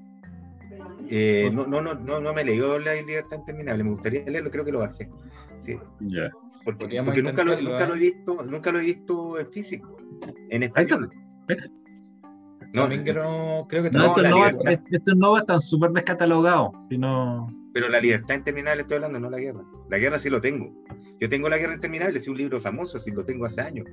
Eh, 1.09 1.51
no, 1.53 1.67
no, 1.67 1.81
no, 1.81 1.95
no, 1.95 2.21
no 2.21 2.33
me 2.35 2.45
leído 2.45 2.79
La 2.79 2.95
Libertad 2.95 3.39
Interminable, 3.39 3.85
me 3.85 3.91
gustaría 3.91 4.25
leerlo, 4.25 4.51
creo 4.51 4.65
que 4.65 4.73
lo 4.73 4.81
bajé. 4.81 5.09
Sí. 5.61 5.77
Ya. 6.01 6.31
Porque, 6.65 7.03
porque 7.03 7.23
nunca, 7.23 7.43
lo, 7.43 7.61
nunca, 7.61 7.87
lo, 7.87 7.95
he 7.95 7.99
visto, 7.99 8.45
nunca 8.45 8.71
lo 8.71 8.81
he 8.81 8.85
visto 8.85 9.39
en 9.39 9.51
físico, 9.51 9.97
en 10.51 10.63
español. 10.63 11.11
Ahí 11.49 11.57
está. 11.57 11.82
No, 12.73 12.89
no, 12.89 13.67
creo 13.69 13.83
que 13.83 13.91
no, 13.91 14.15
estos 14.67 15.17
no, 15.17 15.37
están 15.37 15.61
súper 15.61 15.91
descatalogados, 15.91 16.73
sino... 16.89 17.47
Pero 17.75 17.89
la 17.89 18.01
libertad 18.01 18.35
interminable 18.35 18.83
estoy 18.83 18.97
hablando, 18.97 19.21
no 19.21 19.31
la 19.31 19.39
guerra. 19.39 19.63
La 19.91 19.99
guerra 19.99 20.19
sí 20.19 20.31
lo 20.31 20.41
tengo. 20.41 20.73
Yo 21.23 21.29
tengo 21.29 21.49
La 21.49 21.57
guerra 21.57 21.75
interminable, 21.75 22.19
es 22.19 22.27
un 22.27 22.37
libro 22.37 22.59
famoso, 22.59 22.99
sí 22.99 23.13
lo 23.13 23.25
tengo 23.25 23.47
hace 23.47 23.61
años. 23.61 23.87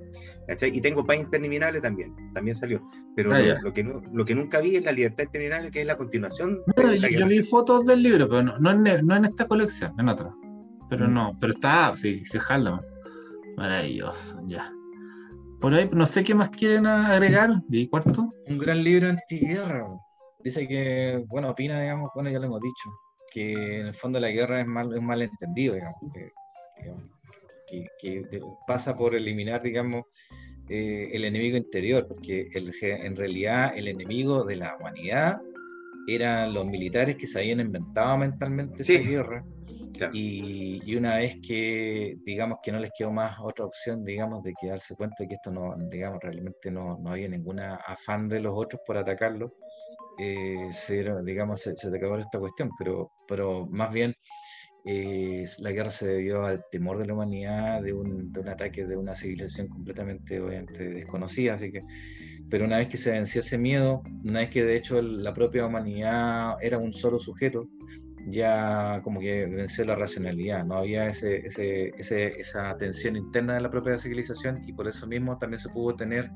Y 0.74 0.82
tengo 0.82 1.06
Paz 1.06 1.18
interminable 1.18 1.80
también, 1.80 2.12
también 2.34 2.56
salió. 2.56 2.82
Pero 3.16 3.32
ah, 3.32 3.40
lo, 3.62 3.72
que 3.72 3.84
lo 3.84 4.26
que 4.26 4.34
nunca 4.34 4.60
vi 4.60 4.78
es 4.78 4.84
la 4.84 4.92
libertad 4.92 5.26
interminable, 5.26 5.70
que 5.70 5.82
es 5.82 5.86
la 5.86 5.96
continuación. 5.96 6.60
yo, 6.76 7.28
vi 7.28 7.44
fotos 7.44 7.86
del 7.86 8.02
libro, 8.02 8.28
pero 8.28 8.42
no, 8.42 8.72
en, 8.72 9.26
esta 9.26 9.48
colección, 9.48 9.94
en 10.00 10.10
otra. 10.10 10.34
Pero 10.90 11.08
mm. 11.08 11.14
no, 11.14 11.38
pero 11.40 11.54
está, 11.54 11.96
sí, 11.96 12.26
se 12.26 12.40
jala. 12.40 12.82
Maravilloso, 13.58 14.42
ya. 14.48 14.74
Por 15.60 15.74
ahí, 15.74 15.90
no 15.92 16.06
sé 16.06 16.24
qué 16.24 16.34
más 16.34 16.50
quieren 16.50 16.88
agregar. 16.88 17.62
¿De 17.68 17.90
cuarto? 17.90 18.34
Un 18.48 18.58
gran 18.58 18.82
libro 18.82 19.10
antiguerra. 19.10 19.88
Dice 20.42 20.68
que, 20.68 21.24
bueno, 21.28 21.50
opina, 21.50 21.82
digamos, 21.82 22.12
bueno, 22.16 22.30
ya 22.30 22.40
lo 22.40 22.46
hemos 22.46 22.62
dicho, 22.62 22.90
que 23.30 23.80
en 23.82 23.88
el 23.88 23.94
fondo 23.94 24.20
la 24.22 24.30
guerra 24.30 24.62
es 24.62 24.68
mal, 24.68 24.96
es 24.96 25.02
malentendido, 25.02 25.76
digamos, 25.76 25.98
que, 27.68 27.86
que, 28.00 28.42
pasa 28.66 28.96
por 28.98 29.16
eliminar, 29.16 29.62
digamos, 29.62 30.06
eh, 30.70 31.10
el 31.12 31.26
enemigo 31.26 31.58
interior, 31.58 32.08
porque 32.08 32.50
el, 32.54 32.74
en 32.82 33.16
realidad 33.18 33.74
el 33.76 33.90
enemigo 33.90 34.46
de 34.46 34.56
la 34.56 34.78
humanidad 34.78 35.42
eran 36.08 36.54
los 36.54 36.66
militares 36.66 37.16
que 37.16 37.28
se 37.28 37.40
habían 37.40 37.60
inventado 37.60 38.18
mentalmente 38.18 38.82
esa 38.82 38.94
guerra. 38.94 39.44
Y, 40.14 40.96
una 40.96 41.18
vez 41.18 41.40
que, 41.46 42.18
digamos, 42.26 42.60
que 42.64 42.72
no 42.72 42.80
les 42.80 42.92
quedó 42.98 43.12
más 43.12 43.38
otra 43.42 43.66
opción, 43.66 44.06
digamos, 44.06 44.42
de 44.44 44.54
que 44.60 44.68
darse 44.68 44.96
cuenta 44.96 45.18
de 45.20 45.28
que 45.28 45.34
esto 45.36 45.52
no, 45.52 45.76
digamos, 45.90 46.20
realmente 46.22 46.72
no, 46.72 46.98
no 46.98 47.12
había 47.12 47.28
ninguna 47.28 47.76
afán 47.76 48.30
de 48.30 48.40
los 48.40 48.54
otros 48.56 48.82
por 48.86 48.98
atacarlo, 48.98 49.56
eh, 50.18 50.70
se, 50.72 51.04
digamos, 51.24 51.62
se, 51.62 51.76
se 51.76 51.88
acabó 51.96 52.18
esta 52.18 52.40
cuestión, 52.40 52.70
pero, 52.78 53.12
pero 53.28 53.68
más 53.68 53.92
bien 53.92 54.16
la 55.60 55.72
guerra 55.72 55.90
se 55.90 56.08
debió 56.08 56.46
al 56.46 56.64
temor 56.72 56.98
de 56.98 57.06
la 57.06 57.14
humanidad 57.14 57.82
de 57.82 57.94
un, 57.94 58.32
de 58.32 58.40
un 58.40 58.50
ataque 58.50 58.86
de 58.86 58.98
una 58.98 59.16
civilización 59.16 59.68
completamente 59.68 60.40
obviamente 60.40 60.90
desconocida, 60.90 61.56
así 61.56 61.72
que 61.72 61.84
pero 62.50 62.66
una 62.66 62.78
vez 62.78 62.88
que 62.88 62.98
se 62.98 63.12
venció 63.12 63.42
ese 63.42 63.58
miedo, 63.58 64.02
una 64.26 64.40
vez 64.40 64.50
que 64.50 64.64
de 64.64 64.76
hecho 64.76 65.02
la 65.02 65.34
propia 65.34 65.66
humanidad 65.66 66.56
era 66.62 66.78
un 66.78 66.94
solo 66.94 67.20
sujeto, 67.20 67.68
ya 68.28 69.02
como 69.04 69.20
que 69.20 69.46
venció 69.46 69.86
la 69.86 69.96
racionalidad, 69.96 70.66
no 70.66 70.76
había 70.76 71.08
ese, 71.08 71.46
ese, 71.46 72.40
esa 72.40 72.76
tensión 72.78 73.16
interna 73.16 73.56
de 73.56 73.62
la 73.62 73.72
propia 73.72 73.98
civilización 73.98 74.62
y 74.68 74.74
por 74.74 74.88
eso 74.88 75.08
mismo 75.08 75.38
también 75.38 75.60
se 75.60 75.70
pudo 75.70 75.96
tener 75.96 76.30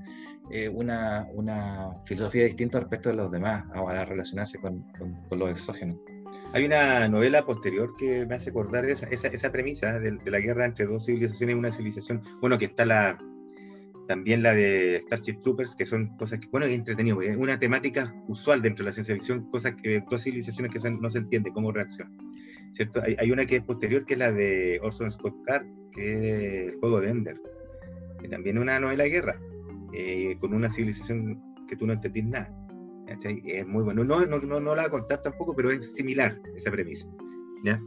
eh, 0.52 0.70
una, 0.70 1.28
una, 1.34 1.92
filosofía 2.06 2.46
distinta 2.46 2.80
respecto 2.80 3.10
de 3.10 3.16
los 3.16 3.32
demás, 3.32 3.66
a, 3.74 4.06
relacionarse 4.06 4.60
con, 4.60 4.84
con, 4.98 5.40
los 5.40 5.50
exógenos. 5.50 5.98
Hay 6.54 6.66
una 6.66 7.08
novela 7.08 7.46
posterior 7.46 7.96
que 7.98 8.26
me 8.26 8.36
hace 8.36 8.52
acordar 8.52 8.86
esa, 8.86 9.08
esa, 9.08 9.28
esa 9.28 9.52
premisa 9.52 10.00
de, 10.00 10.12
de, 10.24 10.32
la 10.32 10.40
guerra 10.40 10.66
entre 10.66 10.86
dos 10.86 11.06
civilizaciones 11.06 11.56
y 11.56 11.60
una 11.60 11.72
civilización, 11.72 12.22
bueno, 12.42 12.60
que 12.60 12.66
está 12.66 12.86
la, 12.86 13.18
también 14.14 14.44
la 14.44 14.54
de 14.54 15.02
Starship 15.02 15.40
Troopers, 15.40 15.76
que 15.76 15.88
son 15.88 16.16
cosas 16.18 16.40
que, 16.40 16.48
bueno, 16.50 16.68
es 16.68 16.74
entretenido, 16.76 17.20
es 17.24 17.36
una 17.36 17.58
temática 17.58 18.14
usual 18.28 18.62
dentro 18.62 18.84
de 18.84 18.90
la 18.90 18.94
ciencia 18.94 19.16
ficción, 19.16 19.50
cosas 19.50 19.74
que 19.82 20.04
dos 20.08 20.22
civilizaciones 20.22 20.72
que 20.72 20.92
no 20.92 21.10
se 21.10 21.18
entiende 21.18 21.52
cómo 21.52 21.72
reaccionan. 21.72 22.16
¿cierto? 22.74 23.02
Hay, 23.02 23.16
hay, 23.18 23.32
una 23.32 23.48
que 23.48 23.56
es 23.56 23.64
posterior, 23.64 24.06
que 24.06 24.14
es 24.14 24.20
la 24.20 24.32
de 24.32 24.80
Orson 24.84 25.12
Scott 25.12 25.34
Card, 25.48 25.66
que 25.94 26.12
es 26.14 26.74
el 26.74 26.80
juego 26.80 27.02
de 27.02 27.10
Ender, 27.10 27.42
que 28.22 28.28
también 28.28 28.58
es 28.58 28.62
una 28.62 28.80
novela 28.80 29.04
de 29.04 29.10
guerra, 29.10 29.40
eh, 29.94 30.38
con 30.40 30.54
una 30.54 30.70
civilización 30.70 31.42
que 31.68 31.76
tú 31.76 31.88
no 31.88 31.94
entendís 31.94 32.26
nada. 32.26 32.56
Es 33.08 33.66
muy 33.66 33.82
bueno. 33.82 34.04
No, 34.04 34.24
no, 34.28 34.38
no, 34.38 34.60
no 34.60 34.76
la 34.76 34.84
voy 34.84 34.88
a 34.90 34.92
contar 34.92 35.24
tampoco, 35.24 35.56
pero 35.56 35.72
es 35.72 35.96
similar 35.96 36.40
esa 36.56 36.70
premisa. 36.70 37.08
¿Ya? 37.64 37.82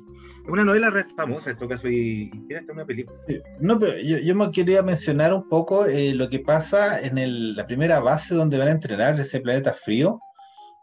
Una 0.48 0.64
novela 0.64 0.90
re 0.90 1.04
famosa 1.16 1.50
en 1.50 1.56
todo 1.56 1.68
caso 1.68 1.88
y, 1.88 2.30
tiene 2.46 2.60
hasta 2.60 2.72
una 2.72 2.84
película. 2.84 3.18
No, 3.60 3.78
pero 3.78 3.98
yo, 3.98 4.34
me 4.34 4.50
quería 4.50 4.82
mencionar 4.82 5.32
un 5.32 5.48
poco 5.48 5.86
eh, 5.86 6.14
lo 6.14 6.28
que 6.28 6.38
pasa 6.40 7.00
en 7.00 7.18
el, 7.18 7.54
la 7.54 7.66
primera 7.66 8.00
base 8.00 8.34
donde 8.34 8.58
van 8.58 8.68
a 8.68 8.72
entrenar 8.72 9.18
ese 9.18 9.40
planeta 9.40 9.72
frío 9.72 10.20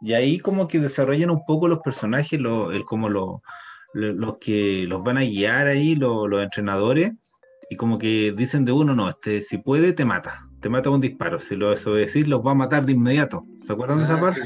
y 0.01 0.13
ahí 0.13 0.37
como 0.39 0.67
que 0.67 0.79
desarrollan 0.79 1.29
un 1.29 1.45
poco 1.45 1.67
los 1.67 1.79
personajes, 1.79 2.39
lo, 2.39 2.71
el, 2.71 2.83
como 2.83 3.07
lo, 3.07 3.41
los 3.93 4.37
que 4.37 4.85
los 4.87 5.01
van 5.01 5.17
a 5.17 5.21
guiar 5.21 5.67
ahí, 5.67 5.95
los 5.95 6.43
entrenadores 6.43 7.13
y 7.69 7.75
como 7.77 7.97
que 7.97 8.33
dicen 8.35 8.65
de 8.65 8.71
uno, 8.71 8.93
no, 8.93 9.09
este 9.09 9.41
si 9.41 9.57
puede 9.57 9.93
te 9.93 10.03
mata, 10.03 10.47
te 10.59 10.69
mata 10.69 10.85
con 10.85 10.95
un 10.95 11.01
disparo, 11.01 11.39
si 11.39 11.55
lo 11.55 11.73
decir 11.73 12.27
los 12.27 12.45
va 12.45 12.51
a 12.51 12.55
matar 12.55 12.85
de 12.85 12.91
inmediato. 12.91 13.45
¿Se 13.61 13.73
acuerdan 13.73 13.99
de 13.99 14.03
esa 14.03 14.15
ah, 14.15 14.21
parte? 14.21 14.41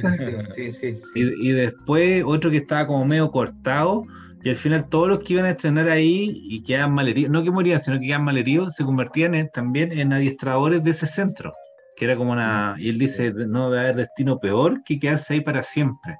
Sí, 0.55 0.73
sí, 0.73 0.73
sí, 0.73 1.01
y, 1.15 1.49
y, 1.49 1.51
después 1.51 2.23
otro 2.25 2.51
que 2.51 2.57
estaba 2.57 2.87
como 2.87 3.03
medio 3.05 3.29
cortado, 3.31 4.05
y 4.47 4.49
al 4.49 4.55
final 4.55 4.87
todos 4.87 5.09
los 5.09 5.19
que 5.19 5.33
iban 5.33 5.43
a 5.43 5.49
estrenar 5.49 5.89
ahí 5.89 6.41
y 6.45 6.63
quedaban 6.63 6.93
malheridos, 6.93 7.29
no 7.29 7.43
que 7.43 7.51
morían, 7.51 7.83
sino 7.83 7.99
que 7.99 8.05
quedaban 8.05 8.23
malheridos, 8.23 8.75
se 8.75 8.85
convertían 8.85 9.49
también 9.51 9.91
en 9.91 10.13
adiestradores 10.13 10.81
de 10.81 10.91
ese 10.91 11.05
centro, 11.05 11.53
que 11.97 12.05
era 12.05 12.15
como 12.15 12.31
una, 12.31 12.77
y 12.77 12.87
él 12.87 12.97
dice, 12.97 13.33
no 13.33 13.69
debe 13.69 13.81
haber 13.81 13.95
destino 13.97 14.39
peor 14.39 14.83
que 14.85 14.99
quedarse 14.99 15.33
ahí 15.33 15.41
para 15.41 15.63
siempre. 15.63 16.17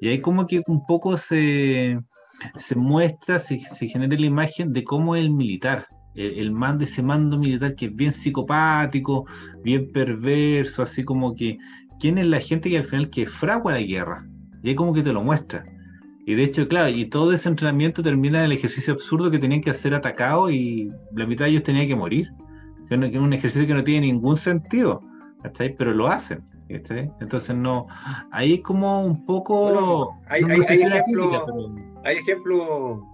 Y 0.00 0.06
ahí 0.06 0.20
como 0.20 0.46
que 0.46 0.62
un 0.68 0.86
poco 0.86 1.18
se, 1.18 1.98
se 2.54 2.76
muestra, 2.76 3.40
se, 3.40 3.58
se 3.58 3.88
genera 3.88 4.14
la 4.16 4.26
imagen 4.26 4.72
de 4.72 4.84
cómo 4.84 5.16
el 5.16 5.32
militar, 5.32 5.88
el, 6.14 6.38
el 6.38 6.52
man 6.52 6.78
de 6.78 6.84
ese 6.84 7.02
mando 7.02 7.40
militar 7.40 7.74
que 7.74 7.86
es 7.86 7.96
bien 7.96 8.12
psicopático, 8.12 9.26
bien 9.64 9.90
perverso, 9.90 10.82
así 10.82 11.02
como 11.02 11.34
que, 11.34 11.58
¿quién 11.98 12.18
es 12.18 12.26
la 12.26 12.38
gente 12.38 12.70
que 12.70 12.78
al 12.78 12.84
final 12.84 13.10
que 13.10 13.26
fragua 13.26 13.72
la 13.72 13.80
guerra? 13.80 14.24
Y 14.62 14.68
ahí 14.68 14.74
como 14.76 14.94
que 14.94 15.02
te 15.02 15.12
lo 15.12 15.24
muestra. 15.24 15.64
Y 16.28 16.34
de 16.34 16.42
hecho, 16.42 16.68
claro, 16.68 16.90
y 16.90 17.06
todo 17.06 17.32
ese 17.32 17.48
entrenamiento 17.48 18.02
termina 18.02 18.40
en 18.40 18.44
el 18.44 18.52
ejercicio 18.52 18.92
absurdo 18.92 19.30
que 19.30 19.38
tenían 19.38 19.62
que 19.62 19.70
hacer 19.70 19.94
atacados 19.94 20.52
y 20.52 20.92
la 21.14 21.26
mitad 21.26 21.46
de 21.46 21.52
ellos 21.52 21.62
tenía 21.62 21.86
que 21.86 21.96
morir. 21.96 22.28
Que 22.86 22.96
es 22.96 23.16
un 23.16 23.32
ejercicio 23.32 23.66
que 23.66 23.72
no 23.72 23.82
tiene 23.82 24.08
ningún 24.08 24.36
sentido, 24.36 25.00
Pero 25.56 25.94
lo 25.94 26.06
hacen. 26.06 26.44
Entonces 26.68 27.56
no, 27.56 27.86
ahí 28.30 28.56
es 28.56 28.60
como 28.60 29.06
un 29.06 29.24
poco... 29.24 30.18
hay, 30.26 30.42
hay, 30.44 30.60
ejemplos 30.60 31.46
ejemplo 32.04 33.06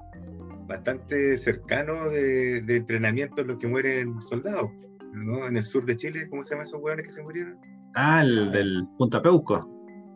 bastante 0.66 1.36
cercanos 1.36 2.10
de, 2.10 2.62
de, 2.62 2.76
entrenamiento 2.78 3.42
en 3.42 3.46
los 3.46 3.58
que 3.58 3.68
mueren 3.68 4.20
soldados, 4.22 4.72
¿no? 5.12 5.46
En 5.46 5.56
el 5.56 5.62
sur 5.62 5.84
de 5.84 5.94
Chile, 5.94 6.26
¿cómo 6.28 6.42
se 6.42 6.56
llaman 6.56 6.66
esos 6.66 6.80
hueones 6.82 7.06
que 7.06 7.12
se 7.12 7.22
murieron? 7.22 7.58
Ah, 7.94 8.22
el 8.24 8.50
del 8.50 8.88
Punta 8.98 9.22
Peuco. 9.22 9.73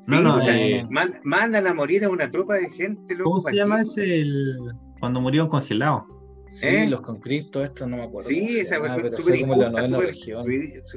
No, 0.08 0.22
no, 0.22 0.40
eh, 0.48 0.88
mandan 1.22 1.66
a 1.66 1.74
morir 1.74 2.02
a 2.02 2.08
una 2.08 2.30
tropa 2.30 2.54
de 2.54 2.70
gente. 2.70 3.14
Loco, 3.14 3.30
¿Cómo 3.30 3.40
se 3.42 3.54
llama 3.54 3.82
ese 3.82 4.22
el... 4.22 4.56
cuando 4.98 5.20
murieron 5.20 5.50
congelados? 5.50 6.04
Sí, 6.48 6.66
¿Eh? 6.66 6.88
los 6.88 7.02
conscriptos, 7.02 7.64
esto 7.64 7.86
no 7.86 7.98
me 7.98 8.04
acuerdo. 8.04 8.30
Sí, 8.30 8.58
esa 8.58 8.78
fue, 8.78 8.88
pero 8.88 9.18
fue 9.18 9.40
como 9.40 9.54
la 9.56 9.68
novena 9.68 9.98
región. 9.98 10.46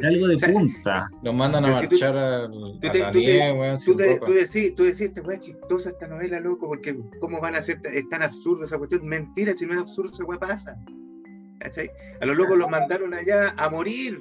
Algo 0.01 0.27
de 0.29 0.37
punta. 0.37 1.09
Los 1.23 1.33
mandan 1.35 1.65
a 1.65 1.71
marchar 1.71 2.15
a, 2.15 2.47
la 2.47 3.11
nieve, 3.11 3.75
tú, 3.85 3.97
tú, 3.97 4.31
decís, 4.31 4.75
tú 4.75 4.83
decís, 4.83 5.01
esta 5.01 5.39
chistosa 5.41 5.89
esta 5.89 6.07
novela, 6.07 6.39
loco, 6.39 6.67
porque 6.67 6.97
¿cómo 7.19 7.41
van 7.41 7.55
a 7.55 7.61
ser, 7.61 7.81
es 7.83 8.07
tan 8.07 8.23
absurdo 8.23 8.63
esa 8.63 8.77
cuestión? 8.77 9.05
Mentira, 9.05 9.53
si 9.57 9.65
no 9.65 9.73
es 9.73 9.79
absurdo, 9.79 10.09
esa 10.13 10.23
weá 10.23 10.39
pasa. 10.39 10.77
¿Cachai? 11.59 11.91
A 12.21 12.25
los 12.25 12.37
locos 12.37 12.57
los 12.57 12.69
mandaron 12.69 13.13
allá 13.13 13.53
a 13.57 13.69
morir. 13.69 14.17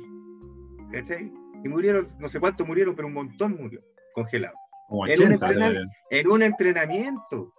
¿Cachai? 0.90 1.32
Y 1.64 1.68
murieron, 1.68 2.08
no 2.18 2.28
sé 2.28 2.40
cuántos 2.40 2.66
murieron, 2.66 2.96
pero 2.96 3.06
un 3.06 3.14
montón 3.14 3.56
murió, 3.56 3.80
congelado 4.90 5.80
en, 6.10 6.28
un 6.28 6.42
entrenamiento. 6.42 7.52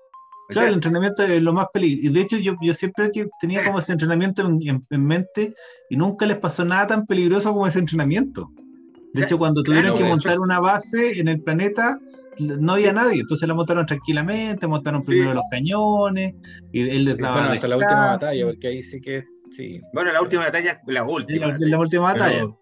Claro, 0.49 0.67
el 0.67 0.73
entrenamiento 0.75 1.23
es 1.23 1.41
lo 1.41 1.53
más 1.53 1.67
peligroso. 1.73 2.07
Y 2.07 2.13
de 2.13 2.21
hecho, 2.21 2.37
yo, 2.37 2.55
yo 2.61 2.73
siempre 2.73 3.09
tenía 3.39 3.63
como 3.63 3.79
ese 3.79 3.93
entrenamiento 3.93 4.45
en, 4.45 5.05
mente 5.05 5.55
y 5.89 5.95
nunca 5.95 6.25
les 6.25 6.37
pasó 6.37 6.65
nada 6.65 6.87
tan 6.87 7.05
peligroso 7.05 7.53
como 7.53 7.67
ese 7.67 7.79
entrenamiento. 7.79 8.51
De 9.13 9.23
hecho, 9.23 9.37
cuando 9.37 9.63
tuvieron 9.63 9.97
que 9.97 10.03
montar 10.03 10.39
una 10.39 10.59
base 10.59 11.19
en 11.19 11.27
el 11.27 11.41
planeta, 11.41 11.99
no 12.39 12.73
había 12.73 12.93
nadie. 12.93 13.21
Entonces 13.21 13.47
la 13.47 13.53
montaron 13.53 13.85
tranquilamente, 13.85 14.67
montaron 14.67 15.03
primero 15.03 15.33
los 15.33 15.43
cañones 15.49 16.35
y 16.71 16.89
él 16.89 17.05
les 17.05 17.17
daba. 17.17 17.37
Bueno, 17.37 17.53
hasta 17.53 17.67
la 17.67 17.77
última 17.77 18.05
batalla, 18.07 18.45
porque 18.45 18.67
ahí 18.67 18.83
sí 18.83 19.01
que. 19.01 19.23
Sí. 19.51 19.81
Bueno, 19.93 20.13
la 20.13 20.21
última 20.21 20.43
batalla, 20.43 20.81
la 20.87 21.03
última. 21.03 21.47
La, 21.47 21.57
la 21.59 21.79
última 21.79 22.03
batalla 22.13 22.39
pero 22.39 22.60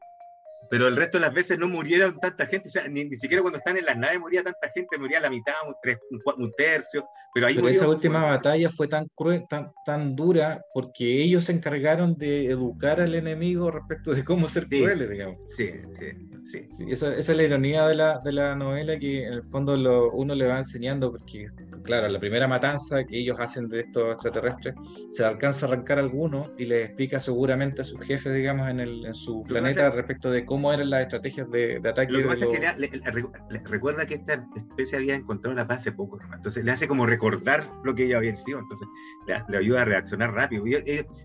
el 0.71 0.95
resto 0.95 1.17
de 1.17 1.21
las 1.21 1.33
veces 1.33 1.57
no 1.57 1.67
murieron 1.67 2.19
tanta 2.19 2.45
gente, 2.45 2.69
o 2.69 2.71
sea, 2.71 2.87
ni, 2.87 3.09
siquiera 3.15 3.41
cuando 3.41 3.57
están 3.57 3.77
en 3.77 3.85
las 3.85 3.97
naves 3.97 4.19
moría 4.19 4.43
tanta 4.43 4.69
gente, 4.73 4.97
moría 4.97 5.19
la 5.19 5.29
mitad, 5.29 5.53
un, 6.37 6.51
tercio, 6.57 7.07
pero 7.33 7.47
ahí 7.47 7.57
esa 7.67 7.87
última 7.87 8.23
batalla 8.23 8.69
fue 8.69 8.87
tan 8.87 9.07
cruel, 9.15 9.45
tan, 9.49 9.71
tan 9.85 10.15
dura, 10.15 10.61
porque 10.73 11.21
ellos 11.21 11.45
se 11.45 11.53
encargaron 11.53 12.15
de 12.17 12.47
educar 12.47 12.99
al 13.01 13.15
enemigo 13.15 13.71
respecto 13.71 14.13
de 14.13 14.23
cómo 14.23 14.47
ser 14.47 14.67
crueles, 14.67 15.09
digamos. 15.09 15.37
Sí, 15.55 15.71
sí, 16.45 16.65
sí. 16.77 16.85
esa, 16.89 17.15
esa, 17.15 17.31
es 17.31 17.37
la 17.37 17.43
ironía 17.43 17.87
de 17.87 17.95
la, 17.95 18.19
de 18.23 18.31
la 18.31 18.55
novela, 18.55 18.97
que 18.99 19.25
en 19.25 19.33
el 19.33 19.43
fondo 19.43 19.75
lo, 19.77 20.11
uno 20.11 20.35
le 20.35 20.47
va 20.47 20.57
enseñando, 20.57 21.11
porque 21.11 21.47
claro, 21.83 22.07
la 22.07 22.19
primera 22.19 22.47
matanza 22.47 23.03
que 23.03 23.17
ellos 23.17 23.37
hacen 23.39 23.67
de 23.67 23.79
estos 23.81 24.13
extraterrestres, 24.13 24.75
se 25.09 25.23
alcanza 25.25 25.65
a 25.65 25.69
arrancar 25.69 25.97
alguno 25.97 26.51
y 26.57 26.65
le 26.65 26.83
explica 26.83 27.19
seguramente 27.19 27.81
a 27.81 27.85
sus 27.85 27.99
jefes, 28.01 28.33
digamos, 28.33 28.69
en, 28.69 28.79
el, 28.79 29.05
en 29.05 29.15
su 29.15 29.43
planeta 29.43 29.89
respecto 29.89 30.29
de 30.29 30.45
cómo 30.45 30.58
eran 30.73 30.89
las 30.89 31.03
estrategias 31.03 31.49
de, 31.49 31.77
ataque. 31.77 32.11
Lo 32.11 32.19
que 32.19 32.25
pasa 32.25 32.45
es 32.45 32.89
que 32.89 33.59
recuerda 33.65 34.05
que 34.05 34.15
esta 34.15 34.45
especie 34.55 34.97
había 34.97 35.15
encontrado 35.15 35.55
la 35.55 35.67
paz 35.67 35.79
hace 35.79 35.91
poco, 35.91 36.19
entonces 36.33 36.63
le 36.63 36.71
hace 36.71 36.87
como 36.87 37.05
recordar 37.05 37.69
lo 37.83 37.95
que 37.95 38.05
ella 38.05 38.17
había 38.17 38.35
sido, 38.35 38.59
entonces 38.59 38.87
le, 39.27 39.57
ayuda 39.57 39.81
a 39.81 39.85
reaccionar 39.85 40.33
rápido, 40.33 40.63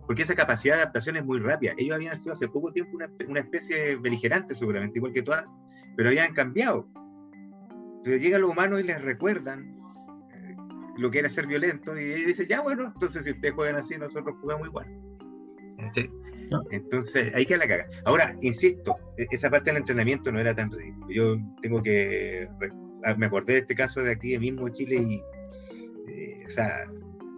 porque 0.06 0.22
esa 0.22 0.34
capacidad 0.34 0.76
de 0.76 0.82
adaptación 0.82 1.16
es 1.16 1.24
muy 1.24 1.40
rápida. 1.40 1.74
Ellos 1.76 1.94
habían 1.94 2.18
sido 2.18 2.32
hace 2.32 2.48
poco 2.48 2.72
tiempo 2.72 2.96
una, 2.96 3.10
una 3.28 3.40
especie 3.40 3.96
beligerante, 3.96 4.54
seguramente, 4.54 4.98
igual 4.98 5.12
que 5.12 5.22
todas, 5.22 5.46
pero 5.96 6.08
habían 6.08 6.32
cambiado. 6.34 6.88
Pero 8.04 8.16
llegan 8.16 8.42
los 8.42 8.50
humanos 8.50 8.80
y 8.80 8.84
les 8.84 9.00
recuerdan 9.00 9.74
lo 10.96 11.10
que 11.10 11.18
era 11.18 11.30
ser 11.30 11.46
violento, 11.46 11.98
y 11.98 12.04
ellos 12.04 12.26
dicen, 12.28 12.46
ya 12.48 12.60
bueno, 12.60 12.92
entonces 12.94 13.24
si 13.24 13.32
ustedes 13.32 13.54
juegan 13.54 13.76
así, 13.76 13.96
nosotros 13.98 14.36
jugamos 14.40 14.68
igual. 14.68 14.86
Entonces, 16.70 17.34
ahí 17.34 17.46
que 17.46 17.56
la 17.56 17.66
caga. 17.66 17.86
Ahora, 18.04 18.36
insisto, 18.42 18.96
e-, 19.16 19.26
esa 19.30 19.50
parte 19.50 19.70
del 19.70 19.78
entrenamiento 19.78 20.32
no 20.32 20.40
era 20.40 20.54
tan 20.54 20.70
ridículo. 20.70 21.06
Yo 21.10 21.36
tengo 21.62 21.82
que. 21.82 22.48
Ah, 23.04 23.14
me 23.14 23.26
acordé 23.26 23.54
de 23.54 23.58
este 23.60 23.74
caso 23.74 24.02
de 24.02 24.12
aquí 24.12 24.38
mismo, 24.38 24.68
Chile, 24.68 24.96
y. 24.96 25.22
Eh, 26.10 26.44
o 26.46 26.50
sea, 26.50 26.88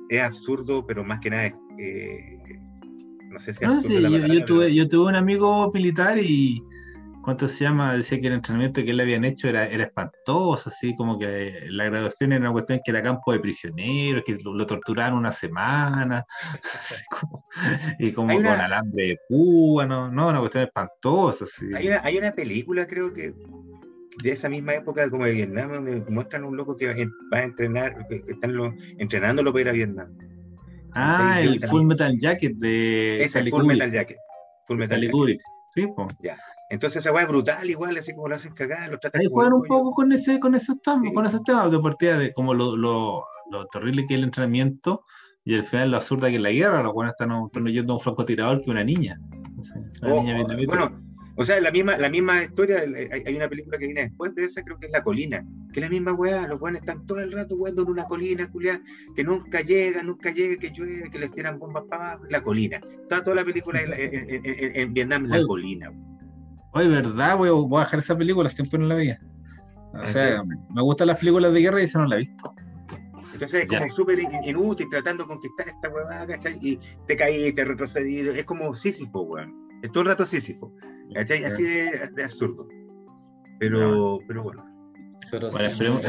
es 0.08 0.22
absurdo, 0.22 0.86
pero 0.86 1.04
más 1.04 1.20
que 1.20 1.30
nada. 1.30 1.46
Eh, 1.78 2.38
no 3.30 3.38
sé 3.38 3.54
si 3.54 3.64
es 3.64 3.70
absurdo 3.70 4.08
yo, 4.08 4.44
tuve, 4.44 4.74
yo 4.74 4.88
tuve 4.88 5.08
un 5.08 5.16
amigo 5.16 5.70
militar 5.72 6.18
y 6.18 6.62
¿cuánto 7.26 7.48
se 7.48 7.64
llama? 7.64 7.92
Decía 7.96 8.20
que 8.20 8.28
el 8.28 8.34
entrenamiento 8.34 8.84
que 8.84 8.92
le 8.94 9.02
habían 9.02 9.24
hecho 9.24 9.48
era, 9.48 9.66
era 9.66 9.82
espantoso, 9.82 10.70
así 10.70 10.94
como 10.94 11.18
que 11.18 11.66
la 11.70 11.86
graduación 11.86 12.30
era 12.32 12.40
una 12.42 12.52
cuestión 12.52 12.80
que 12.84 12.92
era 12.92 13.02
campo 13.02 13.32
de 13.32 13.40
prisioneros, 13.40 14.22
que 14.24 14.38
lo, 14.44 14.64
torturaron 14.64 15.18
una 15.18 15.32
semana, 15.32 16.24
y 17.98 18.12
como 18.12 18.32
con 18.32 18.46
alambre 18.46 19.06
de 19.06 19.18
púa, 19.28 19.86
¿no? 19.86 20.08
no, 20.08 20.28
una 20.28 20.38
cuestión 20.38 20.64
espantosa. 20.64 21.46
Hay, 21.74 21.88
una, 21.88 22.00
hay 22.04 22.16
una 22.16 22.30
película, 22.30 22.86
creo 22.86 23.12
que 23.12 23.34
de 24.22 24.30
esa 24.30 24.48
misma 24.48 24.74
época 24.74 25.10
como 25.10 25.24
de 25.24 25.32
Vietnam, 25.32 25.72
donde 25.72 26.04
muestran 26.08 26.44
un 26.44 26.56
loco 26.56 26.76
que 26.76 26.86
va 26.86 27.38
a 27.38 27.42
entrenar, 27.42 28.06
que, 28.06 28.22
están 28.28 28.54
lo, 28.54 28.72
entrenándolo 28.98 29.50
para 29.50 29.62
ir 29.62 29.68
a 29.68 29.72
Vietnam. 29.72 30.16
Ah, 30.92 31.40
el 31.40 31.60
Full 31.60 31.82
Metal 31.82 32.16
Jacket 32.16 32.54
de. 32.54 33.16
Es 33.20 33.34
el 33.34 33.50
Full 33.50 33.66
Metal 33.66 33.90
Jacket. 33.90 34.16
Full 34.68 34.78
Metal 34.78 35.00
Jacket. 35.00 35.40
Sí, 35.74 35.86
pues. 35.94 36.14
Ya. 36.20 36.38
Entonces 36.68 37.04
esa 37.04 37.12
weá 37.12 37.22
es 37.22 37.28
brutal, 37.28 37.68
igual, 37.68 37.96
así 37.96 38.14
como 38.14 38.28
lo 38.28 38.34
hacen 38.34 38.52
cagar, 38.52 38.90
lo 38.90 38.98
tratan 38.98 39.20
Ahí 39.20 39.28
juegan 39.30 39.52
un 39.52 39.64
poco 39.64 39.92
con 39.92 40.10
ese, 40.12 40.40
con 40.40 40.54
esos 40.54 40.80
temas, 40.82 41.12
con 41.14 41.24
esos 41.24 41.42
temas 41.44 41.70
de 41.70 41.78
partida 41.78 42.18
de 42.18 42.32
como 42.32 42.54
lo, 42.54 42.76
lo, 42.76 43.24
lo, 43.50 43.66
terrible 43.66 44.04
que 44.06 44.14
es 44.14 44.18
el 44.18 44.24
entrenamiento 44.24 45.04
y 45.44 45.54
al 45.54 45.62
final 45.62 45.92
lo 45.92 45.98
absurda 45.98 46.28
que 46.28 46.36
es 46.36 46.42
la 46.42 46.50
guerra, 46.50 46.82
los 46.82 46.92
buenos 46.92 47.12
están, 47.12 47.30
están 47.44 47.66
yendo 47.66 47.92
a 47.92 47.96
un 47.96 48.02
francotirador 48.02 48.64
que 48.64 48.70
una 48.70 48.82
niña. 48.82 49.20
Una 50.02 50.14
oh, 50.14 50.22
niña 50.22 50.42
oh, 50.42 50.66
bueno, 50.66 51.06
o 51.38 51.44
sea, 51.44 51.60
la 51.60 51.70
misma, 51.70 51.98
la 51.98 52.08
misma 52.08 52.42
historia, 52.42 52.78
hay 52.80 53.36
una 53.36 53.48
película 53.48 53.76
que 53.76 53.86
viene 53.86 54.04
después 54.04 54.34
de 54.34 54.44
esa, 54.44 54.62
creo 54.62 54.78
que 54.78 54.86
es 54.86 54.92
La 54.92 55.02
Colina, 55.02 55.44
que 55.70 55.80
es 55.80 55.86
la 55.86 55.90
misma 55.90 56.14
weá, 56.14 56.48
los 56.48 56.58
buenos 56.58 56.80
están 56.80 57.06
todo 57.06 57.20
el 57.20 57.30
rato 57.30 57.56
jugando 57.56 57.82
en 57.82 57.88
una 57.88 58.06
colina, 58.06 58.48
Julián, 58.50 58.82
que 59.14 59.22
nunca 59.22 59.60
llega, 59.60 60.02
nunca 60.02 60.30
llega, 60.30 60.56
que 60.58 60.70
llueve, 60.70 61.10
que 61.10 61.18
les 61.18 61.30
tiran 61.32 61.58
bombas 61.58 61.84
para 61.90 62.12
abajo, 62.12 62.24
la 62.30 62.40
colina. 62.40 62.80
Está 63.02 63.22
toda 63.22 63.36
la 63.36 63.44
película 63.44 63.80
en, 63.82 64.94
Vietnam, 64.94 65.26
la 65.26 65.42
colina. 65.46 65.92
Oye, 66.72 66.88
¿verdad? 66.88 67.36
Voy 67.36 67.48
a, 67.48 67.52
voy 67.52 67.66
a 67.66 67.84
bajar 67.84 67.98
esa 67.98 68.16
película, 68.16 68.48
siempre 68.48 68.78
no 68.78 68.86
la 68.86 68.94
vi. 68.96 69.10
O 69.10 70.06
sea, 70.08 70.42
me 70.74 70.82
gustan 70.82 71.06
las 71.08 71.18
películas 71.18 71.52
de 71.52 71.60
guerra 71.60 71.80
y 71.80 71.84
esa 71.84 72.00
no 72.00 72.06
la 72.06 72.16
he 72.16 72.18
visto. 72.20 72.54
Entonces 73.32 73.62
es 73.62 73.66
como 73.66 73.90
súper 73.90 74.18
inútil 74.44 74.86
tratando 74.90 75.24
de 75.24 75.28
conquistar 75.28 75.68
esta 75.68 75.90
huevada, 75.90 76.26
¿cachai? 76.26 76.58
Y 76.62 76.78
te 77.06 77.16
caí, 77.16 77.52
te 77.52 77.64
retrocedí, 77.64 78.20
es 78.20 78.44
como 78.44 78.74
Sísifo, 78.74 79.22
weón. 79.22 79.54
Es 79.82 79.90
todo 79.90 80.02
el 80.02 80.08
rato 80.08 80.24
Sísifo, 80.24 80.72
¿cachai? 81.14 81.44
Así 81.44 81.62
de, 81.62 82.24
absurdo. 82.24 82.66
Pero, 83.58 84.18
pero 84.26 84.42
bueno. 84.42 84.64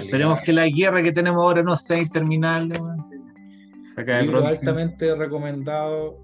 esperemos, 0.02 0.40
que 0.42 0.54
la 0.54 0.68
guerra 0.68 1.04
que 1.04 1.12
tenemos 1.12 1.40
ahora 1.40 1.64
no 1.64 1.76
sea 1.76 1.98
interminable, 1.98 2.80
Libro 4.22 4.46
altamente 4.46 5.16
recomendado. 5.16 6.20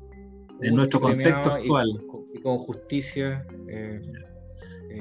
En 0.62 0.76
nuestro 0.76 1.00
contexto 1.00 1.52
actual. 1.52 1.88
Y, 1.90 2.23
con 2.44 2.58
justicia. 2.60 3.46
Eh, 3.68 4.02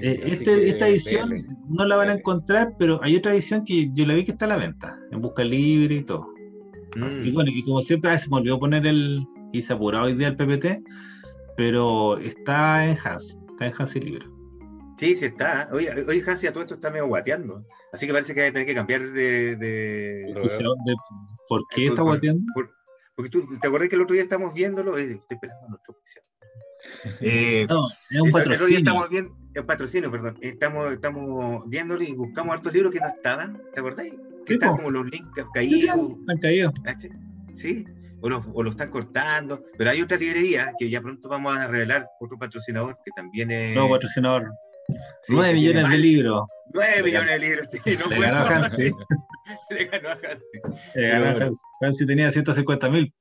eh, 0.00 0.20
este, 0.24 0.70
esta 0.70 0.88
edición 0.88 1.44
no 1.68 1.84
la 1.84 1.96
van 1.96 2.08
a 2.08 2.14
encontrar, 2.14 2.74
pero 2.78 3.00
hay 3.02 3.16
otra 3.16 3.34
edición 3.34 3.64
que 3.64 3.90
yo 3.92 4.06
la 4.06 4.14
vi 4.14 4.24
que 4.24 4.32
está 4.32 4.46
a 4.46 4.48
la 4.48 4.56
venta, 4.56 4.98
en 5.10 5.20
busca 5.20 5.44
libre 5.44 5.96
y 5.96 6.04
todo. 6.04 6.32
Mm. 6.96 7.24
Y 7.24 7.30
bueno, 7.32 7.50
y 7.52 7.62
como 7.62 7.82
siempre, 7.82 8.16
se 8.16 8.30
me 8.30 8.36
olvidó 8.36 8.58
poner 8.58 8.86
el, 8.86 9.26
y 9.52 9.60
se 9.60 9.72
apurado 9.72 10.06
hoy 10.06 10.14
día 10.14 10.28
el 10.28 10.36
PPT, 10.36 10.82
pero 11.56 12.16
está 12.18 12.86
en 12.86 12.96
Hans, 13.04 13.38
está 13.50 13.66
en 13.66 13.74
Hans 13.76 13.96
y 13.96 14.00
Libro. 14.00 14.32
Sí, 14.96 15.16
sí 15.16 15.24
está. 15.24 15.68
Oye, 15.72 15.90
oye 16.08 16.22
Hans, 16.26 16.44
a 16.44 16.52
todo 16.52 16.62
esto 16.62 16.74
está 16.74 16.90
medio 16.90 17.08
guateando. 17.08 17.66
Así 17.92 18.06
que 18.06 18.12
parece 18.12 18.34
que 18.34 18.42
hay 18.42 18.48
que 18.48 18.52
tener 18.52 18.66
que 18.66 18.74
cambiar 18.74 19.10
de. 19.10 19.56
de... 19.56 20.32
¿Por 21.48 21.62
qué 21.74 21.86
está 21.88 22.02
guateando? 22.02 22.44
porque 23.14 23.30
tú, 23.30 23.46
¿te 23.60 23.66
acuerdas 23.66 23.90
que 23.90 23.96
el 23.96 24.02
otro 24.02 24.14
día 24.14 24.22
estamos 24.22 24.54
viéndolo? 24.54 24.96
Eh, 24.96 25.02
estoy 25.02 25.34
esperando 25.34 25.66
a 25.66 25.68
nuestro 25.70 25.94
oficial. 25.94 26.24
Eh, 27.20 27.66
no, 27.68 27.88
es 28.10 28.20
un 28.20 28.30
patrocinio. 28.30 28.78
Estamos 28.78 29.08
viendo, 29.08 29.36
es 29.54 29.62
patrocinio, 29.62 30.10
perdón. 30.10 30.38
Estamos, 30.40 30.92
estamos 30.92 31.68
viéndolo 31.68 32.02
y 32.02 32.12
buscamos 32.12 32.54
hartos 32.54 32.72
libros 32.72 32.92
que 32.92 33.00
no 33.00 33.08
estaban, 33.08 33.60
¿te 33.72 33.80
acordáis? 33.80 34.14
Que 34.46 34.54
están 34.54 34.76
como 34.76 34.90
los 34.90 35.10
links 35.10 35.28
caídos. 35.54 35.96
Han 36.28 36.38
caído. 36.38 36.72
Sí, 37.52 37.86
o 38.20 38.28
los, 38.28 38.44
o 38.52 38.62
lo 38.62 38.70
están 38.70 38.90
cortando. 38.90 39.60
Pero 39.76 39.90
hay 39.90 40.00
otra 40.00 40.16
librería 40.16 40.72
que 40.78 40.88
ya 40.88 41.00
pronto 41.00 41.28
vamos 41.28 41.56
a 41.56 41.66
revelar, 41.66 42.06
otro 42.20 42.38
patrocinador 42.38 42.98
que 43.04 43.10
también 43.14 43.50
es. 43.50 43.76
No, 43.76 43.88
patrocinador. 43.88 44.50
9 45.28 45.54
millones 45.54 45.88
de 45.88 45.98
libros. 45.98 46.46
9 46.72 47.02
millones 47.02 47.28
de 47.28 47.38
libros. 47.38 47.68
No 47.98 48.10
Le 48.10 48.20
ganó 48.20 48.38
a 48.38 48.48
Hansi. 48.56 48.92
Le 49.70 49.84
ganó 49.84 50.08
a 50.08 50.12
Hansi. 50.12 50.60
Le 50.94 51.08
ganó 51.08 51.24
a 51.24 51.44
Hansi. 51.46 51.56
Hansi 51.80 52.06
tenía 52.06 52.30
150 52.30 52.90
mil. 52.90 53.12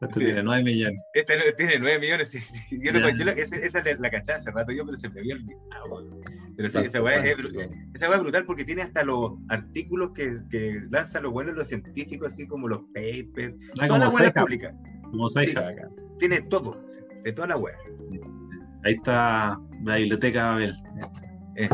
Este 0.00 0.20
tiene 0.20 0.42
9 0.42 0.62
millones. 0.62 1.00
Este 1.14 1.52
tiene 1.56 1.78
9 1.78 1.98
millones. 2.00 2.32
Yo 2.70 2.92
lo, 2.92 3.08
yo 3.10 3.30
esa, 3.30 3.56
esa 3.56 3.82
la, 3.82 3.94
la 3.98 4.10
caché 4.10 4.32
hace 4.32 4.50
rato 4.50 4.72
yo, 4.72 4.84
pero 4.84 4.98
se 4.98 5.08
me 5.08 5.22
vio 5.22 5.36
el. 5.36 5.46
Pero 6.56 6.68
sí, 6.70 6.78
esa 6.78 7.02
weá 7.02 7.24
es, 7.24 7.36
esa 7.94 8.14
es 8.14 8.20
brutal 8.20 8.44
porque 8.46 8.64
tiene 8.64 8.82
hasta 8.82 9.04
los 9.04 9.32
artículos 9.48 10.10
que, 10.14 10.38
que 10.50 10.80
lanzan 10.90 11.24
los 11.24 11.32
buenos 11.32 11.54
los 11.54 11.68
científicos, 11.68 12.32
así 12.32 12.46
como 12.46 12.68
los 12.68 12.80
papers. 12.94 13.54
Ah, 13.78 13.86
toda 13.86 13.98
la 14.00 14.08
weá 14.08 14.32
pública. 14.32 14.74
Como 15.10 15.28
sí, 15.30 15.54
Tiene 16.18 16.40
todo, 16.42 16.82
de 17.24 17.32
toda 17.32 17.48
la 17.48 17.56
weá. 17.56 17.76
Ahí 18.84 18.94
está 18.94 19.58
la 19.84 19.96
biblioteca 19.96 20.46
Babel. 20.46 20.76
Eh. 21.56 21.68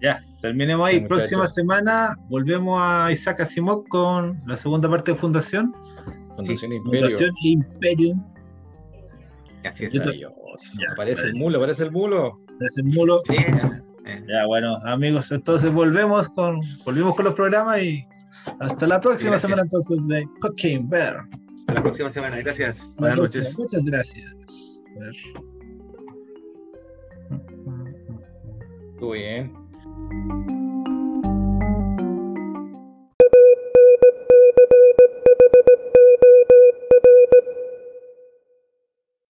Ya, 0.00 0.20
terminemos 0.40 0.88
ahí. 0.88 1.00
Próxima 1.00 1.46
semana 1.46 2.16
volvemos 2.28 2.80
a 2.82 3.12
Isaac 3.12 3.40
Asimov 3.40 3.86
con 3.88 4.42
la 4.46 4.56
segunda 4.56 4.88
parte 4.88 5.12
de 5.12 5.18
Fundación. 5.18 5.74
Fundación 6.36 6.72
Imperio. 6.72 7.00
Fundación 7.08 7.34
Imperium. 7.42 8.32
Así 9.64 9.84
es. 9.84 10.00
Aparece 10.92 11.28
el 11.28 11.34
mulo, 11.34 11.58
aparece 11.58 11.84
el 11.84 11.92
mulo. 11.92 12.40
Aparece 12.56 12.80
el 12.80 12.86
mulo. 12.94 13.22
Ya, 14.26 14.46
bueno, 14.46 14.76
amigos, 14.84 15.30
entonces 15.30 15.72
volvemos 15.72 16.28
con, 16.30 16.60
volvimos 16.84 17.14
con 17.14 17.24
los 17.24 17.34
programas 17.34 17.82
y 17.82 18.04
hasta 18.58 18.86
la 18.86 19.00
próxima 19.00 19.38
semana 19.38 19.62
entonces 19.62 20.06
de 20.08 20.26
Cooking 20.40 20.88
Bear. 20.88 21.24
Hasta 21.60 21.74
la 21.74 21.82
próxima 21.82 22.10
semana, 22.10 22.38
gracias. 22.38 22.92
Buenas 22.96 23.18
noches. 23.18 23.56
Muchas 23.56 23.84
gracias. 23.84 24.34
Estuvo 28.94 29.12
bien. 29.12 29.52